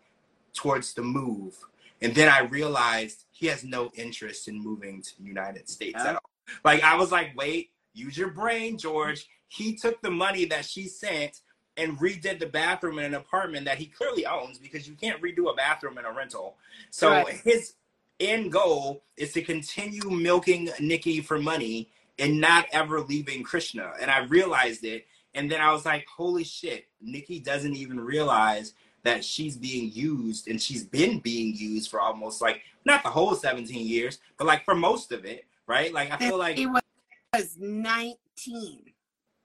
towards 0.54 0.94
the 0.94 1.02
move. 1.02 1.56
And 2.02 2.16
then 2.16 2.30
I 2.30 2.42
realized 2.42 3.26
he 3.32 3.48
has 3.48 3.64
no 3.64 3.92
interest 3.96 4.48
in 4.48 4.60
moving 4.60 5.02
to 5.02 5.18
the 5.18 5.24
United 5.24 5.70
States 5.70 6.02
Yeah. 6.04 6.12
at 6.12 6.16
all. 6.16 6.30
Like 6.64 6.84
I 6.84 6.96
was 6.96 7.12
like, 7.12 7.32
wait, 7.36 7.72
use 7.94 8.18
your 8.18 8.30
brain, 8.32 8.78
George. 8.78 9.28
He 9.48 9.76
took 9.76 10.02
the 10.02 10.12
money 10.12 10.46
that 10.46 10.66
she 10.66 10.84
sent 10.88 11.42
and 11.78 11.98
redid 12.00 12.40
the 12.40 12.46
bathroom 12.46 13.00
in 13.00 13.06
an 13.06 13.14
apartment 13.14 13.66
that 13.66 13.78
he 13.78 13.86
clearly 13.86 14.26
owns 14.26 14.58
because 14.60 14.88
you 14.88 14.96
can't 14.96 15.22
redo 15.22 15.50
a 15.52 15.56
bathroom 15.56 15.98
in 15.98 16.06
a 16.06 16.12
rental. 16.12 16.58
So 16.90 17.10
Right. 17.10 17.42
his 17.44 17.74
end 18.20 18.52
goal 18.52 19.04
is 19.18 19.34
to 19.34 19.42
continue 19.42 20.10
milking 20.10 20.70
Nikki 20.80 21.22
for 21.22 21.40
money 21.40 21.90
and 22.18 22.40
not 22.40 22.66
ever 22.72 23.02
leaving 23.02 23.44
Krishna. 23.44 23.94
And 24.02 24.12
I 24.12 24.20
realized 24.26 24.84
it. 24.84 25.08
And 25.36 25.50
then 25.50 25.62
I 25.62 25.72
was 25.72 25.86
like, 25.86 26.06
holy 26.08 26.44
shit, 26.44 26.86
Nikki 27.02 27.40
doesn't 27.40 27.76
even 27.76 28.00
realize 28.00 28.74
that 29.04 29.24
she's 29.24 29.56
being 29.56 29.92
used 29.94 30.48
and 30.48 30.62
she's 30.62 30.84
been 30.84 31.20
being 31.20 31.56
used 31.56 31.90
for 31.90 32.02
almost 32.02 32.42
like 32.42 32.62
not 32.86 33.04
the 33.04 33.10
whole 33.10 33.36
17 33.36 33.88
years, 33.88 34.20
but 34.38 34.48
like 34.48 34.66
for 34.66 34.76
most 34.76 35.12
of 35.12 35.26
it, 35.26 35.46
right? 35.68 35.94
Like 35.94 36.12
I 36.12 36.18
feel 36.18 36.38
like 36.38 36.58
he 36.58 36.68
was 36.68 37.56
19. 37.58 38.18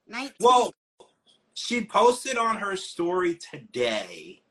19. 0.07 0.31
Well, 0.39 0.73
she 1.53 1.85
posted 1.85 2.37
on 2.37 2.57
her 2.57 2.75
story 2.75 3.35
today 3.35 4.41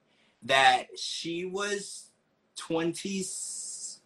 that 0.42 0.86
she 0.98 1.44
was 1.44 2.10
20. 2.56 3.24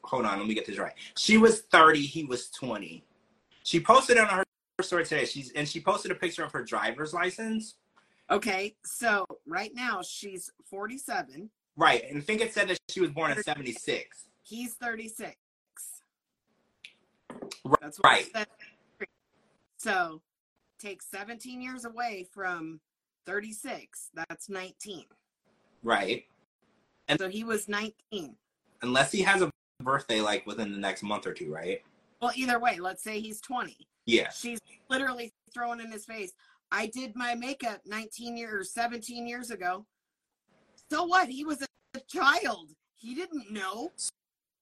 Hold 0.05 0.25
on, 0.27 0.39
let 0.39 0.47
me 0.49 0.55
get 0.55 0.67
this 0.67 0.79
right. 0.79 0.95
She 1.17 1.37
was 1.37 1.61
30, 1.63 2.01
he 2.01 2.25
was 2.25 2.49
20. 2.51 3.05
She 3.65 3.81
posted 3.81 4.17
on 4.19 4.27
her 4.29 4.45
story 4.83 5.05
today. 5.05 5.25
She's 5.27 5.53
and 5.53 5.69
she 5.69 5.81
posted 5.81 6.11
a 6.11 6.15
picture 6.15 6.45
of 6.45 6.53
her 6.53 6.63
driver's 6.65 7.13
license. 7.13 7.75
okay, 8.31 8.75
so 8.85 9.27
right 9.47 9.71
now 9.75 10.01
she's 10.03 10.51
47. 10.71 11.51
Right, 11.77 12.05
and 12.09 12.19
I 12.19 12.21
think 12.21 12.41
it 12.41 12.53
said 12.53 12.69
that 12.69 12.79
she 12.89 13.01
was 13.01 13.11
born 13.11 13.31
in 13.33 13.43
76. 13.43 14.29
He's 14.43 14.75
36. 14.75 15.35
Right. 17.65 17.81
That's 17.83 17.99
what 17.99 18.27
said. 18.35 18.47
So 19.77 20.23
take 20.79 21.03
17 21.03 21.61
years 21.61 21.85
away 21.85 22.27
from 22.33 22.81
36. 23.27 24.11
That's 24.15 24.49
19. 24.49 25.05
Right. 25.83 26.25
And- 27.09 27.19
so 27.19 27.29
he 27.29 27.45
was 27.45 27.69
19. 27.69 28.37
Unless 28.83 29.13
he 29.13 29.23
has 29.23 29.43
a 29.43 29.51
birthday 29.83 30.21
like 30.21 30.47
within 30.47 30.73
the 30.73 30.79
next 30.79 31.03
month 31.03 31.27
or 31.27 31.33
two, 31.33 31.53
right? 31.53 31.83
Well, 32.21 32.33
either 32.35 32.59
way, 32.59 32.79
let's 32.81 33.03
say 33.03 33.21
he's 33.21 33.41
20. 33.41 33.77
Yeah. 34.07 34.31
She's 34.31 34.59
literally 34.89 35.33
throwing 35.55 35.81
in 35.81 35.91
his 35.91 36.05
face. 36.05 36.33
I 36.73 36.87
did 36.87 37.15
my 37.15 37.35
makeup 37.35 37.81
19 37.87 38.37
years, 38.37 38.73
17 38.73 39.27
years 39.27 39.51
ago. 39.51 39.87
So 40.91 41.05
what? 41.05 41.29
He 41.29 41.45
was 41.45 41.63
a 41.95 42.01
child. 42.09 42.71
He 42.97 43.15
didn't 43.15 43.51
know. 43.53 43.93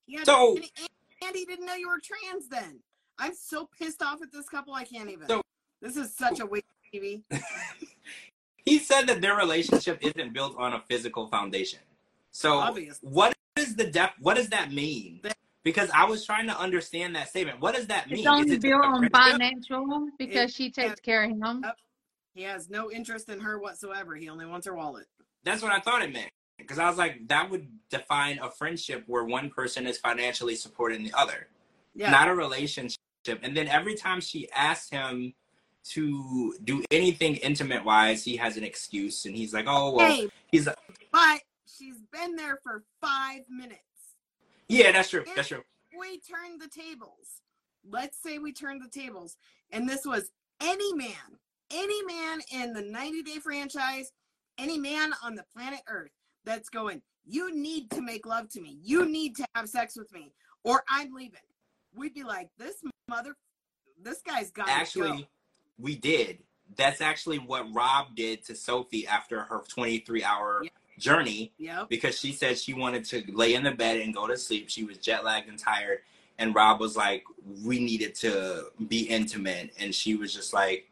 He 0.06 0.18
So- 0.24 0.56
and, 0.56 0.88
and 1.22 1.34
he 1.36 1.44
didn't 1.44 1.66
know 1.66 1.74
you 1.74 1.88
were 1.88 2.00
trans 2.02 2.48
then. 2.48 2.80
I'm 3.18 3.34
so 3.34 3.68
pissed 3.78 4.02
off 4.02 4.20
at 4.22 4.30
this 4.32 4.48
couple. 4.48 4.74
I 4.74 4.84
can't 4.84 5.10
even. 5.10 5.26
So- 5.28 5.42
this 5.80 5.96
is 5.96 6.14
such 6.14 6.40
a 6.40 6.46
waste 6.46 6.64
of 6.94 7.00
TV. 7.00 7.22
He 8.64 8.78
said 8.78 9.06
that 9.06 9.20
their 9.20 9.36
relationship 9.36 9.98
isn't 10.00 10.32
built 10.32 10.56
on 10.58 10.72
a 10.72 10.80
physical 10.88 11.28
foundation. 11.28 11.78
So 12.32 12.58
Obvious. 12.58 12.98
what 13.00 13.32
is 13.66 13.76
the 13.76 13.86
depth? 13.90 14.14
What 14.20 14.34
does 14.36 14.48
that 14.50 14.72
mean? 14.72 15.20
Because 15.62 15.90
I 15.90 16.04
was 16.04 16.24
trying 16.24 16.46
to 16.46 16.58
understand 16.58 17.16
that 17.16 17.28
statement. 17.28 17.60
What 17.60 17.74
does 17.74 17.88
that 17.88 18.08
mean? 18.08 18.20
It's 18.20 18.28
only 18.28 18.48
Is 18.48 18.54
it 18.54 18.62
built 18.62 18.84
on 18.84 19.08
financial 19.10 20.08
because 20.18 20.54
she 20.54 20.70
takes 20.70 21.00
care 21.00 21.24
of 21.24 21.30
him. 21.30 21.64
He 22.34 22.42
has 22.42 22.68
no 22.68 22.90
interest 22.90 23.28
in 23.28 23.40
her 23.40 23.58
whatsoever. 23.58 24.14
He 24.14 24.28
only 24.28 24.46
wants 24.46 24.66
her 24.66 24.74
wallet. 24.74 25.06
That's 25.42 25.62
what 25.62 25.72
I 25.72 25.80
thought 25.80 26.02
it 26.02 26.12
meant. 26.12 26.30
Because 26.58 26.78
I 26.78 26.88
was 26.88 26.98
like, 26.98 27.26
that 27.28 27.50
would 27.50 27.66
define 27.90 28.38
a 28.38 28.50
friendship 28.50 29.04
where 29.06 29.24
one 29.24 29.50
person 29.50 29.86
is 29.86 29.98
financially 29.98 30.54
supporting 30.54 31.02
the 31.02 31.12
other, 31.14 31.48
Yeah. 31.94 32.10
not 32.10 32.28
a 32.28 32.34
relationship. 32.34 32.96
And 33.42 33.56
then 33.56 33.68
every 33.68 33.94
time 33.94 34.20
she 34.20 34.48
asks 34.52 34.88
him 34.90 35.34
to 35.90 36.54
do 36.64 36.82
anything 36.90 37.36
intimate 37.36 37.84
wise, 37.84 38.24
he 38.24 38.36
has 38.36 38.56
an 38.56 38.64
excuse, 38.64 39.24
and 39.24 39.36
he's 39.36 39.52
like, 39.54 39.66
"Oh 39.68 39.92
well." 39.92 40.10
hey, 40.10 40.28
He's 40.50 40.66
like, 40.66 40.76
but 41.12 41.40
she's 41.66 42.00
been 42.12 42.36
there 42.36 42.58
for 42.62 42.84
five 43.00 43.42
minutes. 43.48 43.80
"Yeah, 44.68 44.92
that's 44.92 45.10
true. 45.10 45.24
That's 45.34 45.48
true." 45.48 45.64
We 45.98 46.20
turned 46.20 46.60
the 46.60 46.68
tables. 46.68 47.42
Let's 47.88 48.18
say 48.20 48.38
we 48.38 48.52
turned 48.52 48.82
the 48.82 48.88
tables, 48.88 49.36
and 49.70 49.88
this 49.88 50.04
was 50.04 50.30
any 50.60 50.92
man, 50.94 51.38
any 51.70 52.02
man 52.04 52.40
in 52.52 52.72
the 52.72 52.82
90 52.82 53.22
day 53.22 53.38
franchise, 53.38 54.12
any 54.58 54.78
man 54.78 55.12
on 55.22 55.34
the 55.34 55.44
planet 55.52 55.80
Earth 55.88 56.10
that's 56.44 56.68
going, 56.68 57.02
you 57.24 57.54
need 57.54 57.90
to 57.90 58.00
make 58.00 58.26
love 58.26 58.48
to 58.50 58.60
me. 58.60 58.78
You 58.82 59.06
need 59.06 59.36
to 59.36 59.46
have 59.54 59.68
sex 59.68 59.96
with 59.96 60.12
me, 60.12 60.32
or 60.64 60.82
I'm 60.88 61.12
leaving. 61.12 61.40
We'd 61.94 62.14
be 62.14 62.24
like, 62.24 62.48
this 62.58 62.76
mother, 63.08 63.34
this 64.00 64.22
guy's 64.22 64.50
got 64.50 64.68
Actually, 64.68 65.28
we 65.78 65.96
did. 65.96 66.38
That's 66.76 67.00
actually 67.00 67.38
what 67.38 67.72
Rob 67.72 68.16
did 68.16 68.44
to 68.46 68.54
Sophie 68.54 69.06
after 69.06 69.42
her 69.42 69.62
23 69.68 70.24
hour 70.24 70.62
Yeah. 70.64 70.70
Journey 70.98 71.52
Yep. 71.58 71.88
because 71.88 72.18
she 72.18 72.32
said 72.32 72.58
she 72.58 72.72
wanted 72.74 73.04
to 73.06 73.22
lay 73.32 73.54
in 73.54 73.62
the 73.62 73.72
bed 73.72 74.00
and 74.00 74.14
go 74.14 74.26
to 74.26 74.36
sleep. 74.36 74.68
She 74.70 74.84
was 74.84 74.98
jet 74.98 75.24
lagged 75.24 75.48
and 75.48 75.58
tired. 75.58 75.98
And 76.38 76.54
Rob 76.54 76.80
was 76.80 76.96
like, 76.96 77.24
we 77.64 77.78
needed 77.78 78.14
to 78.16 78.66
be 78.88 79.00
intimate. 79.08 79.72
And 79.78 79.94
she 79.94 80.14
was 80.16 80.34
just 80.34 80.52
like, 80.52 80.90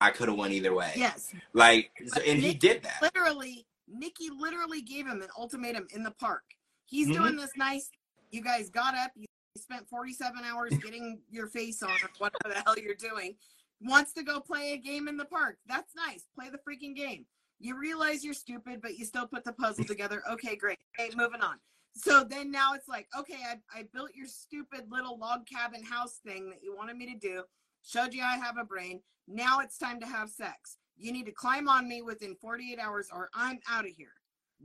I 0.00 0.10
could 0.10 0.28
have 0.28 0.36
went 0.36 0.52
either 0.52 0.74
way. 0.74 0.92
Yes. 0.96 1.32
Like, 1.52 1.90
But 2.12 2.24
and 2.26 2.38
he 2.40 2.54
did 2.54 2.82
that. 2.82 3.00
Literally, 3.02 3.64
Nikki 3.88 4.28
literally 4.36 4.82
gave 4.82 5.06
him 5.06 5.22
an 5.22 5.28
ultimatum 5.38 5.86
in 5.94 6.02
the 6.02 6.10
park. 6.10 6.42
He's 6.86 7.08
Mhm. 7.08 7.14
doing 7.14 7.36
this 7.36 7.50
nice. 7.56 7.88
You 8.30 8.42
guys 8.42 8.68
got 8.68 8.94
up. 8.96 9.12
You 9.14 9.26
spent 9.56 9.88
47 9.88 10.44
hours 10.44 10.72
getting 10.78 11.22
your 11.30 11.46
face 11.46 11.82
on, 11.82 11.90
or 11.90 12.10
whatever 12.18 12.54
the 12.54 12.62
hell 12.64 12.78
you're 12.78 12.94
doing. 12.94 13.36
Wants 13.80 14.12
to 14.14 14.22
go 14.22 14.40
play 14.40 14.72
a 14.72 14.76
game 14.76 15.08
in 15.08 15.16
the 15.16 15.24
park. 15.24 15.58
That's 15.66 15.94
nice. 15.94 16.24
Play 16.34 16.48
the 16.50 16.58
freaking 16.58 16.94
game. 16.96 17.26
You 17.62 17.78
realize 17.78 18.24
you're 18.24 18.34
stupid, 18.34 18.82
but 18.82 18.98
you 18.98 19.04
still 19.04 19.28
put 19.28 19.44
the 19.44 19.52
puzzle 19.52 19.84
together. 19.84 20.20
Okay, 20.28 20.56
great. 20.56 20.78
Hey, 20.96 21.10
moving 21.16 21.40
on. 21.42 21.58
So 21.94 22.24
then 22.24 22.50
now 22.50 22.74
it's 22.74 22.88
like, 22.88 23.06
okay, 23.16 23.38
I, 23.48 23.78
I 23.78 23.84
built 23.94 24.10
your 24.16 24.26
stupid 24.26 24.90
little 24.90 25.16
log 25.16 25.46
cabin 25.46 25.84
house 25.84 26.18
thing 26.26 26.50
that 26.50 26.58
you 26.60 26.74
wanted 26.74 26.96
me 26.96 27.06
to 27.12 27.18
do. 27.18 27.44
Showed 27.84 28.14
you 28.14 28.22
I 28.24 28.36
have 28.36 28.56
a 28.58 28.64
brain. 28.64 29.00
Now 29.28 29.60
it's 29.60 29.78
time 29.78 30.00
to 30.00 30.06
have 30.06 30.28
sex. 30.28 30.78
You 30.96 31.12
need 31.12 31.26
to 31.26 31.32
climb 31.32 31.68
on 31.68 31.88
me 31.88 32.02
within 32.02 32.34
48 32.34 32.80
hours 32.80 33.08
or 33.12 33.30
I'm 33.32 33.60
out 33.70 33.84
of 33.84 33.92
here. 33.96 34.14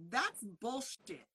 That's 0.09 0.43
bullshit. 0.59 1.27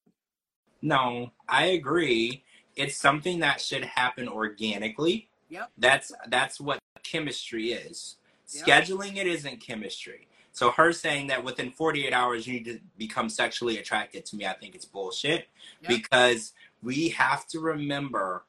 No, 0.83 1.31
I 1.49 1.67
agree. 1.67 2.43
It's 2.75 2.97
something 2.97 3.39
that 3.39 3.61
should 3.61 3.85
happen 3.85 4.27
organically. 4.27 5.29
Yep. 5.49 5.71
That's 5.79 6.13
that's 6.29 6.61
what 6.61 6.81
chemistry 7.05 7.73
is. 7.73 8.17
Yep. 8.53 8.67
Scheduling 8.67 9.17
it 9.17 9.29
isn't 9.29 9.61
chemistry. 9.61 10.27
So 10.53 10.71
her 10.73 10.93
saying 10.93 11.29
that 11.29 11.43
within 11.43 11.71
48 11.71 12.13
hours 12.13 12.47
you 12.47 12.53
need 12.55 12.65
to 12.67 12.79
become 12.99 13.29
sexually 13.29 13.79
attracted 13.79 14.27
to 14.27 14.37
me, 14.37 14.47
I 14.47 14.53
think 14.53 14.75
it's 14.75 14.85
bullshit 14.85 15.49
Yep. 15.83 15.89
because 15.89 16.53
we 16.83 17.09
have 17.11 17.47
to 17.49 17.61
remember 17.61 18.45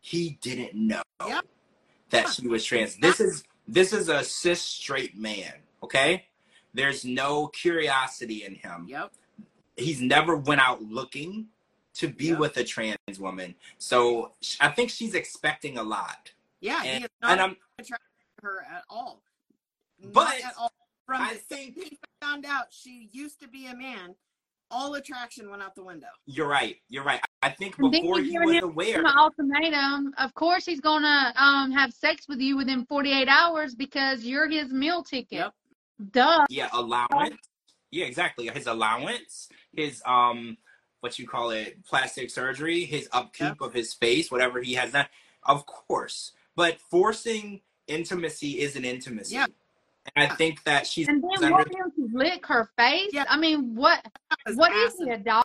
he 0.00 0.38
didn't 0.42 0.74
know 0.74 1.02
Yep. 1.26 1.46
that 2.10 2.28
she 2.28 2.46
was 2.46 2.64
trans. 2.64 2.96
This 2.96 3.20
is 3.20 3.44
this 3.68 3.92
is 3.92 4.08
a 4.08 4.22
cis 4.22 4.62
straight 4.62 5.16
man, 5.16 5.52
okay? 5.82 6.26
There's 6.72 7.04
no 7.04 7.48
curiosity 7.48 8.44
in 8.44 8.54
him 8.54 8.86
Yep. 8.88 9.12
he's 9.76 10.00
never 10.00 10.36
went 10.36 10.60
out 10.60 10.82
looking 10.82 11.48
to 11.94 12.06
be 12.08 12.26
Yeah. 12.26 12.36
with 12.38 12.56
a 12.58 12.64
trans 12.64 13.18
woman. 13.18 13.54
So 13.78 14.34
I 14.60 14.68
think 14.68 14.90
she's 14.90 15.14
expecting 15.14 15.78
a 15.78 15.82
lot. 15.82 16.32
Yeah, 16.60 16.82
he 16.82 16.88
And, 16.90 17.04
and 17.04 17.10
not 17.22 17.38
I'm 17.40 17.56
attracted 17.78 18.06
to 18.40 18.46
her 18.46 18.62
at 18.70 18.84
all. 18.90 19.22
But 20.12 20.44
at 20.44 20.54
all. 20.58 20.70
From 21.06 21.22
I 21.22 21.34
the 21.34 21.38
think- 21.38 21.74
second 21.76 21.90
he 21.90 21.98
found 22.20 22.44
out 22.46 22.66
she 22.70 23.08
used 23.12 23.40
to 23.40 23.48
be 23.48 23.66
a 23.66 23.76
man, 23.76 24.14
all 24.70 24.94
attraction 24.94 25.48
went 25.48 25.62
out 25.62 25.74
the 25.76 25.84
window. 25.84 26.08
you're 26.26 26.48
right. 26.48 26.76
You're 26.88 27.04
right. 27.04 27.20
I 27.42 27.50
think 27.50 27.78
And 27.78 27.92
then 27.94 28.02
before 28.02 28.18
you 28.20 28.40
he 28.40 28.54
was 28.54 28.62
aware, 28.64 29.00
An 29.00 29.06
ultimatum. 29.06 30.12
Of 30.18 30.34
course, 30.34 30.66
he's 30.66 30.80
gonna 30.80 31.32
um 31.36 31.70
have 31.72 31.92
sex 31.92 32.26
with 32.28 32.40
you 32.40 32.56
within 32.56 32.84
48 32.86 33.28
hours 33.28 33.74
because 33.76 34.24
you're 34.24 34.48
his 34.48 34.72
meal 34.72 35.04
ticket. 35.04 35.38
Yep. 35.38 35.54
Duh. 36.10 36.44
yeah, 36.50 36.68
allowance. 36.72 37.36
Yeah, 37.92 38.06
exactly. 38.06 38.48
His 38.48 38.66
allowance, 38.66 39.48
his 39.72 40.02
um 40.04 40.56
what 41.00 41.18
you 41.20 41.28
call 41.28 41.50
it, 41.50 41.84
plastic 41.84 42.30
surgery, 42.30 42.84
his 42.84 43.08
upkeep 43.12 43.60
of 43.60 43.72
his 43.72 43.94
face, 43.94 44.30
whatever 44.32 44.60
he 44.60 44.74
has 44.74 44.90
done. 44.90 45.06
Of 45.44 45.64
course. 45.66 46.32
But 46.56 46.80
forcing 46.80 47.60
intimacy 47.86 48.58
isn't 48.60 48.84
intimacy. 48.84 49.34
Yeah. 49.36 49.46
And 50.14 50.30
I 50.30 50.34
think 50.36 50.62
that 50.64 50.86
she's 50.86 51.08
And 51.08 51.22
then 51.22 51.30
under 51.44 51.50
want 51.50 51.68
him 51.74 51.90
to 52.10 52.16
lick 52.16 52.46
her 52.46 52.70
face? 52.78 53.10
Yeah. 53.12 53.24
I 53.28 53.36
mean, 53.38 53.74
what? 53.74 54.02
That 54.30 54.38
was 54.46 54.56
What 54.56 54.72
is 54.72 54.94
acid. 54.94 55.06
he, 55.06 55.12
a 55.12 55.18
dog? 55.18 55.44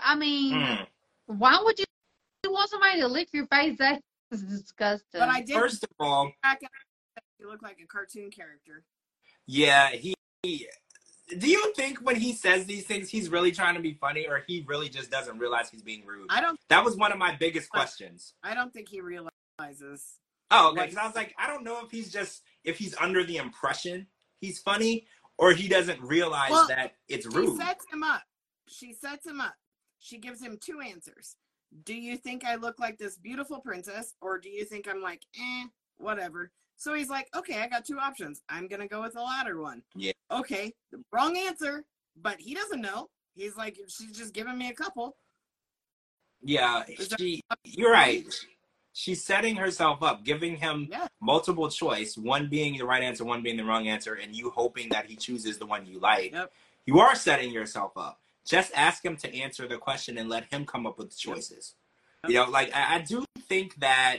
I 0.00 0.14
mean, 0.16 0.54
Mm. 0.54 0.86
why 1.26 1.60
would 1.62 1.78
you 1.78 1.84
you 2.44 2.50
want 2.52 2.68
somebody 2.70 3.00
to 3.00 3.06
lick 3.08 3.28
your 3.32 3.46
face? 3.46 3.78
That 3.78 4.00
is 4.32 4.42
disgusting. 4.42 5.20
But 5.20 5.28
I 5.28 5.40
did 5.42 5.54
First 5.54 5.84
of 5.84 5.90
all, 6.00 6.32
back 6.42 6.60
up. 6.64 6.70
You 7.38 7.48
look 7.48 7.62
like 7.62 7.78
a 7.82 7.86
cartoon 7.86 8.30
character. 8.30 8.84
Yeah, 9.46 9.90
he, 9.90 10.14
he- 10.42 10.66
Do 11.38 11.48
you 11.48 11.72
think 11.74 11.98
when 12.00 12.16
he 12.16 12.32
says 12.32 12.66
these 12.66 12.84
things, 12.84 13.08
he's 13.10 13.28
really 13.28 13.52
trying 13.52 13.74
to 13.74 13.80
be 13.80 13.94
funny, 13.94 14.26
or 14.28 14.42
he 14.46 14.64
really 14.66 14.88
just 14.88 15.10
doesn't 15.10 15.38
realize 15.38 15.70
he's 15.70 15.82
being 15.82 16.04
rude? 16.06 16.26
I 16.30 16.40
don't. 16.40 16.58
That 16.68 16.84
was 16.84 16.96
one 16.96 17.12
of 17.12 17.18
my 17.18 17.34
biggest 17.36 17.68
questions. 17.70 18.34
I 18.42 18.54
don't 18.54 18.72
think 18.72 18.88
he 18.88 19.00
realizes. 19.00 20.18
Oh, 20.50 20.70
okay. 20.72 20.82
Because 20.82 20.96
I 20.98 21.06
was 21.06 21.14
like, 21.16 21.34
I 21.38 21.46
don't 21.46 21.64
know 21.64 21.84
if 21.84 21.90
he's 21.90 22.12
just 22.12 22.42
if 22.64 22.78
he's 22.78 22.94
under 22.96 23.24
the 23.24 23.36
impression 23.36 24.06
he's 24.42 24.58
funny, 24.58 25.06
or 25.38 25.52
he 25.52 25.68
doesn't 25.68 26.00
realize 26.02 26.50
Well, 26.50 26.68
that 26.68 26.96
it's 27.08 27.26
rude. 27.26 27.58
She 27.58 27.64
sets 27.64 27.84
him 27.90 28.02
up. 28.02 28.22
She 28.68 28.92
sets 28.92 29.26
him 29.26 29.40
up. 29.40 29.54
She 30.00 30.18
gives 30.18 30.42
him 30.42 30.58
two 30.60 30.80
answers. 30.80 31.36
Do 31.84 31.94
you 31.94 32.18
think 32.18 32.44
I 32.44 32.56
look 32.56 32.78
like 32.78 32.98
this 32.98 33.16
beautiful 33.16 33.60
princess, 33.60 34.14
or 34.20 34.38
do 34.38 34.50
you 34.50 34.64
think 34.64 34.86
I'm 34.86 35.00
like, 35.00 35.22
eh, 35.38 35.64
whatever? 35.96 36.50
So 36.76 36.92
he's 36.92 37.08
like, 37.08 37.28
okay, 37.34 37.62
I 37.62 37.68
got 37.68 37.86
two 37.86 37.98
options. 37.98 38.42
I'm 38.48 38.68
gonna 38.68 38.88
go 38.88 39.00
with 39.00 39.14
the 39.14 39.22
latter 39.22 39.60
one. 39.60 39.82
Yeah. 39.94 40.12
Okay, 40.30 40.74
the 40.90 41.02
wrong 41.12 41.36
answer, 41.38 41.84
but 42.20 42.40
he 42.40 42.54
doesn't 42.54 42.80
know. 42.80 43.08
He's 43.34 43.56
like, 43.56 43.78
she's 43.88 44.16
just 44.16 44.34
giving 44.34 44.58
me 44.58 44.68
a 44.68 44.74
couple. 44.74 45.16
yeah, 46.42 46.82
she. 47.18 47.40
You're 47.64 47.92
right. 47.92 48.26
She's 48.92 49.24
setting 49.24 49.56
herself 49.56 50.02
up, 50.02 50.24
giving 50.24 50.56
him 50.56 50.88
Yeah. 50.90 51.06
multiple 51.20 51.68
choice, 51.70 52.16
one 52.16 52.48
being 52.48 52.76
the 52.76 52.84
right 52.84 53.02
answer, 53.02 53.24
one 53.24 53.42
being 53.42 53.56
the 53.56 53.64
wrong 53.64 53.88
answer, 53.88 54.14
and 54.14 54.34
you 54.36 54.50
hoping 54.50 54.90
that 54.90 55.06
he 55.06 55.16
chooses 55.16 55.58
the 55.58 55.66
one 55.66 55.86
you 55.86 55.98
like. 55.98 56.32
Yep. 56.32 56.52
You 56.86 57.00
are 57.00 57.14
setting 57.14 57.50
yourself 57.52 57.96
up. 57.96 58.20
Just 58.44 58.72
ask 58.74 59.04
him 59.04 59.16
to 59.18 59.34
answer 59.34 59.66
the 59.68 59.78
question 59.78 60.18
and 60.18 60.28
let 60.28 60.52
him 60.52 60.66
come 60.66 60.86
up 60.86 60.98
with 60.98 61.10
the 61.10 61.16
Yep. 61.28 61.36
choices. 61.36 61.74
You 62.28 62.34
know, 62.34 62.44
like 62.50 62.74
I, 62.74 62.96
I 62.96 62.98
do 63.00 63.24
think 63.48 63.76
that. 63.80 64.18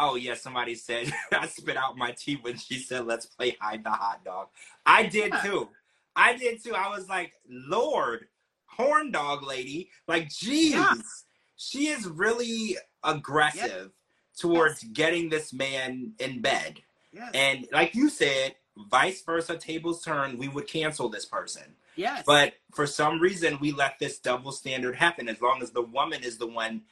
Oh 0.00 0.14
yeah, 0.14 0.34
somebody 0.34 0.76
said 0.76 1.12
I 1.32 1.46
spit 1.48 1.76
out 1.76 1.96
my 1.96 2.12
tea 2.12 2.36
when 2.36 2.56
she 2.56 2.78
said, 2.78 3.06
"Let's 3.06 3.26
play 3.26 3.56
hide 3.60 3.82
the 3.82 3.90
hot 3.90 4.24
dog." 4.24 4.48
I 4.86 5.04
did 5.06 5.32
Yeah. 5.32 5.40
too. 5.42 5.68
I 6.14 6.36
did 6.36 6.62
too. 6.62 6.74
I 6.74 6.88
was 6.88 7.08
like, 7.08 7.32
Lord, 7.48 8.28
horn 8.66 9.10
dog 9.12 9.42
lady, 9.44 9.90
like, 10.06 10.28
jeez. 10.28 10.72
Yeah. 10.72 10.94
She 11.58 11.88
is 11.88 12.06
really 12.06 12.78
aggressive 13.04 13.90
towards 14.38 14.82
getting 14.84 15.28
this 15.28 15.52
man 15.52 16.12
in 16.18 16.40
bed. 16.40 16.80
Yes. 17.12 17.30
And 17.34 17.66
like 17.72 17.94
you 17.94 18.08
said, 18.08 18.54
vice 18.90 19.22
versa, 19.22 19.56
tables 19.56 20.02
turn, 20.02 20.38
we 20.38 20.48
would 20.48 20.66
cancel 20.68 21.08
this 21.08 21.26
person. 21.26 21.74
yes. 21.96 22.22
But 22.24 22.54
for 22.72 22.86
some 22.86 23.20
reason, 23.20 23.58
we 23.60 23.72
let 23.72 23.98
this 23.98 24.18
double 24.20 24.52
standard 24.52 24.94
happen 24.94 25.28
as 25.28 25.40
long 25.42 25.60
as 25.62 25.72
the 25.72 25.82
woman 25.82 26.22
is 26.22 26.38
the 26.38 26.46
one 26.46 26.82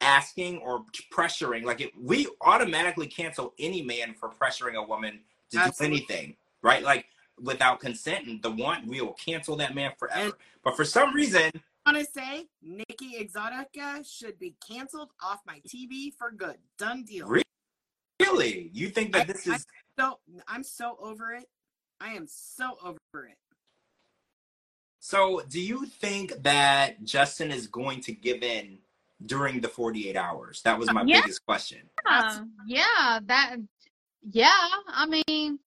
asking 0.00 0.58
or 0.58 0.84
pressuring. 1.12 1.64
Like, 1.64 1.80
it, 1.82 1.92
we 2.00 2.26
automatically 2.40 3.06
cancel 3.06 3.52
any 3.58 3.82
man 3.82 4.14
for 4.14 4.30
pressuring 4.30 4.74
a 4.74 4.82
woman 4.82 5.20
to 5.52 5.58
Absolutely. 5.58 5.98
do 5.98 6.04
anything, 6.04 6.36
right? 6.62 6.82
Like, 6.82 7.06
without 7.42 7.80
consent, 7.80 8.26
and 8.26 8.42
the 8.42 8.50
one, 8.50 8.86
we 8.86 9.00
will 9.02 9.12
cancel 9.14 9.56
that 9.56 9.74
man 9.74 9.92
forever. 9.98 10.20
And- 10.24 10.32
but 10.62 10.76
for 10.76 10.84
some 10.86 11.12
reason, 11.14 11.50
want 11.86 11.98
to 11.98 12.04
say 12.04 12.46
Nikki 12.62 13.14
Exotica 13.22 14.04
should 14.10 14.38
be 14.38 14.54
canceled 14.66 15.10
off 15.22 15.40
my 15.46 15.60
TV 15.68 16.12
for 16.16 16.30
good. 16.30 16.56
Done 16.78 17.04
deal. 17.04 17.26
Really? 17.26 17.44
Really? 18.20 18.70
You 18.72 18.88
think 18.88 19.12
that 19.12 19.22
I- 19.22 19.24
this 19.32 19.46
I- 19.48 19.54
is 19.56 19.66
So 19.98 20.18
I'm 20.48 20.64
so 20.64 20.96
over 20.98 21.32
it. 21.34 21.48
I 22.00 22.14
am 22.14 22.26
so 22.26 22.76
over 22.82 23.26
it. 23.26 23.38
so? 24.98 25.42
Do 25.42 25.60
you 25.60 25.84
think 25.86 26.32
that 26.42 27.04
Justin 27.04 27.50
is 27.52 27.66
going 27.68 28.00
to 28.02 28.12
give 28.12 28.42
in 28.42 28.78
during 29.24 29.60
the 29.60 29.68
48 29.68 30.16
hours? 30.16 30.62
That 30.62 30.78
was 30.78 30.90
my 30.92 31.04
Yeah. 31.06 31.20
biggest 31.20 31.44
question. 31.46 31.88
Yeah, 32.06 32.18
um, 32.30 32.52
yeah, 32.66 33.20
that, 33.24 33.56
yeah. 34.32 34.68
I 34.88 35.06
mean, 35.28 35.60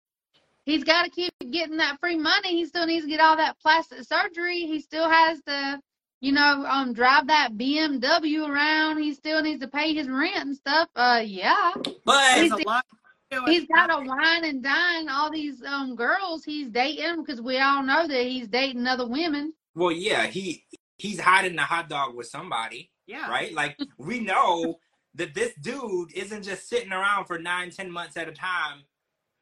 he's 0.66 0.84
got 0.84 1.04
to 1.04 1.10
keep 1.10 1.32
getting 1.52 1.78
that 1.78 2.00
free 2.00 2.18
money. 2.18 2.50
He 2.58 2.66
still 2.66 2.86
needs 2.86 3.06
to 3.06 3.10
get 3.10 3.22
all 3.22 3.38
that 3.38 3.60
plastic 3.60 4.04
surgery. 4.04 4.62
He 4.66 4.82
still 4.82 5.08
has 5.10 5.42
to, 5.44 5.82
you 6.20 6.32
know, 6.32 6.66
um, 6.66 6.94
drive 6.94 7.28
that 7.28 7.54
BMW 7.54 8.48
around. 8.48 8.98
He 9.00 9.14
still 9.14 9.42
needs 9.42 9.62
to 9.62 9.68
pay 9.68 9.94
his 9.94 10.08
rent 10.10 10.36
and 10.38 10.56
stuff. 10.56 10.90
Uh, 10.96 11.22
yeah. 11.26 11.74
But 12.06 12.38
He's- 12.40 12.52
a 12.52 12.68
lot. 12.68 12.86
He's 13.46 13.66
got 13.66 13.88
to 13.88 14.08
wine 14.08 14.46
and 14.46 14.64
dine 14.64 15.10
all 15.10 15.30
these 15.30 15.62
um 15.66 15.98
girls 15.98 16.46
he's 16.46 16.70
dating 16.70 17.24
because 17.26 17.42
we 17.42 17.60
all 17.60 17.84
know 17.84 18.08
that 18.08 18.26
he's 18.26 18.48
dating 18.48 18.88
other 18.88 19.06
women. 19.06 19.52
well, 19.76 19.92
yeah, 19.92 20.28
he 20.28 20.64
he's 20.98 21.20
hiding 21.20 21.58
the 21.58 21.62
hot 21.62 21.90
dog 21.90 22.16
with 22.16 22.28
somebody, 22.28 22.90
Yeah. 23.06 23.30
right? 23.30 23.54
Like 23.54 23.78
we 23.98 24.22
know 24.22 24.80
that 25.16 25.34
this 25.34 25.54
dude 25.62 26.14
isn't 26.14 26.44
just 26.44 26.70
sitting 26.70 26.94
around 26.94 27.26
for 27.26 27.38
nine, 27.38 27.70
ten 27.70 27.92
months 27.92 28.16
at 28.16 28.30
a 28.30 28.32
time, 28.32 28.84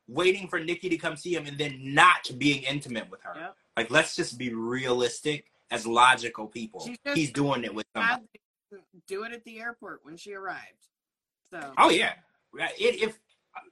waiting 0.08 0.48
for 0.48 0.60
Nikki 0.60 0.90
to 0.90 0.98
come 0.98 1.16
see 1.16 1.36
him 1.36 1.46
and 1.46 1.56
then 1.58 1.80
not 1.94 2.32
being 2.40 2.64
intimate 2.64 3.08
with 3.12 3.22
her. 3.22 3.34
Yep. 3.40 3.56
Like, 3.78 3.92
let's 3.92 4.16
just 4.16 4.40
be 4.40 4.52
realistic 4.52 5.46
as 5.76 5.86
logical 5.86 6.48
people. 6.48 6.90
He's 7.14 7.32
doing 7.32 7.64
it 7.64 7.74
with 7.74 7.86
somebody. 7.96 8.24
Do 9.08 9.24
it 9.24 9.34
at 9.34 9.44
the 9.44 9.60
airport 9.60 10.00
when 10.04 10.18
she 10.18 10.34
arrived. 10.34 10.88
So 11.52 11.74
Oh 11.78 11.90
yeah. 11.90 12.14
It, 12.80 13.02
if 13.02 13.20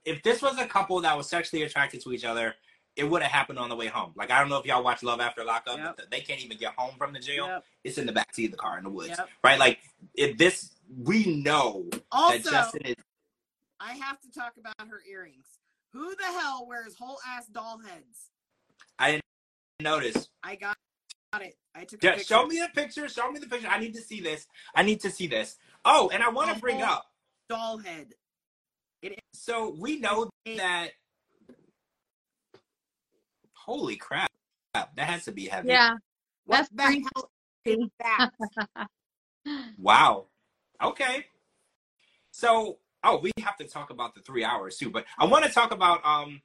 if 0.04 0.22
this 0.22 0.42
was 0.42 0.58
a 0.58 0.66
couple 0.66 1.00
that 1.00 1.16
was 1.16 1.28
sexually 1.28 1.62
attracted 1.62 2.02
to 2.02 2.12
each 2.12 2.24
other, 2.24 2.54
it 2.96 3.04
would 3.04 3.22
have 3.22 3.30
happened 3.30 3.58
on 3.58 3.68
the 3.68 3.76
way 3.76 3.86
home. 3.86 4.12
Like 4.16 4.30
I 4.30 4.38
don't 4.40 4.48
know 4.48 4.58
if 4.58 4.66
y'all 4.66 4.84
watch 4.84 5.02
Love 5.02 5.20
After 5.20 5.44
Lockup, 5.44 5.78
Yep. 5.78 5.96
but 5.96 6.10
they 6.10 6.20
can't 6.20 6.42
even 6.44 6.56
get 6.58 6.74
home 6.76 6.94
from 6.96 7.12
the 7.12 7.18
jail. 7.18 7.46
Yep. 7.46 7.64
It's 7.84 7.98
in 7.98 8.06
the 8.06 8.12
backseat 8.12 8.46
of 8.46 8.50
the 8.52 8.56
car 8.56 8.78
in 8.78 8.84
the 8.84 8.90
woods. 8.90 9.14
Yep. 9.18 9.28
Right? 9.42 9.58
Like 9.58 9.80
if 10.14 10.38
this 10.38 10.70
we 11.02 11.42
know 11.42 11.86
that 11.92 12.44
Justin 12.44 12.82
is 12.82 12.94
I 13.80 13.92
have 13.94 14.20
to 14.20 14.30
talk 14.30 14.52
about 14.58 14.88
her 14.88 15.02
earrings. 15.10 15.46
Who 15.92 16.14
the 16.16 16.24
hell 16.24 16.66
wears 16.66 16.94
whole 16.98 17.18
ass 17.26 17.46
doll 17.46 17.78
heads? 17.78 18.30
I 18.98 19.10
didn't 19.12 19.22
notice. 19.82 20.28
I 20.42 20.56
got 20.56 20.76
it. 21.42 21.56
I 21.74 21.84
took 21.84 22.02
a 22.02 22.06
Yeah, 22.06 22.12
picture. 22.12 22.24
show 22.34 22.46
me 22.46 22.60
the 22.60 22.68
picture. 22.74 23.08
Show 23.08 23.30
me 23.30 23.40
the 23.40 23.46
picture. 23.46 23.68
I 23.68 23.78
need 23.80 23.94
to 23.94 24.00
see 24.02 24.20
this. 24.20 24.46
I 24.74 24.82
need 24.82 25.00
to 25.00 25.10
see 25.10 25.26
this. 25.26 25.56
Oh, 25.84 26.10
and 26.12 26.22
I 26.22 26.28
want 26.30 26.54
to 26.54 26.60
bring 26.60 26.82
up. 26.82 27.06
doll 27.48 27.78
head. 27.78 28.14
So 29.32 29.76
we 29.78 29.98
know 30.00 30.30
that. 30.56 30.90
Holy 33.52 33.96
crap! 33.96 34.30
That 34.74 34.98
has 34.98 35.24
to 35.24 35.32
be 35.32 35.46
heavy. 35.46 35.70
Yeah. 35.70 35.94
What 36.46 36.56
That's 36.56 36.68
the 36.70 36.82
pretty 36.82 37.04
hell 37.14 37.30
is 37.64 37.88
that? 38.00 38.30
Wow. 39.78 40.26
Okay. 40.82 41.26
So, 42.30 42.78
oh, 43.02 43.18
we 43.18 43.30
have 43.40 43.56
to 43.58 43.64
talk 43.64 43.90
about 43.90 44.14
the 44.14 44.20
three 44.20 44.44
hours 44.44 44.76
too, 44.76 44.90
but 44.90 45.04
I 45.18 45.24
want 45.26 45.44
to 45.44 45.50
talk 45.50 45.72
about 45.72 46.04
um 46.04 46.42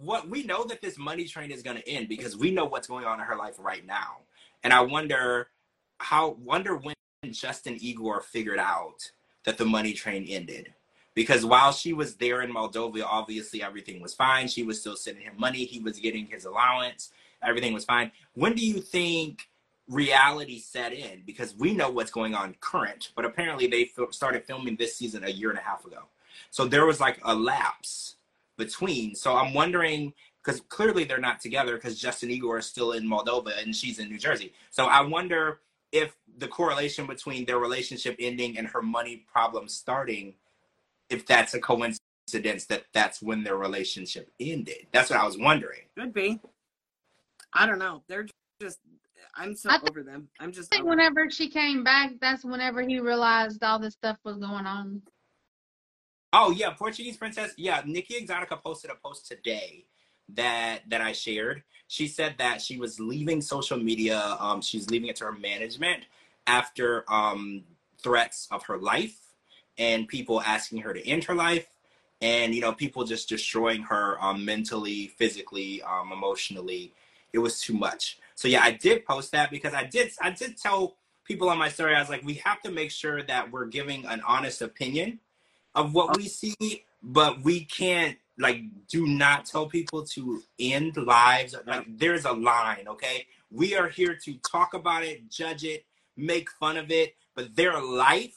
what 0.00 0.28
we 0.28 0.44
know 0.44 0.64
that 0.64 0.80
this 0.80 0.96
money 0.96 1.24
train 1.24 1.50
is 1.50 1.62
going 1.62 1.76
to 1.76 1.88
end 1.88 2.08
because 2.08 2.36
we 2.36 2.50
know 2.50 2.64
what's 2.64 2.86
going 2.86 3.04
on 3.04 3.20
in 3.20 3.26
her 3.26 3.36
life 3.36 3.56
right 3.58 3.84
now, 3.84 4.18
and 4.62 4.72
I 4.72 4.80
wonder 4.80 5.48
how 5.98 6.36
wonder 6.42 6.76
when 6.76 6.94
Justin 7.30 7.76
Igor 7.80 8.20
figured 8.20 8.58
out 8.58 9.10
that 9.44 9.58
the 9.58 9.64
money 9.64 9.92
train 9.92 10.24
ended. 10.28 10.72
Because 11.14 11.44
while 11.44 11.72
she 11.72 11.92
was 11.92 12.14
there 12.14 12.42
in 12.42 12.52
Moldova, 12.52 13.02
obviously 13.04 13.60
everything 13.60 14.00
was 14.00 14.14
fine. 14.14 14.46
She 14.46 14.62
was 14.62 14.80
still 14.80 14.94
sending 14.94 15.24
him 15.24 15.34
money. 15.36 15.64
He 15.64 15.80
was 15.80 15.98
getting 15.98 16.26
his 16.26 16.44
allowance. 16.44 17.10
Everything 17.42 17.72
was 17.72 17.84
fine. 17.84 18.12
When 18.34 18.54
do 18.54 18.64
you 18.64 18.80
think 18.80 19.48
reality 19.88 20.60
set 20.60 20.92
in 20.92 21.22
because 21.26 21.56
we 21.56 21.72
know 21.72 21.90
what's 21.90 22.10
going 22.10 22.34
on 22.34 22.54
current, 22.60 23.10
but 23.16 23.24
apparently 23.24 23.66
they 23.66 23.90
started 24.10 24.44
filming 24.44 24.76
this 24.76 24.94
season 24.94 25.24
a 25.24 25.30
year 25.30 25.50
and 25.50 25.58
a 25.58 25.62
half 25.62 25.84
ago. 25.84 26.04
So 26.50 26.66
there 26.66 26.86
was 26.86 27.00
like 27.00 27.18
a 27.24 27.34
lapse 27.34 28.16
between. 28.58 29.14
So 29.14 29.36
I'm 29.36 29.54
wondering 29.54 30.12
because 30.44 30.60
clearly 30.68 31.04
they're 31.04 31.18
not 31.18 31.40
together 31.40 31.76
because 31.76 31.98
Justin 31.98 32.30
Igor 32.30 32.58
is 32.58 32.66
still 32.66 32.92
in 32.92 33.08
Moldova 33.08 33.62
and 33.62 33.74
she's 33.74 33.98
in 33.98 34.08
New 34.10 34.18
Jersey. 34.18 34.52
So 34.70 34.86
I 34.86 35.00
wonder 35.00 35.60
if 35.92 36.16
the 36.36 36.48
correlation 36.48 37.06
between 37.06 37.46
their 37.46 37.58
relationship 37.58 38.16
ending 38.18 38.58
and 38.58 38.66
her 38.68 38.82
money 38.82 39.24
problems 39.32 39.74
starting, 39.74 40.34
if 41.08 41.24
that's 41.26 41.54
a 41.54 41.60
coincidence 41.60 42.66
that 42.66 42.84
that's 42.92 43.22
when 43.22 43.42
their 43.42 43.56
relationship 43.56 44.30
ended. 44.38 44.86
That's 44.92 45.08
what 45.08 45.18
I 45.18 45.24
was 45.24 45.38
wondering. 45.38 45.80
Could 45.96 46.12
be. 46.12 46.40
I 47.54 47.66
don't 47.66 47.78
know. 47.78 48.02
They're 48.08 48.26
just. 48.60 48.78
I'm 49.34 49.54
so 49.54 49.70
I 49.70 49.78
thi- 49.78 49.86
over 49.90 50.02
them. 50.02 50.28
I'm 50.40 50.52
just. 50.52 50.72
I 50.72 50.76
think 50.76 50.86
over- 50.86 50.90
whenever 50.90 51.30
she 51.30 51.48
came 51.48 51.84
back, 51.84 52.12
that's 52.20 52.44
whenever 52.44 52.82
he 52.82 53.00
realized 53.00 53.62
all 53.62 53.78
this 53.78 53.94
stuff 53.94 54.18
was 54.24 54.36
going 54.36 54.66
on. 54.66 55.00
Oh 56.32 56.50
yeah, 56.50 56.70
Portuguese 56.70 57.16
princess. 57.16 57.52
Yeah, 57.56 57.82
Nikki 57.86 58.14
Exotica 58.14 58.62
posted 58.62 58.90
a 58.90 58.94
post 58.94 59.26
today 59.26 59.84
that 60.34 60.80
that 60.88 61.00
I 61.00 61.12
shared. 61.12 61.62
She 61.86 62.06
said 62.06 62.34
that 62.38 62.60
she 62.60 62.78
was 62.78 63.00
leaving 63.00 63.40
social 63.40 63.78
media. 63.78 64.36
Um, 64.38 64.60
she's 64.60 64.90
leaving 64.90 65.08
it 65.08 65.16
to 65.16 65.24
her 65.24 65.32
management 65.32 66.04
after 66.46 67.04
um, 67.10 67.64
threats 68.02 68.46
of 68.50 68.64
her 68.64 68.76
life 68.76 69.18
and 69.78 70.06
people 70.06 70.42
asking 70.42 70.80
her 70.82 70.92
to 70.92 71.06
end 71.06 71.24
her 71.24 71.34
life, 71.34 71.66
and 72.20 72.54
you 72.54 72.60
know 72.60 72.74
people 72.74 73.04
just 73.04 73.28
destroying 73.30 73.82
her 73.84 74.22
um, 74.22 74.44
mentally, 74.44 75.06
physically, 75.06 75.80
um, 75.82 76.12
emotionally. 76.12 76.92
It 77.32 77.38
was 77.38 77.60
too 77.60 77.74
much. 77.74 78.18
So 78.34 78.48
yeah, 78.48 78.62
I 78.62 78.72
did 78.72 79.06
post 79.06 79.32
that 79.32 79.50
because 79.50 79.72
I 79.72 79.84
did. 79.84 80.10
I 80.20 80.30
did 80.30 80.58
tell 80.58 80.96
people 81.24 81.48
on 81.48 81.56
my 81.56 81.70
story. 81.70 81.94
I 81.94 82.00
was 82.00 82.10
like, 82.10 82.22
we 82.22 82.34
have 82.34 82.60
to 82.62 82.70
make 82.70 82.90
sure 82.90 83.22
that 83.22 83.50
we're 83.50 83.66
giving 83.66 84.04
an 84.04 84.20
honest 84.26 84.60
opinion 84.60 85.20
of 85.74 85.94
what 85.94 86.16
we 86.16 86.28
see, 86.28 86.84
but 87.02 87.42
we 87.42 87.64
can't 87.64 88.16
like 88.38 88.62
do 88.88 89.06
not 89.06 89.46
tell 89.46 89.66
people 89.66 90.04
to 90.04 90.42
end 90.58 90.96
lives. 90.96 91.54
Like 91.66 91.86
there's 91.98 92.24
a 92.24 92.32
line, 92.32 92.86
okay? 92.88 93.26
We 93.50 93.74
are 93.76 93.88
here 93.88 94.16
to 94.24 94.34
talk 94.50 94.74
about 94.74 95.04
it, 95.04 95.30
judge 95.30 95.64
it, 95.64 95.84
make 96.16 96.50
fun 96.50 96.76
of 96.76 96.90
it, 96.90 97.14
but 97.34 97.54
their 97.56 97.80
life 97.80 98.36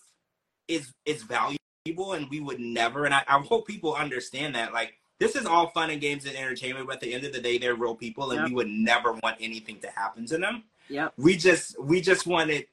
is 0.67 0.93
is 1.05 1.23
valuable 1.23 2.13
and 2.13 2.29
we 2.29 2.39
would 2.39 2.59
never 2.59 3.05
and 3.05 3.13
I, 3.13 3.23
I 3.27 3.39
hope 3.39 3.67
people 3.67 3.95
understand 3.95 4.55
that 4.55 4.71
like 4.73 4.93
this 5.19 5.35
is 5.35 5.45
all 5.45 5.67
fun 5.69 5.89
and 5.89 5.99
games 6.01 6.25
and 6.25 6.35
entertainment, 6.35 6.87
but 6.87 6.95
at 6.95 7.01
the 7.01 7.13
end 7.13 7.25
of 7.25 7.33
the 7.33 7.41
day 7.41 7.57
they're 7.57 7.75
real 7.75 7.95
people 7.95 8.31
and 8.31 8.41
Yep. 8.41 8.49
we 8.49 8.55
would 8.55 8.67
never 8.67 9.13
want 9.13 9.37
anything 9.39 9.79
to 9.81 9.89
happen 9.89 10.25
to 10.27 10.37
them 10.37 10.63
Yeah. 10.89 11.09
we 11.17 11.35
just 11.35 11.79
we 11.83 11.99
just 12.01 12.25
wanted 12.27 12.65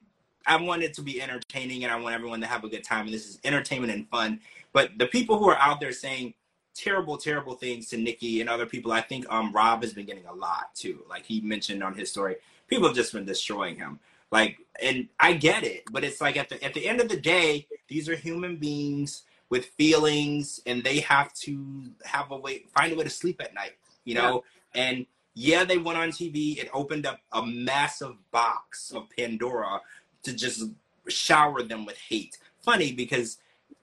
I 0.46 0.56
want 0.56 0.82
it 0.82 0.94
to 0.94 1.02
be 1.02 1.20
entertaining 1.20 1.84
and 1.84 1.92
I 1.92 1.96
want 1.96 2.14
everyone 2.14 2.40
to 2.40 2.46
have 2.46 2.64
a 2.64 2.68
good 2.68 2.84
time 2.84 3.06
and 3.06 3.14
this 3.14 3.28
is 3.28 3.38
entertainment 3.44 3.92
and 3.92 4.08
fun. 4.08 4.40
But 4.72 4.92
the 4.98 5.06
people 5.06 5.38
who 5.38 5.48
are 5.48 5.58
out 5.58 5.80
there 5.80 5.92
saying 5.92 6.34
terrible, 6.74 7.16
terrible 7.16 7.54
things 7.54 7.88
to 7.88 7.96
Nikki 7.96 8.40
and 8.40 8.48
other 8.48 8.66
people, 8.66 8.92
I 8.92 9.00
think 9.00 9.26
um 9.30 9.52
Rob 9.52 9.82
has 9.82 9.92
been 9.92 10.06
getting 10.06 10.26
a 10.26 10.34
lot 10.34 10.74
too. 10.74 11.04
Like 11.08 11.24
he 11.24 11.40
mentioned 11.40 11.82
on 11.82 11.94
his 11.94 12.10
story, 12.10 12.36
people 12.66 12.86
have 12.86 12.96
just 12.96 13.12
been 13.12 13.24
destroying 13.24 13.76
him. 13.76 13.98
Like 14.30 14.58
and 14.82 15.08
I 15.18 15.34
get 15.34 15.64
it, 15.64 15.84
but 15.90 16.04
it's 16.04 16.20
like 16.20 16.36
at 16.36 16.48
the 16.48 16.62
at 16.62 16.74
the 16.74 16.88
end 16.88 17.00
of 17.00 17.08
the 17.08 17.20
day, 17.20 17.66
these 17.88 18.08
are 18.08 18.14
human 18.14 18.56
beings 18.56 19.24
with 19.50 19.66
feelings 19.66 20.60
and 20.66 20.84
they 20.84 21.00
have 21.00 21.32
to 21.32 21.90
have 22.04 22.30
a 22.30 22.36
way 22.36 22.64
find 22.74 22.92
a 22.92 22.96
way 22.96 23.04
to 23.04 23.10
sleep 23.10 23.40
at 23.40 23.54
night, 23.54 23.72
you 24.04 24.14
know? 24.14 24.44
And 24.74 25.06
yeah, 25.34 25.64
they 25.64 25.78
went 25.78 25.98
on 25.98 26.10
TV. 26.10 26.58
It 26.58 26.68
opened 26.72 27.06
up 27.06 27.20
a 27.32 27.44
massive 27.44 28.16
box 28.32 28.90
of 28.90 29.08
Pandora 29.16 29.80
to 30.24 30.32
just 30.32 30.64
shower 31.08 31.62
them 31.62 31.86
with 31.86 31.96
hate. 31.98 32.38
Funny 32.62 32.92
because 32.92 33.38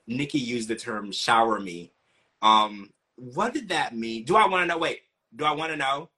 Nikki 0.07 0.39
used 0.39 0.67
the 0.67 0.75
term 0.75 1.11
shower 1.11 1.59
me. 1.59 1.91
Um, 2.41 2.91
what 3.15 3.53
did 3.53 3.69
that 3.69 3.95
mean? 3.95 4.23
Do 4.25 4.35
I 4.35 4.47
want 4.47 4.63
to 4.63 4.67
know? 4.67 4.77
Wait, 4.77 5.01
do 5.35 5.45
I 5.45 5.51
want 5.51 5.71
to 5.71 5.77
know? 5.77 6.09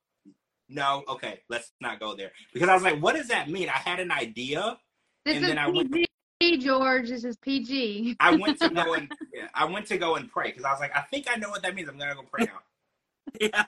No? 0.70 1.03
Okay, 1.07 1.39
let's 1.49 1.72
not 1.80 1.99
go 1.99 2.15
there. 2.15 2.32
Because 2.53 2.68
I 2.70 2.74
was 2.74 2.84
like, 2.84 2.99
what 2.99 3.15
does 3.15 3.28
that 3.30 3.49
mean? 3.49 3.70
I 3.70 3.74
had 3.78 3.99
an 3.99 4.11
idea. 4.11 4.78
This 5.26 5.36
And 5.36 5.45
is 5.45 5.49
then 5.51 5.57
I 5.57 5.70
went- 5.70 5.93
PG, 6.39 6.57
George. 6.65 7.09
This 7.09 7.24
is 7.24 7.38
PG. 7.38 8.18
I 8.20 8.36
went 8.36 8.59
to 8.59 8.70
go 8.70 8.93
and 8.95 9.11
yeah, 9.34 9.47
I 9.53 9.65
went 9.65 9.86
to 9.88 9.97
go 9.97 10.15
and 10.15 10.30
pray 10.30 10.49
because 10.49 10.65
I 10.65 10.72
was 10.72 10.80
like, 10.80 10.95
I 10.95 11.01
think 11.01 11.28
I 11.30 11.36
know 11.38 11.49
what 11.49 11.61
that 11.63 11.74
means. 11.76 11.88
I'm 11.89 11.97
gonna 11.97 12.15
go 12.15 12.24
pray 12.24 12.45
now. 12.45 12.59
Yeah. 13.41 13.65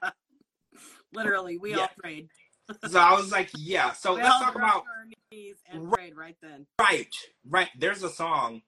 Literally, 1.14 1.58
we 1.58 1.74
all 1.74 1.89
prayed. 1.97 2.30
So 2.88 2.99
I 2.99 3.13
was 3.13 3.32
like, 3.32 3.49
yeah. 3.57 3.93
So 3.93 4.13
let's 4.13 4.28
talk 4.28 4.55
about 4.55 4.84
our 4.86 5.07
knees 5.32 5.55
and 5.72 5.91
Right. 5.91 6.15
right 6.15 6.36
then. 6.41 6.67
right, 6.80 7.13
right. 7.47 7.70
There's 7.78 8.03
a 8.03 8.09
song. 8.09 8.61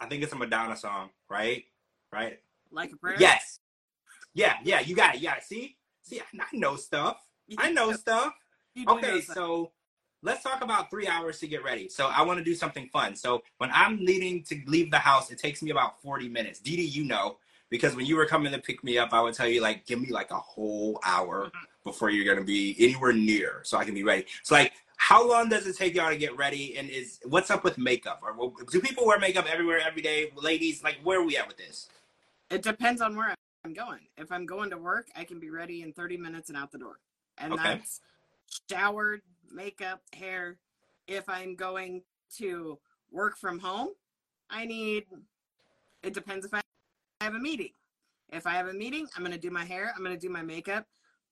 I 0.00 0.06
think 0.06 0.22
it's 0.22 0.32
a 0.32 0.36
Madonna 0.36 0.76
song, 0.76 1.10
right? 1.28 1.64
Right. 2.12 2.38
Like 2.70 2.92
a 2.92 2.96
prayer. 2.96 3.16
Yes. 3.18 3.58
Yeah, 4.34 4.56
yeah, 4.64 4.80
you 4.80 4.96
got 4.96 5.14
it. 5.14 5.22
It. 5.22 5.44
See? 5.44 5.76
See, 6.02 6.20
I 6.20 6.56
know 6.56 6.76
stuff. 6.76 7.18
I 7.58 7.70
know 7.72 7.92
stuff. 7.92 8.32
You 8.74 8.86
do 8.86 8.92
know 8.92 8.98
Okay, 9.00 9.20
so 9.20 9.72
let's 10.22 10.42
talk 10.42 10.64
about 10.64 10.88
three 10.88 11.06
hours 11.06 11.38
to 11.40 11.46
get 11.46 11.62
ready. 11.62 11.90
So 11.90 12.06
I 12.06 12.22
want 12.22 12.38
to 12.38 12.44
do 12.44 12.54
something 12.54 12.88
fun. 12.88 13.14
So 13.16 13.42
when 13.58 13.70
I'm 13.70 14.02
needing 14.02 14.44
to 14.44 14.58
leave 14.66 14.90
the 14.90 14.98
house, 14.98 15.30
it 15.30 15.38
takes 15.38 15.62
me 15.62 15.70
about 15.70 16.00
40 16.00 16.30
minutes. 16.30 16.58
Dee 16.58 16.76
Dee, 16.76 16.86
you 16.86 17.04
know, 17.04 17.36
because 17.72 17.96
when 17.96 18.04
you 18.04 18.16
were 18.16 18.26
coming 18.26 18.52
to 18.52 18.58
pick 18.58 18.84
me 18.84 18.98
up, 18.98 19.14
I 19.14 19.22
would 19.22 19.32
tell 19.32 19.48
you 19.48 19.62
like, 19.62 19.86
give 19.86 19.98
me 19.98 20.10
like 20.10 20.30
a 20.30 20.36
whole 20.36 21.00
hour 21.04 21.46
mm-hmm. 21.46 21.64
before 21.84 22.10
you're 22.10 22.32
gonna 22.32 22.46
be 22.46 22.76
anywhere 22.78 23.14
near, 23.14 23.62
so 23.64 23.78
I 23.78 23.84
can 23.86 23.94
be 23.94 24.04
ready. 24.04 24.26
So 24.42 24.54
like, 24.54 24.74
how 24.98 25.26
long 25.26 25.48
does 25.48 25.66
it 25.66 25.76
take 25.78 25.94
y'all 25.94 26.10
to 26.10 26.16
get 26.18 26.36
ready? 26.36 26.76
And 26.76 26.90
is 26.90 27.18
what's 27.24 27.50
up 27.50 27.64
with 27.64 27.78
makeup? 27.78 28.22
Or 28.22 28.52
do 28.70 28.80
people 28.80 29.06
wear 29.06 29.18
makeup 29.18 29.46
everywhere 29.50 29.80
every 29.84 30.02
day? 30.02 30.30
Ladies, 30.36 30.84
like, 30.84 30.98
where 31.02 31.20
are 31.20 31.24
we 31.24 31.36
at 31.38 31.48
with 31.48 31.56
this? 31.56 31.88
It 32.50 32.62
depends 32.62 33.00
on 33.00 33.16
where 33.16 33.34
I'm 33.64 33.72
going. 33.72 34.00
If 34.16 34.30
I'm 34.30 34.46
going 34.46 34.70
to 34.70 34.78
work, 34.78 35.08
I 35.16 35.24
can 35.24 35.40
be 35.40 35.50
ready 35.50 35.82
in 35.82 35.92
30 35.92 36.18
minutes 36.18 36.50
and 36.50 36.58
out 36.58 36.70
the 36.70 36.78
door. 36.78 37.00
And 37.38 37.54
Okay. 37.54 37.62
that's 37.62 38.00
showered, 38.70 39.22
makeup, 39.50 40.02
hair. 40.12 40.58
If 41.08 41.28
I'm 41.28 41.56
going 41.56 42.02
to 42.36 42.78
work 43.10 43.36
from 43.38 43.58
home, 43.58 43.88
I 44.50 44.66
need, 44.66 45.06
it 46.02 46.14
depends 46.14 46.46
if 46.46 46.54
I 46.54 46.61
have 47.22 47.34
a 47.34 47.38
meeting. 47.38 47.70
If 48.32 48.46
I 48.46 48.52
have 48.52 48.68
a 48.68 48.72
meeting, 48.72 49.06
I'm 49.16 49.22
going 49.22 49.34
to 49.34 49.40
do 49.40 49.50
my 49.50 49.64
hair, 49.64 49.92
I'm 49.96 50.02
going 50.02 50.16
to 50.16 50.20
do 50.20 50.32
my 50.32 50.42
makeup, 50.42 50.86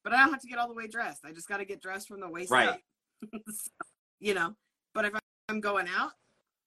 but 0.04 0.12
I 0.12 0.18
don't 0.18 0.30
have 0.30 0.40
to 0.42 0.48
get 0.48 0.58
all 0.58 0.68
the 0.68 0.74
way 0.74 0.86
dressed. 0.86 1.24
I 1.24 1.32
just 1.32 1.48
got 1.48 1.58
to 1.58 1.64
get 1.64 1.80
dressed 1.80 2.08
from 2.08 2.20
the 2.20 2.28
waist 2.28 2.50
Right. 2.50 2.68
up. 2.68 2.80
So, 3.48 3.70
you 4.18 4.34
know, 4.34 4.54
but 4.94 5.04
if 5.06 5.12
I'm 5.48 5.60
going 5.60 5.86
out, 5.88 6.12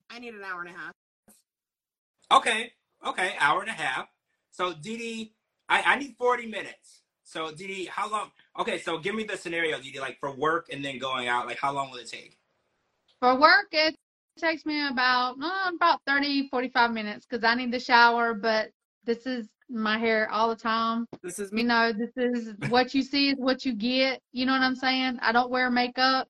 I 0.10 0.20
need 0.20 0.34
an 0.34 0.44
hour 0.44 0.62
and 0.62 0.70
a 0.70 0.78
half. 0.78 0.92
Okay, 2.32 2.72
okay, 3.06 3.34
hour 3.40 3.62
and 3.62 3.70
a 3.70 3.74
half. 3.74 4.08
So 4.52 4.74
Dee 4.74 4.98
Dee, 4.98 5.34
I, 5.70 5.82
I 5.84 5.96
need 5.98 6.16
40 6.18 6.48
minutes. 6.48 7.02
So 7.24 7.52
Dee 7.52 7.68
Dee, 7.68 7.86
how 7.86 8.10
long? 8.10 8.32
Okay, 8.60 8.80
so 8.80 8.98
give 8.98 9.14
me 9.16 9.24
the 9.24 9.38
scenario, 9.38 9.80
Dee 9.80 9.92
Dee, 9.92 10.00
like 10.00 10.20
for 10.20 10.32
work 10.36 10.68
and 10.72 10.84
then 10.84 10.98
going 11.00 11.28
out, 11.28 11.46
like 11.48 11.58
how 11.60 11.72
long 11.72 11.92
will 11.92 11.98
it 11.98 12.10
take? 12.10 12.38
For 13.20 13.40
work, 13.40 13.68
it 13.72 13.96
takes 14.38 14.66
me 14.66 14.88
about 14.88 15.36
uh, 15.42 15.72
about 15.76 16.02
30, 16.08 16.50
45 16.50 16.92
minutes 16.92 17.26
because 17.30 17.44
I 17.44 17.56
need 17.56 17.72
to 17.72 17.80
shower. 17.80 18.34
But 18.34 18.72
this 19.06 19.26
is 19.26 19.48
my 19.70 19.98
hair 19.98 20.30
all 20.32 20.50
the 20.50 20.56
time. 20.56 21.08
This 21.22 21.40
is 21.40 21.52
You 21.52 21.58
me. 21.58 21.64
know, 21.64 21.92
this 21.94 22.12
is 22.18 22.54
what 22.70 22.94
you 22.94 23.02
see 23.02 23.30
is 23.30 23.38
what 23.38 23.66
you 23.66 23.74
get. 23.74 24.22
You 24.32 24.46
know 24.46 24.54
what 24.54 24.62
I'm 24.62 24.76
saying? 24.76 25.20
I 25.22 25.32
don't 25.32 25.52
wear 25.52 25.70
makeup 25.70 26.28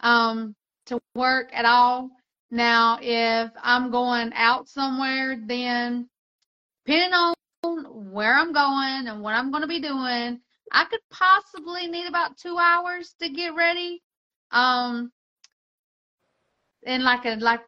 um 0.00 0.54
to 0.86 0.98
work 1.14 1.50
at 1.52 1.64
all. 1.64 2.10
Now, 2.50 2.98
if 3.00 3.50
I'm 3.62 3.90
going 3.90 4.32
out 4.34 4.68
somewhere, 4.68 5.36
then 5.46 6.08
depending 6.84 7.12
on 7.12 7.34
where 8.12 8.34
I'm 8.34 8.52
going 8.52 9.06
and 9.06 9.20
what 9.22 9.34
I'm 9.34 9.50
going 9.50 9.62
to 9.62 9.68
be 9.68 9.80
doing, 9.80 10.40
I 10.72 10.84
could 10.86 11.00
possibly 11.10 11.86
need 11.86 12.06
about 12.06 12.36
two 12.38 12.58
hours 12.58 13.14
to 13.20 13.28
get 13.28 13.54
ready. 13.54 14.02
Um, 14.50 15.12
and 16.84 17.04
like 17.04 17.24
a 17.24 17.36
like 17.36 17.60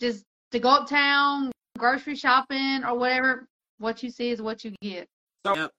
just 0.00 0.24
to 0.52 0.58
go 0.58 0.70
uptown, 0.70 1.52
grocery 1.78 2.16
shopping 2.16 2.84
or 2.84 2.96
whatever. 2.98 3.48
What 3.82 4.00
you 4.00 4.10
see 4.10 4.30
is 4.30 4.40
what 4.40 4.64
you 4.64 4.72
get. 4.80 5.08
So, 5.44 5.56
Yep. 5.56 5.72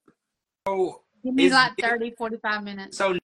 So, 0.68 1.04
Give 1.24 1.34
me 1.34 1.48
like 1.48 1.72
it- 1.78 1.86
30, 1.86 2.10
45 2.18 2.62
minutes. 2.62 2.98
so 2.98 3.16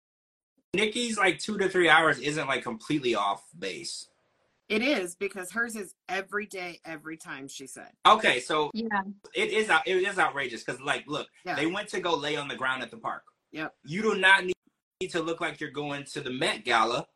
Nikki's 0.72 1.18
like 1.18 1.38
two 1.38 1.58
to 1.58 1.68
three 1.68 1.88
hours 1.90 2.18
isn't 2.18 2.46
like 2.48 2.62
completely 2.62 3.14
off 3.14 3.44
base. 3.58 4.08
It 4.70 4.80
is 4.82 5.16
because 5.16 5.50
hers 5.50 5.76
is 5.76 5.94
every 6.08 6.46
day, 6.46 6.80
every 6.86 7.18
time, 7.18 7.46
she 7.48 7.66
said. 7.66 7.90
Okay, 8.06 8.40
so 8.40 8.70
Yeah. 8.72 9.02
it 9.34 9.50
is 9.50 9.68
out- 9.68 9.86
it 9.86 9.96
is 9.96 10.18
outrageous 10.18 10.62
because 10.64 10.80
like 10.80 11.06
look, 11.06 11.28
Yeah. 11.44 11.56
they 11.56 11.66
went 11.66 11.88
to 11.90 12.00
go 12.00 12.14
lay 12.14 12.36
on 12.36 12.48
the 12.48 12.56
ground 12.56 12.82
at 12.82 12.90
the 12.90 12.96
park. 12.96 13.24
Yep. 13.52 13.76
You 13.84 14.00
do 14.00 14.14
not 14.14 14.44
need 14.44 15.10
to 15.10 15.20
look 15.20 15.40
like 15.42 15.60
you're 15.60 15.70
going 15.72 16.04
to 16.04 16.20
the 16.22 16.30
Met 16.30 16.64
Gala 16.64 17.06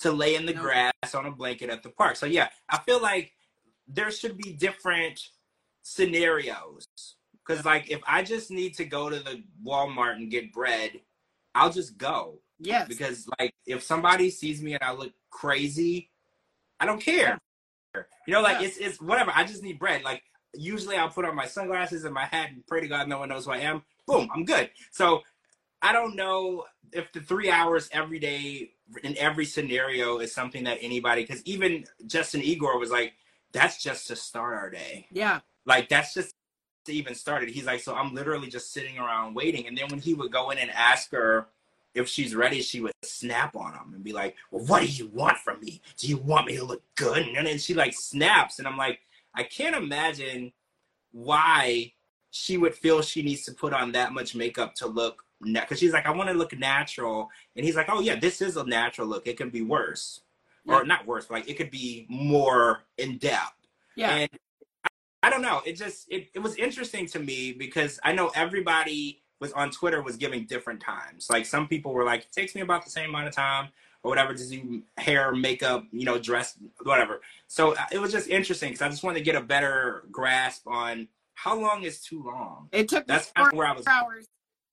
to 0.00 0.12
lay 0.12 0.34
in 0.34 0.44
the 0.44 0.52
Nope. 0.52 0.62
grass 0.64 1.14
on 1.14 1.24
a 1.24 1.30
blanket 1.30 1.70
at 1.70 1.82
the 1.82 1.90
park. 1.90 2.16
So 2.16 2.26
yeah, 2.26 2.50
I 2.68 2.78
feel 2.80 3.00
like 3.00 3.32
there 3.88 4.10
should 4.10 4.36
be 4.36 4.52
different 4.52 5.30
scenarios. 5.86 6.86
Cause 7.46 7.64
like 7.64 7.90
if 7.90 8.00
I 8.08 8.22
just 8.24 8.50
need 8.50 8.74
to 8.74 8.84
go 8.84 9.08
to 9.08 9.20
the 9.20 9.42
Walmart 9.64 10.16
and 10.16 10.30
get 10.30 10.52
bread, 10.52 10.90
I'll 11.54 11.70
just 11.70 11.96
go. 11.96 12.40
Yes. 12.58 12.88
Because 12.88 13.28
like 13.38 13.54
if 13.66 13.82
somebody 13.84 14.30
sees 14.30 14.60
me 14.60 14.74
and 14.74 14.82
I 14.82 14.92
look 14.92 15.12
crazy, 15.30 16.10
I 16.80 16.86
don't 16.86 17.00
care. 17.00 17.38
You 18.26 18.34
know, 18.34 18.40
like 18.40 18.60
Yeah. 18.60 18.66
it's 18.66 18.76
it's 18.78 19.00
whatever. 19.00 19.30
I 19.34 19.44
just 19.44 19.62
need 19.62 19.78
bread. 19.78 20.02
Like 20.02 20.22
usually 20.54 20.96
I'll 20.96 21.08
put 21.08 21.24
on 21.24 21.36
my 21.36 21.46
sunglasses 21.46 22.04
and 22.04 22.12
my 22.12 22.24
hat 22.24 22.50
and 22.50 22.66
pray 22.66 22.80
to 22.80 22.88
God 22.88 23.06
no 23.08 23.20
one 23.20 23.28
knows 23.28 23.44
who 23.44 23.52
I 23.52 23.58
am. 23.58 23.82
Boom, 24.08 24.28
I'm 24.34 24.44
good. 24.44 24.70
So 24.90 25.22
I 25.82 25.92
don't 25.92 26.16
know 26.16 26.64
if 26.92 27.12
the 27.12 27.20
three 27.20 27.48
hours 27.50 27.88
every 27.92 28.18
day 28.18 28.72
in 29.04 29.16
every 29.18 29.44
scenario 29.44 30.18
is 30.18 30.32
something 30.34 30.64
that 30.64 30.78
anybody 30.80 31.22
because 31.22 31.42
even 31.44 31.84
Justin 32.06 32.42
Igor 32.42 32.76
was 32.78 32.90
like, 32.90 33.12
that's 33.52 33.80
just 33.82 34.08
to 34.08 34.16
start 34.16 34.54
our 34.56 34.68
day. 34.70 35.06
yeah. 35.12 35.40
Like 35.66 35.88
that's 35.88 36.14
just 36.14 36.32
to 36.86 36.92
even 36.92 37.14
started. 37.14 37.50
He's 37.50 37.66
like, 37.66 37.80
so 37.80 37.94
I'm 37.94 38.14
literally 38.14 38.48
just 38.48 38.72
sitting 38.72 38.98
around 38.98 39.34
waiting. 39.34 39.66
And 39.66 39.76
then 39.76 39.88
when 39.88 40.00
he 40.00 40.14
would 40.14 40.32
go 40.32 40.50
in 40.50 40.58
and 40.58 40.70
ask 40.70 41.10
her 41.12 41.48
if 41.94 42.08
she's 42.08 42.34
ready, 42.34 42.62
she 42.62 42.80
would 42.80 42.92
snap 43.02 43.56
on 43.56 43.72
him 43.72 43.94
and 43.94 44.04
be 44.04 44.12
like, 44.12 44.36
Well, 44.50 44.64
what 44.64 44.80
do 44.80 44.86
you 44.86 45.08
want 45.08 45.38
from 45.38 45.60
me? 45.60 45.80
Do 45.98 46.06
you 46.06 46.16
want 46.16 46.46
me 46.46 46.56
to 46.56 46.64
look 46.64 46.82
good? 46.94 47.26
And 47.26 47.46
then 47.46 47.58
she 47.58 47.74
like 47.74 47.94
snaps. 47.94 48.58
And 48.58 48.66
I'm 48.66 48.76
like, 48.76 49.00
I 49.34 49.42
can't 49.42 49.76
imagine 49.76 50.52
why 51.12 51.92
she 52.30 52.56
would 52.58 52.74
feel 52.74 53.02
she 53.02 53.22
needs 53.22 53.44
to 53.44 53.52
put 53.52 53.72
on 53.72 53.92
that 53.92 54.12
much 54.12 54.34
makeup 54.34 54.74
to 54.76 54.86
look 54.86 55.24
because 55.40 55.78
she's 55.78 55.92
like, 55.92 56.06
I 56.06 56.10
want 56.10 56.30
to 56.30 56.34
look 56.34 56.56
natural. 56.56 57.30
And 57.56 57.64
he's 57.64 57.76
like, 57.76 57.88
Oh 57.88 58.00
yeah, 58.00 58.16
this 58.16 58.40
is 58.40 58.56
a 58.56 58.64
natural 58.64 59.06
look. 59.06 59.26
It 59.26 59.36
can 59.36 59.50
be 59.50 59.62
worse. 59.62 60.20
Yeah. 60.64 60.80
Or 60.80 60.84
not 60.84 61.06
worse, 61.06 61.30
like 61.30 61.48
it 61.48 61.56
could 61.56 61.70
be 61.70 62.06
more 62.08 62.82
in 62.98 63.18
depth. 63.18 63.54
Yeah. 63.94 64.10
And 64.10 64.30
I, 65.26 65.30
don't 65.30 65.42
know. 65.42 65.60
It 65.66 65.72
just 65.74 66.06
it, 66.10 66.28
it 66.34 66.38
was 66.38 66.56
interesting 66.56 67.06
to 67.08 67.18
me 67.18 67.52
because 67.52 67.98
I 68.04 68.12
know 68.12 68.30
everybody 68.34 69.22
was 69.40 69.52
on 69.52 69.70
Twitter 69.70 70.02
was 70.02 70.16
giving 70.16 70.46
different 70.46 70.80
times. 70.80 71.28
Like 71.30 71.44
some 71.46 71.68
people 71.68 71.92
were 71.92 72.04
like, 72.04 72.22
it 72.22 72.32
takes 72.32 72.54
me 72.54 72.60
about 72.62 72.84
the 72.84 72.90
same 72.90 73.10
amount 73.10 73.28
of 73.28 73.34
time 73.34 73.68
or 74.02 74.08
whatever 74.10 74.34
to 74.34 74.48
do 74.48 74.82
hair, 74.96 75.32
makeup, 75.34 75.84
you 75.92 76.04
know, 76.04 76.18
dress, 76.18 76.56
whatever. 76.82 77.20
So 77.48 77.74
uh, 77.74 77.84
it 77.92 77.98
was 77.98 78.12
just 78.12 78.28
interesting 78.28 78.70
because 78.70 78.82
I 78.82 78.88
just 78.88 79.02
wanted 79.02 79.18
to 79.18 79.24
get 79.24 79.34
a 79.34 79.40
better 79.42 80.04
grasp 80.10 80.66
on 80.66 81.08
how 81.34 81.58
long 81.58 81.82
is 81.82 82.00
too 82.00 82.22
long. 82.24 82.68
It 82.72 82.88
took 82.88 83.06
me 83.06 83.14
That's 83.14 83.32
four 83.36 83.50
where 83.52 83.66
I 83.66 83.72
was. 83.72 83.86
hours 83.86 84.26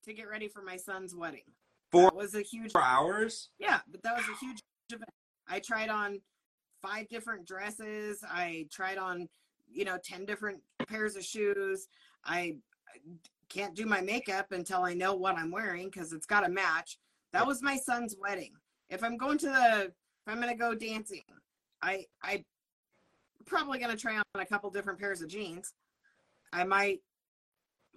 to 0.06 0.14
get 0.14 0.30
ready 0.30 0.48
for 0.48 0.62
my 0.62 0.78
son's 0.78 1.14
wedding. 1.16 1.42
Four- 1.92 2.04
That 2.04 2.16
was 2.16 2.36
a 2.36 2.42
huge 2.42 2.72
Four 2.72 2.84
hours. 2.84 3.50
Yeah, 3.60 3.80
but 3.92 4.02
that 4.04 4.16
was 4.16 4.26
a 4.26 4.46
huge 4.46 4.60
event. 4.92 5.10
I 5.50 5.60
tried 5.60 5.90
on 5.90 6.22
five 6.82 7.08
different 7.10 7.46
dresses. 7.46 8.24
I 8.30 8.68
tried 8.72 8.98
on, 8.98 9.28
you 9.74 9.86
know, 9.86 9.98
10 10.04 10.26
different 10.26 10.60
pairs 10.88 11.16
of 11.16 11.24
shoes. 11.24 11.88
I 12.26 12.56
can't 13.50 13.76
do 13.76 13.86
my 13.86 14.02
makeup 14.02 14.52
until 14.52 14.84
I 14.84 14.94
know 14.94 15.14
what 15.14 15.38
I'm 15.38 15.52
wearing 15.52 15.90
because 15.90 16.14
it's 16.14 16.26
got 16.26 16.42
to 16.42 16.50
match. 16.50 16.98
That 17.32 17.46
was 17.46 17.62
my 17.62 17.78
son's 17.78 18.16
wedding. 18.20 18.54
If 18.90 19.04
I'm 19.04 19.18
going 19.18 19.38
to 19.40 19.48
the, 19.48 19.84
if 19.86 20.28
I'm 20.28 20.42
going 20.42 20.54
to 20.54 20.58
go 20.58 20.74
dancing, 20.74 21.24
I, 21.82 22.06
I 22.22 22.44
probably 23.46 23.80
going 23.80 23.92
to 23.92 23.98
try 23.98 24.16
on 24.16 24.24
a 24.36 24.46
couple 24.46 24.70
different 24.70 25.00
pairs 25.00 25.22
of 25.22 25.28
jeans. 25.28 25.74
I 26.52 26.64
might, 26.64 27.00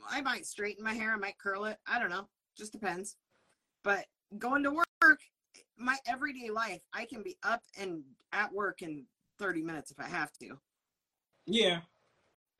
I 0.09 0.21
might 0.23 0.47
straighten 0.47 0.85
my 0.85 0.95
hair. 0.95 1.13
I 1.13 1.17
might 1.17 1.39
curl 1.39 1.67
it. 1.67 1.79
I 1.87 1.99
don't 1.99 2.11
know. 2.11 2.29
Just 2.57 2.73
depends. 2.73 3.17
But 3.83 4.07
going 4.39 4.63
to 4.65 4.71
work, 4.71 5.21
my 5.79 5.97
everyday 6.07 6.51
life, 6.51 6.81
I 6.93 7.05
can 7.05 7.23
be 7.23 7.37
up 7.43 7.63
and 7.79 8.03
at 8.33 8.53
work 8.53 8.83
in 8.83 9.05
30 9.39 9.63
minutes 9.63 9.91
if 9.91 10.01
I 10.01 10.09
have 10.09 10.33
to. 10.41 10.59
Yeah. 11.47 11.81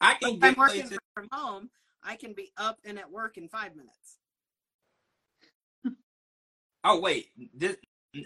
I 0.01 0.15
can 0.15 0.37
if 0.37 0.45
I'm 0.45 0.55
working 0.57 0.83
places. 0.83 0.99
from 1.15 1.29
home, 1.33 1.71
I 2.03 2.17
can 2.17 2.33
be 2.33 2.53
up 2.57 2.79
and 2.85 2.99
at 2.99 3.11
work 3.11 3.37
in 3.37 3.49
five 3.49 3.75
minutes. 3.75 4.19
Oh 6.85 7.01
wait, 7.01 7.31
this 7.53 7.77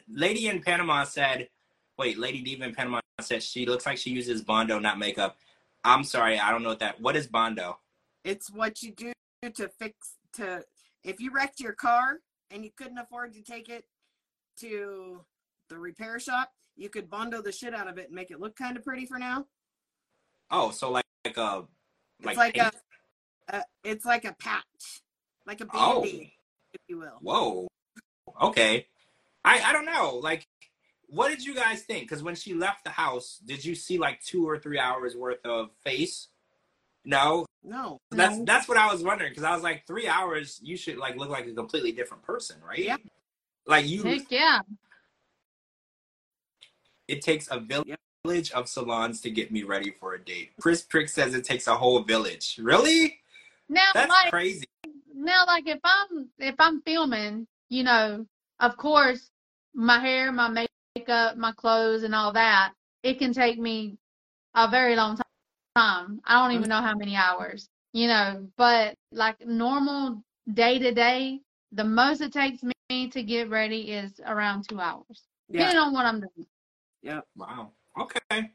lady 0.07 0.49
in 0.49 0.61
Panama 0.61 1.05
said, 1.05 1.49
wait, 1.97 2.19
Lady 2.19 2.43
Diva 2.43 2.65
in 2.65 2.75
Panama 2.75 3.01
said 3.21 3.43
she 3.43 3.65
looks 3.65 3.87
like 3.87 3.97
she 3.97 4.11
uses 4.11 4.43
Bondo, 4.43 4.79
not 4.79 4.99
makeup. 4.99 5.37
I'm 5.83 6.05
sorry, 6.05 6.39
I 6.39 6.51
don't 6.51 6.63
know 6.63 6.69
what 6.69 6.81
that. 6.81 7.01
What 7.01 7.17
is 7.17 7.27
Bondo? 7.27 7.79
It's 8.23 8.51
what 8.51 8.83
you 8.83 8.93
do 8.93 9.13
to 9.43 9.69
fix 9.69 10.17
to 10.35 10.63
if 11.05 11.21
you 11.21 11.31
wrecked 11.33 11.61
your 11.61 11.73
car 11.73 12.19
and 12.51 12.65
you 12.65 12.71
couldn't 12.77 12.99
afford 12.99 13.33
to 13.33 13.43
take 13.43 13.71
it 13.71 13.85
to 14.59 15.25
the 15.71 15.79
repair 15.79 16.21
shop, 16.21 16.53
you 16.77 16.91
could 16.91 17.09
bondo 17.09 17.41
the 17.41 17.53
shit 17.53 17.75
out 17.75 17.89
of 17.89 17.97
it 17.97 18.07
and 18.07 18.15
make 18.15 18.31
it 18.31 18.41
look 18.41 18.57
kind 18.57 18.77
of 18.77 18.85
pretty 18.85 19.07
for 19.07 19.19
now. 19.19 19.47
Oh, 20.51 20.71
so 20.71 20.91
like, 20.91 21.05
like 21.25 21.37
a 21.37 21.65
It's 22.19 22.27
like, 22.27 22.37
like 22.37 22.55
paint? 22.55 22.75
a, 23.49 23.57
a 23.59 23.65
it's 23.85 24.05
like 24.05 24.25
a 24.25 24.35
patch, 24.35 25.03
like 25.47 25.61
a 25.61 25.67
Oh. 25.73 26.03
band-aid, 26.03 26.33
if 26.75 26.81
you 26.89 26.99
will. 26.99 27.19
Whoa. 27.21 27.69
Okay. 28.43 28.87
I 29.45 29.61
I 29.61 29.73
don't 29.73 29.87
know. 29.87 30.17
Like, 30.23 30.47
what 31.09 31.29
did 31.29 31.45
you 31.45 31.55
guys 31.55 31.83
think? 31.83 32.05
Because 32.05 32.23
when 32.23 32.35
she 32.35 32.55
left 32.55 32.85
the 32.85 32.91
house, 32.91 33.41
did 33.45 33.65
you 33.65 33.75
see 33.75 33.99
like 33.99 34.23
two 34.23 34.49
or 34.49 34.59
three 34.59 34.79
hours 34.79 35.17
worth 35.17 35.45
of 35.45 35.71
face? 35.85 36.29
No. 37.05 37.47
No, 37.63 37.99
That's 38.11 38.37
No. 38.39 38.45
that's 38.45 38.69
what 38.69 38.79
I 38.79 38.91
was 38.93 39.03
wondering 39.03 39.31
because 39.31 39.45
I 39.45 39.53
was 39.55 39.63
like 39.63 39.87
three 39.87 40.07
hours. 40.09 40.59
You 40.63 40.77
should 40.77 40.97
like 40.97 41.17
look 41.17 41.29
like 41.29 41.47
a 41.47 41.53
completely 41.53 41.93
different 41.93 42.23
person, 42.23 42.57
right? 42.67 42.79
Yeah. 42.79 42.97
Like 43.67 43.87
you. 43.87 44.03
Heck 44.03 44.31
yeah. 44.31 44.61
it 47.09 47.23
takes 47.23 47.49
a 47.51 47.59
village 47.61 47.89
of 48.25 48.69
salons 48.69 49.21
to 49.23 49.31
get 49.31 49.51
me 49.51 49.63
ready 49.63 49.91
for 49.99 50.15
a 50.15 50.23
date. 50.23 50.51
Chris 50.61 50.83
Prick 50.83 51.09
says 51.09 51.35
it 51.35 51.45
takes 51.45 51.67
a 51.67 51.75
whole 51.75 52.03
village. 52.03 52.59
Really? 52.63 53.19
Now, 53.69 53.81
That's 53.95 54.11
like 54.11 54.31
crazy. 54.31 54.67
now, 55.15 55.45
like 55.47 55.67
if 55.67 55.81
I'm 55.83 56.29
if 56.39 56.55
I'm 56.59 56.83
filming, 56.83 57.47
you 57.71 57.83
know, 57.83 58.27
of 58.61 58.77
course, 58.77 59.31
my 59.75 59.99
hair, 59.99 60.33
my 60.33 60.67
makeup, 60.97 61.39
my 61.39 61.53
clothes, 61.53 62.03
and 62.03 62.15
all 62.15 62.33
that, 62.33 62.73
it 63.03 63.19
can 63.19 63.33
take 63.33 63.59
me 63.59 63.97
a 64.55 64.69
very 64.69 64.97
long 64.97 65.17
ti- 65.17 65.23
time. 65.75 66.21
I 66.25 66.43
don't 66.43 66.57
even 66.57 66.69
know 66.69 66.83
how 66.83 66.95
many 66.95 67.17
hours, 67.17 67.69
you 67.95 68.07
know. 68.07 68.47
But 68.59 68.95
like 69.13 69.47
normal 69.47 70.23
day 70.53 70.79
to 70.79 70.93
day, 70.93 71.41
the 71.73 71.85
most 71.85 72.21
it 72.21 72.33
takes 72.33 72.63
me 72.63 73.09
to 73.09 73.23
get 73.23 73.49
ready 73.49 73.93
is 73.93 74.21
around 74.27 74.69
two 74.69 74.79
hours, 74.81 75.23
Yeah. 75.49 75.61
depending 75.61 75.79
on 75.79 75.93
what 75.95 76.05
I'm 76.05 76.21
doing. 76.21 76.47
Yeah. 77.03 77.21
Wow. 77.35 77.71
Okay. 78.01 78.51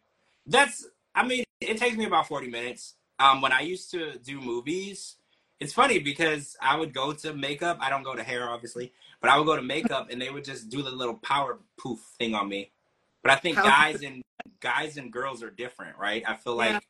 That's 0.45 0.87
I 1.13 1.25
mean, 1.25 1.43
it 1.61 1.77
takes 1.77 1.95
me 1.95 2.05
about 2.05 2.27
40 2.27 2.47
minutes. 2.47 2.95
Um 3.19 3.41
when 3.41 3.51
I 3.51 3.61
used 3.61 3.91
to 3.91 4.17
do 4.17 4.41
movies, 4.41 5.15
it's 5.59 5.73
funny 5.73 5.99
because 5.99 6.57
I 6.61 6.77
would 6.77 6.93
go 6.93 7.13
to 7.13 7.33
makeup. 7.33 7.77
I 7.79 7.89
don't 7.89 8.03
go 8.03 8.15
to 8.15 8.23
hair 8.23 8.49
obviously, 8.49 8.91
but 9.21 9.29
I 9.29 9.37
would 9.37 9.45
go 9.45 9.55
to 9.55 9.61
makeup 9.61 10.07
and 10.11 10.21
they 10.21 10.29
would 10.29 10.43
just 10.43 10.69
do 10.69 10.81
the 10.81 10.91
little 10.91 11.15
power 11.15 11.59
poof 11.77 11.99
thing 12.17 12.35
on 12.35 12.49
me. 12.49 12.71
But 13.23 13.31
I 13.33 13.35
think 13.37 13.55
guys 13.55 14.01
and 14.01 14.21
guys 14.59 14.97
and 14.97 15.11
girls 15.11 15.41
are 15.43 15.49
different, 15.49 15.97
right? 15.97 16.23
I 16.27 16.35
feel 16.35 16.55
Yeah. 16.57 16.73
like 16.73 16.83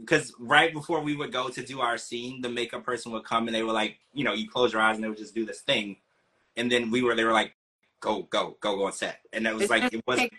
because 0.00 0.34
right 0.40 0.72
before 0.72 1.00
we 1.00 1.14
would 1.16 1.32
go 1.32 1.48
to 1.48 1.62
do 1.62 1.80
our 1.80 1.96
scene, 1.96 2.40
the 2.40 2.48
makeup 2.48 2.84
person 2.84 3.12
would 3.12 3.24
come 3.24 3.46
and 3.46 3.54
they 3.54 3.62
were 3.62 3.72
like, 3.72 3.98
you 4.12 4.24
know, 4.24 4.32
you 4.32 4.48
close 4.48 4.72
your 4.72 4.82
eyes 4.82 4.96
and 4.96 5.04
they 5.04 5.08
would 5.08 5.18
just 5.18 5.34
do 5.34 5.46
this 5.46 5.60
thing. 5.60 5.98
And 6.56 6.70
then 6.70 6.90
we 6.90 7.02
were 7.02 7.14
they 7.14 7.24
were 7.24 7.32
like, 7.32 7.54
go, 8.00 8.22
go, 8.22 8.56
go, 8.60 8.76
go 8.76 8.86
on 8.86 8.92
set. 8.92 9.20
And 9.32 9.46
it 9.46 9.54
was 9.54 9.62
It's 9.62 9.70
like 9.70 9.92
it 9.92 10.02
wasn't 10.06 10.32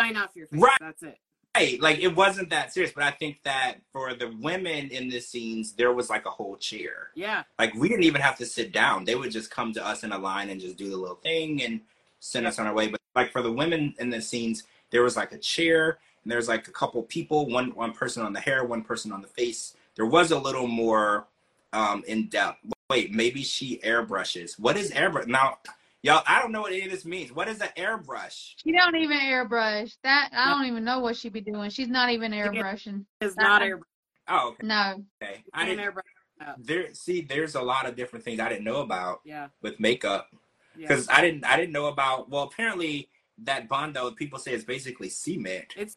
shine 0.00 0.16
off 0.16 0.30
your 0.34 0.46
face. 0.46 0.60
Right. 0.60 0.78
That's 0.80 1.02
it. 1.02 1.18
right 1.56 1.80
like 1.80 1.98
it 1.98 2.14
wasn't 2.14 2.48
that 2.50 2.72
serious 2.72 2.92
but 2.92 3.02
i 3.04 3.10
think 3.10 3.40
that 3.44 3.74
for 3.92 4.14
the 4.14 4.28
women 4.40 4.88
in 4.90 5.08
the 5.08 5.20
scenes 5.20 5.72
there 5.72 5.92
was 5.92 6.08
like 6.08 6.24
a 6.26 6.30
whole 6.30 6.56
chair 6.56 7.08
Yeah. 7.14 7.42
like 7.58 7.74
we 7.74 7.88
didn't 7.88 8.04
even 8.04 8.20
have 8.20 8.36
to 8.38 8.46
sit 8.46 8.72
down 8.72 9.04
they 9.04 9.14
would 9.16 9.30
just 9.32 9.50
come 9.50 9.72
to 9.72 9.84
us 9.86 10.04
in 10.04 10.12
a 10.12 10.18
line 10.18 10.50
and 10.50 10.60
just 10.60 10.76
do 10.76 10.88
the 10.88 10.96
little 10.96 11.16
thing 11.16 11.62
and 11.64 11.80
send 12.20 12.46
us 12.46 12.58
on 12.60 12.66
our 12.68 12.74
way 12.74 12.86
but 12.88 13.00
like 13.16 13.32
for 13.32 13.42
the 13.42 13.50
women 13.50 13.94
in 13.98 14.10
the 14.10 14.20
scenes 14.22 14.62
there 14.90 15.02
was 15.02 15.16
like 15.16 15.32
a 15.32 15.38
chair 15.38 15.98
and 16.22 16.30
there's 16.30 16.48
like 16.48 16.68
a 16.68 16.70
couple 16.72 17.02
people 17.04 17.46
one 17.48 17.74
one 17.74 17.92
person 17.92 18.22
on 18.24 18.32
the 18.32 18.40
hair 18.40 18.64
one 18.64 18.82
person 18.82 19.10
on 19.10 19.20
the 19.20 19.28
face 19.28 19.74
there 19.96 20.06
was 20.06 20.30
a 20.30 20.38
little 20.38 20.68
more 20.68 21.26
um 21.72 22.04
in 22.06 22.26
depth 22.28 22.58
wait 22.88 23.12
maybe 23.12 23.42
she 23.42 23.78
airbrushes 23.78 24.56
what 24.58 24.76
is 24.76 24.92
airbrush 24.92 25.26
now 25.26 25.58
y'all 26.02 26.22
i 26.26 26.40
don't 26.40 26.52
know 26.52 26.60
what 26.62 26.72
any 26.72 26.84
of 26.84 26.90
this 26.90 27.04
means 27.04 27.32
what 27.32 27.48
is 27.48 27.60
an 27.60 27.68
airbrush 27.76 28.54
She 28.56 28.72
don't 28.72 28.96
even 28.96 29.18
airbrush. 29.18 29.96
That 30.02 30.30
I 30.32 30.50
don't 30.50 30.66
even 30.66 30.84
know 30.84 31.00
what 31.00 31.16
she 31.16 31.28
be 31.28 31.40
doing. 31.40 31.70
She's 31.70 31.88
not 31.88 32.10
even 32.10 32.32
airbrushing. 32.32 33.04
It's 33.20 33.36
not 33.36 33.62
Uh-uh. 33.62 33.68
air. 33.68 33.80
oh 34.28 34.48
okay, 34.50 34.66
No. 34.66 35.04
okay. 35.22 35.42
i 35.52 35.64
didn't 35.64 35.84
airbrush. 35.84 36.54
there 36.58 36.94
see 36.94 37.20
there's 37.22 37.54
a 37.54 37.62
lot 37.62 37.86
of 37.86 37.96
different 37.96 38.24
things 38.24 38.40
i 38.40 38.48
didn't 38.48 38.64
know 38.64 38.80
about 38.80 39.20
Yeah. 39.24 39.48
with 39.62 39.78
makeup 39.80 40.28
Yeah. 40.76 40.88
because 40.88 41.08
i 41.08 41.20
didn't 41.20 41.44
i 41.44 41.56
didn't 41.56 41.72
know 41.72 41.86
about 41.86 42.30
well 42.30 42.44
apparently 42.44 43.08
that 43.42 43.68
bondo 43.68 44.10
people 44.12 44.38
say 44.38 44.52
is 44.52 44.64
basically 44.64 45.08
cement 45.08 45.72
It's 45.76 45.96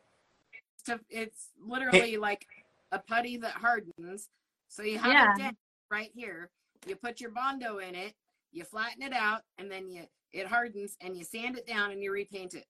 to, 0.86 1.00
it's 1.10 1.50
literally 1.66 2.18
like 2.18 2.46
a 2.92 3.00
putty 3.00 3.38
that 3.38 3.54
hardens. 3.54 4.28
So 4.68 4.84
you 4.84 5.00
have 5.00 5.12
Yeah. 5.14 5.34
it 5.34 5.38
down 5.40 5.58
right 5.90 6.12
here. 6.14 6.50
You 6.86 6.96
put 6.98 7.22
your 7.22 7.32
bondo 7.32 7.78
in 7.78 7.96
it. 7.96 8.14
You 8.54 8.64
flatten 8.64 9.02
it 9.02 9.14
out, 9.14 9.42
and 9.58 9.70
then 9.70 9.90
you 9.90 10.04
it 10.32 10.48
hardens, 10.48 10.96
and 11.02 11.18
you 11.18 11.24
sand 11.24 11.58
it 11.58 11.68
down, 11.68 11.92
and 11.92 12.02
you 12.02 12.12
repaint 12.12 12.54
it. 12.54 12.66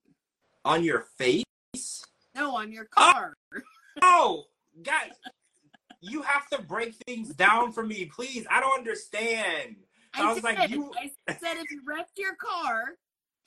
on 0.65 0.83
your 0.83 1.01
face 1.17 1.43
No, 2.35 2.55
on 2.55 2.71
your 2.71 2.87
Ah! 2.97 3.11
car. 3.13 3.33
oh 4.01 4.45
guys 4.81 5.11
you 6.01 6.23
have 6.23 6.47
to 6.49 6.59
break 6.63 6.95
things 7.05 7.29
down 7.29 7.71
for 7.71 7.83
me 7.85 8.05
please 8.05 8.43
i 8.49 8.59
don't 8.59 8.79
understand 8.79 9.75
I 10.15 10.25
was 10.25 10.35
did. 10.35 10.43
like, 10.43 10.69
you- 10.71 10.91
I 10.97 11.11
said 11.27 11.57
if 11.57 11.69
you 11.69 11.81
wrecked 11.85 12.17
your 12.17 12.35
car 12.35 12.95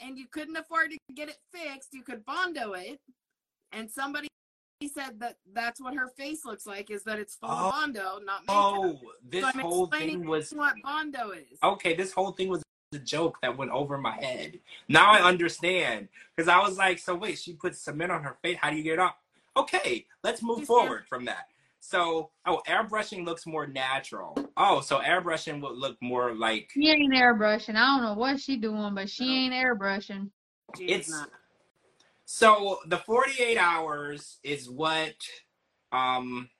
and 0.01 0.17
you 0.17 0.27
couldn't 0.31 0.57
afford 0.57 0.91
to 0.93 0.99
get 1.15 1.29
it 1.29 1.39
fixed, 1.53 1.93
you 1.93 2.03
could 2.03 2.25
bondo 2.25 2.73
it. 2.75 2.99
And 3.73 3.89
somebody 3.91 4.27
said 4.85 5.19
that 5.21 5.37
that's 5.55 5.81
what 5.81 5.95
her 5.95 6.09
face 6.09 6.45
looks 6.45 6.67
like 6.67 6.91
is 6.91 7.03
that 7.05 7.19
it's 7.19 7.35
full 7.37 7.49
Oh. 7.51 7.69
of 7.69 7.73
bondo, 7.73 8.19
not 8.25 8.43
oh, 8.49 8.83
makeup. 8.83 9.01
oh 9.05 9.13
this 9.29 9.43
so 9.43 9.51
I'm 9.55 9.59
whole 9.61 9.87
explaining 9.87 10.21
thing 10.21 10.29
was 10.29 10.51
what 10.51 10.75
bondo 10.83 11.31
is. 11.31 11.59
okay 11.63 11.95
this 11.95 12.13
whole 12.13 12.33
thing 12.33 12.49
was 12.49 12.63
a 12.93 12.99
joke 12.99 13.39
that 13.43 13.57
went 13.57 13.71
over 13.73 13.97
my 13.99 14.15
head 14.23 14.59
now 14.89 15.11
i 15.11 15.19
understand 15.21 16.07
because 16.37 16.49
i 16.49 16.59
was 16.61 16.77
like 16.79 16.99
so 17.01 17.15
wait 17.17 17.37
she 17.39 17.53
put 17.55 17.75
cement 17.75 18.13
on 18.13 18.23
her 18.23 18.37
face 18.43 18.57
how 18.61 18.71
do 18.71 18.77
you 18.77 18.83
get 18.85 18.93
it 18.95 18.99
off 19.01 19.17
okay 19.57 20.05
let's 20.23 20.41
move 20.43 20.59
Just 20.59 20.69
forward 20.69 21.05
from 21.09 21.25
that 21.25 21.49
so 21.81 22.31
oh 22.47 22.61
airbrushing 22.69 23.25
looks 23.25 23.45
more 23.47 23.67
natural 23.67 24.37
oh 24.57 24.81
so 24.81 25.01
airbrushing 25.01 25.61
would 25.63 25.73
look 25.77 25.97
more 26.01 26.33
like 26.35 26.71
She 26.75 26.89
ain't 26.89 27.13
airbrushing. 27.15 27.75
I 27.77 27.87
don't 27.87 28.03
know 28.03 28.15
what 28.15 28.39
she 28.41 28.57
doing, 28.57 28.95
but 28.95 29.09
she 29.11 29.27
No. 29.27 29.33
ain't 29.33 29.55
airbrushing. 29.55 30.31
She 30.79 30.85
it's 30.85 31.11
not. 31.11 31.29
So 32.27 32.81
the 32.87 32.99
48 32.99 33.57
hours 33.57 34.39
is 34.43 34.69
what 34.69 35.15
um 35.93 36.51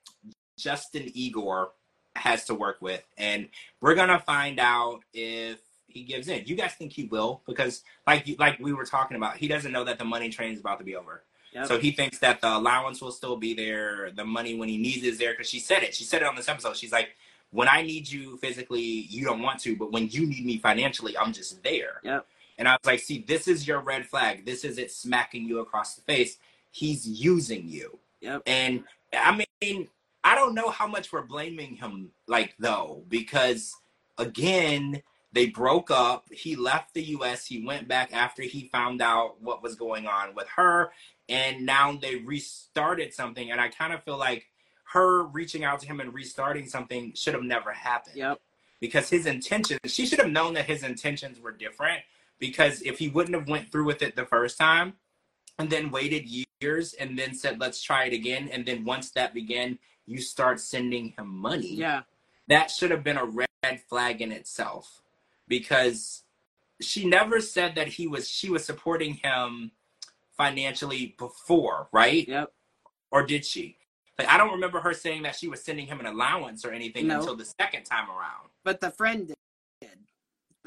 justin 0.57 1.11
igor 1.13 1.69
has 2.15 2.45
to 2.45 2.55
work 2.55 2.77
with 2.81 3.03
and 3.17 3.47
we're 3.79 3.93
gonna 3.93 4.19
find 4.19 4.59
out 4.59 5.01
if 5.13 5.59
he 5.87 6.03
gives 6.03 6.27
in. 6.27 6.43
You 6.45 6.55
guys 6.55 6.73
think 6.73 6.93
he 6.93 7.05
will? 7.05 7.41
Because 7.47 7.83
like 8.05 8.27
you 8.27 8.35
like 8.37 8.59
we 8.59 8.73
were 8.73 8.85
talking 8.85 9.17
about 9.17 9.37
he 9.37 9.47
doesn't 9.47 9.71
know 9.71 9.83
that 9.83 9.97
the 9.97 10.05
money 10.05 10.29
train 10.29 10.53
is 10.53 10.59
about 10.59 10.79
to 10.79 10.85
be 10.85 10.95
over. 10.95 11.23
Yep. 11.53 11.65
so 11.65 11.79
he 11.79 11.91
thinks 11.91 12.19
that 12.19 12.41
the 12.41 12.57
allowance 12.57 13.01
will 13.01 13.11
still 13.11 13.37
be 13.37 13.53
there 13.53 14.11
the 14.11 14.25
money 14.25 14.55
when 14.55 14.67
he 14.67 14.77
needs 14.77 15.03
is 15.05 15.17
there 15.17 15.31
because 15.31 15.49
she 15.49 15.59
said 15.59 15.81
it. 15.81 15.95
She 15.95 16.03
said 16.03 16.21
it 16.21 16.27
on 16.27 16.35
this 16.35 16.49
episode. 16.49 16.77
She's 16.77 16.91
like 16.91 17.09
when 17.51 17.69
i 17.69 17.81
need 17.81 18.11
you 18.11 18.35
physically 18.37 18.81
you 18.81 19.23
don't 19.23 19.41
want 19.41 19.57
to 19.57 19.73
but 19.77 19.89
when 19.89 20.09
you 20.09 20.27
need 20.27 20.45
me 20.45 20.57
financially 20.57 21.17
i'm 21.17 21.31
just 21.31 21.63
there. 21.63 22.01
Yep. 22.03 22.27
And 22.57 22.67
i 22.67 22.71
was 22.73 22.85
like 22.85 22.99
see 22.99 23.23
this 23.27 23.47
is 23.47 23.67
your 23.67 23.79
red 23.79 24.05
flag 24.05 24.45
this 24.45 24.63
is 24.63 24.77
it 24.77 24.91
smacking 24.91 25.45
you 25.45 25.59
across 25.59 25.95
the 25.95 26.01
face 26.01 26.37
he's 26.71 27.07
using 27.07 27.67
you 27.67 27.97
Yep. 28.21 28.41
and 28.47 28.83
I 29.13 29.43
mean, 29.61 29.87
I 30.23 30.35
don't 30.35 30.53
know 30.55 30.69
how 30.69 30.87
much 30.87 31.13
we're 31.13 31.21
blaming 31.21 31.75
him, 31.75 32.09
like, 32.27 32.55
though, 32.59 33.03
because 33.07 33.73
again, 34.17 35.01
they 35.31 35.47
broke 35.47 35.91
up. 35.91 36.25
He 36.31 36.55
left 36.55 36.93
the 36.93 37.03
US. 37.15 37.45
He 37.45 37.63
went 37.65 37.87
back 37.87 38.11
after 38.13 38.41
he 38.41 38.69
found 38.71 39.01
out 39.01 39.41
what 39.41 39.61
was 39.63 39.75
going 39.75 40.07
on 40.07 40.33
with 40.35 40.47
her. 40.55 40.91
And 41.29 41.65
now 41.65 41.93
they 41.95 42.15
restarted 42.15 43.13
something. 43.13 43.51
And 43.51 43.61
I 43.61 43.69
kind 43.69 43.93
of 43.93 44.03
feel 44.03 44.17
like 44.17 44.47
her 44.93 45.23
reaching 45.23 45.63
out 45.63 45.79
to 45.81 45.87
him 45.87 45.99
and 45.99 46.13
restarting 46.13 46.67
something 46.67 47.13
should 47.13 47.33
have 47.33 47.43
never 47.43 47.71
happened 47.71 48.15
Yep. 48.15 48.39
because 48.79 49.09
his 49.09 49.25
intentions 49.25 49.79
she 49.85 50.05
should 50.05 50.19
have 50.19 50.31
known 50.31 50.53
that 50.55 50.65
his 50.65 50.83
intentions 50.83 51.39
were 51.39 51.51
different 51.51 52.01
because 52.39 52.81
if 52.81 52.99
he 52.99 53.07
wouldn't 53.09 53.35
have 53.35 53.47
went 53.49 53.71
through 53.71 53.85
with 53.85 54.01
it 54.01 54.15
the 54.15 54.25
first 54.25 54.57
time 54.57 54.93
and 55.59 55.69
then 55.69 55.89
waited 55.91 56.25
years 56.61 56.93
and 56.93 57.17
then 57.17 57.33
said 57.33 57.59
let's 57.59 57.81
try 57.81 58.05
it 58.05 58.13
again 58.13 58.49
and 58.51 58.65
then 58.65 58.83
once 58.85 59.11
that 59.11 59.33
began 59.33 59.77
you 60.05 60.19
start 60.19 60.59
sending 60.59 61.13
him 61.17 61.27
money 61.27 61.73
Yeah. 61.75 62.01
that 62.47 62.69
should 62.71 62.91
have 62.91 63.03
been 63.03 63.17
a 63.17 63.25
red 63.25 63.47
flag 63.89 64.21
in 64.21 64.31
itself 64.31 65.01
because 65.47 66.23
she 66.81 67.05
never 67.07 67.41
said 67.41 67.75
that 67.75 67.87
he 67.87 68.07
was 68.07 68.29
she 68.29 68.49
was 68.49 68.63
supporting 68.65 69.15
him 69.15 69.71
financially 70.37 71.15
before 71.17 71.89
right 71.91 72.27
Yep. 72.27 72.51
or 73.11 73.25
did 73.25 73.45
she 73.45 73.77
like 74.19 74.27
i 74.27 74.37
don't 74.37 74.51
remember 74.51 74.79
her 74.81 74.93
saying 74.93 75.23
that 75.23 75.35
she 75.35 75.47
was 75.47 75.63
sending 75.63 75.87
him 75.87 75.99
an 75.99 76.05
allowance 76.05 76.63
or 76.65 76.71
anything 76.71 77.07
No. 77.07 77.19
until 77.19 77.35
the 77.35 77.45
second 77.59 77.83
time 77.85 78.09
around 78.09 78.49
But 78.63 78.79
the 78.81 78.91
friend 78.91 79.27
did. 79.27 79.36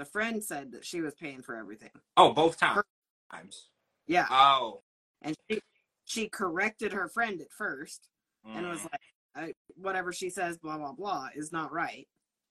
The 0.00 0.06
friend 0.06 0.42
said 0.42 0.72
that 0.72 0.82
she 0.82 1.02
was 1.02 1.12
paying 1.12 1.42
for 1.42 1.54
everything. 1.54 1.90
Oh, 2.16 2.32
both 2.32 2.56
times. 2.58 2.80
Yeah. 4.06 4.26
Oh. 4.30 4.80
And 5.20 5.36
she 5.50 5.60
she 6.06 6.26
corrected 6.30 6.94
her 6.94 7.06
friend 7.10 7.38
at 7.42 7.52
first 7.52 8.08
and 8.46 8.64
mm, 8.64 8.70
was 8.70 8.82
like, 8.84 9.00
I, 9.36 9.52
whatever 9.76 10.10
she 10.10 10.30
says, 10.30 10.56
blah 10.56 10.78
blah 10.78 10.94
blah, 10.94 11.28
is 11.36 11.52
not 11.52 11.70
right. 11.70 12.08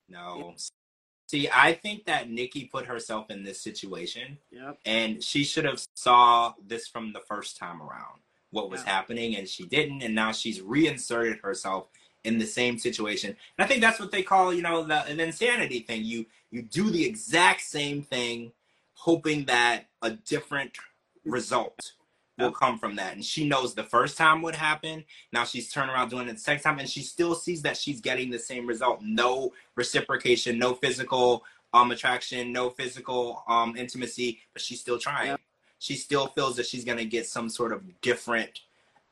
no. 0.08 0.54
See, 1.28 1.50
I 1.52 1.74
think 1.74 2.06
that 2.06 2.30
Nikki 2.30 2.66
put 2.66 2.86
herself 2.86 3.32
in 3.32 3.44
this 3.44 3.60
situation, 3.62 4.38
Yep. 4.52 4.78
and 4.86 5.24
she 5.24 5.44
should 5.44 5.66
have 5.66 5.84
saw 5.96 6.54
this 6.64 6.88
from 6.88 7.14
the 7.14 7.20
first 7.20 7.58
time 7.58 7.82
around 7.82 8.20
what 8.52 8.70
was 8.70 8.82
Yeah. 8.84 8.92
happening, 8.92 9.36
and 9.38 9.50
she 9.50 9.66
didn't, 9.66 10.04
and 10.04 10.14
now 10.14 10.32
she's 10.32 10.62
reinserted 10.62 11.40
herself 11.40 11.88
in 12.24 12.38
the 12.38 12.46
same 12.46 12.78
situation. 12.78 13.30
And 13.58 13.66
I 13.66 13.68
think 13.68 13.82
that's 13.82 14.00
what 14.00 14.12
they 14.12 14.24
call, 14.24 14.54
you 14.54 14.62
know, 14.62 14.84
the, 14.84 15.06
an 15.06 15.20
insanity 15.20 15.80
thing. 15.82 16.04
You 16.04 16.26
you 16.52 16.62
do 16.64 16.90
the 16.90 17.06
exact 17.06 17.62
same 17.62 18.02
thing, 18.02 18.52
hoping 18.94 19.46
that 19.46 19.86
a 20.02 20.12
different 20.12 20.78
result 21.26 21.94
will 22.38 22.52
come 22.52 22.80
from 22.80 22.96
that. 22.96 23.14
And 23.14 23.24
she 23.26 23.48
knows 23.48 23.74
the 23.76 23.84
first 23.84 24.18
time 24.18 24.42
what 24.42 24.56
happened. 24.56 25.04
Now 25.34 25.44
she's 25.44 25.70
turning 25.72 25.94
around 25.94 26.10
doing 26.10 26.28
it 26.30 26.34
the 26.34 26.40
second 26.40 26.64
time, 26.64 26.80
and 26.80 26.90
she 26.90 27.02
still 27.02 27.36
sees 27.36 27.62
that 27.64 27.76
she's 27.78 28.00
getting 28.00 28.30
the 28.30 28.40
same 28.40 28.66
result. 28.66 29.02
No 29.02 29.52
reciprocation, 29.76 30.58
no 30.58 30.74
physical 30.74 31.44
um 31.74 31.92
attraction, 31.92 32.52
no 32.52 32.70
physical 32.70 33.44
um 33.48 33.76
intimacy, 33.78 34.40
but 34.54 34.62
she's 34.62 34.80
still 34.80 34.98
trying. 34.98 35.28
Yep. 35.28 35.42
she 35.80 35.96
still 35.96 36.28
feels 36.28 36.56
that 36.56 36.66
she's 36.66 36.84
going 36.86 36.98
to 36.98 37.06
get 37.06 37.28
some 37.28 37.48
sort 37.50 37.72
of 37.74 38.02
different 38.02 38.62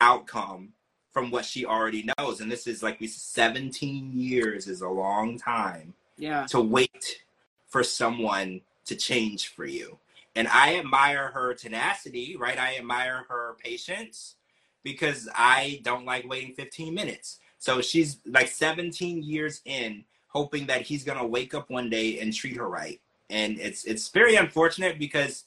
outcome 0.01 0.73
from 1.11 1.29
what 1.31 1.45
she 1.45 1.65
already 1.65 2.07
knows. 2.17 2.41
And 2.41 2.51
this 2.51 2.65
is 2.67 2.81
like 2.83 2.99
we 2.99 3.07
17 3.07 4.11
years 4.13 4.67
is 4.67 4.81
a 4.81 4.89
long 4.89 5.37
time 5.37 5.93
Yeah. 6.17 6.45
to 6.47 6.61
wait 6.61 7.23
for 7.67 7.83
someone 7.83 8.61
to 8.85 8.95
change 8.95 9.49
for 9.49 9.65
you. 9.65 9.99
And 10.35 10.47
I 10.47 10.77
admire 10.77 11.29
her 11.29 11.53
tenacity, 11.53 12.35
right? 12.37 12.57
I 12.57 12.77
admire 12.77 13.25
her 13.29 13.55
patience 13.63 14.35
because 14.83 15.27
I 15.35 15.81
don't 15.83 16.05
like 16.05 16.27
waiting 16.29 16.53
15 16.53 16.93
minutes. 16.93 17.39
So 17.57 17.81
she's 17.81 18.19
like 18.25 18.47
17 18.47 19.23
years 19.23 19.61
in, 19.65 20.05
hoping 20.27 20.67
that 20.67 20.83
he's 20.83 21.03
gonna 21.03 21.25
wake 21.25 21.53
up 21.53 21.69
one 21.69 21.89
day 21.89 22.19
and 22.19 22.33
treat 22.33 22.57
her 22.57 22.69
right. 22.69 23.01
And 23.29 23.59
it's 23.59 23.83
it's 23.85 24.09
very 24.09 24.35
unfortunate 24.35 24.99
because 24.99 25.45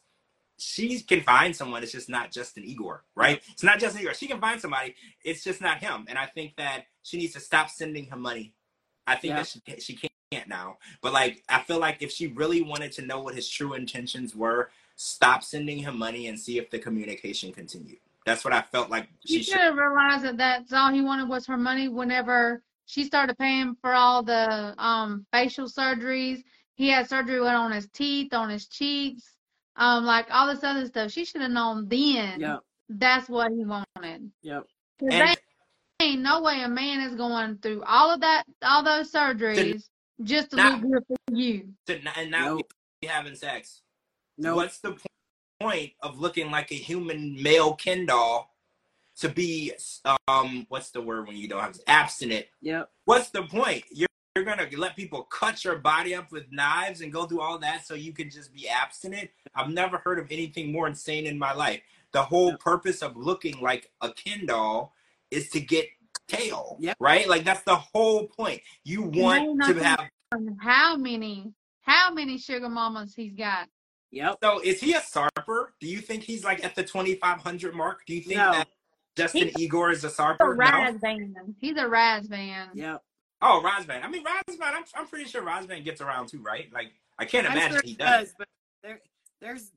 she 0.58 1.00
can 1.00 1.22
find 1.22 1.54
someone. 1.56 1.82
It's 1.82 1.92
just 1.92 2.08
not 2.08 2.30
Justin 2.30 2.64
Igor, 2.64 3.04
right? 3.14 3.40
It's 3.52 3.62
not 3.62 3.78
Justin 3.78 4.02
Igor. 4.02 4.14
She 4.14 4.26
can 4.26 4.40
find 4.40 4.60
somebody. 4.60 4.94
It's 5.24 5.42
just 5.42 5.60
not 5.60 5.78
him. 5.78 6.04
And 6.08 6.18
I 6.18 6.26
think 6.26 6.56
that 6.56 6.84
she 7.02 7.16
needs 7.16 7.32
to 7.34 7.40
stop 7.40 7.70
sending 7.70 8.04
him 8.04 8.20
money. 8.20 8.52
I 9.10 9.16
think 9.16 9.32
Yeah. 9.34 9.42
that 9.42 9.80
she 9.82 9.94
she 9.94 10.10
can't 10.32 10.48
now. 10.48 10.78
But 11.02 11.12
like, 11.12 11.42
I 11.48 11.60
feel 11.62 11.80
like 11.80 12.00
if 12.00 12.12
she 12.12 12.28
really 12.28 12.62
wanted 12.62 12.92
to 12.92 13.02
know 13.02 13.20
what 13.20 13.34
his 13.34 13.48
true 13.48 13.74
intentions 13.74 14.36
were, 14.36 14.70
stop 14.94 15.42
sending 15.42 15.78
him 15.78 15.98
money 15.98 16.28
and 16.28 16.38
see 16.38 16.58
if 16.58 16.70
the 16.70 16.78
communication 16.78 17.52
continued. 17.52 17.98
That's 18.24 18.44
what 18.44 18.54
I 18.54 18.62
felt 18.62 18.88
like 18.90 19.08
She 19.26 19.38
she 19.38 19.42
should 19.42 19.52
should. 19.54 19.60
have 19.62 19.76
realized 19.76 20.24
that 20.24 20.36
that's 20.36 20.72
all 20.72 20.92
he 20.92 21.02
wanted 21.02 21.28
was 21.28 21.46
her 21.46 21.56
money 21.56 21.88
whenever 21.88 22.62
she 22.86 23.04
started 23.04 23.36
paying 23.38 23.76
for 23.80 23.92
all 23.94 24.22
the 24.22 24.74
um 24.78 25.26
facial 25.32 25.66
surgeries. 25.66 26.44
He 26.74 26.88
had 26.90 27.08
surgery 27.08 27.40
went 27.40 27.56
on 27.56 27.72
his 27.72 27.88
teeth, 27.88 28.32
on 28.32 28.48
his 28.48 28.66
cheeks, 28.66 29.36
um, 29.76 30.04
like 30.04 30.26
all 30.30 30.46
this 30.46 30.62
other 30.62 30.86
stuff. 30.86 31.10
She 31.10 31.24
should 31.24 31.42
have 31.42 31.50
known 31.50 31.88
then 31.88 32.40
Yep. 32.40 32.60
that's 32.88 33.28
what 33.28 33.50
he 33.50 33.64
wanted. 33.64 34.30
Yep. 34.42 34.66
'Cause 35.00 35.08
And 35.10 35.12
they 35.12 35.36
ain't 36.00 36.22
no 36.22 36.42
way 36.42 36.62
a 36.62 36.68
man 36.68 37.00
is 37.00 37.14
going 37.14 37.58
through 37.58 37.82
all 37.84 38.10
of 38.12 38.20
that, 38.20 38.44
all 38.62 38.82
those 38.82 39.12
surgeries 39.12 39.84
just 40.22 40.50
to 40.50 40.56
Not- 40.56 40.82
look 40.82 40.90
good 40.92 41.02
for 41.06 41.36
you. 41.36 41.68
to, 41.86 42.00
and 42.18 42.30
now 42.30 42.56
Nope. 42.56 42.72
we 43.02 43.08
having 43.08 43.34
sex. 43.34 43.82
No. 44.38 44.56
What's 44.56 44.78
the 44.78 44.96
point 45.60 45.92
of 46.00 46.18
looking 46.18 46.50
like 46.50 46.70
a 46.72 46.76
human 46.76 47.40
male 47.42 47.74
Ken 47.74 48.06
doll 48.06 48.54
to 49.18 49.28
be 49.28 49.72
um 50.28 50.64
what's 50.70 50.90
the 50.90 51.00
word 51.00 51.26
when 51.26 51.36
you 51.36 51.46
don't 51.48 51.60
have 51.60 51.78
abstinent? 51.86 52.46
Yep. 52.62 52.90
What's 53.04 53.28
the 53.30 53.42
point? 53.42 53.84
You're 53.90 54.06
you're 54.34 54.44
gonna 54.44 54.66
let 54.76 54.96
people 54.96 55.24
cut 55.24 55.64
your 55.64 55.76
body 55.76 56.14
up 56.14 56.30
with 56.32 56.50
knives 56.50 57.00
and 57.02 57.12
go 57.12 57.26
through 57.26 57.40
all 57.40 57.58
that 57.58 57.84
so 57.84 57.94
you 57.94 58.12
can 58.12 58.30
just 58.30 58.54
be 58.54 58.68
abstinent. 58.68 59.28
I've 59.54 59.70
never 59.70 59.98
heard 59.98 60.18
of 60.18 60.30
anything 60.30 60.72
more 60.72 60.86
insane 60.86 61.26
in 61.26 61.38
my 61.38 61.52
life. 61.52 61.82
The 62.12 62.22
whole 62.22 62.56
purpose 62.56 63.02
of 63.02 63.16
looking 63.16 63.60
like 63.60 63.90
a 64.00 64.12
Ken 64.12 64.46
doll 64.46 64.94
is 65.30 65.48
to 65.50 65.60
get 65.60 65.86
tail, 66.28 66.76
Yep. 66.80 66.96
right? 67.00 67.28
Like 67.28 67.44
that's 67.44 67.62
the 67.62 67.76
whole 67.76 68.26
point. 68.28 68.60
You 68.84 69.02
want 69.02 69.62
to 69.64 69.82
have. 69.84 70.00
How 70.60 70.96
many, 70.96 71.52
how 71.82 72.12
many 72.12 72.38
sugar 72.38 72.68
mamas 72.68 73.14
he's 73.14 73.34
got? 73.34 73.68
Yep. 74.12 74.38
So 74.42 74.60
is 74.60 74.80
he 74.80 74.94
a 74.94 75.00
sarper? 75.00 75.66
Do 75.80 75.86
you 75.86 75.98
think 76.00 76.22
he's 76.22 76.44
like 76.44 76.64
at 76.64 76.74
the 76.74 76.84
twenty 76.84 77.14
five 77.16 77.40
hundred 77.40 77.74
mark? 77.74 78.02
Do 78.06 78.14
you 78.14 78.20
think 78.22 78.36
No. 78.38 78.52
that 78.52 78.68
Justin 79.16 79.48
He's 79.48 79.58
Igor 79.66 79.90
is 79.90 80.04
a 80.04 80.08
a 80.08 80.10
sarper? 80.10 80.38
No. 80.40 80.46
Raz. 80.56 80.94
He's 81.58 81.76
a 81.76 81.84
Razvan. 81.84 82.68
Yep. 82.74 83.02
Oh, 83.42 83.62
Rosman. 83.64 84.04
I 84.04 84.08
mean, 84.08 84.22
Rosman. 84.24 84.60
I'm 84.62 84.84
I'm 84.94 85.06
pretty 85.06 85.24
sure 85.24 85.42
Rosman 85.42 85.84
gets 85.84 86.00
around 86.00 86.28
too, 86.28 86.40
right? 86.42 86.72
Like 86.72 86.92
I 87.18 87.24
can't 87.24 87.46
I'm 87.46 87.52
imagine 87.52 87.72
sure 87.72 87.80
he 87.84 87.90
he 87.90 87.96
does. 87.96 88.26
does, 88.26 88.34
but 88.38 88.48
there, 88.82 89.00
there's, 89.40 89.72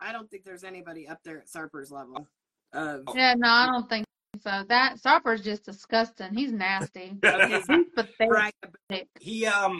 I 0.00 0.12
don't 0.12 0.30
think 0.30 0.44
there's 0.44 0.64
anybody 0.64 1.06
up 1.08 1.18
there 1.24 1.38
at 1.38 1.48
Sarper's 1.48 1.90
level. 1.90 2.26
Of. 2.72 3.02
Yeah, 3.14 3.34
no, 3.36 3.48
I 3.48 3.66
don't 3.66 3.88
think 3.88 4.06
so. 4.42 4.64
That 4.68 4.98
Sarper's 4.98 5.42
just 5.42 5.64
disgusting. 5.64 6.34
He's 6.34 6.52
nasty. 6.52 7.16
of 7.22 7.48
He's 7.48 7.66
pathetic. 7.94 8.28
brag- 8.28 9.08
he 9.20 9.44
um 9.46 9.78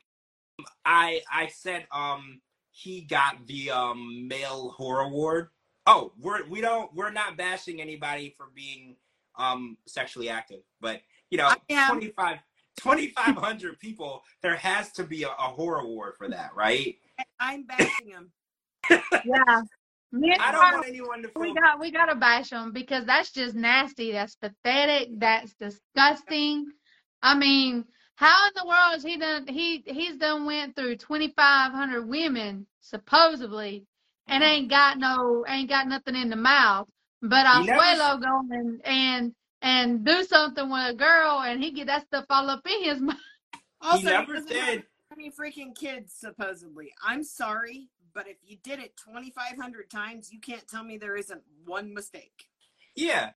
i 0.85 1.21
i 1.33 1.47
said 1.47 1.87
um 1.93 2.41
he 2.71 3.01
got 3.03 3.47
the 3.47 3.71
um 3.71 4.27
male 4.29 4.75
horror 4.77 5.03
award 5.03 5.49
oh 5.87 6.13
we're 6.21 6.47
we 6.49 6.61
don't 6.61 6.93
we're 6.95 7.11
not 7.13 7.37
bashing 7.37 7.81
anybody 7.81 8.35
for 8.37 8.49
being 8.55 8.97
um 9.39 9.77
sexually 9.87 10.29
active 10.29 10.61
but 10.81 11.01
you 11.31 11.39
know 11.39 11.49
I 11.71 11.87
25 11.89 12.39
2500 12.77 13.79
people 13.79 14.23
there 14.43 14.57
has 14.57 14.93
to 14.93 15.05
be 15.05 15.23
a, 15.23 15.29
a 15.29 15.33
horror 15.33 15.81
award 15.81 16.15
for 16.19 16.29
that 16.29 16.51
right 16.55 16.97
I'm 17.41 17.65
bashing 17.65 18.09
him. 18.09 18.33
Yeah. 19.25 19.63
Me 20.11 20.35
i 20.41 20.53
don't 20.53 20.61
Carl, 20.61 20.75
want 20.77 20.89
anyone 20.89 21.23
to 21.23 21.31
we 21.37 21.53
got 21.53 21.79
we 21.79 21.91
gotta 21.91 22.15
bash 22.15 22.51
him 22.51 22.73
because 22.73 23.05
that's 23.05 23.31
just 23.31 23.55
nasty. 23.55 24.13
That's 24.13 24.37
pathetic. 24.37 25.11
That's 25.19 25.55
disgusting. 25.55 26.67
I 27.23 27.35
mean, 27.35 27.85
how 28.15 28.47
in 28.47 28.53
the 28.57 28.67
world 28.67 28.97
is 28.97 29.03
he 29.03 29.19
done? 29.19 29.47
He 29.47 29.85
he's 29.87 30.17
done 30.17 30.47
went 30.47 30.77
through 30.77 30.97
twenty 30.97 31.33
five 31.37 31.73
hundred 31.73 32.09
women 32.09 32.67
supposedly, 32.81 33.87
and 34.27 34.43
mm-hmm. 34.43 34.51
ain't 34.51 34.71
got 34.71 34.99
no 34.99 35.45
ain't 35.47 35.69
got 35.69 35.87
nothing 35.89 36.17
in 36.17 36.31
the 36.31 36.37
mouth. 36.37 36.89
But 37.21 37.47
He 37.47 37.67
never 37.67 37.81
Abuelo 37.81 38.23
go 38.23 38.41
and 38.51 38.81
and 38.87 39.35
and 39.61 40.05
do 40.05 40.25
something 40.25 40.71
with 40.71 40.91
a 40.91 40.95
girl, 40.95 41.41
and 41.41 41.63
he 41.63 41.73
get 41.73 41.89
that 41.89 42.07
stuff 42.07 42.25
all 42.31 42.49
up 42.49 42.67
in 42.67 42.85
his 42.85 43.01
mouth. 43.01 43.17
Also, 43.83 43.99
he 43.99 44.05
never 44.05 44.35
doesn't 44.35 44.49
said 44.49 44.85
have 45.11 45.19
any 45.19 45.31
freaking 45.31 45.75
kids, 45.75 46.15
supposedly. 46.17 46.93
I'm 47.07 47.23
sorry, 47.23 47.89
but 48.15 48.27
if 48.29 48.37
you 48.45 48.57
did 48.63 48.79
it 48.81 48.97
2,500 49.05 49.91
times, 49.91 50.33
you 50.33 50.41
can't 50.41 50.67
tell 50.69 50.85
me 50.85 50.97
there 50.99 51.17
isn't 51.17 51.43
one 51.67 51.93
mistake. 51.95 52.49
yeah 52.97 53.31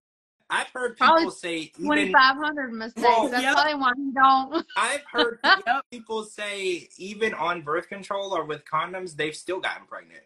i've 0.50 0.68
heard 0.68 0.96
people 0.96 1.06
Probably 1.14 1.30
say 1.30 1.66
2,500 1.76 2.64
even 2.66 2.78
mistakes. 2.78 3.04
Well, 3.06 3.28
That's 3.30 3.42
yep. 3.42 3.54
probably 3.54 3.74
why 3.74 3.92
he 3.96 4.10
don't. 4.12 4.66
i've 4.76 5.04
heard 5.10 5.38
people 5.90 6.24
say 6.24 6.88
even 6.98 7.32
on 7.34 7.62
birth 7.62 7.88
control 7.88 8.34
or 8.36 8.44
with 8.44 8.64
condoms, 8.64 9.16
they've 9.16 9.34
still 9.36 9.60
gotten 9.60 9.86
pregnant. 9.86 10.24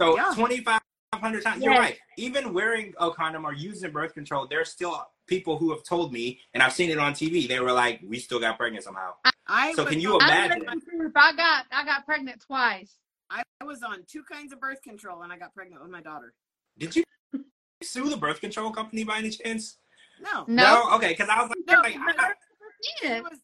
So 0.00 0.14
Yeah. 0.16 0.32
2,500 0.34 1.42
times. 1.42 1.62
You're 1.64 1.74
right. 1.74 1.98
Even 2.16 2.52
wearing 2.54 2.94
a 2.98 3.10
condom 3.10 3.44
or 3.44 3.52
using 3.52 3.90
birth 3.90 4.14
control, 4.14 4.46
there's 4.46 4.70
still 4.70 5.06
people 5.26 5.58
who 5.58 5.70
have 5.70 5.82
told 5.82 6.12
me, 6.12 6.40
and 6.54 6.62
I've 6.62 6.72
seen 6.72 6.90
it 6.90 6.98
on 6.98 7.12
TV. 7.12 7.46
They 7.48 7.60
were 7.60 7.72
like, 7.72 8.00
"We 8.06 8.18
still 8.20 8.38
got 8.40 8.56
pregnant 8.58 8.84
somehow." 8.84 9.14
I 9.46 9.72
So 9.74 9.84
was 9.84 9.92
can 9.92 10.00
you 10.00 10.16
imagine? 10.16 10.60
telling 10.60 10.74
you 10.74 10.80
the 10.80 10.98
truth. 10.98 11.12
I 11.16 11.32
got 11.34 11.64
I 11.72 11.84
got 11.84 12.04
pregnant 12.06 12.40
twice. 12.46 12.94
I 13.30 13.42
was 13.64 13.82
on 13.82 14.04
two 14.06 14.22
kinds 14.22 14.52
of 14.52 14.60
birth 14.60 14.82
control 14.82 15.22
and 15.22 15.32
I 15.32 15.38
got 15.38 15.54
pregnant 15.54 15.82
with 15.82 15.90
my 15.90 16.00
daughter. 16.00 16.32
Did 16.78 16.94
you 16.96 17.04
sue 17.82 18.08
the 18.08 18.16
birth 18.16 18.40
control 18.40 18.70
company 18.70 19.04
by 19.04 19.18
any 19.18 19.30
chance? 19.30 19.76
No. 20.20 20.44
No. 20.48 20.90
Okay, 20.94 21.08
because 21.08 21.28
I 21.28 21.40
was 21.42 21.50
like, 21.50 21.58
No, 21.66 21.80
like, 21.80 21.96
I- 22.18 22.32
she 23.02 23.20
was 23.20 23.38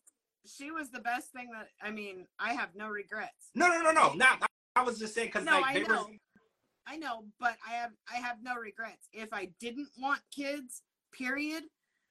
she 0.47 0.71
was 0.71 0.91
the 0.91 1.01
best 1.01 1.33
thing 1.33 1.49
that 1.53 1.69
I 1.83 1.91
mean, 1.91 2.27
I 2.39 2.53
have 2.55 2.69
no 2.75 2.89
regrets. 2.89 3.51
no, 3.55 3.67
no, 3.69 3.81
no, 3.83 3.91
no, 3.93 4.13
not. 4.15 4.39
I, 4.43 4.81
I 4.81 4.83
was 4.83 4.99
just 4.99 5.15
saying 5.15 5.29
because 5.29 5.45
No, 5.45 5.61
like 5.61 5.77
I 5.77 5.81
know. 5.81 6.05
were. 6.05 6.17
I 6.87 6.97
know, 6.97 7.25
but 7.41 7.57
I 7.69 7.73
have 7.75 7.91
I 8.13 8.17
have 8.19 8.37
no 8.43 8.55
regrets. 8.57 9.09
If 9.13 9.33
I 9.33 9.49
didn't 9.59 9.89
want 9.99 10.21
kids, 10.35 10.83
period, 11.13 11.65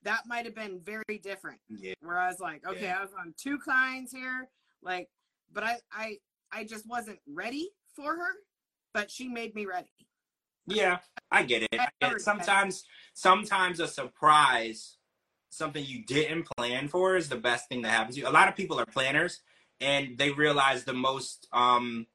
that 0.04 0.24
might 0.28 0.46
have 0.46 0.56
been 0.56 0.80
very 0.84 1.20
different. 1.22 1.60
Yeah. 1.70 1.94
Where 2.02 2.18
I 2.20 2.28
was 2.28 2.40
like, 2.40 2.66
okay, 2.68 2.84
Yeah. 2.84 2.98
I 3.00 3.02
was 3.02 3.12
on 3.18 3.34
two 3.38 3.58
kinds 3.60 4.12
here, 4.12 4.50
like, 4.82 5.08
but 5.54 5.64
I 5.64 5.78
I 5.92 6.18
I 6.54 6.64
just 6.64 6.88
wasn't 6.88 7.20
ready 7.28 7.70
for 7.96 8.16
her, 8.16 8.32
but 8.94 9.10
she 9.10 9.28
made 9.28 9.56
me 9.56 9.66
ready. 9.66 9.90
Yeah, 10.68 11.00
I 11.32 11.44
get 11.44 11.64
it. 11.64 11.70
I 11.74 11.88
get 12.00 12.14
it. 12.14 12.22
Sometimes, 12.22 12.86
sometimes 13.14 13.80
a 13.80 13.88
surprise, 13.88 14.98
something 15.50 15.84
you 15.84 16.06
didn't 16.06 16.48
plan 16.58 16.88
for, 16.88 17.18
is 17.18 17.28
the 17.28 17.36
best 17.36 17.68
thing 17.68 17.82
that 17.82 17.90
happens 17.90 18.16
to 18.16 18.22
you. 18.22 18.28
A 18.28 18.32
lot 18.32 18.48
of 18.48 18.56
people 18.56 18.80
are 18.80 18.86
planners, 18.86 19.42
and 19.82 20.18
they 20.18 20.32
realize 20.32 20.84
the 20.86 20.94
most 20.94 21.48
um, 21.52 22.08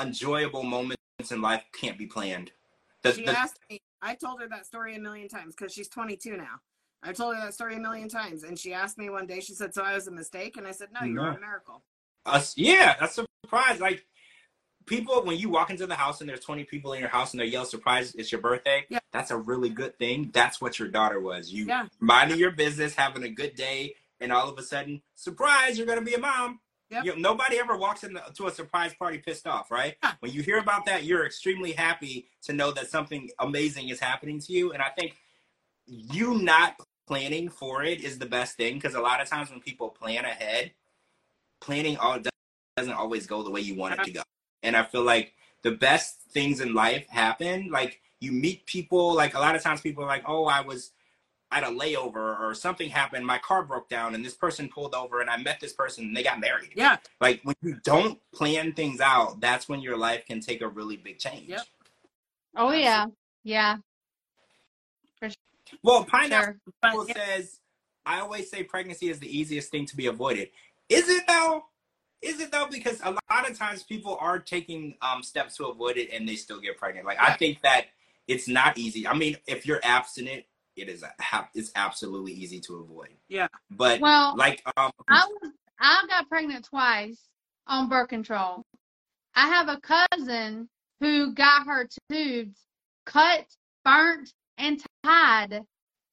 enjoyable 0.00 0.62
moments 0.62 0.96
in 1.30 1.42
life 1.42 1.64
can't 1.78 1.98
be 1.98 2.06
planned. 2.06 2.52
The, 3.02 3.12
She 3.12 3.26
the- 3.26 3.38
asked 3.38 3.58
me. 3.68 3.80
I 4.04 4.16
told 4.16 4.40
her 4.40 4.48
that 4.48 4.66
story 4.66 4.96
a 4.96 4.98
million 4.98 5.28
times 5.28 5.54
because 5.54 5.72
she's 5.72 5.88
22 5.88 6.36
now. 6.36 6.60
I 7.04 7.12
told 7.12 7.36
her 7.36 7.40
that 7.42 7.54
story 7.54 7.76
a 7.76 7.80
million 7.80 8.08
times, 8.08 8.42
and 8.42 8.58
she 8.58 8.72
asked 8.72 8.98
me 8.98 9.10
one 9.10 9.26
day. 9.26 9.40
She 9.40 9.52
said, 9.54 9.74
"So 9.74 9.82
I 9.82 9.94
was 9.94 10.06
a 10.08 10.10
mistake," 10.10 10.56
and 10.56 10.66
I 10.66 10.72
said, 10.72 10.88
"No, 10.92 11.04
you're 11.04 11.22
No. 11.22 11.36
a 11.36 11.38
miracle." 11.40 11.84
us, 12.24 12.56
yeah, 12.56 12.96
that's 13.00 13.18
a 13.18 13.26
surprise. 13.44 13.80
Like 13.80 14.04
people, 14.86 15.22
when 15.24 15.36
you 15.38 15.48
walk 15.50 15.70
into 15.70 15.86
the 15.86 15.94
house 15.94 16.20
and 16.20 16.28
there's 16.28 16.40
20 16.40 16.64
people 16.64 16.92
in 16.92 17.00
your 17.00 17.08
house 17.08 17.32
and 17.32 17.40
they 17.40 17.46
yell 17.46 17.64
surprise, 17.64 18.14
it's 18.14 18.32
your 18.32 18.40
birthday. 18.40 18.84
Yeah. 18.88 19.00
That's 19.12 19.30
a 19.30 19.36
really 19.36 19.68
good 19.68 19.98
thing. 19.98 20.30
That's 20.32 20.60
what 20.60 20.78
your 20.78 20.88
daughter 20.88 21.20
was. 21.20 21.52
You 21.52 21.66
Yeah. 21.66 21.88
minding 22.00 22.38
your 22.38 22.50
business, 22.52 22.94
having 22.94 23.22
a 23.24 23.28
good 23.28 23.54
day, 23.54 23.96
and 24.20 24.32
all 24.32 24.48
of 24.48 24.58
a 24.58 24.62
sudden, 24.62 25.02
surprise, 25.14 25.76
you're 25.76 25.86
gonna 25.86 26.02
be 26.02 26.14
a 26.14 26.18
mom. 26.18 26.60
Yep. 26.90 27.04
You, 27.04 27.16
nobody 27.16 27.58
ever 27.58 27.76
walks 27.76 28.04
into 28.04 28.46
a 28.46 28.50
surprise 28.50 28.92
party 28.94 29.18
pissed 29.18 29.46
off, 29.46 29.70
right? 29.70 29.96
When 30.20 30.30
you 30.30 30.42
hear 30.42 30.58
about 30.58 30.84
that, 30.86 31.04
you're 31.04 31.24
extremely 31.24 31.72
happy 31.72 32.28
to 32.42 32.52
know 32.52 32.70
that 32.72 32.88
something 32.88 33.30
amazing 33.38 33.88
is 33.88 33.98
happening 33.98 34.38
to 34.40 34.52
you. 34.52 34.72
And 34.72 34.82
I 34.82 34.90
think 34.90 35.16
you 35.86 36.38
not 36.38 36.76
planning 37.06 37.48
for 37.48 37.82
it 37.82 38.02
is 38.04 38.18
the 38.18 38.26
best 38.26 38.56
thing 38.58 38.74
because 38.74 38.94
a 38.94 39.00
lot 39.00 39.22
of 39.22 39.28
times 39.28 39.50
when 39.50 39.60
people 39.60 39.88
plan 39.88 40.26
ahead, 40.26 40.72
planning 41.62 41.96
all 41.96 42.18
doesn't 42.76 42.94
always 42.94 43.26
go 43.26 43.42
the 43.42 43.50
way 43.50 43.60
you 43.60 43.74
want 43.74 43.98
it 43.98 44.04
to 44.04 44.10
go. 44.10 44.22
And 44.62 44.76
I 44.76 44.82
feel 44.82 45.02
like 45.02 45.34
the 45.62 45.72
best 45.72 46.20
things 46.30 46.60
in 46.60 46.74
life 46.74 47.06
happen. 47.08 47.70
Like 47.70 48.00
you 48.20 48.32
meet 48.32 48.66
people. 48.66 49.14
Like 49.14 49.34
a 49.34 49.40
lot 49.40 49.54
of 49.54 49.62
times, 49.62 49.80
people 49.80 50.04
are 50.04 50.08
like, 50.08 50.24
"Oh, 50.26 50.44
I 50.46 50.60
was 50.60 50.92
at 51.50 51.64
a 51.64 51.66
layover 51.66 52.40
or 52.40 52.54
something 52.54 52.88
happened. 52.88 53.26
My 53.26 53.38
car 53.38 53.62
broke 53.62 53.88
down, 53.88 54.14
and 54.14 54.24
this 54.24 54.34
person 54.34 54.68
pulled 54.68 54.94
over, 54.94 55.20
and 55.20 55.28
I 55.28 55.36
met 55.36 55.60
this 55.60 55.72
person, 55.72 56.04
and 56.04 56.16
they 56.16 56.22
got 56.22 56.40
married." 56.40 56.72
Yeah. 56.74 56.96
Like 57.20 57.40
when 57.44 57.56
you 57.62 57.78
don't 57.84 58.18
plan 58.32 58.72
things 58.72 59.00
out, 59.00 59.40
that's 59.40 59.68
when 59.68 59.80
your 59.80 59.96
life 59.96 60.24
can 60.26 60.40
take 60.40 60.62
a 60.62 60.68
really 60.68 60.96
big 60.96 61.18
change. 61.18 61.48
Yep. 61.48 61.66
Oh 62.56 62.72
yeah, 62.72 63.06
yeah, 63.44 63.78
Well, 65.82 66.04
pineapple 66.04 66.44
sure. 66.44 66.60
But 66.80 67.08
yeah, 67.08 67.14
says, 67.14 67.60
"I 68.06 68.20
always 68.20 68.50
say 68.50 68.62
pregnancy 68.62 69.08
is 69.08 69.18
the 69.18 69.36
easiest 69.38 69.70
thing 69.70 69.86
to 69.86 69.96
be 69.96 70.06
avoided." 70.06 70.50
Is 70.88 71.08
it 71.08 71.26
though? 71.26 71.64
Is 72.22 72.40
it 72.40 72.52
though? 72.52 72.66
Because 72.70 73.00
a 73.02 73.10
lot 73.10 73.50
of 73.50 73.58
times 73.58 73.82
people 73.82 74.16
are 74.20 74.38
taking 74.38 74.94
um, 75.02 75.22
steps 75.22 75.56
to 75.56 75.66
avoid 75.66 75.96
it, 75.96 76.10
and 76.12 76.28
they 76.28 76.36
still 76.36 76.60
get 76.60 76.78
pregnant. 76.78 77.04
Like 77.06 77.18
I 77.20 77.32
think 77.34 77.60
that 77.62 77.86
it's 78.28 78.48
not 78.48 78.78
easy. 78.78 79.06
I 79.06 79.14
mean, 79.14 79.36
if 79.46 79.66
you're 79.66 79.80
abstinent, 79.82 80.44
it 80.76 80.88
is 80.88 81.02
a, 81.02 81.12
it's 81.54 81.72
absolutely 81.74 82.32
easy 82.32 82.60
to 82.60 82.76
avoid. 82.76 83.14
Yeah. 83.28 83.48
But 83.70 84.00
Well, 84.00 84.34
like 84.36 84.62
um, 84.76 84.92
I 85.08 85.26
was 85.42 85.50
I 85.80 86.04
got 86.08 86.28
pregnant 86.28 86.64
twice 86.66 87.20
on 87.66 87.88
birth 87.88 88.08
control. 88.08 88.64
I 89.34 89.48
have 89.48 89.68
a 89.68 89.80
cousin 89.80 90.68
who 91.00 91.34
got 91.34 91.66
her 91.66 91.88
tubes 92.10 92.60
cut, 93.04 93.46
burnt, 93.84 94.32
and 94.58 94.80
tied, 95.02 95.62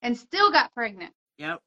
and 0.01 0.17
still 0.17 0.51
got 0.51 0.73
pregnant. 0.73 1.13
yep. 1.37 1.59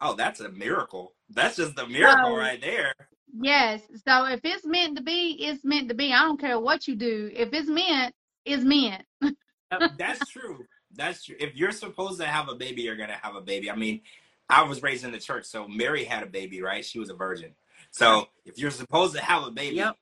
oh, 0.00 0.14
that's 0.14 0.38
a 0.40 0.50
miracle. 0.50 1.14
That's 1.30 1.56
just 1.56 1.76
a 1.78 1.86
miracle 1.88 2.30
So- 2.30 2.36
right 2.36 2.60
there. 2.60 2.94
Yes. 3.40 3.82
So 4.06 4.26
if 4.26 4.40
it's 4.44 4.64
meant 4.64 4.96
to 4.96 5.02
be, 5.02 5.32
it's 5.40 5.64
meant 5.64 5.88
to 5.88 5.94
be. 5.94 6.12
I 6.12 6.22
don't 6.22 6.40
care 6.40 6.58
what 6.58 6.86
you 6.86 6.94
do. 6.96 7.30
If 7.34 7.52
it's 7.52 7.68
meant, 7.68 8.14
it's 8.44 8.62
meant. 8.64 9.02
That's 9.98 10.28
true. 10.30 10.64
That's 10.92 11.24
true. 11.24 11.34
If 11.40 11.56
you're 11.56 11.72
supposed 11.72 12.20
to 12.20 12.26
have 12.26 12.48
a 12.48 12.54
baby, 12.54 12.82
you're 12.82 12.96
gonna 12.96 13.18
have 13.20 13.34
a 13.34 13.40
baby. 13.40 13.70
I 13.70 13.74
mean, 13.76 14.00
I 14.48 14.62
was 14.62 14.82
raised 14.82 15.04
in 15.04 15.10
the 15.10 15.18
church, 15.18 15.46
so 15.46 15.66
Mary 15.66 16.04
had 16.04 16.22
a 16.22 16.26
baby, 16.26 16.62
right? 16.62 16.84
She 16.84 16.98
was 17.00 17.10
a 17.10 17.14
virgin. 17.14 17.54
So 17.90 18.28
if 18.44 18.58
you're 18.58 18.70
supposed 18.70 19.14
to 19.16 19.20
have 19.22 19.42
a 19.44 19.50
baby, 19.50 19.76
Yep. 19.76 19.96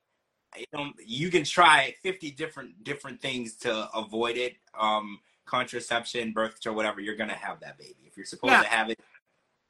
you, 0.58 0.64
know, 0.74 0.92
you 1.06 1.30
can 1.30 1.44
try 1.44 1.94
50 2.02 2.32
different 2.32 2.84
different 2.84 3.22
things 3.22 3.56
to 3.58 3.88
avoid 3.94 4.36
it. 4.36 4.56
Um, 4.78 5.20
contraception, 5.46 6.32
birth 6.32 6.54
control, 6.54 6.76
whatever. 6.76 7.00
You're 7.00 7.16
gonna 7.16 7.34
have 7.34 7.60
that 7.60 7.78
baby. 7.78 8.04
If 8.06 8.16
you're 8.16 8.26
supposed 8.26 8.52
Yeah. 8.52 8.62
to 8.62 8.68
have 8.68 8.90
it, 8.90 9.00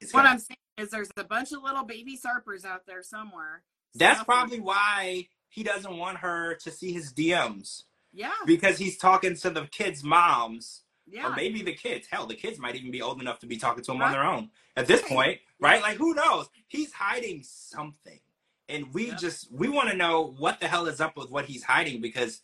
it's 0.01 0.13
What 0.13 0.21
gonna. 0.23 0.31
I'm 0.35 0.39
saying 0.41 0.57
is 0.79 0.91
there's 0.91 1.11
a 1.17 1.25
bunch 1.25 1.53
of 1.53 1.63
little 1.63 1.85
baby 1.85 2.19
sarpers 2.19 2.65
out 2.65 2.87
there 2.87 3.03
somewhere. 3.03 3.63
That's 3.95 4.23
probably 4.25 4.61
why 4.61 5.29
he 5.49 5.63
doesn't 5.63 5.97
want 5.97 6.19
her 6.19 6.55
to 6.63 6.71
see 6.71 6.93
his 6.93 7.13
DMs 7.13 7.83
Yeah. 8.13 8.33
because 8.47 8.79
he's 8.79 8.97
talking 8.97 9.37
to 9.37 9.51
the 9.51 9.67
kids' 9.67 10.03
moms 10.03 10.83
Yeah. 11.07 11.29
or 11.29 11.37
maybe 11.37 11.63
the 11.63 11.75
kids. 11.75 12.07
Hell, 12.11 12.27
the 12.27 12.35
kids 12.35 12.59
might 12.59 12.75
even 12.75 12.91
be 12.91 13.03
old 13.03 13.21
enough 13.21 13.39
to 13.41 13.47
be 13.47 13.59
talking 13.59 13.85
to 13.85 13.93
him 13.93 14.01
on 14.03 14.13
their 14.13 14.25
own 14.25 14.51
at 14.77 14.87
this 14.87 15.03
point, 15.03 15.41
right? 15.61 15.83
Like, 15.83 15.99
who 15.99 16.15
knows? 16.15 16.49
He's 16.69 16.93
hiding 16.93 17.43
something, 17.43 18.21
and 18.69 18.95
we 18.95 19.09
Yep. 19.09 19.19
just 19.19 19.53
we 19.53 19.69
want 19.69 19.91
to 19.91 19.97
know 19.97 20.23
what 20.39 20.59
the 20.61 20.69
hell 20.69 20.87
is 20.87 21.01
up 21.03 21.17
with 21.17 21.31
what 21.31 21.45
he's 21.45 21.65
hiding 21.65 22.01
because 22.01 22.41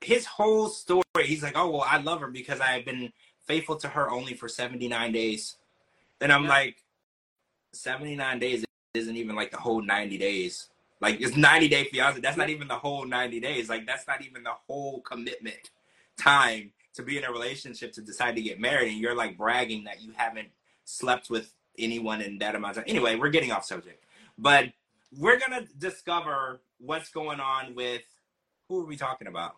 his 0.00 0.26
whole 0.26 0.68
story. 0.68 1.04
He's 1.26 1.42
like, 1.44 1.56
oh 1.56 1.70
well, 1.70 1.82
I 1.86 1.98
love 1.98 2.20
her 2.20 2.28
because 2.28 2.60
I 2.60 2.68
have 2.68 2.84
been 2.84 3.12
faithful 3.46 3.76
to 3.76 3.88
her 3.88 4.10
only 4.10 4.34
for 4.34 4.48
seventy 4.48 4.88
nine 4.88 5.12
days. 5.12 5.56
And 6.20 6.32
I'm 6.32 6.42
Yep. 6.42 6.50
like, 6.50 6.84
seventy 7.72 8.16
nine 8.16 8.38
days 8.38 8.64
isn't 8.94 9.16
even 9.16 9.36
like 9.36 9.50
the 9.50 9.56
whole 9.56 9.82
ninety 9.82 10.18
days. 10.18 10.68
Like 11.00 11.20
it's 11.20 11.36
ninety 11.36 11.68
day 11.68 11.84
fiance. 11.84 12.20
That's 12.20 12.36
not 12.36 12.50
even 12.50 12.68
the 12.68 12.78
whole 12.78 13.06
ninety 13.06 13.40
days. 13.40 13.68
Like 13.68 13.86
that's 13.86 14.06
not 14.06 14.24
even 14.24 14.42
the 14.42 14.54
whole 14.66 15.00
commitment 15.02 15.70
time 16.18 16.72
to 16.94 17.02
be 17.02 17.16
in 17.16 17.24
a 17.24 17.30
relationship 17.30 17.92
to 17.92 18.02
decide 18.02 18.34
to 18.34 18.42
get 18.42 18.58
married 18.58 18.90
and 18.90 19.00
you're 19.00 19.14
like 19.14 19.38
bragging 19.38 19.84
that 19.84 20.02
you 20.02 20.12
haven't 20.16 20.48
slept 20.84 21.30
with 21.30 21.54
anyone 21.78 22.20
in 22.20 22.38
that 22.38 22.56
amount 22.56 22.76
of 22.76 22.84
time. 22.84 22.90
Anyway, 22.90 23.14
we're 23.14 23.30
getting 23.30 23.52
off 23.52 23.64
subject. 23.64 24.04
But 24.36 24.72
we're 25.16 25.38
gonna 25.38 25.66
discover 25.78 26.60
what's 26.78 27.10
going 27.10 27.40
on 27.40 27.74
with 27.74 28.02
who 28.68 28.82
are 28.82 28.86
we 28.86 28.96
talking 28.96 29.28
about? 29.28 29.56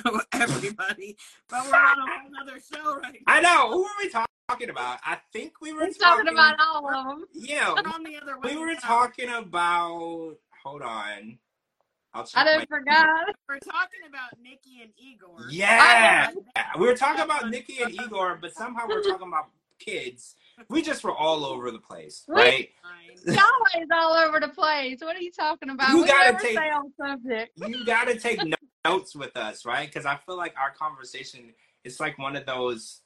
Everybody. 0.32 1.16
But 1.48 1.66
we're 1.66 1.74
on 1.76 1.98
a 1.98 2.02
whole 2.02 2.30
other 2.42 2.58
show 2.72 2.96
right 3.00 3.12
now. 3.26 3.32
I 3.34 3.40
know, 3.40 3.70
who 3.72 3.84
are 3.84 3.90
we 4.00 4.08
talking 4.08 4.70
about? 4.70 4.98
I 5.04 5.18
think 5.32 5.54
we 5.60 5.72
were 5.72 5.80
We're 5.80 5.92
talking 5.92 6.28
about 6.28 6.56
all 6.60 6.88
of 6.94 7.06
them. 7.06 7.24
Yeah, 7.32 7.72
We're 7.72 7.90
on 7.92 8.02
the 8.02 8.16
other 8.20 8.38
way. 8.38 8.54
we 8.54 8.60
were 8.60 8.72
now. 8.74 8.78
talking 8.80 9.28
about 9.30 10.36
hold 10.62 10.82
on. 10.82 11.38
I'll 12.14 12.24
check 12.24 12.42
I 12.42 12.44
done 12.44 12.58
my- 12.58 12.66
forgot. 12.78 13.24
We're 13.48 13.58
talking 13.60 14.00
about 14.08 14.38
Nikki 14.42 14.82
and 14.82 14.90
Igor. 14.98 15.46
Yeah. 15.48 16.30
We 16.78 16.86
were 16.86 16.94
talking 16.94 17.24
about 17.24 17.48
Nikki 17.48 17.82
and 17.82 17.94
Igor, 17.94 18.38
but 18.40 18.52
somehow 18.54 18.86
we're 18.86 19.02
talking 19.02 19.28
about 19.28 19.46
kids. 19.78 20.34
We 20.68 20.82
just 20.82 21.02
were 21.04 21.14
all 21.14 21.44
over 21.46 21.70
the 21.70 21.78
place, 21.78 22.24
right? 22.28 22.68
Y'all 23.24 23.36
is 23.80 23.88
all 23.94 24.12
over 24.12 24.40
the 24.40 24.48
place. 24.48 24.98
What 25.00 25.16
are 25.16 25.20
you 25.22 25.32
talking 25.32 25.70
about? 25.70 25.88
You 25.88 26.02
we 26.02 26.06
gotta 26.06 26.32
never 26.32 26.38
take- 26.44 26.56
stay 26.56 26.68
on 26.70 26.92
subject. 27.00 27.52
You 27.66 27.84
got 27.86 28.08
to 28.08 28.18
take 28.18 28.44
no- 28.44 28.56
notes 28.84 29.14
with 29.14 29.36
us, 29.36 29.64
right? 29.64 29.86
Because 29.88 30.06
I 30.06 30.16
feel 30.16 30.36
like 30.36 30.54
our 30.58 30.70
conversation 30.70 31.52
is 31.84 32.00
like 32.00 32.18
one 32.18 32.36
of 32.36 32.46
those. 32.46 33.00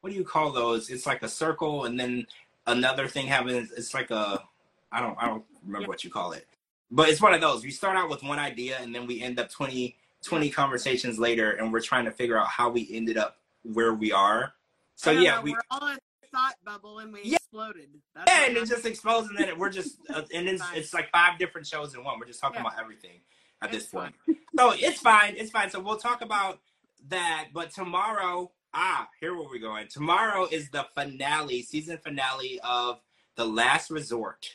What 0.00 0.10
do 0.10 0.16
you 0.16 0.24
call 0.24 0.50
those? 0.52 0.90
It's 0.90 1.06
like 1.06 1.22
a 1.22 1.28
circle, 1.28 1.84
and 1.84 1.98
then 1.98 2.26
another 2.66 3.08
thing 3.08 3.26
happens. 3.26 3.70
It's 3.72 3.94
like 3.94 4.10
a. 4.10 4.42
I 4.90 5.00
don't. 5.00 5.16
I 5.20 5.26
don't 5.26 5.44
remember 5.64 5.88
what 5.88 6.04
you 6.04 6.10
call 6.10 6.32
it, 6.32 6.46
but 6.90 7.08
it's 7.08 7.20
one 7.20 7.34
of 7.34 7.40
those. 7.40 7.62
We 7.62 7.70
start 7.70 7.96
out 7.96 8.10
with 8.10 8.22
one 8.22 8.38
idea, 8.38 8.78
and 8.80 8.94
then 8.94 9.06
we 9.06 9.22
end 9.22 9.38
up 9.38 9.50
20, 9.50 9.96
20 10.24 10.50
conversations 10.50 11.18
later, 11.18 11.52
and 11.52 11.72
we're 11.72 11.80
trying 11.80 12.04
to 12.04 12.10
figure 12.10 12.38
out 12.38 12.48
how 12.48 12.68
we 12.68 12.88
ended 12.92 13.16
up 13.16 13.38
where 13.62 13.94
we 13.94 14.12
are. 14.12 14.52
So 14.96 15.10
yeah, 15.12 15.36
know, 15.36 15.42
we 15.42 15.52
we're 15.52 15.60
all 15.70 15.88
in 15.88 15.94
a 15.96 16.26
thought 16.32 16.54
bubble 16.64 16.98
and 16.98 17.12
we 17.12 17.22
Yeah. 17.24 17.36
exploded. 17.36 17.88
That's 18.14 18.30
Yeah, 18.30 18.46
and 18.48 18.56
it 18.56 18.68
just 18.68 18.84
explodes, 18.84 19.28
and 19.28 19.38
then 19.38 19.58
we're 19.58 19.70
just, 19.70 19.96
uh, 20.14 20.22
and 20.34 20.48
it's, 20.48 20.62
it's 20.74 20.92
like 20.92 21.10
five 21.10 21.38
different 21.38 21.66
shows 21.66 21.94
in 21.94 22.04
one. 22.04 22.18
We're 22.18 22.26
just 22.26 22.40
talking 22.40 22.56
Yeah. 22.56 22.68
about 22.68 22.80
everything 22.80 23.20
at 23.62 23.70
this 23.72 23.84
It's 23.84 23.92
point. 23.92 24.14
So 24.56 24.72
it's 24.72 25.00
fine, 25.00 25.34
it's 25.36 25.50
fine. 25.50 25.70
So 25.70 25.80
we'll 25.80 25.96
talk 25.96 26.22
about 26.22 26.60
that. 27.08 27.48
But 27.52 27.70
tomorrow, 27.70 28.50
ah, 28.74 29.08
here 29.20 29.34
where 29.34 29.48
we're 29.48 29.58
going. 29.58 29.88
Tomorrow 29.88 30.48
is 30.50 30.70
the 30.70 30.86
finale, 30.94 31.62
season 31.62 31.98
finale 31.98 32.60
of 32.62 33.00
The 33.36 33.46
Last 33.46 33.90
Resort. 33.90 34.54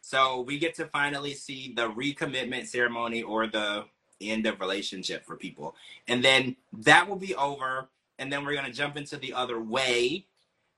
So 0.00 0.40
we 0.42 0.58
get 0.58 0.74
to 0.76 0.86
finally 0.86 1.34
see 1.34 1.72
the 1.74 1.90
recommitment 1.90 2.66
ceremony 2.66 3.22
or 3.22 3.46
the 3.46 3.84
end 4.20 4.46
of 4.46 4.60
relationship 4.60 5.24
for 5.26 5.36
people, 5.36 5.74
and 6.08 6.24
then 6.24 6.56
that 6.72 7.08
will 7.08 7.16
be 7.16 7.34
over. 7.34 7.88
And 8.18 8.32
then 8.32 8.44
we're 8.44 8.54
gonna 8.54 8.72
jump 8.72 8.96
into 8.96 9.16
the 9.16 9.32
other 9.34 9.60
way 9.60 10.26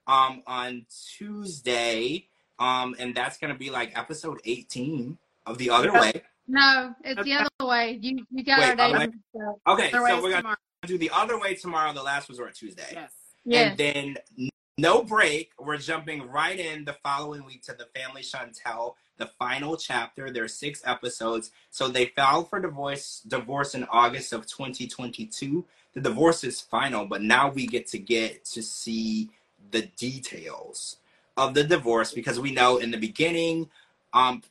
um 0.06 0.42
on 0.46 0.86
Tuesday. 1.16 2.26
Um, 2.58 2.96
and 2.98 3.14
that's 3.14 3.38
gonna 3.38 3.54
be 3.54 3.70
like 3.70 3.96
episode 3.96 4.40
18 4.44 5.18
of 5.46 5.58
the 5.58 5.70
other 5.70 5.92
way. 5.92 6.22
No, 6.48 6.94
it's 7.04 7.22
the 7.22 7.34
other 7.34 7.48
way. 7.60 7.98
You 8.00 8.24
you 8.30 8.42
got 8.42 8.60
Wait, 8.60 8.68
our 8.70 8.76
date. 8.76 9.10
other. 9.34 9.52
Okay, 9.66 9.90
so 9.90 10.02
we're 10.02 10.30
gonna 10.30 10.36
tomorrow. 10.36 10.56
do 10.86 10.96
the 10.98 11.10
other 11.12 11.38
way 11.38 11.54
tomorrow, 11.54 11.92
the 11.92 12.02
last 12.02 12.28
resort 12.28 12.54
Tuesday. 12.54 12.88
Yes. 12.92 13.12
Yes. 13.44 13.70
And 13.70 13.78
then 13.78 14.48
no 14.78 15.02
break. 15.02 15.50
We're 15.58 15.76
jumping 15.76 16.26
right 16.28 16.58
in 16.58 16.84
the 16.84 16.94
following 17.02 17.44
week 17.44 17.62
to 17.64 17.74
the 17.74 17.86
Family 17.98 18.22
Chantel, 18.22 18.94
the 19.18 19.26
final 19.38 19.76
chapter. 19.76 20.30
There's 20.30 20.54
six 20.54 20.82
episodes. 20.86 21.50
So 21.70 21.88
they 21.88 22.06
filed 22.06 22.48
for 22.48 22.60
divorce 22.60 23.22
divorce 23.28 23.74
in 23.74 23.84
August 23.90 24.32
of 24.32 24.46
2022. 24.46 25.64
The 25.94 26.00
divorce 26.00 26.44
is 26.44 26.60
final, 26.60 27.04
but 27.06 27.22
now 27.22 27.50
we 27.50 27.66
get 27.66 27.86
to 27.88 27.98
get 27.98 28.44
to 28.46 28.62
see 28.62 29.30
the 29.70 29.82
details 29.96 30.96
of 31.36 31.54
the 31.54 31.64
divorce 31.64 32.12
because 32.12 32.40
we 32.40 32.52
know 32.52 32.78
in 32.78 32.90
the 32.90 32.96
beginning, 32.96 33.68
um, 34.12 34.42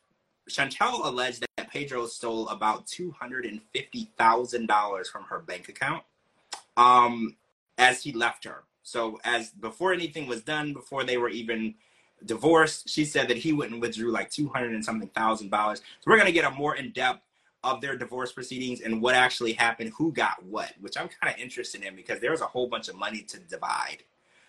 Chantel 0.50 1.06
alleged 1.06 1.42
that 1.42 1.47
Pedro 1.78 2.08
stole 2.08 2.48
about 2.48 2.88
two 2.88 3.12
hundred 3.12 3.46
and 3.46 3.62
fifty 3.72 4.10
thousand 4.18 4.66
dollars 4.66 5.08
from 5.08 5.24
her 5.26 5.38
bank 5.38 5.70
account, 5.70 6.04
um, 6.76 7.36
as 7.78 8.02
he 8.02 8.12
left 8.12 8.46
her. 8.46 8.64
So 8.82 9.20
as 9.24 9.52
before 9.52 9.94
anything 9.94 10.26
was 10.26 10.42
done, 10.42 10.74
before 10.74 11.04
they 11.04 11.18
were 11.18 11.30
even 11.30 11.76
divorced, 12.26 12.90
she 12.90 13.06
said 13.06 13.28
that 13.28 13.38
he 13.38 13.54
went 13.54 13.74
and 13.74 13.80
withdrew 13.80 14.12
like 14.12 14.32
two 14.32 14.50
hundred 14.50 14.74
and 14.74 14.84
something 14.84 15.10
thousand 15.10 15.52
dollars. 15.52 15.80
So 15.80 16.10
we're 16.10 16.18
gonna 16.18 16.32
get 16.32 16.46
a 16.46 16.50
more 16.50 16.76
in 16.76 16.94
depth 16.94 17.22
of 17.64 17.80
their 17.80 17.96
divorce 17.96 18.32
proceedings 18.32 18.82
and 18.82 19.00
what 19.00 19.14
actually 19.14 19.54
happened, 19.54 19.92
who 19.96 20.12
got 20.12 20.44
what, 20.44 20.74
which 20.80 20.98
I'm 20.98 21.10
kind 21.10 21.32
of 21.32 21.40
interested 21.40 21.84
in 21.84 21.96
because 21.96 22.20
there 22.20 22.32
was 22.32 22.42
a 22.42 22.48
whole 22.48 22.68
bunch 22.68 22.88
of 22.88 22.96
money 22.96 23.22
to 23.22 23.40
divide. 23.40 24.04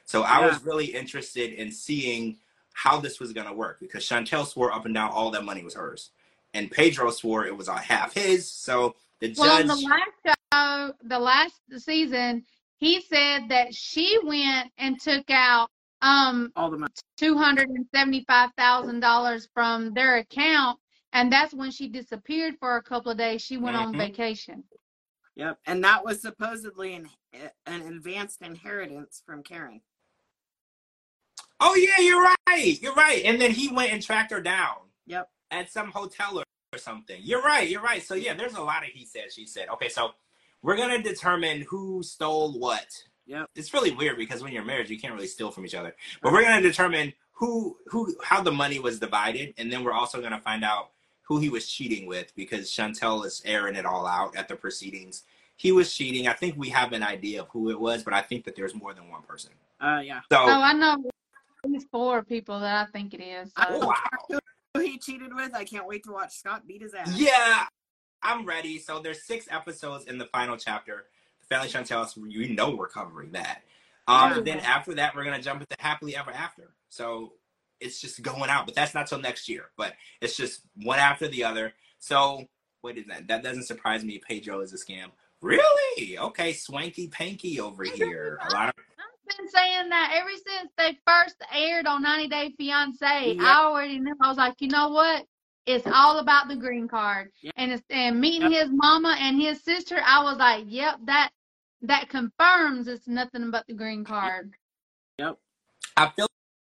So 0.07 0.23
I 0.23 0.47
was 0.47 0.65
really 0.65 0.87
interested 0.87 1.53
in 1.53 1.71
seeing 1.73 2.39
how 2.73 3.01
this 3.01 3.21
was 3.21 3.35
gonna 3.35 3.53
work 3.53 3.81
because 3.81 4.03
Chantel 4.03 4.47
swore 4.47 4.73
up 4.73 4.87
and 4.87 4.95
down 4.95 5.11
all 5.11 5.31
that 5.33 5.45
money 5.45 5.63
was 5.63 5.75
hers, 5.75 6.11
and 6.55 6.70
Pedro 6.70 7.11
swore 7.11 7.47
it 7.47 7.57
was 7.57 7.69
on 7.69 7.79
half 7.79 8.15
his. 8.15 8.51
So 8.51 8.95
the 9.20 9.29
judge. 9.29 9.39
Well, 9.39 9.61
on 9.61 9.66
the 9.66 9.75
last 9.75 10.39
show, 10.53 10.93
the 11.03 11.19
last 11.19 11.61
season, 11.79 12.45
he 12.77 13.01
said 13.03 13.49
that 13.49 13.75
she 13.75 14.19
went 14.25 14.70
and 14.79 15.01
took 15.01 15.29
out 15.31 15.69
um 16.01 16.53
All 16.57 16.70
the 16.70 16.79
money. 16.79 16.93
two 17.16 17.37
hundred 17.37 17.69
and 17.70 17.85
seventy-five 17.95 18.51
thousand 18.57 19.01
dollars 19.01 19.49
from 19.53 19.93
their 19.95 20.19
account, 20.19 20.79
and 21.12 21.33
that's 21.33 21.53
when 21.53 21.70
she 21.70 21.89
disappeared 21.89 22.55
for 22.61 22.77
a 22.77 22.83
couple 22.83 23.11
of 23.11 23.19
days. 23.19 23.43
She 23.43 23.57
went 23.57 23.77
on 23.77 23.93
Mhm. 23.93 23.99
vacation. 23.99 24.65
Yep. 25.35 25.59
And 25.66 25.83
that 25.85 26.05
was 26.05 26.20
supposedly 26.23 26.95
an 26.95 27.09
an 27.66 27.83
advanced 27.83 28.43
inheritance 28.43 29.23
from 29.27 29.43
Karen. 29.43 29.81
Oh 31.61 31.75
yeah, 31.75 32.03
you're 32.03 32.23
right. 32.23 32.79
You're 32.81 32.95
right. 32.95 33.23
And 33.25 33.41
then 33.41 33.51
he 33.51 33.69
went 33.69 33.93
and 33.93 34.01
tracked 34.03 34.31
her 34.31 34.41
down. 34.41 34.77
Yep. 35.07 35.29
At 35.51 35.70
some 35.70 35.91
hotel 35.91 36.39
or, 36.39 36.45
or 36.73 36.79
something. 36.79 37.20
You're 37.23 37.43
right. 37.43 37.69
You're 37.69 37.83
right. 37.83 38.03
So 38.03 38.15
yeah, 38.15 38.35
there's 38.35 38.55
a 38.55 38.62
lot 38.62 38.83
of 38.83 38.91
he 38.91 39.05
said, 39.07 39.33
she 39.33 39.47
said. 39.47 39.69
Okay, 39.75 39.89
so 39.89 40.11
we're 40.62 40.77
gonna 40.77 41.03
determine 41.03 41.62
who 41.62 42.03
stole 42.03 42.59
what. 42.59 42.87
Yep. 43.27 43.51
It's 43.55 43.73
really 43.75 43.91
weird 43.93 44.16
because 44.16 44.43
when 44.43 44.53
you're 44.53 44.65
married, 44.65 44.89
you 44.91 44.99
can't 44.99 45.15
really 45.15 45.27
steal 45.27 45.51
from 45.51 45.65
each 45.66 45.75
other. 45.75 45.95
But 46.23 46.33
we're 46.33 46.43
gonna 46.43 46.62
determine 46.62 47.12
who 47.33 47.77
who 47.87 48.15
how 48.23 48.43
the 48.43 48.53
money 48.53 48.79
was 48.79 48.99
divided, 48.99 49.55
and 49.59 49.73
then 49.73 49.85
we're 49.85 49.93
also 49.93 50.20
gonna 50.20 50.41
find 50.41 50.65
out 50.65 50.91
who 51.23 51.39
he 51.39 51.49
was 51.51 51.69
cheating 51.69 52.07
with 52.07 52.35
because 52.35 52.70
Chantel 52.70 53.25
is 53.27 53.43
airing 53.45 53.77
it 53.77 53.85
all 53.87 54.07
out 54.07 54.35
at 54.37 54.49
the 54.49 54.57
proceedings. 54.57 55.25
He 55.57 55.73
was 55.73 55.93
cheating. 55.95 56.27
I 56.29 56.33
think 56.33 56.55
we 56.57 56.69
have 56.70 56.93
an 56.93 57.03
idea 57.03 57.43
of 57.43 57.49
who 57.49 57.70
it 57.70 57.79
was, 57.79 58.03
but 58.03 58.15
I 58.15 58.23
think 58.23 58.45
that 58.45 58.57
there's 58.57 58.75
more 58.75 58.95
than 58.95 59.09
one 59.11 59.23
person. 59.23 59.51
Uh 59.81 60.01
yeah. 60.05 60.20
So 60.33 60.39
Oh, 60.39 60.47
I 60.62 60.73
know 60.73 60.97
at 61.65 61.70
least 61.70 61.87
four 61.91 62.23
people 62.23 62.61
that 62.61 62.89
I 62.89 62.91
think 62.93 63.12
it 63.15 63.20
is. 63.23 63.51
so- 63.57 63.65
oh, 63.69 63.87
wow. 63.89 64.38
Who 64.74 64.81
he 64.81 64.99
cheated 64.99 65.35
with? 65.35 65.55
I 65.55 65.65
can't 65.65 65.86
wait 65.86 66.05
to 66.05 66.12
watch 66.12 66.36
Scott 66.36 66.66
beat 66.66 66.82
his 66.82 66.95
ass. 66.95 67.12
Yeah, 67.16 67.65
I'm 68.23 68.45
ready. 68.45 68.78
So 68.78 69.01
there's 69.01 69.23
six 69.24 69.47
episodes 69.51 70.05
in 70.05 70.19
the 70.19 70.27
final 70.27 70.57
chapter. 70.57 71.07
The 71.40 71.47
Family 71.47 71.69
Chantel, 71.69 72.07
so 72.07 72.24
you 72.27 72.55
know 72.55 72.74
we're 72.74 72.89
covering 72.89 73.32
that. 73.32 73.62
Um, 74.07 74.32
Yeah. 74.36 74.40
Then 74.40 74.59
after 74.61 74.95
that, 74.95 75.15
we're 75.15 75.24
gonna 75.24 75.43
jump 75.43 75.61
into 75.61 75.77
Happily 75.78 76.16
Ever 76.16 76.32
After. 76.32 76.74
So 76.90 77.35
it's 77.81 78.01
just 78.01 78.23
going 78.23 78.51
out, 78.51 78.66
but 78.66 78.74
that's 78.74 78.95
not 78.95 79.07
till 79.07 79.20
next 79.20 79.49
year. 79.49 79.70
But 79.77 79.95
it's 80.20 80.36
just 80.36 80.62
one 80.82 80.99
after 80.99 81.28
the 81.28 81.45
other. 81.45 81.74
So 81.99 82.47
what 82.81 82.97
is 82.97 83.07
that? 83.07 83.28
That 83.28 83.43
doesn't 83.43 83.65
surprise 83.65 84.05
me. 84.05 84.19
Pedro 84.19 84.61
is 84.61 84.73
a 84.73 84.77
scam. 84.77 85.11
Really? 85.40 86.19
Okay, 86.19 86.53
swanky 86.53 87.09
panky 87.09 87.61
over 87.61 87.85
here. 87.85 88.39
A 88.49 88.53
lot 88.53 88.69
of 88.70 88.74
been 89.37 89.49
saying 89.49 89.89
that 89.91 90.13
ever 90.15 90.31
since 90.31 90.71
they 90.77 90.99
first 91.07 91.37
aired 91.53 91.87
on 91.87 92.03
90 92.03 92.29
Day 92.29 92.55
Fiance. 92.57 93.35
Yep. 93.35 93.41
I 93.41 93.65
already 93.65 93.99
knew. 93.99 94.15
I 94.21 94.29
was 94.29 94.37
like, 94.37 94.61
you 94.61 94.69
know 94.69 94.89
what? 94.89 95.25
It's 95.67 95.87
all 95.87 96.19
about 96.19 96.49
the 96.49 96.57
green 96.57 96.89
card. 96.89 97.31
Yep. 97.43 97.55
And 97.57 97.73
it's 97.73 97.83
and 97.91 98.21
meeting 98.21 98.51
his 98.51 98.71
mama 98.71 99.17
and 99.19 99.41
his 99.41 99.63
sister, 99.63 99.99
I 100.05 100.23
was 100.23 100.39
like, 100.39 100.65
yep, 100.67 100.97
that 101.05 101.31
that 101.83 102.09
confirms 102.09 102.89
it's 102.89 103.07
nothing 103.07 103.51
but 103.51 103.67
the 103.67 103.75
green 103.75 104.05
card. 104.05 104.55
Yep. 105.19 105.39
I 105.97 106.11
feel 106.11 106.29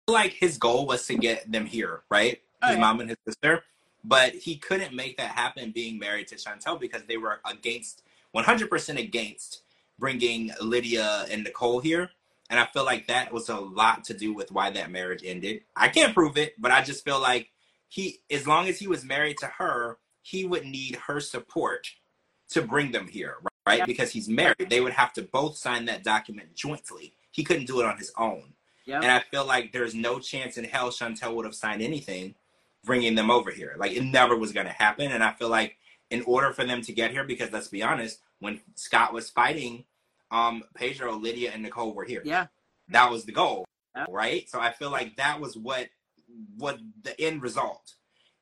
like 0.08 0.32
his 0.32 0.58
goal 0.58 0.86
was 0.86 1.06
to 1.06 1.14
get 1.14 1.50
them 1.50 1.66
here, 1.66 2.02
right? 2.10 2.40
Oh, 2.62 2.68
His 2.68 2.76
yeah. 2.76 2.80
mom 2.80 3.00
and 3.00 3.10
his 3.10 3.18
sister. 3.26 3.64
But 4.02 4.34
he 4.34 4.56
couldn't 4.56 4.94
make 4.94 5.18
that 5.18 5.32
happen 5.32 5.72
being 5.72 5.98
married 5.98 6.28
to 6.28 6.34
Chantel 6.36 6.80
because 6.80 7.02
they 7.02 7.18
were 7.18 7.40
against, 7.44 8.02
100% 8.34 8.98
against 8.98 9.62
bringing 9.98 10.50
Lydia 10.60 11.26
and 11.30 11.44
Nicole 11.44 11.80
here. 11.80 12.10
And 12.50 12.58
I 12.58 12.66
feel 12.66 12.84
like 12.84 13.06
that 13.06 13.32
was 13.32 13.48
a 13.48 13.58
lot 13.58 14.04
to 14.04 14.14
do 14.14 14.34
with 14.34 14.50
why 14.50 14.70
that 14.70 14.90
marriage 14.90 15.22
ended. 15.24 15.62
I 15.76 15.88
can't 15.88 16.12
prove 16.12 16.36
it, 16.36 16.60
but 16.60 16.72
I 16.72 16.82
just 16.82 17.04
feel 17.04 17.20
like 17.20 17.50
he, 17.88 18.18
as 18.30 18.46
long 18.46 18.68
as 18.68 18.78
he 18.78 18.88
was 18.88 19.04
married 19.04 19.38
to 19.38 19.46
her, 19.46 19.98
he 20.22 20.44
would 20.44 20.64
need 20.64 20.96
her 20.96 21.20
support 21.20 21.88
to 22.50 22.62
bring 22.62 22.90
them 22.90 23.06
here, 23.06 23.36
right? 23.66 23.78
Yeah. 23.78 23.86
Because 23.86 24.10
he's 24.10 24.28
married. 24.28 24.68
They 24.68 24.80
would 24.80 24.92
have 24.92 25.12
to 25.14 25.22
both 25.22 25.56
sign 25.56 25.84
that 25.86 26.02
document 26.02 26.54
jointly. 26.54 27.14
He 27.30 27.44
couldn't 27.44 27.66
do 27.66 27.80
it 27.80 27.86
on 27.86 27.96
his 27.96 28.12
own. 28.18 28.54
Yep. 28.86 29.02
And 29.02 29.12
I 29.12 29.20
feel 29.20 29.46
like 29.46 29.72
there's 29.72 29.94
no 29.94 30.18
chance 30.18 30.58
in 30.58 30.64
hell 30.64 30.90
Chantel 30.90 31.34
would 31.36 31.44
have 31.44 31.54
signed 31.54 31.80
anything 31.82 32.34
bringing 32.84 33.14
them 33.14 33.30
over 33.30 33.50
here. 33.50 33.76
Like 33.78 33.92
it 33.92 34.02
never 34.02 34.36
was 34.36 34.52
going 34.52 34.66
to 34.66 34.72
happen. 34.72 35.12
And 35.12 35.22
I 35.22 35.32
feel 35.32 35.48
like 35.48 35.76
in 36.10 36.22
order 36.22 36.52
for 36.52 36.64
them 36.64 36.82
to 36.82 36.92
get 36.92 37.12
here, 37.12 37.24
because 37.24 37.52
let's 37.52 37.68
be 37.68 37.82
honest, 37.82 38.20
when 38.40 38.60
Scott 38.74 39.12
was 39.12 39.30
fighting, 39.30 39.84
um, 40.30 40.62
Pedro, 40.74 41.16
Lydia, 41.16 41.50
and 41.52 41.62
Nicole 41.62 41.92
were 41.94 42.04
here. 42.04 42.22
Yeah. 42.24 42.46
That 42.88 43.10
was 43.10 43.24
the 43.24 43.32
goal, 43.32 43.64
Yeah. 43.96 44.06
right? 44.10 44.48
So 44.48 44.60
I 44.60 44.72
feel 44.72 44.90
like 44.90 45.16
that 45.16 45.40
was 45.40 45.56
what 45.56 45.88
what 46.56 46.78
the 47.02 47.18
end 47.20 47.42
result. 47.42 47.94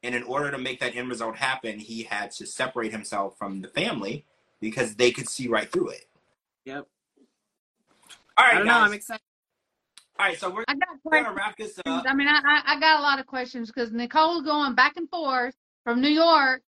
And 0.03 0.15
in 0.15 0.23
order 0.25 0.51
to 0.51 0.59
make 0.59 0.81
that 0.81 0.95
end 0.95 1.09
result 1.09 1.37
happen, 1.37 1.79
he 1.79 2.03
had 2.03 2.31
to 2.33 2.47
separate 2.47 2.93
himself 2.93 3.37
from 3.39 3.63
the 3.63 3.69
family 3.69 4.27
because 4.61 4.95
they 4.97 5.11
could 5.11 5.29
see 5.29 5.49
right 5.49 5.71
through 5.71 5.89
it. 5.91 6.05
Yep. 6.67 6.87
All 8.37 8.45
right, 8.45 8.55
I 8.55 8.59
don't 8.59 8.67
know. 8.67 8.73
guys. 8.75 8.87
I'm 8.89 8.93
excited. 8.93 9.23
All 10.19 10.27
right, 10.27 10.39
so 10.39 10.51
we're 10.51 10.65
I 10.69 10.75
got 10.75 10.89
gonna 11.25 11.33
wrap 11.35 11.57
this 11.57 11.79
up. 11.87 12.05
I 12.07 12.15
mean, 12.15 12.29
I, 12.29 12.41
I 12.45 12.63
I 12.77 12.81
got 12.81 12.99
a 12.99 13.03
lot 13.03 13.19
of 13.21 13.27
questions 13.27 13.71
because 13.73 13.93
Nicole's 13.93 14.43
going 14.45 14.75
back 14.75 14.97
and 14.97 15.09
forth 15.09 15.55
from 15.85 16.01
New 16.01 16.09
York 16.11 16.63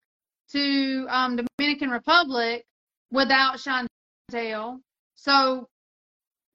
to 0.51 1.07
um, 1.09 1.39
Dominican 1.57 1.89
Republic 1.89 2.65
without 3.11 3.57
Chantel. 3.57 4.79
So 5.19 5.67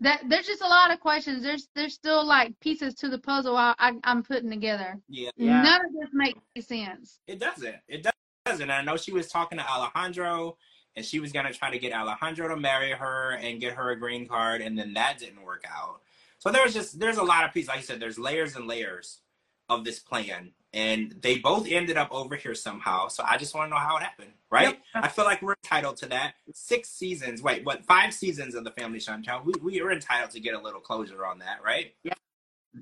that 0.01 0.23
there's 0.29 0.47
just 0.47 0.63
a 0.63 0.67
lot 0.67 0.91
of 0.91 0.99
questions. 0.99 1.43
There's 1.43 1.69
there's 1.75 1.93
still 1.93 2.25
like 2.25 2.59
pieces 2.61 2.95
to 2.95 3.11
the 3.11 3.19
puzzle 3.19 3.57
I, 3.57 3.75
I 3.79 3.93
I'm 4.05 4.23
putting 4.23 4.49
together. 4.49 4.99
Yeah. 5.07 5.31
Yeah. 5.37 5.63
None 5.63 5.81
of 5.85 5.93
this 5.93 6.11
makes 6.15 6.67
sense. 6.67 7.21
It 7.27 7.39
doesn't. 7.39 7.77
It 7.89 8.07
doesn't. 8.47 8.71
I 8.71 8.83
know 8.83 8.97
she 8.97 9.13
was 9.13 9.29
talking 9.29 9.59
to 9.59 9.69
Alejandro, 9.69 10.57
and 10.97 11.05
she 11.05 11.21
was 11.21 11.31
gonna 11.31 11.53
try 11.53 11.71
to 11.71 11.79
get 11.79 11.93
Alejandro 11.93 12.49
to 12.49 12.57
marry 12.57 12.93
her 12.93 13.33
and 13.33 13.61
get 13.61 13.75
her 13.75 13.91
a 13.91 13.99
green 13.99 14.27
card, 14.27 14.63
and 14.63 14.79
then 14.79 14.95
that 14.95 15.19
didn't 15.19 15.43
work 15.43 15.65
out. 15.71 16.01
So 16.39 16.51
there's 16.51 16.73
just 16.73 16.99
there's 16.99 17.19
a 17.19 17.23
lot 17.23 17.45
of 17.45 17.53
pieces. 17.53 17.69
Like 17.69 17.79
I 17.79 17.83
said, 17.83 18.01
there's 18.01 18.19
layers 18.19 18.57
and 18.57 18.67
layers 18.67 19.21
of 19.69 19.85
this 19.85 19.99
plan, 19.99 20.53
and 20.75 21.15
they 21.23 21.39
both 21.39 21.69
ended 21.71 21.97
up 21.97 22.09
over 22.11 22.35
here 22.35 22.55
somehow. 22.55 23.07
So 23.07 23.23
I 23.25 23.39
just 23.39 23.55
want 23.55 23.71
to 23.71 23.71
know 23.71 23.81
how 23.81 23.97
it 23.97 24.03
happened, 24.03 24.33
right? 24.51 24.77
Yep. 24.95 25.05
I 25.05 25.09
feel 25.09 25.25
like 25.25 25.41
we're 25.41 25.55
entitled 25.65 25.97
to 25.99 26.07
that. 26.07 26.35
Six 26.53 26.91
seasons. 26.91 27.43
Wait, 27.43 27.65
what? 27.65 27.85
Five 27.85 28.13
seasons 28.13 28.57
of 28.57 28.65
the 28.65 28.73
Family 28.73 28.99
Chantel. 28.99 29.45
We 29.45 29.53
we 29.63 29.81
are 29.81 29.93
entitled 29.93 30.33
to 30.33 30.41
get 30.41 30.55
a 30.55 30.61
little 30.61 30.81
closure 30.81 31.25
on 31.25 31.39
that, 31.39 31.63
right? 31.65 31.95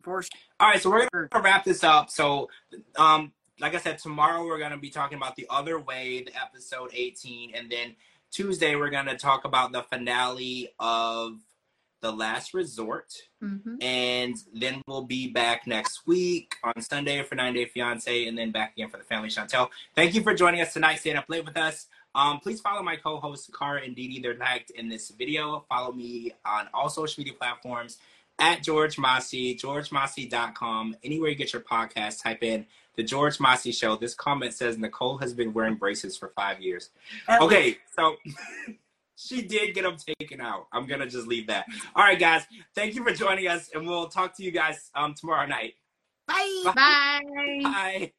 For 0.02 0.23
sure. 0.23 0.31
All 0.59 0.70
right, 0.70 0.81
so 0.81 0.90
we're 0.90 1.06
gonna 1.12 1.44
wrap 1.44 1.64
this 1.64 1.85
up. 1.85 2.09
So, 2.09 2.48
um, 2.97 3.32
like 3.60 3.74
I 3.74 3.78
said, 3.78 3.98
tomorrow 3.98 4.47
we're 4.47 4.59
gonna 4.59 4.78
be 4.78 4.90
talking 4.90 5.19
about 5.19 5.36
the 5.36 5.47
other 5.51 5.78
way, 5.78 6.24
the 6.24 6.32
episode 6.35 6.90
18, 6.94 7.55
and 7.55 7.70
then 7.70 7.94
Tuesday 8.31 8.74
we're 8.74 8.90
gonna 8.90 9.19
talk 9.19 9.44
about 9.44 9.73
the 9.73 9.82
finale 9.82 10.70
of 10.78 11.36
the 12.03 12.12
Last 12.12 12.53
Resort, 12.53 13.12
hmm 13.41 13.77
and 13.81 14.37
then 14.53 14.83
we'll 14.87 15.05
be 15.05 15.29
back 15.29 15.66
next 15.66 16.07
week 16.07 16.57
on 16.62 16.81
Sunday 16.83 17.23
for 17.23 17.35
9 17.35 17.55
Day 17.55 17.65
Fiance, 17.65 18.27
and 18.27 18.37
then 18.37 18.51
back 18.51 18.74
again 18.74 18.91
for 18.91 18.99
the 18.99 19.05
Family 19.05 19.29
Chantel. 19.29 19.70
Thank 19.95 20.15
you 20.15 20.23
for 20.23 20.35
joining 20.35 20.61
us 20.61 20.73
tonight, 20.74 20.97
staying 20.97 21.16
up 21.16 21.24
late 21.29 21.45
with 21.45 21.57
us. 21.57 21.87
Um, 22.15 22.41
please 22.41 22.61
follow 22.61 22.83
my 22.83 22.97
co-hosts 22.97 23.51
Kara 23.59 23.83
and 23.83 23.97
Dee 23.97 24.09
Dee. 24.09 24.20
They're 24.20 24.35
tagged 24.35 24.70
in 24.73 24.89
this 24.89 25.09
video. 25.11 25.65
Follow 25.69 25.93
me 25.93 26.33
on 26.45 26.69
all 26.74 26.91
social 26.91 27.23
media 27.23 27.33
platforms 27.33 27.99
at 28.39 28.62
George 28.62 28.99
Mossey, 28.99 29.55
georgemossey.com. 29.55 30.97
Anywhere 31.03 31.31
you 31.31 31.37
get 31.37 31.53
your 31.53 31.62
podcast, 31.62 32.23
type 32.23 32.43
in 32.43 32.66
the 32.97 33.03
George 33.03 33.41
Mossey 33.41 33.73
Show. 33.73 33.97
This 33.97 34.15
comment 34.15 34.53
says 34.53 34.77
Nicole 34.77 35.19
has 35.19 35.33
been 35.33 35.53
wearing 35.53 35.77
braces 35.77 36.16
for 36.16 36.29
five 36.37 36.61
years. 36.61 36.91
Okay, 37.41 37.79
so 37.97 38.16
she 39.27 39.43
did 39.43 39.74
get 39.74 39.82
them 39.82 39.97
taken 40.20 40.40
out. 40.40 40.66
I'm 40.73 40.86
gonna 40.86 41.07
just 41.07 41.27
leave 41.27 41.47
that. 41.49 41.66
All 41.94 42.05
right, 42.05 42.19
guys. 42.19 42.44
Thank 42.74 42.94
you 42.94 43.05
for 43.05 43.12
joining 43.12 43.49
us, 43.49 43.70
and 43.74 43.86
we'll 43.86 44.09
talk 44.09 44.36
to 44.36 44.43
you 44.43 44.51
guys 44.51 44.90
um 44.94 45.15
tomorrow 45.15 45.47
night. 45.47 45.74
Bye. 46.27 46.62
Bye. 46.74 47.61
Bye. 47.62 48.12